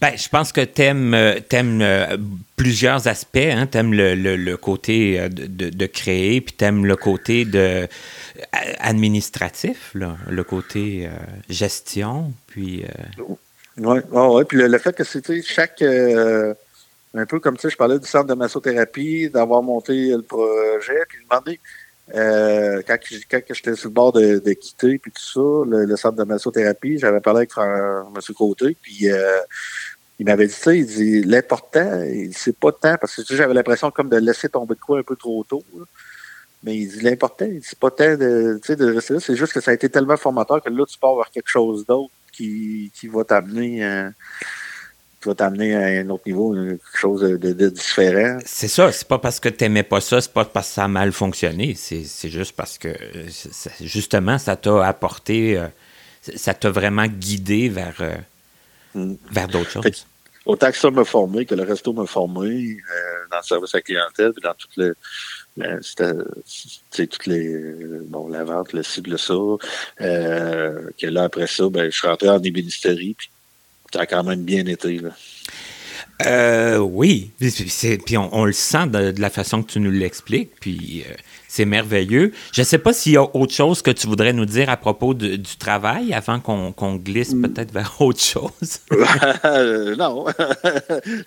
ben, 0.00 0.16
je 0.16 0.28
pense 0.28 0.52
que 0.52 0.62
tu 0.62 0.82
aimes, 0.82 1.14
euh, 1.14 1.40
euh, 1.52 2.16
plusieurs 2.56 3.06
aspects. 3.08 3.36
Hein? 3.36 3.66
Tu 3.66 3.78
aimes 3.78 3.92
le, 3.92 4.14
le, 4.14 4.56
côté 4.56 5.28
de, 5.28 5.68
de, 5.70 5.86
créer, 5.86 6.40
puis 6.40 6.54
tu 6.56 6.64
aimes 6.64 6.86
le 6.86 6.96
côté 6.96 7.44
de, 7.44 7.86
administratif, 8.78 9.92
là, 9.94 10.16
le 10.28 10.44
côté 10.44 11.08
gestion. 11.48 12.32
Puis, 12.46 12.84
Oui, 13.76 13.98
ouais, 14.10 14.44
puis 14.44 14.58
le, 14.58 14.78
fait 14.78 14.94
que 14.94 15.04
c'était 15.04 15.42
chaque 15.42 15.82
un 15.82 17.26
peu 17.26 17.40
comme 17.40 17.58
ça, 17.58 17.68
je 17.68 17.76
parlais 17.76 17.98
du 17.98 18.06
centre 18.06 18.26
de 18.26 18.34
massothérapie, 18.34 19.30
d'avoir 19.30 19.62
monté 19.62 20.10
le 20.10 20.22
projet, 20.22 21.02
puis 21.08 21.18
demander 21.28 21.60
euh, 22.14 22.82
quand, 22.86 22.98
j'étais 23.50 23.74
sur 23.74 23.88
le 23.88 23.94
bord 23.94 24.12
de, 24.12 24.52
quitter, 24.52 24.98
puis 24.98 25.12
tout 25.12 25.22
ça, 25.22 25.68
le, 25.68 25.96
centre 25.96 26.16
de 26.16 26.24
massothérapie, 26.24 26.98
j'avais 26.98 27.20
parlé 27.20 27.38
avec 27.38 27.52
M. 27.56 28.34
Côté, 28.34 28.76
puis 28.80 29.10
euh, 29.10 29.38
il 30.18 30.26
m'avait 30.26 30.46
dit 30.46 30.52
ça, 30.52 30.74
il 30.74 30.86
dit 30.86 31.22
l'important, 31.22 32.04
c'est 32.32 32.56
pas 32.56 32.72
tant, 32.72 32.96
parce 32.98 33.16
que 33.16 33.34
j'avais 33.34 33.54
l'impression 33.54 33.90
comme 33.90 34.08
de 34.08 34.16
laisser 34.16 34.48
tomber 34.48 34.74
de 34.74 34.80
quoi 34.80 34.98
un 34.98 35.02
peu 35.02 35.16
trop 35.16 35.44
tôt. 35.44 35.62
Mais 36.62 36.76
il 36.76 36.88
dit 36.88 37.00
l'important, 37.00 37.46
c'est 37.62 37.78
pas 37.78 37.90
tant 37.90 38.16
de, 38.16 38.60
de 38.68 38.94
rester 38.94 39.14
là, 39.14 39.20
c'est 39.20 39.36
juste 39.36 39.52
que 39.52 39.60
ça 39.60 39.70
a 39.70 39.74
été 39.74 39.88
tellement 39.88 40.16
formateur 40.16 40.62
que 40.62 40.68
là, 40.68 40.84
tu 40.86 40.98
pars 40.98 41.16
vers 41.16 41.30
quelque 41.30 41.48
chose 41.48 41.86
d'autre 41.86 42.12
qui, 42.32 42.92
qui 42.94 43.08
va 43.08 43.24
t'amener 43.24 43.84
à, 43.84 44.10
qui 45.20 45.28
va 45.28 45.34
t'amener 45.34 45.74
à 45.74 46.00
un 46.02 46.08
autre 46.10 46.22
niveau, 46.26 46.54
quelque 46.54 46.80
chose 46.98 47.20
de, 47.20 47.68
différent. 47.68 48.38
C'est 48.46 48.68
ça, 48.68 48.90
c'est 48.90 49.06
pas 49.06 49.18
parce 49.18 49.38
que 49.38 49.48
t'aimais 49.50 49.82
pas 49.82 50.00
ça, 50.00 50.20
c'est 50.20 50.32
pas 50.32 50.44
parce 50.46 50.68
que 50.68 50.74
ça 50.74 50.84
a 50.84 50.88
mal 50.88 51.12
fonctionné, 51.12 51.74
c'est 51.74 52.30
juste 52.30 52.56
parce 52.56 52.78
que 52.78 52.88
justement 53.80 54.38
ça 54.38 54.56
t'a 54.56 54.86
apporté, 54.86 55.58
euh, 55.58 55.66
ça 56.36 56.54
t'a 56.54 56.70
vraiment 56.70 57.06
guidé 57.06 57.68
vers, 57.68 57.96
euh, 58.00 58.14
Mm. 58.94 59.14
vers 59.30 59.46
d'autres 59.46 59.70
choses. 59.70 59.82
Fait 59.84 60.04
Autant 60.46 60.70
que 60.72 60.76
ça 60.78 60.90
m'a 60.90 61.04
formé, 61.04 61.44
que 61.44 61.54
le 61.54 61.62
resto 61.62 61.92
m'a 61.92 62.06
formé 62.06 62.48
euh, 62.48 63.26
dans 63.30 63.36
le 63.36 63.42
service 63.44 63.74
à 63.74 63.78
la 63.78 63.82
clientèle, 63.82 64.32
puis 64.32 64.42
dans 64.42 64.54
toute 64.54 64.74
le, 64.78 64.96
le- 65.58 65.80
c'était, 65.82 66.12
tu 66.48 66.68
sais, 66.90 67.06
toutes 67.06 67.26
les 67.26 67.54
bon 68.06 68.26
la 68.28 68.42
vente, 68.42 68.72
le 68.72 68.82
ci, 68.82 69.00
le 69.02 69.16
ça. 69.18 69.34
Euh, 70.00 70.90
que 70.98 71.06
là 71.06 71.24
après 71.24 71.46
ça, 71.46 71.68
ben 71.68 71.90
je 71.90 71.96
suis 71.96 72.08
rentré 72.08 72.30
en 72.30 72.42
ébénisterie, 72.42 73.14
puis 73.16 73.30
ça 73.92 74.00
a 74.02 74.06
quand 74.06 74.22
même 74.24 74.42
bien 74.44 74.64
été. 74.66 74.98
Là. 74.98 75.10
Euh, 76.26 76.76
oui, 76.78 77.30
Puis 78.04 78.16
on, 78.18 78.28
on 78.34 78.44
le 78.44 78.52
sent 78.52 78.86
de, 78.88 79.10
de 79.10 79.20
la 79.20 79.30
façon 79.30 79.62
que 79.62 79.72
tu 79.72 79.80
nous 79.80 79.90
l'expliques, 79.90 80.50
puis 80.60 81.02
euh, 81.08 81.14
c'est 81.48 81.64
merveilleux. 81.64 82.32
Je 82.52 82.60
ne 82.60 82.66
sais 82.66 82.76
pas 82.78 82.92
s'il 82.92 83.12
y 83.12 83.16
a 83.16 83.22
autre 83.34 83.54
chose 83.54 83.80
que 83.80 83.90
tu 83.90 84.06
voudrais 84.06 84.34
nous 84.34 84.44
dire 84.44 84.68
à 84.68 84.76
propos 84.76 85.14
de- 85.14 85.36
du 85.36 85.56
travail 85.56 86.12
avant 86.12 86.38
qu'on 86.38 86.96
glisse 86.96 87.32
peut-être 87.34 87.72
vers 87.72 87.94
autre 88.00 88.20
chose. 88.20 88.80
Euh, 89.44 89.96
non. 89.96 90.26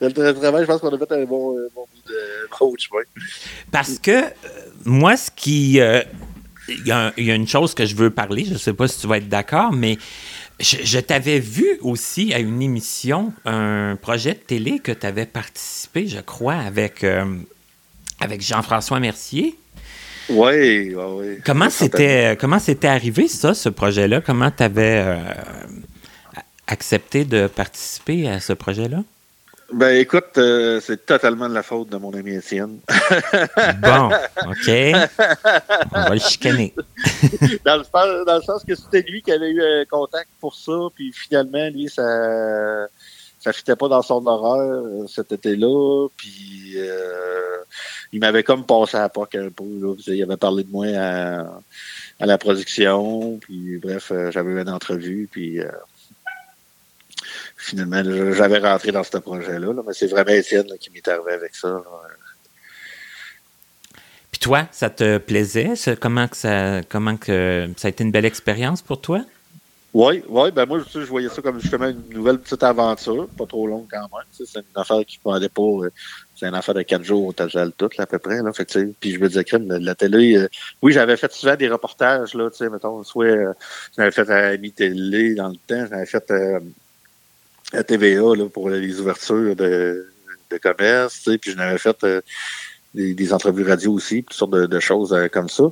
le 0.01 0.09
tra- 0.09 0.33
travail, 0.39 0.61
je 0.61 0.67
pense 0.67 0.81
qu'on 0.81 0.93
a 0.93 0.97
fait 0.97 1.11
un 1.11 1.25
bon, 1.25 1.57
euh, 1.57 1.69
bon 1.75 1.85
bout 2.61 2.75
de 2.75 2.79
chemin. 2.79 3.01
Parce 3.71 3.97
que 3.97 4.21
moi, 4.85 5.17
ce 5.17 5.31
qui. 5.35 5.73
y, 5.79 5.81
il 7.17 7.25
y 7.25 7.31
a 7.31 7.35
une 7.35 7.47
chose 7.47 7.73
que 7.73 7.85
je 7.85 7.95
veux 7.95 8.09
parler, 8.09 8.45
je 8.45 8.53
ne 8.53 8.57
sais 8.57 8.73
pas 8.73 8.87
si 8.87 8.99
tu 9.01 9.07
vas 9.07 9.17
être 9.17 9.27
d'accord, 9.27 9.73
mais 9.73 9.97
je, 10.59 10.77
je 10.83 10.99
t'avais 10.99 11.39
vu 11.39 11.77
aussi 11.81 12.33
à 12.33 12.39
une 12.39 12.61
émission, 12.61 13.33
un 13.45 13.97
projet 14.01 14.33
de 14.33 14.39
télé 14.39 14.79
que 14.79 14.91
tu 14.91 15.05
avais 15.05 15.25
participé, 15.25 16.07
je 16.07 16.19
crois, 16.19 16.55
avec, 16.55 17.03
euh, 17.03 17.25
avec 18.19 18.41
Jean-François 18.41 18.99
Mercier. 18.99 19.55
Oui, 20.29 20.93
oui. 20.95 21.39
Comment 21.45 21.69
c'était 21.69 22.37
comment 22.39 22.59
c'était 22.59 22.87
arrivé 22.87 23.27
ça, 23.27 23.53
ce 23.53 23.67
projet-là? 23.67 24.21
Comment 24.21 24.51
tu 24.51 24.63
avais 24.63 25.17
accepté 26.65 27.25
de 27.25 27.47
participer 27.47 28.29
à 28.29 28.39
ce 28.39 28.53
projet-là? 28.53 29.03
Ben 29.73 29.95
écoute, 29.97 30.37
euh, 30.37 30.79
c'est 30.81 31.05
totalement 31.05 31.49
de 31.49 31.53
la 31.53 31.63
faute 31.63 31.89
de 31.89 31.97
mon 31.97 32.13
ami 32.13 32.35
Étienne. 32.35 32.79
Bon, 33.81 34.09
OK. 34.47 34.69
On 35.93 36.01
va 36.01 36.09
le 36.13 36.19
chicaner. 36.19 36.73
dans, 37.65 37.77
le, 37.77 37.83
sens- 37.83 38.25
dans 38.25 38.35
le 38.35 38.41
sens 38.43 38.63
que 38.63 38.75
c'était 38.75 39.01
lui 39.01 39.21
qui 39.21 39.31
avait 39.31 39.49
eu 39.49 39.61
un 39.63 39.85
contact 39.85 40.29
pour 40.39 40.53
ça, 40.55 40.73
puis 40.95 41.11
finalement, 41.11 41.67
lui, 41.69 41.89
ça 41.89 42.87
ça 43.39 43.51
fitait 43.51 43.75
pas 43.75 43.89
dans 43.89 44.01
son 44.01 44.25
horaire 44.25 44.83
euh, 44.85 45.05
cet 45.07 45.33
été-là, 45.33 46.07
puis 46.15 46.75
euh, 46.77 47.57
il 48.13 48.21
m'avait 48.21 48.43
comme 48.43 48.65
passé 48.65 48.95
à 48.95 49.01
la 49.01 49.09
POC 49.09 49.35
un 49.35 49.49
peu, 49.49 49.65
là, 49.81 49.95
il 50.07 50.23
avait 50.23 50.37
parlé 50.37 50.63
de 50.63 50.71
moi 50.71 50.85
à, 50.95 51.59
à 52.21 52.25
la 52.25 52.37
production, 52.37 53.37
puis 53.41 53.79
bref, 53.79 54.11
euh, 54.13 54.31
j'avais 54.31 54.51
eu 54.53 54.61
une 54.61 54.69
entrevue, 54.69 55.27
puis 55.29 55.59
euh, 55.59 55.67
finalement, 57.63 58.03
j'avais 58.33 58.59
rentré 58.59 58.91
dans 58.91 59.03
ce 59.03 59.17
projet-là, 59.17 59.73
là, 59.73 59.81
mais 59.85 59.93
c'est 59.93 60.07
vraiment 60.07 60.31
Étienne 60.31 60.67
là, 60.67 60.77
qui 60.77 60.89
m'est 60.91 61.07
arrivé 61.07 61.33
avec 61.33 61.55
ça. 61.55 61.69
là. 61.69 61.83
Puis 64.31 64.39
toi, 64.39 64.67
ça 64.71 64.89
te 64.89 65.17
plaisait? 65.19 65.73
Comment 65.99 66.27
que 66.27 66.35
ça 66.35 66.81
comment 66.89 67.17
que 67.17 67.69
ça 67.77 67.87
a 67.87 67.89
été 67.89 68.03
une 68.03 68.11
belle 68.11 68.25
expérience 68.25 68.81
pour 68.81 68.99
toi? 68.99 69.23
Oui, 69.93 70.23
oui, 70.27 70.51
ben 70.51 70.65
moi, 70.65 70.79
je 70.91 70.99
voyais 71.01 71.29
ça 71.29 71.43
comme 71.43 71.61
justement 71.61 71.87
une 71.87 72.01
nouvelle 72.09 72.39
petite 72.39 72.63
aventure, 72.63 73.27
pas 73.37 73.45
trop 73.45 73.67
longue 73.67 73.85
quand 73.91 73.99
même. 73.99 74.25
C'est 74.31 74.57
une 74.57 74.63
affaire 74.75 75.05
qui 75.05 75.19
ne 75.23 75.47
pas. 75.47 75.61
euh, 75.61 75.91
c'est 76.35 76.47
une 76.47 76.55
affaire 76.55 76.73
de 76.73 76.81
quatre 76.81 77.03
jours 77.03 77.27
au 77.27 77.31
total 77.31 77.71
tout, 77.77 77.89
là, 77.97 78.03
à 78.03 78.07
peu 78.07 78.17
près. 78.17 78.41
Là, 78.41 78.51
fait 78.53 78.65
que, 78.65 78.71
tu 78.71 78.79
sais, 78.79 78.93
puis 78.99 79.11
je 79.11 79.19
me 79.19 79.27
disais, 79.27 79.43
crème, 79.43 79.67
la, 79.67 79.93
télé, 79.93 80.35
euh, 80.35 80.47
oui, 80.81 80.93
j'avais 80.93 81.15
fait 81.15 81.31
souvent 81.31 81.55
des 81.55 81.69
reportages, 81.69 82.33
là, 82.33 82.49
tu 82.49 82.57
sais, 82.57 82.69
mettons, 82.69 83.03
soit 83.03 83.25
euh, 83.25 83.53
j'avais 83.95 84.11
fait 84.11 84.29
à 84.31 84.47
Ami 84.47 84.71
Télé 84.71 85.35
dans 85.35 85.49
le 85.49 85.55
temps, 85.67 85.85
j'avais 85.89 86.07
fait 86.07 86.31
euh, 86.31 86.59
à 87.73 87.83
TVA 87.83 88.35
là, 88.35 88.49
pour 88.49 88.69
les 88.69 88.99
ouvertures 88.99 89.55
de, 89.55 90.07
de 90.51 90.57
commerce, 90.57 91.29
puis 91.41 91.51
je 91.51 91.57
n'avais 91.57 91.77
fait 91.77 91.97
euh, 92.03 92.21
des, 92.93 93.13
des 93.13 93.33
entrevues 93.33 93.63
radio 93.63 93.93
aussi, 93.93 94.23
toutes 94.23 94.33
sortes 94.33 94.51
de, 94.51 94.65
de 94.65 94.79
choses 94.79 95.13
euh, 95.13 95.27
comme 95.27 95.49
ça. 95.49 95.63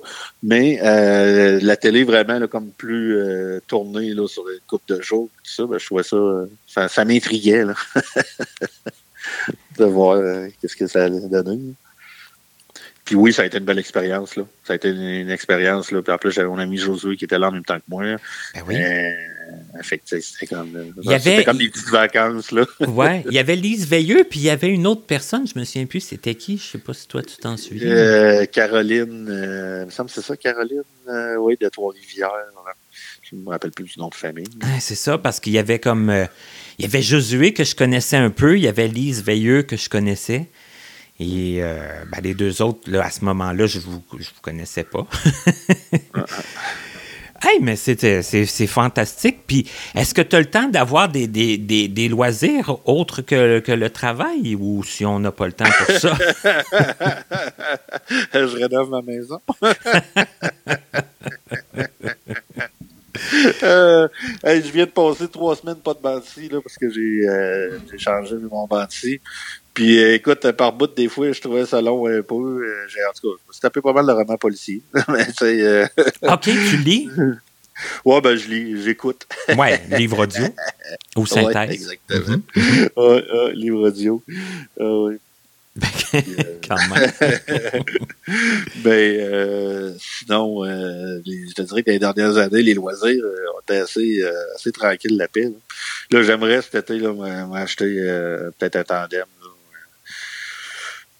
Mais 0.43 0.79
euh, 0.83 1.59
la 1.61 1.77
télé 1.77 2.03
vraiment 2.03 2.39
là, 2.39 2.47
comme 2.47 2.71
plus 2.71 3.17
euh, 3.17 3.59
tournée 3.67 4.13
là, 4.13 4.27
sur 4.27 4.47
une 4.49 4.59
couple 4.67 4.95
de 4.95 5.01
jours, 5.01 5.29
tout 5.43 5.51
ça, 5.51 5.65
ben, 5.65 5.77
je 5.77 5.85
trouvais 5.85 6.03
ça, 6.03 6.17
ça, 6.67 6.87
ça 6.87 7.05
m'intriguait 7.05 7.65
de 9.77 9.85
voir 9.85 10.17
euh, 10.17 10.47
qu'est-ce 10.61 10.75
que 10.75 10.87
ça 10.87 11.05
allait 11.05 11.27
donner. 11.27 11.59
Puis 13.11 13.17
oui, 13.19 13.33
ça 13.33 13.41
a 13.41 13.45
été 13.45 13.57
une 13.57 13.65
belle 13.65 13.77
expérience. 13.79 14.37
là. 14.37 14.43
Ça 14.63 14.71
a 14.71 14.75
été 14.77 14.87
une, 14.87 15.01
une 15.01 15.29
expérience. 15.29 15.91
Là. 15.91 16.01
Puis 16.01 16.13
en 16.13 16.17
plus, 16.17 16.31
j'avais 16.31 16.47
mon 16.47 16.59
ami 16.59 16.77
Josué 16.77 17.17
qui 17.17 17.25
était 17.25 17.37
là 17.37 17.49
en 17.49 17.51
même 17.51 17.65
temps 17.65 17.75
que 17.77 17.83
moi. 17.89 18.03
Ben 18.03 18.63
oui. 18.65 18.75
Euh, 18.81 19.11
c'était 19.81 20.47
comme, 20.47 20.73
euh, 20.77 21.11
avait- 21.11 21.43
comme 21.43 21.57
des 21.57 21.67
petites 21.67 21.89
vacances. 21.89 22.51
Là. 22.53 22.65
Ouais, 22.87 23.23
il 23.27 23.33
y 23.33 23.39
avait 23.39 23.57
Lise 23.57 23.85
Veilleux, 23.85 24.23
puis 24.29 24.39
il 24.39 24.43
y 24.45 24.49
avait 24.49 24.69
une 24.69 24.87
autre 24.87 25.05
personne, 25.05 25.45
je 25.45 25.59
me 25.59 25.65
souviens 25.65 25.85
plus 25.87 25.99
c'était 25.99 26.35
qui, 26.35 26.57
je 26.57 26.63
sais 26.63 26.77
pas 26.77 26.93
si 26.93 27.05
toi 27.07 27.21
tu 27.21 27.35
t'en 27.35 27.57
souviens. 27.57 27.91
Euh, 27.91 28.45
Caroline, 28.45 29.27
euh, 29.29 29.79
il 29.81 29.85
me 29.87 29.91
semble 29.91 30.09
que 30.09 30.15
c'est 30.15 30.21
ça, 30.21 30.37
Caroline, 30.37 30.83
euh, 31.09 31.35
oui, 31.35 31.57
de 31.59 31.67
Trois-Rivières. 31.67 32.31
Je 33.23 33.35
ne 33.35 33.41
me 33.41 33.49
rappelle 33.49 33.71
plus 33.71 33.83
du 33.85 33.99
nom 33.99 34.07
de 34.09 34.15
famille. 34.15 34.47
Ah, 34.61 34.79
c'est 34.79 34.95
ça, 34.95 35.17
parce 35.17 35.39
qu'il 35.41 35.51
y 35.53 35.57
avait 35.57 35.79
comme. 35.79 36.09
il 36.79 36.85
y 36.85 36.87
avait 36.87 37.01
Josué 37.01 37.53
que 37.53 37.63
je 37.65 37.75
connaissais 37.75 38.17
un 38.17 38.29
peu, 38.29 38.57
il 38.57 38.63
y 38.63 38.67
avait 38.69 38.87
Lise 38.87 39.21
Veilleux 39.23 39.63
que 39.63 39.75
je 39.77 39.89
connaissais. 39.89 40.49
Et 41.23 41.61
euh, 41.61 41.77
ben, 42.11 42.19
les 42.23 42.33
deux 42.33 42.63
autres, 42.63 42.89
là, 42.89 43.05
à 43.05 43.11
ce 43.11 43.23
moment-là, 43.25 43.67
je 43.67 43.77
vous, 43.77 44.01
je 44.17 44.23
vous 44.23 44.41
connaissais 44.41 44.83
pas. 44.83 45.05
hey, 47.43 47.59
mais 47.61 47.75
c'était, 47.75 48.23
c'est, 48.23 48.47
c'est 48.47 48.65
fantastique. 48.65 49.41
Puis, 49.45 49.69
est-ce 49.93 50.15
que 50.15 50.23
tu 50.23 50.35
as 50.35 50.39
le 50.39 50.47
temps 50.47 50.67
d'avoir 50.67 51.09
des, 51.09 51.27
des, 51.27 51.59
des, 51.59 51.87
des 51.87 52.09
loisirs 52.09 52.75
autres 52.85 53.21
que, 53.21 53.59
que 53.59 53.71
le 53.71 53.91
travail? 53.91 54.55
Ou 54.55 54.83
si 54.83 55.05
on 55.05 55.19
n'a 55.19 55.31
pas 55.31 55.45
le 55.45 55.53
temps 55.53 55.69
pour 55.85 55.95
ça? 55.95 56.17
je 58.33 58.57
rénove 58.57 58.89
ma 58.89 59.03
maison. 59.03 59.39
Euh, 63.63 64.07
hey, 64.43 64.61
je 64.63 64.71
viens 64.71 64.85
de 64.85 64.91
passer 64.91 65.27
trois 65.27 65.55
semaines 65.55 65.77
pas 65.77 65.93
de 65.93 65.99
là, 66.03 66.61
parce 66.61 66.77
que 66.77 66.89
j'ai 66.89 67.27
euh, 67.27 67.79
changé 67.97 68.35
mon 68.37 68.65
banti. 68.67 69.19
Puis 69.73 70.03
euh, 70.03 70.15
écoute, 70.15 70.51
par 70.51 70.73
bout 70.73 70.93
des 70.93 71.07
fois, 71.07 71.31
je 71.31 71.39
trouvais 71.41 71.65
ça 71.65 71.81
long 71.81 72.05
un 72.07 72.21
peu. 72.21 72.35
Euh, 72.35 72.87
j'ai 72.89 72.99
en 73.05 73.13
tout 73.13 73.29
cas, 73.31 73.41
je 73.43 73.47
me 73.47 73.53
suis 73.53 73.61
tapé 73.61 73.81
pas 73.81 73.93
mal 73.93 74.05
de 74.05 74.11
romans 74.11 74.37
policiers. 74.37 74.81
Mais 75.07 75.25
tu 75.27 75.33
sais, 75.33 75.61
euh, 75.61 75.85
OK, 76.23 76.41
tu 76.43 76.77
lis? 76.77 77.09
ouais, 78.05 78.21
ben 78.21 78.35
je 78.35 78.47
lis, 78.49 78.83
j'écoute. 78.83 79.25
Ouais, 79.57 79.81
livre 79.91 80.19
audio 80.23 80.43
ou 81.15 81.21
Ouais, 81.21 81.25
synthèse. 81.27 81.69
exactement. 81.71 82.41
ouais, 82.97 83.25
ouais, 83.33 83.53
livre 83.53 83.87
audio. 83.87 84.21
Ah 84.79 84.83
ouais. 85.03 85.17
Quand 86.67 86.75
même. 86.89 87.11
Ben, 88.83 89.19
euh, 89.21 89.93
sinon, 89.99 90.65
euh, 90.65 91.21
les- 91.25 91.47
je 91.47 91.53
te 91.53 91.61
dirais 91.61 91.81
que 91.81 91.91
les 91.91 91.99
dernières 91.99 92.35
années, 92.37 92.61
les 92.61 92.73
loisirs 92.73 93.23
euh, 93.23 93.45
ont 93.55 93.61
été 93.61 93.77
assez, 93.81 94.21
euh, 94.21 94.33
assez 94.55 94.71
tranquilles 94.73 95.15
la 95.17 95.29
paix. 95.29 95.43
Là, 95.45 96.19
Là, 96.19 96.23
j'aimerais 96.23 96.61
cet 96.61 96.75
été 96.89 96.99
m'acheter 97.47 97.85
euh, 97.99 98.51
peut-être 98.59 98.75
un 98.75 98.83
tandem. 98.83 99.23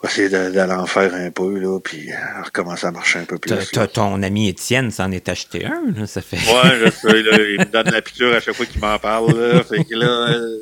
Essayer 0.03 0.29
d'aller 0.29 0.73
en 0.73 0.87
faire 0.87 1.13
un 1.13 1.29
peu, 1.29 1.59
là, 1.59 1.79
puis 1.79 2.11
euh, 2.11 2.15
recommencer 2.43 2.87
à 2.87 2.91
marcher 2.91 3.19
un 3.19 3.25
peu 3.25 3.37
plus. 3.37 3.53
T'as 3.71 3.87
ton 3.87 4.21
ami 4.23 4.49
Étienne 4.49 4.89
s'en 4.89 5.11
est 5.11 5.29
acheté 5.29 5.65
un, 5.65 5.91
là, 5.95 6.07
ça 6.07 6.21
fait. 6.21 6.37
Ouais, 6.37 6.79
je 6.85 6.89
sais, 7.07 7.21
là, 7.21 7.37
il 7.37 7.59
me 7.59 7.65
donne 7.71 7.89
la 7.91 8.01
piqûre 8.01 8.33
à 8.33 8.39
chaque 8.39 8.55
fois 8.55 8.65
qu'il 8.65 8.81
m'en 8.81 8.97
parle. 8.97 9.31
Là, 9.39 9.63
fait 9.63 9.83
que 9.83 9.93
là, 9.95 10.07
euh, 10.29 10.57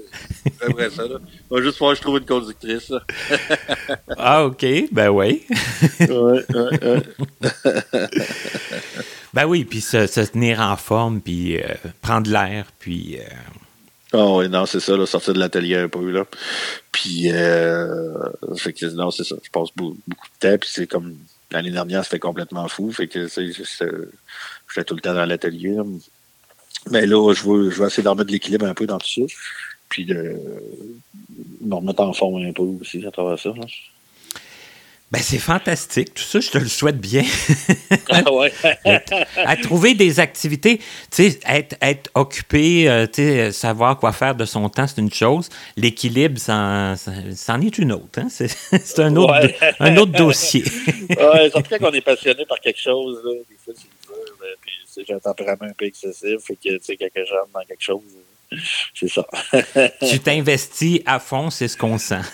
j'aimerais 0.62 0.90
ça. 0.90 1.04
Là. 1.04 1.20
Il 1.50 1.56
va 1.56 1.62
juste 1.64 1.78
falloir 1.78 1.94
que 1.94 1.98
je 2.00 2.02
trouve 2.02 2.18
une 2.18 2.26
conductrice. 2.26 2.90
Là. 2.90 3.00
Ah, 4.18 4.46
OK, 4.46 4.66
ben 4.92 5.10
oui. 5.10 5.46
Ouais, 6.02 6.08
ouais, 6.10 6.44
ouais. 6.84 8.08
Ben 9.34 9.46
oui, 9.46 9.64
puis 9.64 9.80
se, 9.80 10.08
se 10.08 10.22
tenir 10.22 10.60
en 10.60 10.76
forme, 10.76 11.22
puis 11.22 11.58
euh, 11.58 11.64
prendre 12.02 12.30
l'air, 12.30 12.66
puis. 12.80 13.18
euh, 13.20 13.24
Ah 14.12 14.26
oui, 14.28 14.50
non, 14.50 14.66
c'est 14.66 14.80
ça, 14.80 14.98
là, 14.98 15.06
sortir 15.06 15.34
de 15.34 15.40
l'atelier 15.40 15.76
un 15.78 15.88
peu, 15.90 16.10
là. 16.10 16.26
Puis, 16.92 17.32
euh, 17.32 18.14
fait 18.56 18.74
que, 18.74 18.88
non, 18.88 19.12
c'est 19.12 19.24
ça. 19.24 19.36
Je 19.44 19.50
passe 19.52 19.70
beaucoup, 19.76 19.96
de 19.96 20.40
temps, 20.40 20.58
puis 20.58 20.70
c'est 20.72 20.88
comme, 20.88 21.16
l'année 21.52 21.70
dernière, 21.72 22.04
c'était 22.04 22.20
complètement 22.20 22.68
fou. 22.68 22.92
Fait 22.92 23.08
que, 23.08 23.28
c'est 23.28 23.52
juste, 23.52 23.86
j'étais 24.68 24.84
tout 24.84 24.96
le 24.96 25.02
temps 25.02 25.14
dans 25.14 25.26
l'atelier. 25.26 25.78
Mais 26.90 27.06
là, 27.06 27.34
je 27.34 27.44
veux, 27.44 27.70
je 27.70 27.80
veux 27.82 27.88
essayer 27.88 28.04
d'en 28.04 28.16
mettre 28.16 28.28
de 28.28 28.32
l'équilibre 28.32 28.66
un 28.66 28.74
peu 28.74 28.88
dans 28.88 28.98
tout 28.98 29.28
ça. 29.28 29.36
Puis 29.90 30.06
de 30.06 30.36
me 31.62 31.76
remettre 31.76 32.02
en 32.02 32.14
forme 32.14 32.44
un 32.44 32.54
peu 32.54 32.64
aussi 32.64 33.06
à 33.06 33.12
travers 33.12 33.40
ça. 33.40 33.50
là. 33.50 33.66
Ben, 35.12 35.20
c'est 35.24 35.40
fantastique. 35.40 36.14
Tout 36.14 36.24
ça, 36.24 36.40
je 36.40 36.52
te 36.52 36.58
le 36.60 36.68
souhaite 36.68 37.00
bien. 37.00 37.24
Ah 38.12 38.32
ouais. 38.34 38.52
à 39.38 39.56
trouver 39.58 39.94
des 39.94 40.20
activités, 40.20 40.80
tu 41.12 41.30
sais, 41.30 41.40
être, 41.48 41.76
être 41.82 42.10
occupé, 42.16 42.90
euh, 42.90 43.06
tu 43.06 43.22
sais, 43.22 43.52
savoir 43.52 43.98
quoi 44.00 44.12
faire 44.14 44.34
de 44.36 44.46
son 44.46 44.68
temps, 44.70 44.88
c'est 44.88 45.00
une 45.00 45.12
chose. 45.14 45.50
L'équilibre, 45.78 46.40
c'en 46.40 47.62
est 47.62 47.78
une 47.78 47.92
autre. 47.92 48.20
Hein? 48.20 48.28
C'est 48.30 49.00
un, 49.00 49.16
autre 49.16 49.34
Ouais. 49.34 49.56
un 49.80 49.96
autre 49.98 50.12
dossier. 50.12 50.64
ouais, 51.10 51.50
surtout 51.52 51.76
quand 51.80 51.90
on 51.90 51.94
est 51.94 52.02
passionné 52.02 52.46
par 52.48 52.60
quelque 52.60 52.82
chose, 52.82 53.20
là, 53.24 53.32
des 53.48 53.58
fois, 53.64 53.74
c'est 53.76 53.84
dur. 54.08 54.16
là, 54.42 54.48
Puis, 54.62 55.06
j'ai 55.08 55.14
un 55.14 55.20
tempérament 55.20 55.66
un 55.70 55.74
peu 55.74 55.86
excessif, 55.86 56.40
fait 56.44 56.56
que, 56.56 56.78
tu 56.78 56.80
sais, 56.82 56.98
quand 56.98 57.08
j'aime 57.16 57.26
dans 57.54 57.62
quelque 57.68 57.84
chose, 57.84 58.02
euh, 58.16 58.22
c'est 58.94 59.08
ça. 59.10 59.26
tu 60.10 60.20
t'investis 60.20 61.02
à 61.06 61.20
fond, 61.20 61.50
c'est 61.50 61.68
ce 61.68 61.78
qu'on 61.78 61.98
sent. 61.98 62.22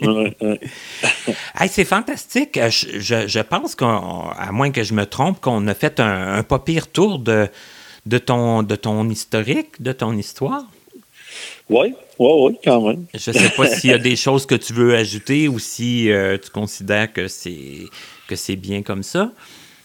Ouais, 0.00 0.32
ouais. 0.40 0.60
Hey, 1.58 1.68
c'est 1.68 1.84
fantastique. 1.84 2.56
Euh, 2.56 2.70
Je, 2.70 3.00
je- 3.00 3.26
je 3.26 3.40
pense 3.40 3.74
qu'à 3.74 4.48
moins 4.52 4.70
que 4.70 4.84
je 4.84 4.94
me 4.94 5.04
trompe, 5.06 5.40
qu'on 5.40 5.66
a 5.66 5.74
fait 5.74 5.98
un, 5.98 6.34
un 6.34 6.42
pas 6.44 6.60
pire 6.60 6.86
tour 6.86 7.18
de, 7.18 7.48
de, 8.06 8.18
ton, 8.18 8.62
de 8.62 8.76
ton 8.76 9.08
historique, 9.10 9.82
de 9.82 9.90
ton 9.90 10.12
histoire. 10.16 10.62
Ouais, 11.68 11.92
ouais, 12.20 12.32
ouais, 12.42 12.58
quand 12.62 12.80
même. 12.80 13.06
Je 13.12 13.32
ne 13.32 13.38
sais 13.38 13.50
pas 13.50 13.66
s'il 13.68 13.90
y 13.90 13.92
a 13.92 13.98
des 14.10 14.14
choses 14.14 14.46
que 14.46 14.54
tu 14.54 14.72
veux 14.72 14.94
ajouter 14.94 15.48
ou 15.48 15.58
si 15.58 16.12
euh, 16.12 16.38
tu 16.38 16.48
considères 16.50 17.12
que 17.12 17.26
c'est 17.26 17.80
que 18.28 18.36
c'est 18.36 18.54
bien 18.56 18.82
comme 18.82 19.02
ça. 19.02 19.32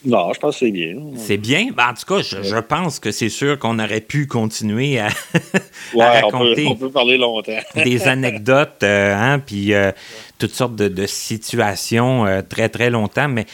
Non, 0.05 0.33
je 0.33 0.39
pense 0.39 0.55
que 0.55 0.65
c'est 0.65 0.71
bien. 0.71 0.95
C'est 1.15 1.37
bien? 1.37 1.67
Ben, 1.75 1.89
en 1.89 1.93
tout 1.93 2.05
cas, 2.05 2.21
je, 2.21 2.43
je 2.43 2.57
pense 2.57 2.99
que 2.99 3.11
c'est 3.11 3.29
sûr 3.29 3.57
qu'on 3.57 3.79
aurait 3.79 4.01
pu 4.01 4.27
continuer 4.27 4.99
à, 4.99 5.07
Ouais, 5.93 6.03
à 6.03 6.27
on 6.27 6.31
peut, 6.31 6.37
raconter 6.37 6.67
on 6.67 6.75
peut 6.75 6.89
parler 6.89 7.17
longtemps. 7.17 7.59
des 7.75 8.07
anecdotes, 8.07 8.83
euh, 8.83 9.15
hein, 9.15 9.39
puis 9.39 9.73
euh, 9.73 9.91
toutes 10.39 10.53
sortes 10.53 10.75
de, 10.75 10.89
de 10.89 11.05
situations 11.05 12.25
euh, 12.25 12.41
très, 12.41 12.67
très 12.69 12.89
longtemps. 12.89 13.29
Mais 13.29 13.45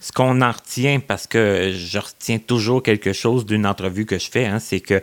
ce 0.00 0.10
qu'on 0.12 0.40
en 0.40 0.52
retient, 0.52 1.00
parce 1.00 1.26
que 1.26 1.72
je 1.74 1.98
retiens 1.98 2.38
toujours 2.38 2.82
quelque 2.82 3.12
chose 3.12 3.44
d'une 3.44 3.66
entrevue 3.66 4.06
que 4.06 4.18
je 4.18 4.30
fais, 4.30 4.46
hein, 4.46 4.58
c'est 4.58 4.80
que 4.80 5.02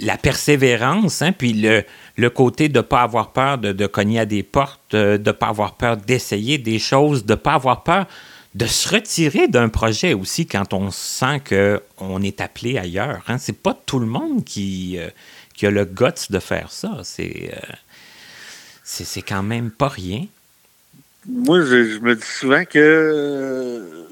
la 0.00 0.16
persévérance, 0.16 1.20
hein, 1.22 1.32
puis 1.32 1.52
le, 1.52 1.84
le 2.16 2.30
côté 2.30 2.68
de 2.68 2.78
ne 2.78 2.82
pas 2.82 3.02
avoir 3.02 3.32
peur 3.32 3.58
de, 3.58 3.86
cogner 3.86 4.20
à 4.20 4.26
des 4.26 4.42
portes, 4.42 4.94
euh, 4.94 5.18
de 5.18 5.28
ne 5.28 5.32
pas 5.32 5.48
avoir 5.48 5.74
peur 5.74 5.96
d'essayer 5.96 6.58
des 6.58 6.78
choses, 6.78 7.24
de 7.24 7.32
ne 7.32 7.36
pas 7.36 7.54
avoir 7.54 7.82
peur 7.82 8.06
de 8.54 8.66
se 8.66 8.88
retirer 8.88 9.48
d'un 9.48 9.68
projet 9.68 10.14
aussi 10.14 10.46
quand 10.46 10.72
on 10.74 10.92
sent 10.92 11.42
qu'on 11.48 12.22
est 12.22 12.40
appelé 12.40 12.78
ailleurs. 12.78 13.22
Hein. 13.26 13.36
C'est 13.38 13.60
pas 13.60 13.76
tout 13.86 13.98
le 13.98 14.06
monde 14.06 14.44
qui, 14.44 14.96
euh, 14.96 15.08
qui 15.54 15.66
a 15.66 15.70
le 15.70 15.84
guts 15.84 16.30
de 16.30 16.38
faire 16.38 16.70
ça. 16.70 17.00
C'est 17.02 17.50
euh, 17.52 17.72
c'est 18.84 19.22
quand 19.22 19.42
même 19.42 19.70
pas 19.70 19.88
rien. 19.88 20.26
Moi, 21.26 21.62
je, 21.62 21.98
me 22.00 22.14
dis 22.14 22.22
souvent 22.22 22.64
que 22.64 24.03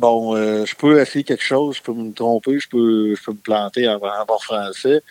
bon, 0.00 0.34
euh, 0.34 0.64
je 0.64 0.74
peux 0.74 1.00
essayer 1.00 1.24
quelque 1.24 1.44
chose, 1.44 1.76
je 1.76 1.82
peux 1.82 1.92
me 1.92 2.12
tromper, 2.12 2.58
je 2.58 2.68
peux, 2.68 3.14
je 3.14 3.22
peux 3.22 3.32
me 3.32 3.36
planter 3.38 3.86
en, 3.88 3.96
en 3.96 4.24
bon 4.26 4.38
français, 4.38 5.02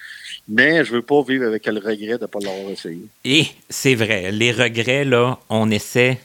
mais 0.47 0.83
je 0.83 0.91
veux 0.93 1.01
pas 1.03 1.21
vivre 1.21 1.45
avec 1.45 1.65
le 1.67 1.79
regret 1.79 2.17
de 2.17 2.23
ne 2.23 2.25
pas 2.25 2.39
l'avoir 2.41 2.71
essayé. 2.71 3.03
Et 3.23 3.45
c'est 3.69 3.95
vrai, 3.95 4.31
les 4.31 4.51
regrets, 4.51 5.05
là, 5.05 5.37
on 5.49 5.69
essaie 5.71 6.19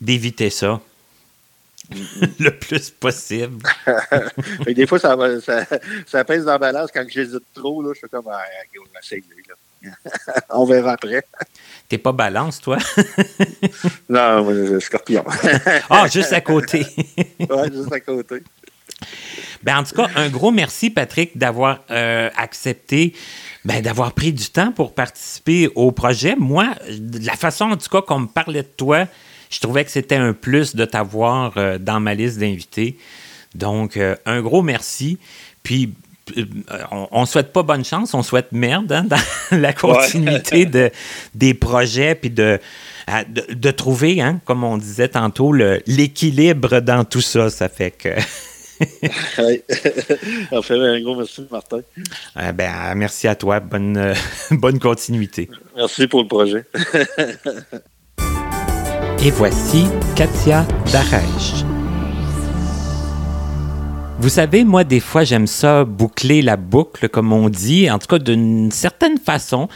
d'éviter 0.00 0.50
ça 0.50 0.80
le 2.40 2.50
plus 2.50 2.90
possible. 2.90 3.62
Des 4.66 4.86
fois, 4.86 4.98
ça, 4.98 5.14
va- 5.14 5.40
ça, 5.40 5.64
ça 6.06 6.24
pèse 6.24 6.44
dans 6.44 6.52
la 6.52 6.58
balance 6.58 6.90
quand 6.92 7.04
j'hésite 7.08 7.44
trop. 7.54 7.80
Là, 7.82 7.90
je 7.94 7.98
suis 8.00 8.08
comme, 8.08 8.28
ah, 8.30 8.42
on 8.80 8.98
essaye, 8.98 9.22
lui, 9.34 9.44
là. 9.48 9.54
on 10.50 10.64
verra 10.64 10.92
après. 10.92 11.22
T'es 11.88 11.98
pas 11.98 12.12
balance, 12.12 12.60
toi? 12.60 12.78
Non, 14.08 14.44
moi, 14.44 14.54
je 14.54 14.66
suis 14.66 14.80
scorpion. 14.82 15.24
Ah, 15.90 16.06
juste 16.08 16.32
à 16.32 16.40
côté. 16.40 16.86
ouais, 17.38 17.72
juste 17.72 17.92
à 17.92 18.00
côté. 18.00 18.42
Ben, 19.62 19.78
en 19.78 19.84
tout 19.84 19.94
cas, 19.94 20.08
un 20.16 20.28
gros 20.28 20.52
merci, 20.52 20.90
Patrick, 20.90 21.36
d'avoir 21.36 21.80
euh, 21.90 22.30
accepté, 22.36 23.14
ben, 23.64 23.82
d'avoir 23.82 24.12
pris 24.12 24.32
du 24.32 24.48
temps 24.48 24.72
pour 24.72 24.94
participer 24.94 25.68
au 25.74 25.92
projet. 25.92 26.36
Moi, 26.36 26.74
de 26.90 27.26
la 27.26 27.34
façon, 27.34 27.64
en 27.66 27.76
tout 27.76 27.88
cas, 27.88 28.02
qu'on 28.02 28.20
me 28.20 28.26
parlait 28.26 28.62
de 28.62 28.68
toi, 28.76 29.06
je 29.50 29.60
trouvais 29.60 29.84
que 29.84 29.90
c'était 29.90 30.16
un 30.16 30.32
plus 30.32 30.74
de 30.74 30.84
t'avoir 30.84 31.52
euh, 31.56 31.78
dans 31.78 32.00
ma 32.00 32.14
liste 32.14 32.38
d'invités. 32.38 32.98
Donc, 33.54 33.96
euh, 33.96 34.16
un 34.24 34.40
gros 34.40 34.62
merci. 34.62 35.18
Puis, 35.62 35.94
on, 36.90 37.08
on 37.10 37.26
souhaite 37.26 37.52
pas 37.52 37.62
bonne 37.62 37.84
chance, 37.84 38.14
on 38.14 38.22
souhaite 38.22 38.52
merde 38.52 38.92
hein, 38.92 39.04
dans 39.04 39.16
la 39.58 39.72
continuité 39.72 40.66
de, 40.66 40.90
des 41.34 41.54
projets, 41.54 42.14
puis 42.14 42.30
de, 42.30 42.58
de, 43.28 43.54
de 43.54 43.70
trouver, 43.70 44.20
hein, 44.20 44.40
comme 44.44 44.64
on 44.64 44.78
disait 44.78 45.08
tantôt, 45.08 45.52
l'équilibre 45.52 46.80
dans 46.80 47.04
tout 47.04 47.20
ça. 47.20 47.50
Ça 47.50 47.68
fait 47.68 47.90
que. 47.90 48.10
Ouais. 49.38 49.64
en 50.52 50.60
fait, 50.60 50.74
un 50.74 51.00
gros 51.00 51.16
merci, 51.16 51.46
Martin. 51.50 51.80
Euh, 52.36 52.52
ben, 52.52 52.70
euh, 52.70 52.94
merci 52.94 53.26
à 53.26 53.34
toi. 53.34 53.58
Bonne, 53.58 53.96
euh, 53.96 54.14
bonne 54.50 54.78
continuité. 54.78 55.48
Merci 55.74 56.06
pour 56.06 56.20
le 56.20 56.28
projet. 56.28 56.64
Et 59.24 59.30
voici 59.30 59.86
Katia 60.14 60.66
Darèche. 60.92 61.64
Vous 64.18 64.30
savez, 64.30 64.64
moi, 64.64 64.82
des 64.82 65.00
fois, 65.00 65.24
j'aime 65.24 65.46
ça 65.46 65.84
boucler 65.84 66.40
la 66.40 66.56
boucle, 66.56 67.08
comme 67.08 67.32
on 67.32 67.50
dit, 67.50 67.90
en 67.90 67.98
tout 67.98 68.06
cas 68.06 68.18
d'une 68.18 68.70
certaine 68.72 69.18
façon, 69.18 69.68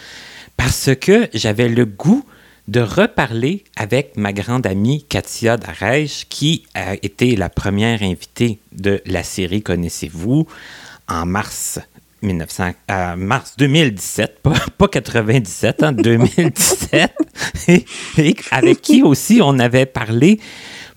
parce 0.56 0.90
que 0.98 1.28
j'avais 1.34 1.68
le 1.68 1.84
goût 1.84 2.24
de 2.66 2.80
reparler 2.80 3.64
avec 3.76 4.16
ma 4.16 4.32
grande 4.32 4.66
amie 4.66 5.04
Katia 5.04 5.56
Darèche, 5.58 6.26
qui 6.28 6.64
a 6.74 6.94
été 6.94 7.36
la 7.36 7.50
première 7.50 8.02
invitée 8.02 8.60
de 8.72 9.02
la 9.06 9.22
série 9.22 9.62
Connaissez-vous 9.62 10.46
en 11.06 11.26
mars 11.26 11.78
1900, 12.22 12.70
euh, 12.90 13.16
mars 13.16 13.54
2017, 13.58 14.40
pas, 14.42 14.54
pas 14.78 14.88
97, 14.88 15.82
hein, 15.82 15.92
2017, 15.92 17.12
et, 17.68 17.84
et 18.18 18.36
avec 18.50 18.80
qui 18.80 19.02
aussi 19.02 19.40
on 19.42 19.58
avait 19.58 19.86
parlé 19.86 20.38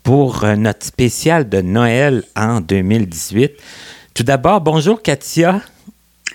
pour 0.03 0.43
euh, 0.43 0.55
notre 0.55 0.85
spécial 0.85 1.47
de 1.49 1.61
Noël 1.61 2.23
en 2.35 2.59
2018. 2.61 3.51
Tout 4.13 4.23
d'abord, 4.23 4.61
bonjour 4.61 5.01
Katia. 5.01 5.61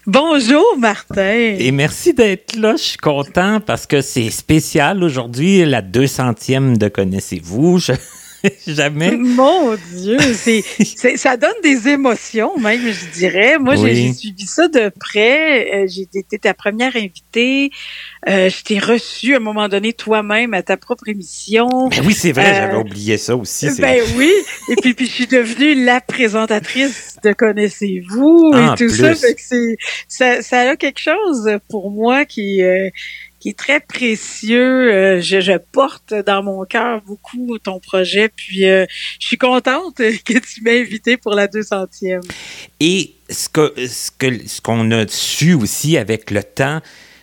Bonjour, 0.07 0.65
Martin. 0.79 1.55
Et 1.59 1.71
merci 1.71 2.15
d'être 2.15 2.57
là. 2.57 2.77
Je 2.77 2.83
suis 2.83 2.97
content 2.97 3.61
parce 3.61 3.87
que 3.87 4.01
c'est 4.01 4.31
spécial 4.31 5.05
aujourd'hui, 5.05 5.65
la 5.67 5.83
200e 5.83 6.79
de 6.79 6.89
Connaissez-vous. 6.89 7.79
Je- 7.79 7.93
Jamais. 8.67 9.11
Mon 9.17 9.75
Dieu, 9.97 10.19
c'est, 10.35 10.63
ça 11.17 11.37
donne 11.37 11.51
des 11.63 11.89
émotions, 11.89 12.57
même, 12.59 12.81
je 12.81 13.19
dirais. 13.19 13.59
Moi, 13.59 13.77
j'ai- 13.77 13.83
Oui. 13.83 13.95
j'ai 13.97 14.13
suivi 14.13 14.47
ça 14.47 14.69
de 14.69 14.91
près. 14.99 15.75
Euh, 15.75 15.87
J'ai 15.89 16.03
été 16.15 16.39
ta 16.39 16.55
première 16.55 16.95
invitée. 16.97 17.71
Euh, 18.29 18.49
je 18.51 18.63
t'ai 18.63 18.79
reçu 18.79 19.35
à 19.35 19.37
un 19.39 19.41
moment 19.41 19.69
donné 19.69 19.93
toi-même 19.93 20.55
à 20.55 20.63
ta 20.63 20.77
propre 20.77 21.09
émission. 21.09 21.67
Ben 21.89 22.03
oui, 22.07 22.15
c'est 22.15 22.33
vrai, 22.33 22.51
Euh, 22.51 22.55
j'avais 22.55 22.77
oublié 22.77 23.17
ça 23.19 23.37
aussi. 23.37 23.69
Ben 23.81 24.03
oui, 24.17 24.31
et 24.69 24.77
puis, 24.77 24.95
puis 24.95 25.07
je 25.07 25.11
suis 25.13 25.27
devenue 25.27 25.85
la 25.85 26.01
présentatrice 26.01 27.17
de 27.25 27.33
Connaissez-vous 27.33 28.53
en 28.55 28.75
et 28.75 28.77
tout 28.77 28.89
ça. 28.89 29.15
Fait 29.15 29.35
que 29.35 29.41
c'est, 29.43 29.77
ça, 30.09 30.43
ça 30.43 30.61
a 30.71 30.77
quelque 30.77 31.01
chose 31.01 31.51
pour 31.69 31.91
moi 31.91 32.25
qui, 32.25 32.63
euh, 32.63 32.89
qui 33.41 33.51
est 33.51 33.59
très 33.59 33.81
précieux. 33.81 34.93
Euh, 34.93 35.21
je, 35.21 35.59
porte 35.73 36.15
dans 36.15 36.43
mon 36.43 36.65
cœur 36.65 37.03
beaucoup 37.03 37.59
ton 37.59 37.81
projet, 37.81 38.29
puis 38.29 38.69
euh, 38.69 38.87
je 39.21 39.27
suis 39.27 39.39
contente 39.39 39.97
que 40.25 40.39
tu 40.39 40.63
m'aies 40.63 40.81
invité 40.81 41.17
pour 41.17 41.35
la 41.35 41.47
200e. 41.47 42.21
Et 42.81 43.15
ce 43.31 43.49
que 43.49 43.75
ce 43.87 44.61
qu'on 44.61 44.91
a 44.91 45.07
su 45.09 45.55
aussi 45.55 45.97
avec 45.97 46.31
le 46.31 46.43
temps, 46.43 46.81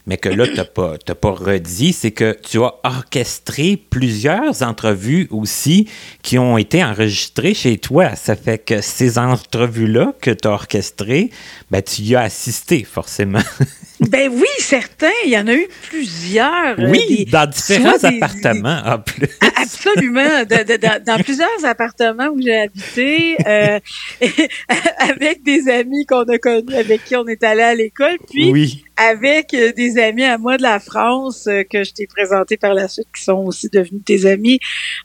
mais 0.08 0.18
que 0.18 0.30
là, 0.30 0.48
tu 0.48 0.56
n'as 0.56 0.66
pas, 0.66 0.98
pas 0.98 1.32
redit, 1.32 1.94
c'est 1.94 2.12
que 2.12 2.38
tu 2.44 2.62
as 2.62 2.76
orchestré 2.84 3.78
plusieurs 3.78 4.62
entrevues 4.62 5.28
aussi 5.32 5.90
qui 6.22 6.38
ont 6.38 6.58
été 6.58 6.84
enregistrées 6.84 7.54
chez 7.54 7.78
toi. 7.78 8.16
Ça 8.16 8.36
fait 8.36 8.60
que 8.60 8.82
ces 8.82 9.18
entrevues-là 9.18 10.14
que 10.22 10.32
tu 10.32 10.48
as 10.48 10.52
orchestrées, 10.52 11.32
ben, 11.72 11.82
tu 11.82 12.04
y 12.04 12.16
as 12.16 12.22
assisté 12.22 12.84
forcément. 12.84 13.40
Ben 14.02 14.30
oui, 14.32 14.48
certains, 14.60 15.08
il 15.26 15.32
y 15.32 15.38
en 15.38 15.48
a 15.48 15.54
eu 15.54 15.68
plusieurs. 15.90 16.78
euh, 16.80 16.90
oui, 16.90 17.26
des- 17.26 17.32
dans 17.32 17.46
différents 17.50 17.98
des- 17.98 18.06
appartements 18.18 18.82
en 18.86 19.00
plus. 19.00 19.28
Absolument. 19.56 20.44
De- 20.44 20.64
de- 20.64 20.78
dans- 20.78 21.02
dans 21.04 21.18
plusieurs 21.24 21.64
appartements 21.64 22.28
où 22.28 22.42
j'ai 22.42 22.56
habité, 22.58 23.38
euh, 23.48 23.80
avec 25.00 25.44
des 25.44 25.70
amis 25.70 26.06
qu'on 26.06 26.24
a 26.24 26.38
connus, 26.38 26.76
avec 26.76 27.04
qui 27.06 27.16
on 27.16 27.26
est 27.28 27.44
allé 27.44 27.62
à 27.62 27.74
l'école, 27.76 28.18
puis 28.30 28.52
Oui. 28.52 28.84
avec 28.98 29.54
euh, 29.54 29.72
des 29.72 29.98
amis 29.98 30.24
à 30.24 30.38
moi 30.38 30.58
de 30.58 30.64
la 30.64 30.80
France 30.80 31.48
euh, 31.48 31.64
que 31.64 31.84
je 31.84 31.92
t'ai 31.94 32.08
présenté 32.08 32.58
par 32.58 32.74
la 32.74 32.88
suite, 32.88 33.08
qui 33.16 33.24
sont 33.24 33.44
aussi 33.46 33.70
devenus 33.72 34.02
tes 34.06 34.26
amis. 34.26 34.60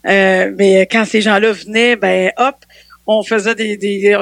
Euh, 0.07 0.51
mais 0.57 0.87
quand 0.91 1.05
ces 1.05 1.21
gens-là 1.21 1.51
venaient, 1.51 1.95
ben 1.95 2.31
hop, 2.37 2.55
on 3.07 3.23
faisait 3.23 3.55
des, 3.55 3.77
des 3.77 4.15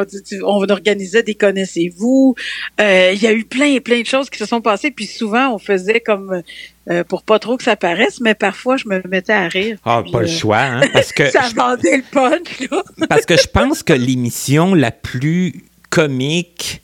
on 0.43 0.69
organisait 0.69 1.23
des 1.23 1.35
connaissez-vous. 1.35 2.35
Euh, 2.79 3.11
il 3.13 3.21
y 3.21 3.27
a 3.27 3.33
eu 3.33 3.43
plein 3.43 3.65
et 3.65 3.79
plein 3.79 4.01
de 4.01 4.05
choses 4.05 4.29
qui 4.29 4.37
se 4.37 4.45
sont 4.45 4.61
passées. 4.61 4.91
Puis 4.91 5.05
souvent, 5.05 5.53
on 5.53 5.59
faisait 5.59 5.99
comme 5.99 6.41
euh, 6.89 7.03
pour 7.03 7.23
pas 7.23 7.39
trop 7.39 7.57
que 7.57 7.63
ça 7.63 7.75
paraisse, 7.75 8.19
mais 8.21 8.35
parfois 8.35 8.77
je 8.77 8.87
me 8.87 9.01
mettais 9.07 9.33
à 9.33 9.47
rire. 9.47 9.77
Ah, 9.85 10.03
pas 10.11 10.21
le 10.21 10.25
euh, 10.25 10.27
choix, 10.27 10.59
hein, 10.59 10.81
parce 10.93 11.11
que 11.11 11.29
ça 11.31 11.49
vendait 11.55 11.97
le 11.97 12.03
punch. 12.09 12.69
Là. 12.71 12.83
parce 13.09 13.25
que 13.25 13.37
je 13.37 13.47
pense 13.47 13.83
que 13.83 13.93
l'émission 13.93 14.73
la 14.73 14.91
plus 14.91 15.63
comique 15.89 16.81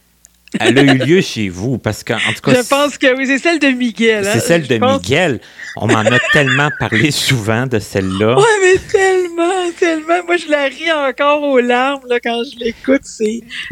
elle 0.60 0.78
a 0.78 0.93
eu 0.93 0.97
lieu 0.97 1.22
chez 1.22 1.49
vous 1.49 1.78
parce 1.78 2.03
qu'en 2.03 2.18
tout 2.18 2.41
cas. 2.43 2.62
Je 2.62 2.68
pense 2.68 2.97
que 2.97 3.16
oui, 3.16 3.28
c'est 3.28 3.38
celle 3.38 3.60
de 3.60 3.68
Miguel. 3.68 4.26
Hein? 4.26 4.32
C'est 4.34 4.39
celle 4.39 4.68
de 4.68 4.78
Miguel. 4.78 5.39
On 5.78 5.88
m'en 5.88 5.99
a 5.99 6.20
tellement 6.32 6.70
parlé 6.80 7.12
souvent 7.12 7.68
de 7.68 7.80
celle-là. 7.80 8.38
Ouais, 8.38 8.43
mais 8.62 8.80
tellement, 8.91 9.72
tellement. 9.78 10.24
Moi, 10.26 10.38
je 10.38 10.49
la 10.49 10.66
ris 10.66 10.91
encore 10.91 11.43
aux 11.43 11.60
larmes 11.60 12.03
là, 12.08 12.20
quand 12.22 12.43
je 12.43 12.60
l'écoute. 12.60 13.01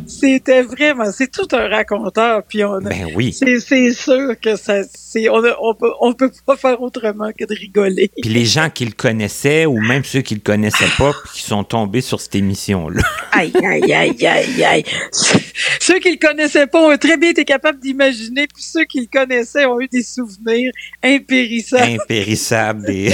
c'était 0.06 0.64
vraiment, 0.64 1.12
c'est 1.12 1.32
tout 1.32 1.48
un 1.54 1.68
raconteur. 1.68 2.44
Puis 2.48 2.64
on 2.64 2.80
ben 2.80 3.08
oui. 3.16 3.34
C'est, 3.34 3.92
sûr 3.92 4.36
que 4.42 4.56
ça, 4.56 4.82
c'est, 4.94 5.30
on, 5.30 5.42
on, 5.62 5.76
peut, 5.76 5.92
on 6.02 6.14
peut 6.14 6.32
pas 6.46 6.58
faire 6.58 6.82
autrement 6.82 7.32
que 7.38 7.46
de 7.46 7.54
rigoler. 7.54 8.12
Puis 8.22 8.32
les 8.32 8.46
gens 8.46 8.70
qui 8.70 8.86
le 8.86 8.92
connaissaient 8.92 9.66
ou 9.66 9.80
même 9.80 10.04
ceux 10.04 10.22
qui 10.22 10.36
le 10.36 10.42
connaissaient 10.42 10.92
pas, 10.98 11.14
qui 11.34 11.42
sont 11.42 11.64
tombés 11.64 12.02
sur 12.02 12.20
cette 12.20 12.36
émission-là. 12.36 13.02
aïe, 13.32 13.54
aïe, 13.64 13.94
aïe, 13.94 14.26
aïe, 14.26 14.64
aïe. 14.64 14.84
Ceux 15.80 16.00
qui 16.00 16.12
le 16.12 16.18
connaissaient 16.18 16.68
pas 16.74 16.98
très 16.98 17.18
bien 17.18 17.30
été 17.30 17.46
capables 17.46 17.80
d'imaginer, 17.80 18.48
puis 18.48 18.64
ceux 18.64 18.84
qui 18.86 19.02
le 19.02 19.08
connaissaient 19.08 19.66
ont 19.66 19.80
eu 19.80 19.88
des 19.88 20.02
souvenirs 20.02 20.72
impérissables 21.04 22.02
impérissable. 22.02 22.86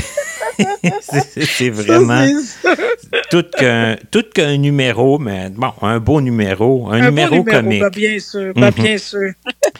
c'est 1.26 1.70
vraiment 1.70 2.26
tout 3.30 3.46
qu'un 3.58 3.98
tout 4.12 4.24
qu'un 4.34 4.58
numéro, 4.58 5.20
mais 5.20 5.50
bon, 5.50 5.74
un 5.82 6.00
beau 6.00 6.22
numéro, 6.22 6.90
un, 6.90 7.10
numéro, 7.10 7.44
comique. 7.44 7.82
Ben, 7.82 7.90
bien 7.90 8.20
sûr, 8.20 8.54
ben, 8.56 8.72
bien 8.72 8.98
sûr. 8.98 9.32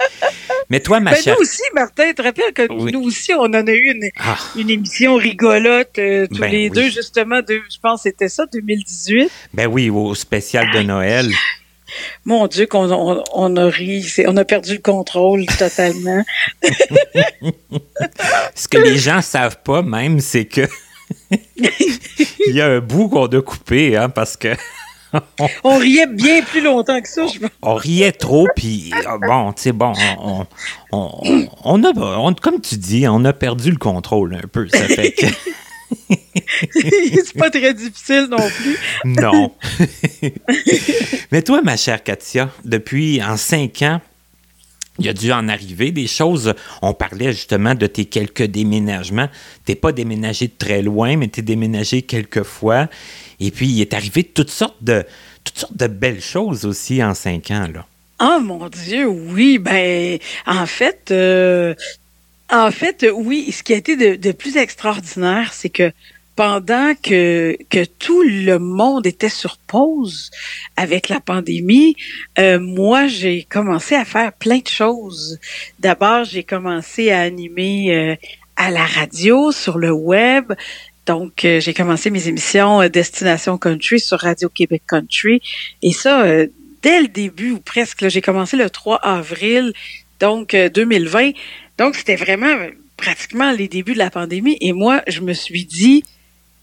mais 0.70 0.82
toi, 0.82 1.00
ma 1.00 1.12
ben, 1.12 1.22
chère... 1.22 1.36
Nous 1.36 1.42
aussi, 1.42 1.62
Martin, 1.74 2.10
tu 2.10 2.16
te 2.16 2.22
rappelles 2.22 2.54
que 2.54 2.92
nous 2.92 3.04
aussi, 3.04 3.34
on 3.34 3.44
en 3.44 3.54
a 3.54 3.72
eu 3.72 3.94
une, 3.94 4.10
ah. 4.20 4.38
une 4.58 4.70
émission 4.70 5.16
rigolote 5.16 5.98
euh, 6.00 6.28
tous 6.28 6.40
ben 6.40 6.52
les 6.52 6.70
deux, 6.70 6.90
justement, 6.90 7.42
de, 7.42 7.62
je 7.70 7.78
pense 7.82 8.04
que 8.04 8.10
c'était 8.10 8.30
ça, 8.30 8.46
2018. 8.52 9.32
Ben 9.54 9.68
oui, 9.68 9.90
au 9.90 10.14
spécial 10.16 10.70
de 10.74 10.82
Noël. 10.82 11.30
Mon 12.26 12.48
Dieu, 12.48 12.66
qu'on 12.66 12.90
on, 12.92 13.56
a 13.56 13.66
ri, 13.70 14.06
on 14.28 14.38
a 14.38 14.46
perdu 14.46 14.74
le 14.74 14.82
contrôle 14.82 15.46
totalement. 15.46 16.24
Ce 18.56 18.68
que 18.68 18.78
les 18.78 18.98
gens 18.98 19.22
savent 19.22 19.62
pas 19.64 19.82
même, 19.82 20.20
c'est 20.20 20.46
que 20.46 20.68
il 21.58 22.56
y 22.56 22.62
a 22.62 22.68
un 22.68 22.80
bout 22.80 23.10
qu'on 23.10 23.28
a 23.28 23.42
coupé, 23.42 23.98
hein, 23.98 24.10
parce 24.10 24.38
que 24.38 24.56
on, 25.64 25.78
riait 25.78 26.08
bien 26.08 26.42
plus 26.44 26.62
longtemps 26.62 27.02
que 27.02 27.08
ça. 27.08 27.26
Je 27.28 27.40
on, 27.62 27.74
riait 27.76 28.12
trop, 28.12 28.48
puis 28.56 28.92
ah, 29.08 29.18
bon, 29.18 29.54
tu 29.54 29.64
sais, 29.64 29.72
bon, 29.72 29.94
on, 30.20 30.46
on, 31.64 31.84
a, 31.84 32.34
comme 32.42 32.62
tu 32.62 32.78
dis, 32.78 33.08
on 33.08 33.26
a 33.26 33.34
perdu 33.34 33.72
le 33.72 33.78
contrôle 33.78 34.36
un 34.36 34.48
peu. 34.48 34.68
Ça 34.70 34.88
fait 34.88 35.12
que 35.12 35.26
c'est 36.74 37.38
pas 37.38 37.50
très 37.50 37.74
difficile 37.74 38.28
non 38.30 38.50
plus. 38.50 38.78
non. 39.06 39.54
Mais 41.32 41.42
toi, 41.42 41.62
ma 41.62 41.78
chère 41.78 42.04
Katia, 42.04 42.52
depuis 42.66 43.22
en 43.24 43.38
cinq 43.38 43.82
ans, 43.82 44.02
il 45.00 45.08
a 45.08 45.14
dû 45.14 45.32
en 45.32 45.48
arriver 45.48 45.92
des 45.92 46.08
choses. 46.08 46.54
On 46.82 46.94
parlait 46.94 47.32
justement 47.32 47.74
de 47.74 47.88
tes 47.88 48.06
quelques 48.06 48.44
déménagements. 48.44 49.30
T'es 49.66 49.76
pas 49.76 49.92
déménagé 49.94 50.48
de 50.48 50.54
très 50.58 50.82
loin, 50.82 51.16
mais 51.16 51.30
t'es 51.30 51.42
déménagé 51.42 52.02
quelques 52.02 52.44
fois. 52.44 52.88
Et 53.40 53.52
puis, 53.52 53.68
il 53.68 53.82
est 53.82 53.94
arrivé 53.94 54.24
toutes 54.26 54.52
sortes 54.52 54.84
de, 54.84 55.06
toutes 55.46 55.58
sortes 55.58 55.78
de 55.78 55.88
belles 55.88 56.22
choses 56.22 56.66
aussi 56.66 57.02
en 57.02 57.14
cinq 57.14 57.50
ans, 57.52 57.68
là. 57.74 57.86
Oh 58.22 58.42
mon 58.42 58.68
Dieu, 58.68 59.08
oui. 59.08 59.58
Ben, 59.58 60.20
en 60.46 60.66
fait, 60.66 61.08
euh, 61.12 61.74
en 62.52 62.70
fait, 62.70 63.06
oui. 63.14 63.54
Ce 63.54 63.64
qui 63.64 63.74
a 63.74 63.78
été 63.78 64.18
de 64.18 64.32
plus 64.34 64.58
extraordinaire, 64.58 65.54
c'est 65.54 65.70
que 65.70 65.94
pendant 66.40 66.94
que, 66.96 67.58
que 67.70 67.84
tout 67.84 68.24
le 68.24 68.60
monde 68.60 69.06
était 69.06 69.28
sur 69.28 69.58
pause 69.58 70.32
avec 70.78 71.10
la 71.10 71.20
pandémie, 71.20 71.98
euh, 72.38 72.62
moi, 72.62 73.08
j'ai 73.08 73.44
commencé 73.44 73.94
à 73.94 74.06
faire 74.06 74.32
plein 74.32 74.60
de 74.60 74.68
choses. 74.70 75.38
D'abord, 75.80 76.24
j'ai 76.24 76.44
commencé 76.44 77.12
à 77.12 77.20
animer 77.20 77.94
euh, 77.94 78.16
à 78.56 78.72
la 78.72 78.86
radio, 78.86 79.52
sur 79.52 79.78
le 79.78 79.92
web. 79.92 80.54
Donc, 81.06 81.44
euh, 81.44 81.60
j'ai 81.60 81.74
commencé 81.74 82.10
mes 82.10 82.30
émissions 82.30 82.88
Destination 82.88 83.58
Country 83.58 84.00
sur 84.00 84.20
Radio 84.20 84.48
Québec 84.48 84.84
Country. 84.88 85.42
Et 85.82 85.92
ça, 85.92 86.24
dès 86.82 87.02
le 87.02 87.10
début, 87.10 87.52
ou 87.52 87.60
presque, 87.60 88.08
j'ai 88.08 88.22
commencé 88.22 88.56
le 88.56 88.70
3 88.70 88.96
avril, 89.00 89.74
donc 90.22 90.56
2020. 90.56 91.32
Donc, 91.78 91.96
c'était 91.96 92.16
vraiment 92.16 92.56
pratiquement 92.96 93.52
les 93.52 93.68
débuts 93.68 93.94
de 93.94 93.98
la 93.98 94.10
pandémie. 94.10 94.58
Et 94.62 94.72
moi, 94.72 95.02
je 95.08 95.20
me 95.20 95.34
suis 95.34 95.66
dit, 95.66 96.06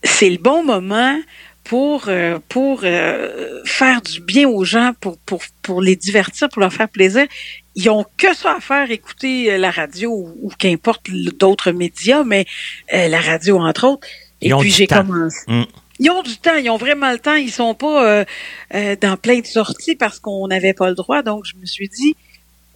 c'est 0.06 0.30
le 0.30 0.38
bon 0.38 0.64
moment 0.64 1.18
pour 1.64 2.04
euh, 2.08 2.38
pour 2.48 2.80
euh, 2.84 3.60
faire 3.64 4.00
du 4.00 4.20
bien 4.20 4.48
aux 4.48 4.64
gens, 4.64 4.92
pour, 5.00 5.18
pour, 5.18 5.42
pour 5.62 5.82
les 5.82 5.96
divertir, 5.96 6.48
pour 6.48 6.60
leur 6.60 6.72
faire 6.72 6.88
plaisir. 6.88 7.26
Ils 7.74 7.90
ont 7.90 8.04
que 8.16 8.34
ça 8.34 8.56
à 8.56 8.60
faire, 8.60 8.90
écouter 8.90 9.52
euh, 9.52 9.58
la 9.58 9.70
radio 9.70 10.10
ou, 10.10 10.50
qu'importe 10.58 11.10
d'autres 11.10 11.72
médias, 11.72 12.24
mais 12.24 12.46
la 12.92 13.20
radio 13.20 13.58
entre 13.58 13.86
autres. 13.86 14.06
Et 14.40 14.52
puis 14.54 14.70
j'ai 14.70 14.86
commencé. 14.86 15.40
Mm. 15.48 15.64
Ils 15.98 16.10
ont 16.10 16.22
du 16.22 16.36
temps, 16.36 16.56
ils 16.56 16.68
ont 16.68 16.76
vraiment 16.76 17.10
le 17.10 17.18
temps. 17.18 17.34
Ils 17.34 17.50
sont 17.50 17.74
pas 17.74 18.24
dans 18.72 19.16
plein 19.16 19.40
de 19.40 19.46
sorties 19.46 19.96
parce 19.96 20.20
qu'on 20.20 20.46
n'avait 20.46 20.74
pas 20.74 20.88
le 20.88 20.94
droit. 20.94 21.22
Donc 21.22 21.44
je 21.46 21.56
me 21.58 21.64
suis 21.64 21.88
dit, 21.88 22.14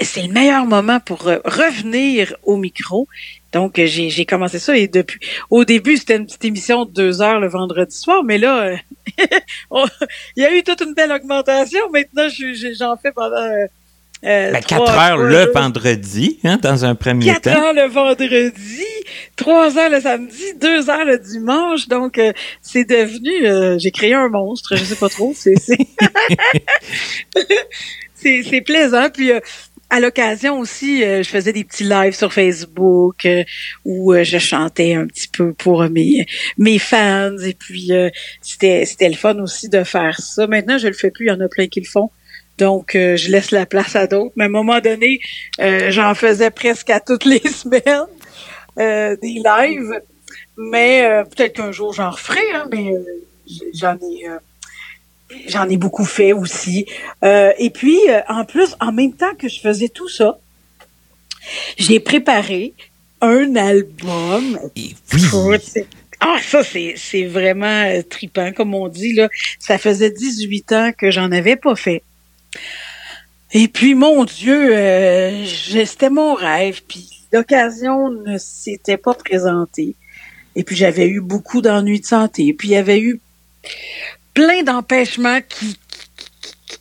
c'est 0.00 0.22
le 0.22 0.32
meilleur 0.32 0.66
moment 0.66 1.00
pour 1.00 1.20
revenir 1.22 2.34
au 2.42 2.56
micro 2.56 3.08
donc, 3.52 3.78
euh, 3.78 3.86
j'ai 3.86 4.24
commencé 4.26 4.58
ça 4.58 4.76
et 4.76 4.86
depuis, 4.86 5.18
au 5.50 5.64
début, 5.64 5.96
c'était 5.96 6.16
une 6.16 6.26
petite 6.26 6.44
émission 6.44 6.84
de 6.84 6.92
deux 6.92 7.20
heures 7.20 7.40
le 7.40 7.48
vendredi 7.48 7.96
soir, 7.96 8.22
mais 8.22 8.38
là, 8.38 8.62
euh, 8.62 8.76
il 10.36 10.42
y 10.42 10.44
a 10.44 10.54
eu 10.54 10.62
toute 10.62 10.80
une 10.82 10.94
belle 10.94 11.10
augmentation. 11.10 11.80
Maintenant, 11.92 12.28
j'en 12.78 12.96
fais 12.96 13.10
pendant 13.10 13.36
euh, 13.36 13.66
euh 14.24 14.52
ben, 14.52 14.62
quatre 14.62 14.92
heures 14.92 15.16
le 15.16 15.50
vendredi, 15.52 16.38
hein, 16.44 16.58
dans 16.62 16.84
un 16.84 16.94
premier 16.94 17.26
temps. 17.26 17.40
Quatre 17.40 17.58
heures 17.58 17.72
le 17.72 17.88
vendredi, 17.88 18.84
trois 19.34 19.76
heures 19.76 19.90
le 19.90 20.00
samedi, 20.00 20.54
deux 20.60 20.88
heures 20.88 21.04
le 21.04 21.18
dimanche. 21.18 21.88
Donc, 21.88 22.20
c'est 22.62 22.84
devenu, 22.84 23.80
j'ai 23.80 23.90
créé 23.90 24.14
un 24.14 24.28
monstre, 24.28 24.76
je 24.76 24.84
sais 24.84 24.94
pas 24.94 25.08
trop. 25.08 25.32
C'est 25.34 25.56
c'est 28.14 28.60
plaisant. 28.64 29.08
Puis 29.12 29.32
à 29.90 29.98
l'occasion 29.98 30.58
aussi, 30.60 31.02
euh, 31.02 31.22
je 31.24 31.28
faisais 31.28 31.52
des 31.52 31.64
petits 31.64 31.84
lives 31.84 32.14
sur 32.14 32.32
Facebook 32.32 33.26
euh, 33.26 33.42
où 33.84 34.12
euh, 34.12 34.22
je 34.22 34.38
chantais 34.38 34.94
un 34.94 35.06
petit 35.06 35.26
peu 35.26 35.52
pour 35.52 35.82
mes 35.90 36.26
mes 36.58 36.78
fans 36.78 37.36
et 37.38 37.54
puis 37.54 37.90
c'était 38.40 38.84
c'était 38.86 39.08
le 39.08 39.16
fun 39.16 39.38
aussi 39.40 39.68
de 39.68 39.82
faire 39.82 40.20
ça. 40.20 40.46
Maintenant, 40.46 40.78
je 40.78 40.86
le 40.86 40.94
fais 40.94 41.10
plus, 41.10 41.26
il 41.26 41.28
y 41.28 41.32
en 41.32 41.40
a 41.40 41.48
plein 41.48 41.66
qui 41.66 41.80
le 41.80 41.88
font. 41.88 42.10
Donc, 42.58 42.90
je 42.92 43.30
laisse 43.30 43.52
la 43.52 43.64
place 43.64 43.96
à 43.96 44.06
d'autres. 44.06 44.32
Mais 44.36 44.44
à 44.44 44.46
un 44.46 44.50
moment 44.50 44.80
donné, 44.80 45.20
j'en 45.58 46.14
faisais 46.14 46.50
presque 46.50 46.90
à 46.90 47.00
toutes 47.00 47.24
les 47.24 47.40
semaines 47.48 48.06
des 48.76 49.42
lives. 49.44 50.00
Mais 50.56 51.24
peut-être 51.30 51.54
qu'un 51.54 51.72
jour 51.72 51.94
j'en 51.94 52.10
referai, 52.10 52.40
hein, 52.54 52.68
mais 52.70 52.92
j'en 53.74 53.94
ai 53.94 54.28
J'en 55.46 55.68
ai 55.68 55.76
beaucoup 55.76 56.04
fait 56.04 56.32
aussi. 56.32 56.86
Euh, 57.24 57.52
et 57.58 57.70
puis, 57.70 57.98
euh, 58.08 58.20
en 58.28 58.44
plus, 58.44 58.74
en 58.80 58.92
même 58.92 59.12
temps 59.12 59.34
que 59.38 59.48
je 59.48 59.60
faisais 59.60 59.88
tout 59.88 60.08
ça, 60.08 60.38
j'ai 61.78 62.00
préparé 62.00 62.74
un 63.20 63.54
album. 63.56 64.58
oui. 64.76 64.96
Ah, 66.22 66.36
ça, 66.42 66.62
c'est, 66.62 66.94
c'est 66.96 67.24
vraiment 67.24 67.84
euh, 67.86 68.02
tripant, 68.02 68.52
comme 68.52 68.74
on 68.74 68.88
dit. 68.88 69.14
Là. 69.14 69.28
Ça 69.58 69.78
faisait 69.78 70.10
18 70.10 70.72
ans 70.72 70.90
que 70.96 71.10
j'en 71.10 71.32
avais 71.32 71.56
pas 71.56 71.76
fait. 71.76 72.02
Et 73.52 73.68
puis, 73.68 73.94
mon 73.94 74.24
Dieu, 74.24 74.76
c'était 75.46 76.10
mon 76.10 76.34
rêve. 76.34 76.82
Puis, 76.86 77.08
l'occasion 77.32 78.10
ne 78.10 78.36
s'était 78.36 78.98
pas 78.98 79.14
présentée. 79.14 79.94
Et 80.56 80.62
puis, 80.62 80.76
j'avais 80.76 81.08
eu 81.08 81.20
beaucoup 81.20 81.62
d'ennuis 81.62 82.00
de 82.00 82.06
santé. 82.06 82.48
Et 82.48 82.52
puis, 82.52 82.68
il 82.68 82.72
y 82.72 82.76
avait 82.76 83.00
eu 83.00 83.20
plein 84.34 84.62
d'empêchements 84.62 85.40
qui, 85.48 85.78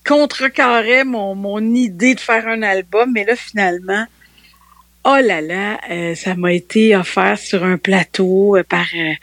contrecarraient 0.06 1.04
mon, 1.04 1.36
mon 1.36 1.60
idée 1.60 2.16
de 2.16 2.20
faire 2.20 2.48
un 2.48 2.64
album. 2.64 3.12
Mais 3.14 3.26
là, 3.26 3.36
finalement, 3.36 4.06
Oh 5.06 5.16
là 5.24 5.40
là, 5.40 5.80
euh, 5.90 6.14
ça 6.14 6.36
m'a 6.36 6.52
été 6.52 6.94
offert 6.94 7.40
sur 7.40 7.64
un 7.64 7.78
plateau 7.78 8.58
euh, 8.58 8.64
par 8.64 8.86
euh, 8.94 9.14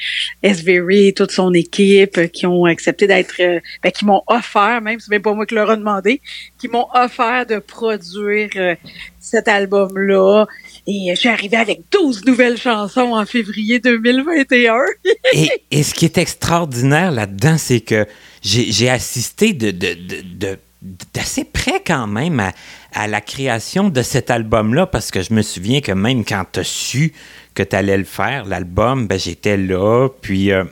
et 0.43 1.13
toute 1.13 1.31
son 1.31 1.53
équipe 1.53 2.17
euh, 2.17 2.27
qui 2.29 2.47
ont 2.47 2.65
accepté 2.65 3.07
d'être, 3.07 3.37
ben, 3.83 3.93
qui 3.93 4.07
m'ont 4.07 4.23
offert, 4.27 4.81
même 4.81 4.99
c'est 5.01 5.11
même 5.11 5.21
pas 5.21 5.35
moi 5.35 5.45
qui 5.45 5.55
leur 5.55 5.71
ai 5.71 5.77
demandé, 5.77 6.23
qui 6.59 6.69
m'ont 6.69 6.87
offert 6.95 7.45
de 7.45 7.59
produire 7.59 8.49
cet 9.21 9.49
album-là. 9.49 10.47
Et 10.87 11.11
je 11.11 11.21
suis 11.21 11.29
arrivée 11.29 11.59
avec 11.59 11.83
12 11.93 12.25
nouvelles 12.25 12.57
chansons 12.57 13.13
en 13.13 13.27
février 13.27 13.79
2021. 13.79 14.77
et, 15.71 15.83
ce 15.83 15.93
qui 15.93 16.07
est 16.07 16.17
extraordinaire 16.17 17.11
là-dedans, 17.11 17.59
c'est 17.59 17.81
que 17.81 18.07
j'ai 18.43 18.89
assisté 18.89 19.53
de 19.53 20.57
d'assez 20.83 21.45
près 21.45 21.83
quand 21.85 22.07
même 22.07 22.41
à, 22.41 22.53
à 22.93 23.07
la 23.07 23.21
création 23.21 23.89
de 23.89 24.03
cet 24.03 24.31
album-là, 24.31 24.87
parce 24.87 25.11
que 25.11 25.23
je 25.23 25.33
me 25.33 25.43
souviens 25.43 25.81
que 25.81 25.93
même 25.93 26.25
quand 26.25 26.45
tu 26.53 26.61
as 26.61 26.65
su 26.65 27.13
que 27.55 27.63
tu 27.63 27.75
allais 27.75 27.97
le 27.97 28.05
faire, 28.05 28.45
l'album, 28.45 29.07
ben, 29.07 29.19
j'étais 29.19 29.57
là, 29.57 30.09
puis 30.21 30.53
euh, 30.53 30.65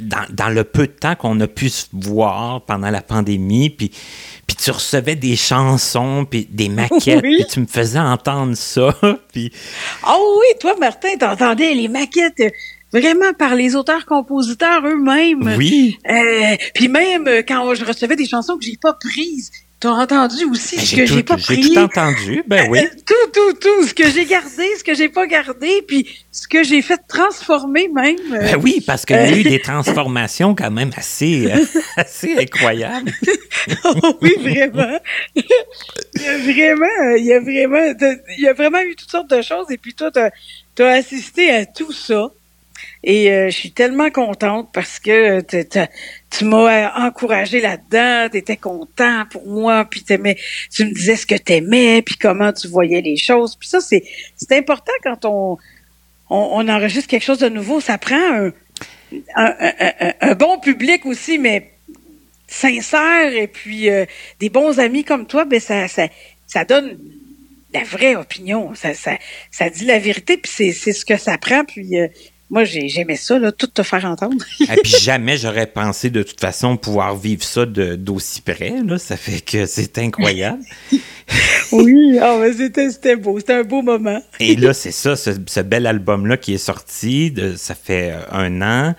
dans, 0.00 0.26
dans, 0.30 0.48
le 0.48 0.64
peu 0.64 0.86
de 0.86 0.92
temps 0.92 1.14
qu'on 1.14 1.38
a 1.40 1.46
pu 1.46 1.68
se 1.68 1.86
voir 1.92 2.62
pendant 2.62 2.90
la 2.90 3.02
pandémie, 3.02 3.70
puis, 3.70 3.90
puis 4.46 4.56
tu 4.56 4.70
recevais 4.70 5.14
des 5.14 5.36
chansons, 5.36 6.26
puis 6.28 6.46
des 6.50 6.68
maquettes, 6.70 7.22
puis 7.22 7.44
tu 7.48 7.60
me 7.60 7.66
faisais 7.66 8.00
entendre 8.00 8.54
ça, 8.56 8.94
puis... 9.32 9.52
Oh 10.06 10.38
oui, 10.40 10.58
toi, 10.60 10.74
Martin, 10.78 11.16
t'entendais 11.18 11.74
les 11.74 11.88
maquettes 11.88 12.52
vraiment 12.94 13.32
par 13.36 13.54
les 13.54 13.74
auteurs-compositeurs 13.74 14.86
eux-mêmes. 14.86 15.54
Oui. 15.58 15.98
Euh, 16.08 16.56
puis 16.74 16.88
même 16.88 17.28
quand 17.46 17.74
je 17.74 17.84
recevais 17.84 18.16
des 18.16 18.26
chansons 18.26 18.56
que 18.56 18.64
j'ai 18.64 18.78
pas 18.80 18.94
prises, 18.94 19.50
T'as 19.84 19.90
entendu 19.90 20.44
aussi 20.46 20.76
ben, 20.76 20.82
ce 20.82 20.96
que 20.96 21.04
j'ai 21.04 21.22
pas 21.22 21.36
pris? 21.36 21.62
J'ai 21.62 21.74
tout 21.74 21.78
entendu, 21.78 22.42
ben 22.46 22.68
oui. 22.70 22.78
Euh, 22.78 22.88
tout, 23.04 23.30
tout, 23.34 23.52
tout. 23.60 23.86
Ce 23.86 23.92
que 23.92 24.08
j'ai 24.08 24.24
gardé, 24.24 24.64
ce 24.78 24.82
que 24.82 24.94
j'ai 24.94 25.10
pas 25.10 25.26
gardé, 25.26 25.82
puis 25.86 26.08
ce 26.32 26.48
que 26.48 26.64
j'ai 26.64 26.80
fait 26.80 26.98
transformer 27.06 27.88
même. 27.88 28.16
Euh, 28.32 28.52
ben 28.52 28.56
oui, 28.62 28.82
parce 28.86 29.04
qu'il 29.04 29.16
y 29.16 29.18
a 29.18 29.36
eu 29.36 29.42
des 29.42 29.60
transformations 29.60 30.54
quand 30.54 30.70
même 30.70 30.90
assez, 30.96 31.52
euh, 31.52 31.62
assez 31.96 32.34
incroyables. 32.34 33.12
oh, 33.84 34.18
oui, 34.22 34.32
vraiment. 34.40 34.98
il 35.34 35.44
y 36.16 36.28
a 36.28 36.38
vraiment, 36.38 37.16
il 37.18 37.24
y 37.26 37.32
a 37.34 37.40
vraiment, 37.40 37.94
il 38.38 38.42
y 38.42 38.48
a 38.48 38.54
vraiment 38.54 38.80
eu 38.80 38.96
toutes 38.96 39.10
sortes 39.10 39.28
de 39.28 39.42
choses, 39.42 39.66
et 39.70 39.76
puis 39.76 39.92
toi, 39.92 40.10
t'as 40.10 40.30
as 40.78 40.92
assisté 40.92 41.50
à 41.50 41.66
tout 41.66 41.92
ça. 41.92 42.30
Et 43.06 43.30
euh, 43.30 43.50
je 43.50 43.54
suis 43.54 43.70
tellement 43.70 44.10
contente 44.10 44.70
parce 44.72 44.98
que 44.98 45.42
tu 46.30 46.44
m'as 46.46 47.06
encouragé 47.06 47.60
là-dedans, 47.60 48.30
tu 48.30 48.38
étais 48.38 48.56
content 48.56 49.24
pour 49.30 49.46
moi, 49.46 49.84
puis 49.84 50.02
t'aimais, 50.02 50.38
tu 50.72 50.86
me 50.86 50.90
disais 50.90 51.16
ce 51.16 51.26
que 51.26 51.34
tu 51.34 51.52
aimais, 51.52 52.00
puis 52.00 52.16
comment 52.16 52.50
tu 52.50 52.66
voyais 52.66 53.02
les 53.02 53.18
choses. 53.18 53.56
Puis 53.56 53.68
ça, 53.68 53.82
c'est, 53.82 54.04
c'est 54.36 54.56
important 54.56 54.92
quand 55.02 55.26
on, 55.26 55.58
on, 56.30 56.66
enregistre 56.66 57.10
quelque 57.10 57.24
chose 57.24 57.40
de 57.40 57.50
nouveau. 57.50 57.78
Ça 57.82 57.98
prend 57.98 58.16
un, 58.16 58.52
un, 59.36 60.12
un, 60.22 60.34
bon 60.34 60.58
public 60.58 61.04
aussi, 61.04 61.36
mais 61.36 61.72
sincère, 62.46 63.34
et 63.34 63.48
puis 63.48 63.90
euh, 63.90 64.06
des 64.40 64.48
bons 64.48 64.80
amis 64.80 65.04
comme 65.04 65.26
toi, 65.26 65.44
ben 65.44 65.60
ça, 65.60 65.88
ça, 65.88 66.08
ça 66.46 66.64
donne 66.64 66.98
la 67.74 67.82
vraie 67.82 68.16
opinion. 68.16 68.74
Ça, 68.74 68.94
ça, 68.94 69.18
ça 69.50 69.68
dit 69.68 69.84
la 69.84 69.98
vérité, 69.98 70.38
puis 70.38 70.50
c'est, 70.54 70.72
c'est 70.72 70.92
ce 70.94 71.04
que 71.04 71.18
ça 71.18 71.36
prend. 71.36 71.66
Puis 71.66 71.98
euh, 71.98 72.08
moi, 72.54 72.62
j'aimais 72.62 73.16
ça, 73.16 73.36
là, 73.36 73.50
tout 73.50 73.66
te 73.66 73.82
faire 73.82 74.04
entendre. 74.04 74.44
Et 74.60 74.66
puis 74.82 74.92
jamais 75.00 75.36
j'aurais 75.36 75.66
pensé 75.66 76.08
de 76.08 76.22
toute 76.22 76.38
façon 76.38 76.76
pouvoir 76.76 77.16
vivre 77.16 77.42
ça 77.42 77.66
d'aussi 77.66 78.42
près. 78.42 78.74
Là. 78.86 78.96
Ça 78.96 79.16
fait 79.16 79.40
que 79.40 79.66
c'est 79.66 79.98
incroyable. 79.98 80.62
oui, 81.72 82.16
oh, 82.22 82.44
c'était 82.56 83.16
beau. 83.16 83.40
C'était 83.40 83.54
un 83.54 83.64
beau 83.64 83.82
moment. 83.82 84.22
Et 84.38 84.54
là, 84.54 84.72
c'est 84.72 84.92
ça, 84.92 85.16
ce, 85.16 85.60
bel 85.62 85.84
album-là 85.84 86.36
qui 86.36 86.54
est 86.54 86.58
sorti. 86.58 87.32
De, 87.32 87.56
ça 87.56 87.74
fait 87.74 88.12
euh, 88.12 88.20
un 88.30 88.62
an. 88.62 88.94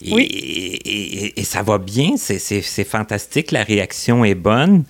Et, 0.00 0.12
oui. 0.12 0.22
et, 0.22 1.40
et 1.40 1.44
ça 1.44 1.62
va 1.62 1.78
bien. 1.78 2.14
C'est 2.16 2.84
fantastique. 2.84 3.50
La 3.50 3.64
réaction 3.64 4.24
est 4.24 4.36
bonne. 4.36 4.84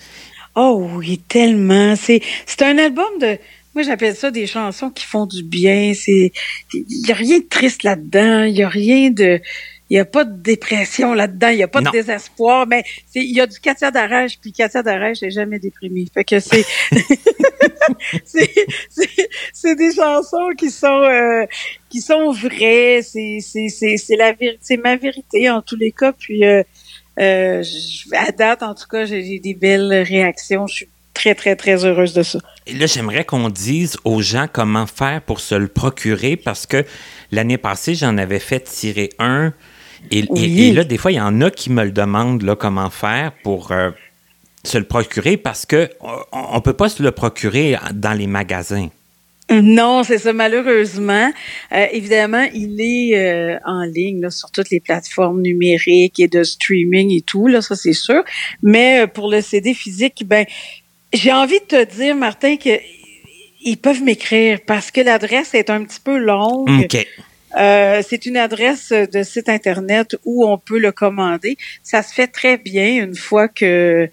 Oh 0.57 0.89
oui, 0.93 1.23
tellement. 1.27 1.95
C'est 1.97 2.21
un 2.61 2.77
album 2.77 3.19
de 3.19 3.39
moi, 3.75 3.83
j'appelle 3.83 4.15
ça 4.15 4.31
des 4.31 4.47
chansons 4.47 4.91
qui 4.91 5.05
font 5.05 5.27
du 5.27 5.43
bien. 5.43 5.93
C'est, 5.95 6.33
il 6.73 7.09
y 7.09 7.13
a 7.13 7.15
rien 7.15 7.39
de 7.39 7.45
triste 7.45 7.83
là-dedans. 7.83 8.45
Il 8.45 8.57
y 8.57 8.63
a 8.63 8.69
rien 8.69 9.11
de, 9.11 9.41
il 9.91 9.97
y 9.97 10.01
a 10.01 10.05
pas 10.05 10.25
de 10.25 10.37
dépression 10.41 11.13
là-dedans. 11.13 11.49
Il 11.49 11.59
y 11.59 11.63
a 11.63 11.69
pas 11.69 11.81
de 11.81 11.91
désespoir. 11.91 12.67
Mais 12.67 12.85
c'est, 13.13 13.21
il 13.21 13.35
y 13.35 13.41
a 13.41 13.47
du 13.47 13.59
Katia 13.59 13.91
Darèche, 13.91 14.39
puis 14.41 14.53
Katia 14.53 14.83
Darèche 14.83 15.23
n'est 15.23 15.31
jamais 15.31 15.59
déprimée. 15.59 16.07
Fait 16.13 16.25
que 16.25 16.39
c'est, 16.41 16.65
c'est, 19.53 19.75
des 19.75 19.93
chansons 19.93 20.51
qui 20.57 20.71
sont, 20.71 21.03
euh, 21.03 21.45
qui 21.91 22.01
sont 22.01 22.31
vraies. 22.31 23.01
C'est, 23.03 23.39
c'est, 23.41 23.69
c'est, 23.69 23.97
c'est 23.97 24.17
la 24.17 24.33
vérité, 24.33 24.59
c'est 24.63 24.77
ma 24.77 24.97
vérité 24.97 25.51
en 25.51 25.63
tous 25.63 25.77
les 25.77 25.91
cas. 25.91 26.13
Puis, 26.13 26.45
euh, 26.45 26.63
euh, 27.19 27.63
à 28.13 28.33
date, 28.33 28.63
en 28.63 28.75
tout 28.75 28.89
cas, 28.89 29.05
j'ai 29.05 29.39
des 29.39 29.55
belles 29.55 29.93
réactions. 29.93 30.67
Je 30.67 30.75
suis 30.75 30.89
très, 31.15 31.35
très, 31.35 31.57
très 31.57 31.85
heureuse 31.85 32.13
de 32.13 32.23
ça. 32.23 32.41
Et 32.67 32.75
là, 32.75 32.87
j'aimerais 32.87 33.25
qu'on 33.25 33.49
dise 33.49 33.97
aux 34.05 34.21
gens 34.21 34.47
comment 34.53 34.87
faire 34.87 35.23
pour 35.23 35.41
se 35.41 35.55
le 35.55 35.69
procurer 35.69 36.37
parce 36.37 36.67
que 36.67 36.85
l'année 37.31 37.59
passée, 37.59 37.95
j'en 37.95 38.19
avais 38.19 38.41
fait 38.41 38.61
tirer 38.61 39.11
un. 39.19 39.53
Et, 40.11 40.73
là, 40.73 40.85
des 40.85 40.99
fois, 40.99 41.13
il 41.13 41.17
y 41.17 41.21
en 41.21 41.41
a 41.41 41.51
qui 41.51 41.71
me 41.71 41.83
le 41.83 41.93
demandent 41.93 42.43
là, 42.43 42.57
comment 42.57 42.91
faire 42.91 43.33
pour 43.43 43.73
euh, 43.73 43.91
se 44.65 44.77
le 44.77 44.85
procurer 44.85 45.39
parce 45.39 45.65
que 45.65 45.89
on, 46.33 46.61
peut 46.61 46.75
pas 46.75 46.91
se 46.91 47.03
le 47.03 47.11
procurer 47.11 47.77
dans 47.95 48.13
les 48.13 48.27
magasins. 48.27 48.89
Non, 49.51 50.03
c'est 50.05 50.19
ça, 50.19 50.33
malheureusement. 50.33 51.31
Euh, 51.73 51.87
évidemment, 51.93 52.47
il 52.55 52.81
est 52.81 53.19
euh, 53.19 53.59
en 53.67 53.85
ligne 53.85 54.21
là, 54.23 54.31
sur 54.31 54.51
toutes 54.51 54.71
les 54.71 54.81
plateformes 54.81 55.43
numériques 55.43 56.19
et 56.19 56.29
de 56.29 56.43
streaming 56.43 57.11
et 57.13 57.21
tout, 57.21 57.47
là, 57.47 57.61
ça 57.61 57.77
c'est 57.77 57.93
sûr. 57.93 58.25
Mais 58.63 59.07
pour 59.07 59.31
le 59.31 59.43
CD 59.43 59.75
physique, 59.75 60.25
ben, 60.27 60.47
j'ai 61.15 61.33
envie 61.33 61.61
de 61.61 61.65
te 61.65 61.85
dire, 61.95 62.15
Martin, 62.15 62.57
que 62.57 62.79
ils 63.65 63.79
peuvent 63.79 64.03
m'écrire 64.03 64.59
parce 64.67 64.91
que 64.91 65.01
l'adresse 65.01 65.55
est 65.55 65.71
un 65.71 65.85
petit 65.85 66.01
peu 66.01 66.19
longue. 66.19 66.87
Euh, 67.57 68.03
c'est 68.07 68.27
une 68.27 68.37
adresse 68.37 68.91
de 68.91 69.23
site 69.23 69.49
internet 69.49 70.17
où 70.25 70.47
on 70.47 70.59
peut 70.59 70.79
le 70.79 70.93
commander. 70.93 71.57
Ça 71.83 72.03
se 72.03 72.13
fait 72.13 72.27
très 72.27 72.59
bien 72.59 73.03
une 73.03 73.15
fois 73.15 73.49
que 73.49 74.09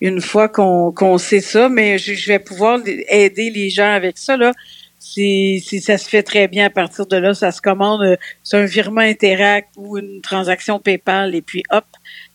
une 0.00 0.20
fois 0.20 0.48
qu'on 0.48 0.92
qu'on 0.92 1.18
sait 1.18 1.40
ça, 1.40 1.68
mais 1.68 1.98
je, 1.98 2.14
je, 2.14 2.28
vais 2.28 2.38
pouvoir 2.38 2.80
aider 3.08 3.50
les 3.50 3.70
gens 3.70 3.92
avec 3.92 4.18
ça 4.18 4.36
là. 4.36 4.52
Si, 4.98 5.60
si 5.60 5.80
ça 5.80 5.98
se 5.98 6.08
fait 6.08 6.22
très 6.22 6.48
bien 6.48 6.66
à 6.66 6.70
partir 6.70 7.06
de 7.06 7.16
là, 7.16 7.32
ça 7.32 7.52
se 7.52 7.60
commande, 7.60 8.02
euh, 8.02 8.16
c'est 8.42 8.56
un 8.56 8.64
virement 8.64 9.02
Interact 9.02 9.68
ou 9.76 9.98
une 9.98 10.20
transaction 10.20 10.78
PayPal 10.78 11.34
et 11.34 11.42
puis 11.42 11.62
hop, 11.70 11.84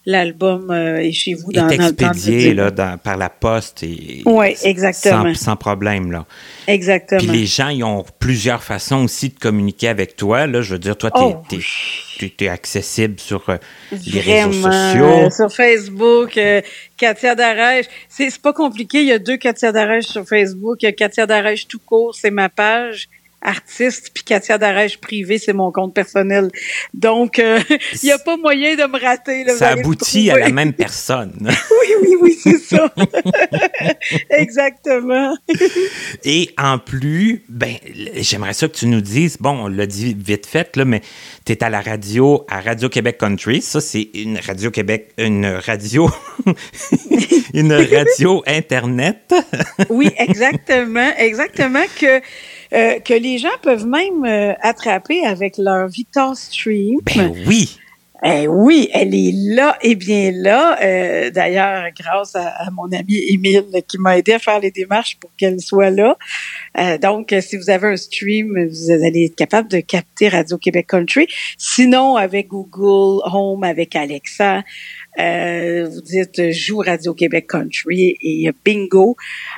l'album 0.06 0.72
euh, 0.72 0.98
est 0.98 1.12
chez 1.12 1.36
vous 1.36 1.52
dans, 1.52 1.70
est 1.70 1.76
expédié, 1.76 2.54
là, 2.54 2.72
par 2.98 3.18
la 3.18 3.30
poste 3.30 3.84
et 3.84 4.24
oui, 4.26 4.56
exactement. 4.64 5.34
Sans, 5.36 5.56
problème 5.56 6.12
là. 6.12 6.26
Exactement. 6.68 7.20
Puis 7.20 7.28
les 7.28 7.46
gens 7.46 7.70
ils 7.70 7.84
ont 7.84 8.04
plusieurs 8.20 8.64
façons 8.64 9.04
aussi 9.04 9.30
de 9.30 9.38
communiquer 9.38 9.90
avec 9.90 10.16
toi 10.16 10.48
là. 10.48 10.62
Je 10.62 10.74
veux 10.74 10.80
dire, 10.80 10.98
toi 10.98 11.12
tu 11.12 11.56
es, 11.56 12.48
oh, 12.48 12.52
accessible 12.52 13.20
sur 13.20 13.48
euh, 13.50 13.58
les 13.92 14.20
réseaux 14.20 14.52
sociaux. 14.52 15.06
Euh, 15.06 15.30
sur 15.30 15.52
Facebook, 15.52 16.40
Katia 16.98 17.36
Darèche. 17.36 17.86
C'est 18.10 18.36
pas 18.42 18.54
compliqué. 18.54 19.02
Il 19.02 19.08
y 19.08 19.14
a 19.14 19.20
deux 19.20 19.38
Katia 19.38 19.72
Darèche 19.72 20.06
sur 20.06 20.28
Facebook. 20.28 20.82
Il 20.82 20.86
y 20.86 20.90
a 20.90 20.94
Katia 20.94 21.28
Darèche 21.28 21.68
tout 21.68 21.80
court, 21.80 22.16
c'est 22.16 22.32
ma 22.32 22.50
page 22.50 23.08
artiste, 23.42 24.12
puis 24.14 24.24
Katia 24.24 24.58
Darèche 24.58 24.98
privé, 24.98 25.38
c'est 25.38 25.54
mon 25.54 25.72
compte 25.72 25.94
personnel. 25.94 26.50
Donc, 26.94 27.40
euh, 27.40 27.60
il 28.04 28.06
n'y 28.06 28.12
a 28.12 28.20
pas 28.20 28.38
moyen 28.38 28.76
de 28.76 28.84
me 28.84 29.00
rater. 29.00 29.48
ça 29.50 29.70
aboutit 29.70 30.30
à 30.30 30.38
la 30.38 30.50
même 30.50 30.74
personne. 30.74 31.34
oui, 31.42 31.94
oui, 32.02 32.16
oui, 32.22 32.40
c'est 32.42 32.58
ça. 32.58 32.94
Exactement. 34.30 35.36
Et 36.24 36.50
en 36.58 36.78
plus, 36.78 37.44
ben, 37.50 37.76
j'aimerais 38.16 38.54
ça 38.54 38.68
que 38.68 38.76
tu 38.76 38.88
nous 38.88 39.02
dises, 39.02 39.38
bon, 39.40 39.66
on 39.66 39.68
l'a 39.68 39.86
dit 39.86 40.16
vite 40.18 40.46
fait, 40.46 40.76
là, 40.78 40.86
mais 40.86 41.02
tu 41.52 41.58
es 41.58 41.64
à 41.66 41.70
la 41.70 41.82
radio, 41.82 42.46
à 42.48 42.62
Radio-Québec 42.62 43.18
Country. 43.18 43.62
Ça, 43.62 43.82
c'est 43.82 44.10
une 44.14 44.38
Radio-Québec, 44.38 45.12
une 45.18 45.46
radio, 45.46 46.10
une 47.54 47.74
radio 47.74 48.42
Internet. 48.48 49.36
oui, 49.90 50.10
exactement, 50.18 51.12
exactement, 51.18 51.84
que 52.00 52.22
euh, 52.74 53.00
que 53.00 53.14
les 53.14 53.38
gens 53.38 53.50
peuvent 53.62 53.86
même 53.86 54.24
euh, 54.24 54.54
attraper 54.62 55.26
avec 55.26 55.58
leur 55.58 55.90
Victor 55.90 56.38
Stream. 56.38 57.00
Ben 57.06 57.34
oui. 57.46 57.78
Eh 58.24 58.48
oui, 58.48 58.88
elle 58.94 59.16
est 59.16 59.34
là 59.34 59.80
et 59.82 59.96
bien 59.96 60.32
là. 60.32 60.78
Euh, 60.84 61.32
d'ailleurs, 61.32 61.86
grâce 62.00 62.36
à, 62.36 62.70
mon 62.72 62.92
ami 62.92 63.18
Émile 63.18 63.66
qui 63.88 63.98
m'a 63.98 64.20
aidé 64.20 64.34
à 64.34 64.40
faire 64.40 64.60
les 64.60 64.70
démarches 64.70 65.18
pour 65.20 65.32
qu'elle 65.38 65.60
soit 65.60 65.90
là. 65.90 66.16
Euh, 66.78 67.00
donc, 67.00 67.34
si 67.42 67.58
vous 67.58 67.72
avez 67.72 67.88
un 67.88 67.98
stream, 67.98 68.68
vous 68.68 68.92
allez 68.92 69.26
être 69.26 69.36
capable 69.36 69.70
de 69.70 69.80
capter 69.80 70.30
Radio-Québec 70.30 70.86
Country. 70.86 71.28
Sinon, 71.58 72.16
avec 72.16 72.50
Google 72.50 73.24
Home, 73.26 73.64
avec 73.64 73.96
Alexa, 73.96 74.62
euh, 75.20 75.90
vous 75.90 76.02
dites 76.02 76.52
joue 76.52 76.78
Radio-Québec 76.78 77.48
Country 77.48 78.18
et 78.22 78.52
bingo, 78.64 79.16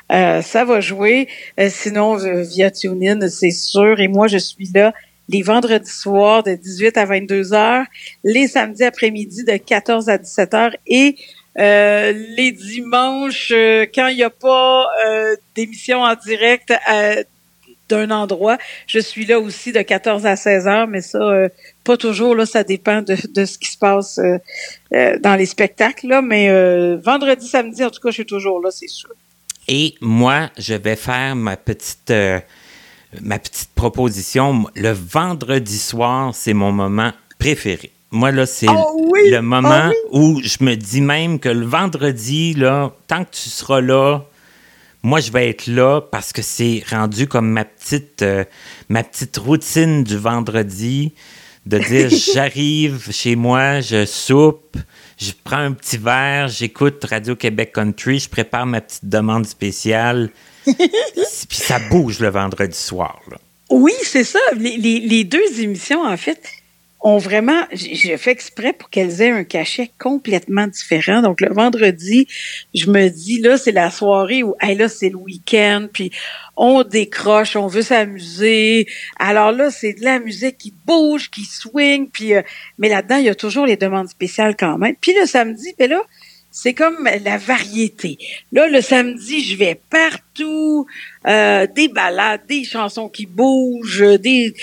ça 0.10 0.64
va 0.66 0.80
jouer. 0.80 1.28
sinon, 1.68 2.16
via 2.16 2.72
TuneIn, 2.72 3.28
c'est 3.28 3.52
sûr. 3.52 4.00
Et 4.00 4.08
moi, 4.08 4.28
je 4.28 4.38
suis 4.38 4.70
là 4.74 4.94
les 5.30 5.42
vendredis 5.42 5.90
soirs 5.90 6.44
de 6.44 6.56
18 6.56 6.98
à 6.98 7.06
22 7.06 7.54
heures, 7.54 7.86
les 8.24 8.48
samedis 8.48 8.84
après-midi 8.84 9.44
de 9.44 9.58
14 9.58 10.10
à 10.10 10.18
17 10.18 10.54
heures 10.54 10.76
et 10.88 11.16
euh, 11.60 12.14
les 12.36 12.52
dimanches, 12.52 13.52
euh, 13.52 13.86
quand 13.94 14.08
il 14.08 14.16
n'y 14.16 14.24
a 14.24 14.32
pas 14.32 14.88
euh, 15.06 15.36
d'émission 15.56 16.02
en 16.02 16.16
direct 16.16 16.74
d'un 17.90 18.12
endroit, 18.12 18.58
je 18.88 19.00
suis 19.00 19.26
là 19.26 19.40
aussi 19.40 19.72
de 19.72 19.82
14 19.82 20.26
à 20.26 20.36
16 20.36 20.68
heures, 20.68 20.88
mais 20.88 21.02
ça, 21.02 21.20
pas 21.84 21.98
toujours, 21.98 22.34
là, 22.34 22.46
ça 22.46 22.64
dépend 22.64 23.02
de, 23.02 23.16
de 23.30 23.46
ce 23.46 23.58
qui 23.58 23.70
se 23.70 23.78
passe 23.78 24.20
dans 24.92 25.36
les 25.36 25.46
spectacles, 25.46 26.08
là, 26.08 26.22
mais 26.22 26.48
vendredi, 26.96 27.48
samedi, 27.48 27.84
en 27.84 27.90
tout 27.90 28.00
cas, 28.00 28.10
je 28.10 28.16
suis 28.16 28.26
toujours 28.26 28.62
là, 28.62 28.72
c'est 28.72 28.88
sûr. 28.88 29.12
Et 29.68 29.96
moi, 30.02 30.50
je 30.58 30.74
vais 30.74 30.96
faire 30.96 31.36
ma 31.36 31.58
petite 31.58 32.12
ma 33.22 33.40
petite 33.40 33.70
proposition, 33.76 34.68
le 34.76 34.92
vendredi 34.92 35.78
soir, 35.78 36.34
c'est 36.34 36.54
mon 36.54 36.72
moment 36.72 37.12
préféré. 37.40 37.92
Moi, 38.12 38.32
là, 38.32 38.46
c'est 38.46 38.68
oh 38.70 39.12
le 39.16 39.40
moment 39.42 39.92
oh 40.12 40.20
où 40.20 40.42
je 40.44 40.64
me 40.64 40.76
dis 40.76 41.02
même 41.02 41.40
que 41.40 41.50
le 41.50 41.66
vendredi, 41.66 42.54
là, 42.54 42.92
tant 43.08 43.26
que 43.26 43.32
tu 43.32 43.50
seras 43.50 43.82
là, 43.82 44.22
moi, 45.02 45.20
je 45.20 45.32
vais 45.32 45.50
être 45.50 45.68
là 45.68 46.00
parce 46.00 46.32
que 46.32 46.42
c'est 46.42 46.84
rendu 46.90 47.28
comme 47.28 47.50
ma 47.50 47.66
petite, 47.66 48.22
euh, 48.22 48.46
ma 48.88 49.04
petite 49.04 49.36
routine 49.38 50.04
du 50.04 50.16
vendredi 50.16 51.14
de 51.66 51.78
dire 51.78 52.10
j'arrive 52.34 53.12
chez 53.12 53.36
moi, 53.36 53.82
je 53.82 54.06
soupe, 54.06 54.78
je 55.18 55.32
prends 55.44 55.58
un 55.58 55.74
petit 55.74 55.98
verre, 55.98 56.48
j'écoute 56.48 57.04
Radio-Québec 57.04 57.74
Country, 57.74 58.20
je 58.20 58.30
prépare 58.30 58.66
ma 58.66 58.80
petite 58.80 59.06
demande 59.06 59.46
spéciale. 59.46 60.30
Puis 61.50 61.58
ça 61.58 61.80
bouge 61.90 62.20
le 62.20 62.30
vendredi 62.30 62.78
soir. 62.78 63.20
Oui, 63.70 63.94
c'est 64.04 64.24
ça. 64.24 64.40
Les, 64.56 65.24
deux 65.24 65.62
émissions, 65.62 66.04
en 66.04 66.18
fait, 66.18 66.40
ont 67.02 67.18
vraiment, 67.18 67.66
j'ai 67.74 68.16
fait 68.18 68.32
exprès 68.32 68.72
pour 68.72 68.90
qu'elles 68.90 69.22
aient 69.22 69.32
un 69.32 69.44
cachet 69.44 69.92
complètement 70.00 70.68
différent. 70.68 71.22
Donc 71.22 71.42
le 71.42 71.54
vendredi, 71.54 72.28
je 72.74 72.90
me 72.90 73.10
dis 73.10 73.42
là, 73.42 73.58
c'est 73.58 73.74
la 73.74 73.92
soirée 73.92 74.42
où, 74.42 74.56
hey, 74.62 74.78
là, 74.78 74.88
c'est 74.88 75.10
le 75.10 75.18
week-end, 75.18 75.88
puis 75.92 76.12
on 76.56 76.84
décroche, 76.84 77.58
on 77.58 77.68
veut 77.68 77.82
s'amuser. 77.82 78.88
Alors 79.20 79.52
là, 79.52 79.70
c'est 79.70 79.94
de 79.94 80.04
la 80.04 80.20
musique 80.20 80.58
qui 80.60 80.74
bouge, 80.86 81.30
qui 81.30 81.44
swing, 81.44 82.10
puis 82.10 82.36
euh, 82.36 82.42
mais 82.78 82.88
là-dedans, 82.88 83.18
il 83.18 83.26
y 83.26 83.30
a 83.30 83.36
toujours 83.36 83.66
les 83.66 83.76
demandes 83.76 84.10
spéciales 84.10 84.56
quand 84.56 84.78
même. 84.78 84.96
Puis 85.02 85.14
le 85.20 85.26
samedi, 85.26 85.74
ben 85.78 85.90
là, 85.90 86.04
c'est 86.54 86.76
comme 86.76 87.10
la 87.26 87.38
variété. 87.38 88.20
Là, 88.52 88.68
le 88.68 88.80
samedi, 88.80 89.44
je 89.44 89.58
vais 89.58 89.82
partout, 89.90 90.86
euh, 91.28 91.66
des 91.66 91.88
balades, 91.88 92.42
des 92.48 92.64
chansons 92.64 93.10
qui 93.10 93.26
bougent, 93.26 94.20
des 94.20 94.54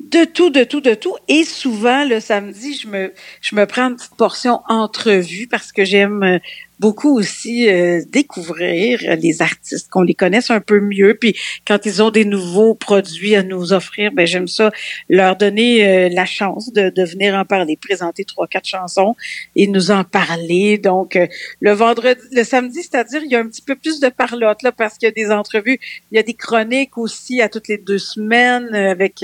de 0.00 0.24
tout, 0.24 0.50
de 0.50 0.64
tout, 0.64 0.80
de 0.80 0.94
tout. 0.94 1.16
Et 1.28 1.44
souvent, 1.44 2.04
le 2.04 2.20
samedi, 2.20 2.74
je 2.74 2.88
me, 2.88 3.12
je 3.42 3.54
me 3.54 3.66
prends 3.66 3.88
une 3.88 3.96
petite 3.96 4.16
portion 4.16 4.60
entrevue 4.68 5.46
parce 5.46 5.72
que 5.72 5.84
j'aime 5.84 6.40
beaucoup 6.80 7.14
aussi 7.18 7.68
euh, 7.68 8.00
découvrir 8.08 9.00
les 9.16 9.42
artistes, 9.42 9.90
qu'on 9.90 10.02
les 10.02 10.14
connaisse 10.14 10.50
un 10.50 10.60
peu 10.60 10.80
mieux. 10.80 11.14
Puis 11.14 11.36
quand 11.66 11.84
ils 11.84 12.02
ont 12.02 12.10
des 12.10 12.24
nouveaux 12.24 12.74
produits 12.74 13.36
à 13.36 13.42
nous 13.42 13.74
offrir, 13.74 14.12
ben 14.12 14.26
j'aime 14.26 14.48
ça 14.48 14.72
leur 15.10 15.36
donner 15.36 15.86
euh, 15.86 16.08
la 16.08 16.24
chance 16.24 16.72
de, 16.72 16.88
de 16.88 17.04
venir 17.04 17.34
en 17.34 17.44
parler, 17.44 17.76
présenter 17.76 18.24
trois, 18.24 18.46
quatre 18.46 18.66
chansons 18.66 19.14
et 19.54 19.66
nous 19.66 19.90
en 19.90 20.04
parler. 20.04 20.78
Donc 20.78 21.16
euh, 21.16 21.26
le 21.60 21.72
vendredi, 21.72 22.22
le 22.32 22.44
samedi, 22.44 22.82
c'est-à-dire 22.82 23.20
il 23.22 23.30
y 23.30 23.36
a 23.36 23.40
un 23.40 23.46
petit 23.46 23.62
peu 23.62 23.76
plus 23.76 24.00
de 24.00 24.08
parlotte 24.08 24.62
là 24.62 24.72
parce 24.72 24.96
qu'il 24.96 25.06
y 25.06 25.10
a 25.10 25.12
des 25.12 25.30
entrevues, 25.30 25.78
il 26.10 26.16
y 26.16 26.18
a 26.18 26.22
des 26.22 26.34
chroniques 26.34 26.96
aussi 26.96 27.42
à 27.42 27.50
toutes 27.50 27.68
les 27.68 27.78
deux 27.78 27.98
semaines 27.98 28.74
avec 28.74 29.22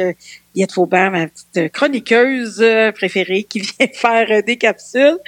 Yette 0.54 0.72
Faubert, 0.72 1.10
ma 1.10 1.26
petite 1.26 1.72
chroniqueuse 1.72 2.62
préférée 2.94 3.44
qui 3.44 3.60
vient 3.78 3.88
faire 3.94 4.42
des 4.42 4.56
capsules. 4.56 5.18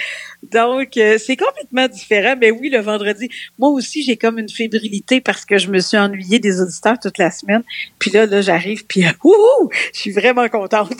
Donc, 0.42 0.96
euh, 0.96 1.18
c'est 1.18 1.36
complètement 1.36 1.88
différent. 1.88 2.34
Mais 2.40 2.50
oui, 2.50 2.70
le 2.70 2.78
vendredi, 2.78 3.28
moi 3.58 3.70
aussi, 3.70 4.02
j'ai 4.02 4.16
comme 4.16 4.38
une 4.38 4.48
fébrilité 4.48 5.20
parce 5.20 5.44
que 5.44 5.58
je 5.58 5.68
me 5.68 5.80
suis 5.80 5.96
ennuyée 5.96 6.38
des 6.38 6.60
auditeurs 6.60 6.98
toute 7.00 7.18
la 7.18 7.30
semaine. 7.30 7.62
Puis 7.98 8.10
là, 8.10 8.26
là, 8.26 8.40
j'arrive, 8.40 8.86
puis 8.86 9.04
ouh, 9.24 9.68
je 9.92 9.98
suis 9.98 10.12
vraiment 10.12 10.48
contente. 10.48 10.92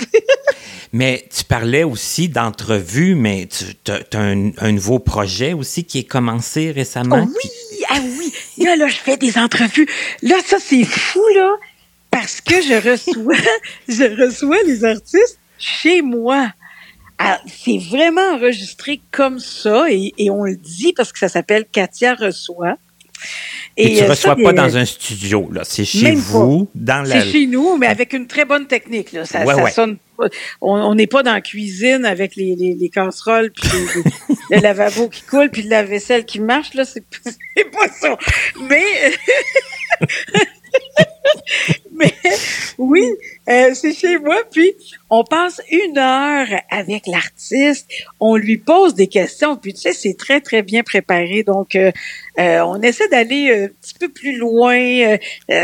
mais 0.92 1.24
tu 1.34 1.44
parlais 1.44 1.84
aussi 1.84 2.28
d'entrevue, 2.28 3.14
mais 3.14 3.48
tu 3.48 3.92
as 3.92 4.18
un, 4.18 4.72
nouveau 4.72 4.98
projet 4.98 5.52
aussi 5.52 5.84
qui 5.84 6.00
est 6.00 6.08
commencé 6.08 6.72
récemment. 6.72 7.24
Oh 7.26 7.32
oui, 7.44 7.84
ah 7.90 8.00
oui. 8.18 8.32
Là, 8.64 8.76
là, 8.76 8.88
je 8.88 8.96
fais 8.96 9.16
des 9.16 9.38
entrevues. 9.38 9.88
Là, 10.22 10.36
ça, 10.44 10.58
c'est 10.60 10.84
fou, 10.84 11.22
là, 11.36 11.54
parce 12.10 12.40
que 12.40 12.60
je 12.60 12.90
reçois, 12.90 13.36
je 13.88 14.26
reçois 14.26 14.62
les 14.66 14.84
artistes 14.84 15.38
chez 15.58 16.02
moi. 16.02 16.52
Ah, 17.18 17.40
c'est 17.46 17.78
vraiment 17.78 18.34
enregistré 18.34 19.00
comme 19.10 19.40
ça 19.40 19.86
et, 19.90 20.30
on 20.30 20.44
le 20.44 20.56
dit 20.56 20.92
parce 20.96 21.12
que 21.12 21.18
ça 21.18 21.28
s'appelle 21.28 21.64
Katia 21.70 22.14
reçoit. 22.14 22.76
Et, 23.76 23.94
tu 23.94 24.02
ne 24.02 24.06
euh, 24.06 24.10
reçois 24.10 24.36
pas 24.36 24.52
dans 24.52 24.76
un 24.76 24.84
studio, 24.84 25.48
là. 25.52 25.62
C'est 25.64 25.84
chez 25.84 26.14
vous, 26.14 26.68
dans 26.74 27.02
la. 27.02 27.20
C'est 27.20 27.30
chez 27.30 27.46
nous, 27.46 27.76
mais 27.76 27.88
avec 27.88 28.12
une 28.12 28.28
très 28.28 28.44
bonne 28.44 28.68
technique, 28.68 29.12
là. 29.12 29.24
Ça, 29.24 29.44
ça 29.44 29.70
sonne. 29.70 29.96
On 30.60 30.94
n'est 30.94 31.06
pas 31.08 31.24
dans 31.24 31.32
la 31.32 31.40
cuisine 31.40 32.04
avec 32.04 32.36
les, 32.36 32.54
les, 32.56 32.74
les 32.74 32.88
casseroles, 32.88 33.50
puis 33.50 33.68
le 34.50 34.60
lavabo 34.60 35.08
qui 35.08 35.22
coule, 35.22 35.50
puis 35.50 35.62
la 35.62 35.82
vaisselle 35.82 36.24
qui 36.24 36.38
marche, 36.38 36.74
là. 36.74 36.84
C'est 36.84 37.02
pas 37.72 37.88
ça. 38.00 38.16
Mais. 38.68 38.84
Mais 41.92 42.14
oui, 42.78 43.02
euh, 43.48 43.70
c'est 43.74 43.92
chez 43.92 44.18
moi. 44.18 44.36
Puis 44.50 44.72
on 45.10 45.24
passe 45.24 45.60
une 45.70 45.98
heure 45.98 46.46
avec 46.70 47.06
l'artiste, 47.06 47.88
on 48.20 48.36
lui 48.36 48.56
pose 48.56 48.94
des 48.94 49.08
questions. 49.08 49.56
Puis 49.56 49.74
tu 49.74 49.80
sais, 49.80 49.92
c'est 49.92 50.14
très 50.16 50.40
très 50.40 50.62
bien 50.62 50.82
préparé. 50.82 51.42
Donc 51.42 51.74
euh, 51.74 51.90
euh, 52.38 52.60
on 52.60 52.80
essaie 52.82 53.08
d'aller 53.08 53.64
un 53.64 53.68
petit 53.68 53.94
peu 53.98 54.08
plus 54.08 54.36
loin, 54.36 55.16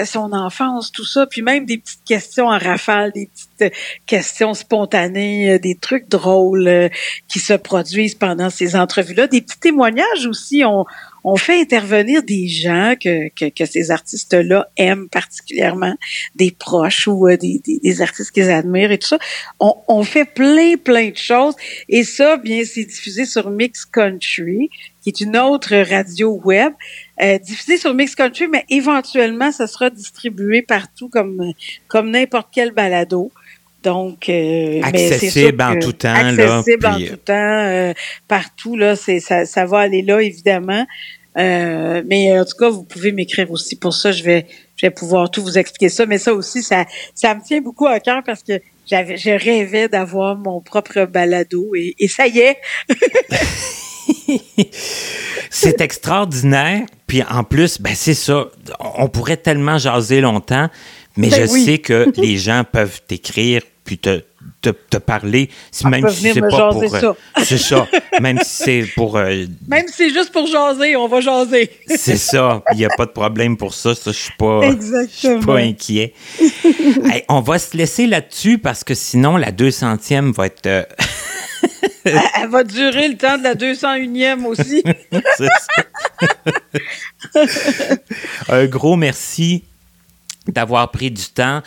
son 0.05 0.32
enfance, 0.32 0.90
tout 0.90 1.05
ça. 1.05 1.26
Puis 1.26 1.43
même 1.43 1.66
des 1.66 1.78
petites 1.78 2.05
questions 2.05 2.47
en 2.47 2.59
rafale, 2.59 3.12
des 3.12 3.28
petites 3.28 3.74
questions 4.06 4.55
spontanées, 4.55 5.59
des 5.60 5.76
trucs 5.76 6.09
drôles 6.09 6.90
qui 7.28 7.39
se 7.39 7.55
produisent 7.55 8.16
pendant 8.16 8.51
ces 8.51 8.74
entrevues-là, 8.74 9.28
des 9.28 9.40
petits 9.40 9.60
témoignages 9.60 10.26
aussi. 10.26 10.64
On 10.64 10.85
on 11.25 11.37
fait 11.37 11.59
intervenir 11.59 12.23
des 12.23 12.47
gens 12.49 12.95
que, 13.03 13.29
que, 13.49 13.65
ces 13.65 13.91
artistes-là 13.91 14.69
aiment 14.77 15.09
particulièrement, 15.09 15.97
des 16.35 16.51
proches 16.51 17.09
ou 17.09 17.29
euh, 17.29 17.39
des, 17.39 17.63
des, 17.65 18.03
artistes 18.03 18.31
qu'ils 18.31 18.51
admirent 18.51 18.93
et 18.93 18.99
tout 18.99 19.09
ça. 19.09 19.19
On, 19.59 19.75
on 19.89 20.05
fait 20.05 20.27
plein, 20.27 20.77
plein 20.77 21.09
de 21.09 21.17
choses. 21.17 21.55
Et 21.89 22.05
ça, 22.05 22.37
bien, 22.37 22.63
c'est 22.65 22.85
diffusé 22.85 23.25
sur 23.25 23.51
Mix 23.51 23.87
Country, 23.87 24.69
qui 25.03 25.09
est 25.09 25.21
une 25.21 25.37
autre 25.39 25.75
radio 25.75 26.41
web. 26.45 26.75
Euh, 27.23 27.39
diffusé 27.39 27.79
sur 27.79 27.95
Mix 27.95 28.15
Country, 28.15 28.49
mais 28.49 28.65
éventuellement, 28.69 29.51
ça 29.51 29.67
sera 29.67 29.89
distribué 29.89 30.61
partout 30.61 31.09
comme, 31.09 31.53
comme 31.89 32.11
n'importe 32.11 32.49
quel 32.53 32.73
balado. 32.73 33.33
Donc, 33.85 34.28
euh, 34.28 34.81
accessible 34.82 35.62
en 35.62 35.78
tout 35.78 35.93
temps, 35.93 36.15
accessible 36.15 36.86
en 36.86 36.98
tout 36.98 37.16
temps, 37.16 37.93
partout 38.27 38.77
là, 38.77 38.97
c'est 38.97 39.20
ça, 39.20 39.44
ça 39.44 39.66
va 39.66 39.81
aller 39.81 40.02
là 40.02 40.20
évidemment. 40.20 40.86
Euh, 41.36 42.02
mais 42.06 42.39
en 42.39 42.44
tout 42.44 42.56
cas, 42.59 42.70
vous 42.70 42.85
pouvez 42.85 43.12
m'écrire 43.12 43.51
aussi 43.51 43.77
pour 43.77 43.93
ça. 43.93 44.12
Je 44.12 44.23
vais, 44.23 44.47
je 44.77 44.86
vais 44.86 44.90
pouvoir 44.90 45.31
tout 45.31 45.43
vous 45.43 45.59
expliquer 45.59 45.89
ça. 45.89 46.06
Mais 46.06 46.19
ça 46.19 46.32
aussi, 46.32 46.62
ça, 46.62 46.85
ça 47.15 47.35
me 47.35 47.43
tient 47.43 47.61
beaucoup 47.61 47.86
à 47.86 48.01
cœur 48.01 48.23
parce 48.24 48.43
que 48.43 48.61
j'avais, 48.86 49.16
je 49.16 49.31
rêvais 49.31 49.89
d'avoir 49.89 50.36
mon 50.36 50.61
propre 50.61 51.06
balado 51.06 51.74
et, 51.74 51.94
et 51.98 52.09
ça 52.09 52.27
y 52.27 52.39
est. 52.39 52.59
c'est 55.51 55.81
extraordinaire. 55.81 56.82
Puis 57.06 57.23
en 57.23 57.44
plus, 57.44 57.81
ben 57.81 57.94
c'est 57.94 58.15
ça. 58.15 58.48
On 58.98 59.09
pourrait 59.09 59.36
tellement 59.36 59.78
jaser 59.78 60.20
longtemps, 60.20 60.69
mais 61.16 61.31
ben 61.31 61.43
je 61.43 61.47
sais 61.47 61.78
que 61.78 62.12
les 62.20 62.36
gens 62.36 62.65
peuvent 62.70 63.01
t'écrire 63.06 63.62
puis 63.85 63.98
te, 63.98 64.23
te, 64.62 64.97
parler, 64.97 65.51
si, 65.70 65.86
même 65.86 66.09
si 66.09 66.32
c'est 66.32 66.40
pas 66.40 66.70
pour. 66.70 66.94
Euh, 66.94 67.12
c'est 67.43 67.59
ça. 67.59 67.86
Même 68.20 68.39
si 68.43 68.65
c'est 68.65 68.85
pour. 68.97 69.16
Euh, 69.16 69.44
même 69.69 69.86
si 69.89 69.94
c'est 69.94 70.11
juste 70.11 70.32
pour 70.32 70.47
jaser, 70.47 70.97
on 70.97 71.06
va 71.06 71.20
jaser. 71.20 71.70
c'est 71.86 72.16
ça. 72.16 72.62
Il 72.73 72.78
n'y 72.78 72.86
a 72.86 72.90
pas 72.97 73.05
de 73.05 73.11
problème 73.11 73.56
pour 73.56 73.74
ça. 73.74 73.94
Ça, 73.94 74.11
je 74.11 74.16
suis 74.16 74.32
pas. 74.39 74.62
Exactement. 74.62 75.40
pas 75.40 75.59
inquiet. 75.59 76.15
on 77.28 77.40
va 77.40 77.59
se 77.59 77.77
laisser 77.77 78.06
là-dessus 78.06 78.59
parce 78.59 78.85
que 78.85 78.94
sinon, 78.94 79.36
la 79.36 79.52
200e 79.52 80.32
va 80.32 80.47
être. 80.47 80.66
Euh, 80.66 80.85
elle, 82.05 82.48
va 82.48 82.65
durer 82.65 83.09
le 83.09 83.16
temps 83.16 83.39
de 83.39 83.43
la 83.43 83.55
201e 83.55 84.44
aussi. 84.44 84.82
Un 88.48 88.66
gros 88.66 88.97
merci 88.97 89.65
d'avoir 90.47 90.90
pris 90.90 91.11
du 91.11 91.24
temps, 91.24 91.62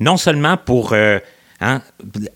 non 0.00 0.16
seulement 0.16 0.56
pour 0.56 0.92
euh, 0.92 1.18
hein, 1.62 1.82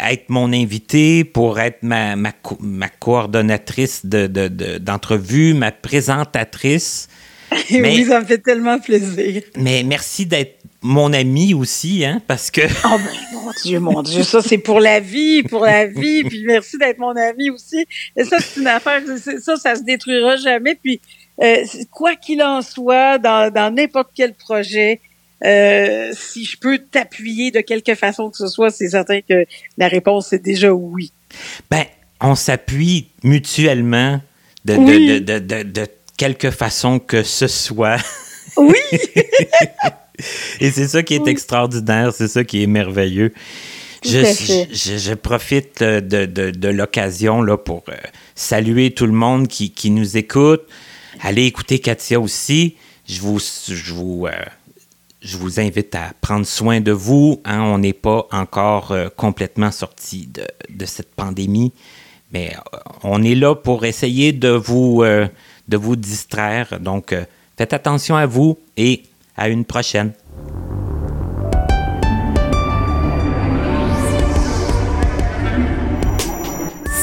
être 0.01 0.31
mon 0.31 0.53
invité, 0.53 1.24
pour 1.24 1.61
être 1.61 1.82
ma, 1.82 2.16
ma, 2.16 2.32
ma 2.61 2.89
coordonnatrice 2.89 4.07
d'entrevue, 4.07 5.48
de, 5.48 5.55
de, 5.55 5.59
ma 5.59 5.73
présentatrice. 5.73 7.09
oui, 7.70 8.05
ça 8.05 8.20
me 8.20 8.27
fait 8.27 8.39
tellement 8.39 8.78
plaisir. 8.78 9.43
Mais 9.57 9.82
merci 9.85 10.27
d'être 10.27 10.59
mon 10.82 11.12
ami 11.12 11.55
aussi, 11.55 12.05
hein, 12.05 12.20
parce 12.27 12.51
que. 12.51 12.61
oh 12.85 12.98
ben, 12.98 12.98
mon 13.32 13.51
Dieu, 13.65 13.81
mon 13.81 14.03
Dieu, 14.03 14.23
ça 14.23 14.43
c'est 14.43 14.59
pour 14.59 14.81
la 14.81 15.01
vie, 15.01 15.43
pour 15.43 15.65
la 15.65 15.86
vie. 15.86 16.24
Puis 16.24 16.44
merci 16.47 16.78
d'être 16.78 16.98
mon 16.98 17.16
ami 17.16 17.51
aussi. 17.51 17.85
Et 18.16 18.24
ça, 18.24 18.39
c'est 18.40 18.61
une 18.61 18.66
affaire, 18.66 19.03
ça, 19.43 19.57
ça 19.57 19.74
se 19.74 19.82
détruira 19.82 20.36
jamais. 20.36 20.74
Puis 20.74 21.01
euh, 21.43 21.65
quoi 21.90 22.16
qu'il 22.16 22.43
en 22.43 22.62
soit, 22.62 23.19
dans 23.19 23.74
n'importe 23.74 24.11
quel 24.15 24.35
projet, 24.35 25.01
euh, 25.44 26.12
si 26.12 26.44
je 26.44 26.58
peux 26.58 26.78
t'appuyer 26.78 27.50
de 27.50 27.60
quelque 27.60 27.94
façon 27.94 28.30
que 28.30 28.36
ce 28.36 28.48
soit, 28.48 28.70
c'est 28.70 28.88
certain 28.88 29.20
que 29.20 29.44
la 29.76 29.88
réponse 29.88 30.32
est 30.32 30.38
déjà 30.38 30.72
oui. 30.72 31.12
Ben, 31.70 31.84
on 32.20 32.34
s'appuie 32.34 33.08
mutuellement 33.22 34.20
de, 34.64 34.74
de, 34.74 35.18
de, 35.18 35.38
de, 35.38 35.62
de, 35.62 35.86
quelque 36.16 36.50
façon 36.50 36.98
que 36.98 37.22
ce 37.22 37.46
soit. 37.46 37.98
Oui! 38.56 38.74
Et 40.60 40.70
c'est 40.70 40.88
ça 40.88 41.02
qui 41.02 41.14
est 41.14 41.26
extraordinaire, 41.26 42.14
c'est 42.14 42.28
ça 42.28 42.42
qui 42.42 42.62
est 42.62 42.66
merveilleux. 42.66 43.34
Je, 44.02 44.66
je, 44.72 44.98
je, 44.98 45.14
profite 45.14 45.82
de, 45.82 46.26
de, 46.26 46.50
de 46.50 46.68
l'occasion 46.68 47.42
là, 47.42 47.56
pour 47.56 47.82
euh, 47.88 47.96
saluer 48.34 48.92
tout 48.92 49.06
le 49.06 49.12
monde 49.12 49.48
qui, 49.48 49.72
qui, 49.72 49.90
nous 49.90 50.16
écoute. 50.16 50.62
Allez 51.20 51.44
écouter 51.44 51.80
Katia 51.80 52.20
aussi. 52.20 52.76
Je 53.08 53.20
vous, 53.20 53.38
je 53.40 53.92
vous, 53.92 54.26
euh, 54.26 54.32
je 55.27 55.36
vous 55.36 55.59
invite 55.59 55.94
à 55.97 56.12
prendre 56.20 56.47
soin 56.47 56.81
de 56.81 56.93
vous. 56.93 57.40
Hein. 57.44 57.61
On 57.61 57.78
n'est 57.78 57.93
pas 57.93 58.27
encore 58.31 58.93
euh, 58.93 59.09
complètement 59.15 59.73
sorti 59.73 60.28
de, 60.28 60.47
de, 60.70 60.86
cette 60.86 61.15
pandémie, 61.15 61.73
mais 62.32 62.55
euh, 62.55 62.78
on 63.03 63.23
est 63.23 63.35
là 63.35 63.55
pour 63.57 63.85
essayer 63.85 64.32
de 64.32 64.51
vous, 64.51 65.03
euh, 65.03 65.27
de 65.66 65.77
vous 65.77 65.97
distraire. 65.97 66.78
Donc, 66.81 67.15
faites 67.59 67.73
attention 67.73 68.15
à 68.16 68.27
vous 68.27 68.57
et 68.77 69.03
à 69.36 69.48
une 69.48 69.65
prochaine. 69.65 70.12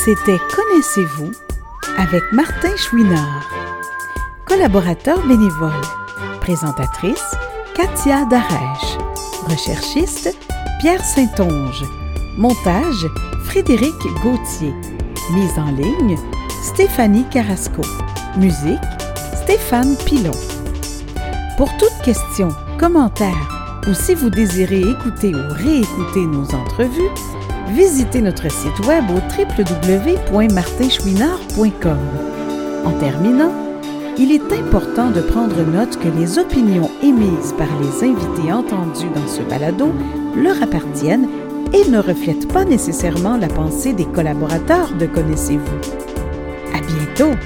C'était 0.05 0.39
Connaissez-vous 0.55 1.31
avec 1.97 2.23
Martin 2.31 2.75
Chouinard, 2.77 3.49
collaborateur 4.45 5.25
bénévole, 5.27 5.71
présentatrice 6.41 7.35
Katia 7.75 8.25
Darèche, 8.25 8.97
recherchiste 9.49 10.35
Pierre 10.79 11.03
Saint-Onge, 11.03 11.83
montage 12.37 13.07
Frédéric 13.45 13.95
Gauthier, 14.21 14.75
mise 15.33 15.57
en 15.57 15.71
ligne 15.71 16.15
Stéphanie 16.61 17.25
Carrasco, 17.31 17.81
musique 18.37 18.77
Stéphane 19.43 19.95
Pilon. 20.05 20.37
Pour 21.57 21.75
toute 21.77 21.97
question, 22.03 22.49
commentaire 22.77 23.81
ou 23.87 23.93
si 23.93 24.13
vous 24.13 24.29
désirez 24.29 24.81
écouter 24.81 25.33
ou 25.33 25.41
réécouter 25.51 26.27
nos 26.27 26.53
entrevues, 26.53 27.09
visitez 27.69 28.21
notre 28.21 28.51
site 28.51 28.85
web 28.85 29.05
au 29.09 29.19
www.martinchouinard.com. 29.35 31.97
En 32.85 32.91
terminant, 32.99 33.72
il 34.17 34.31
est 34.31 34.53
important 34.53 35.09
de 35.09 35.21
prendre 35.21 35.63
note 35.63 35.97
que 35.97 36.07
les 36.07 36.37
opinions 36.37 36.89
émises 37.01 37.53
par 37.57 37.67
les 37.81 38.07
invités 38.07 38.51
entendus 38.51 39.09
dans 39.13 39.27
ce 39.27 39.41
balado 39.41 39.91
leur 40.35 40.61
appartiennent 40.61 41.27
et 41.73 41.89
ne 41.89 41.97
reflètent 41.97 42.51
pas 42.51 42.65
nécessairement 42.65 43.37
la 43.37 43.47
pensée 43.47 43.93
des 43.93 44.05
collaborateurs 44.05 44.93
de 44.93 45.07
Connaissez-vous. 45.07 45.79
À 46.73 46.79
bientôt! 46.79 47.37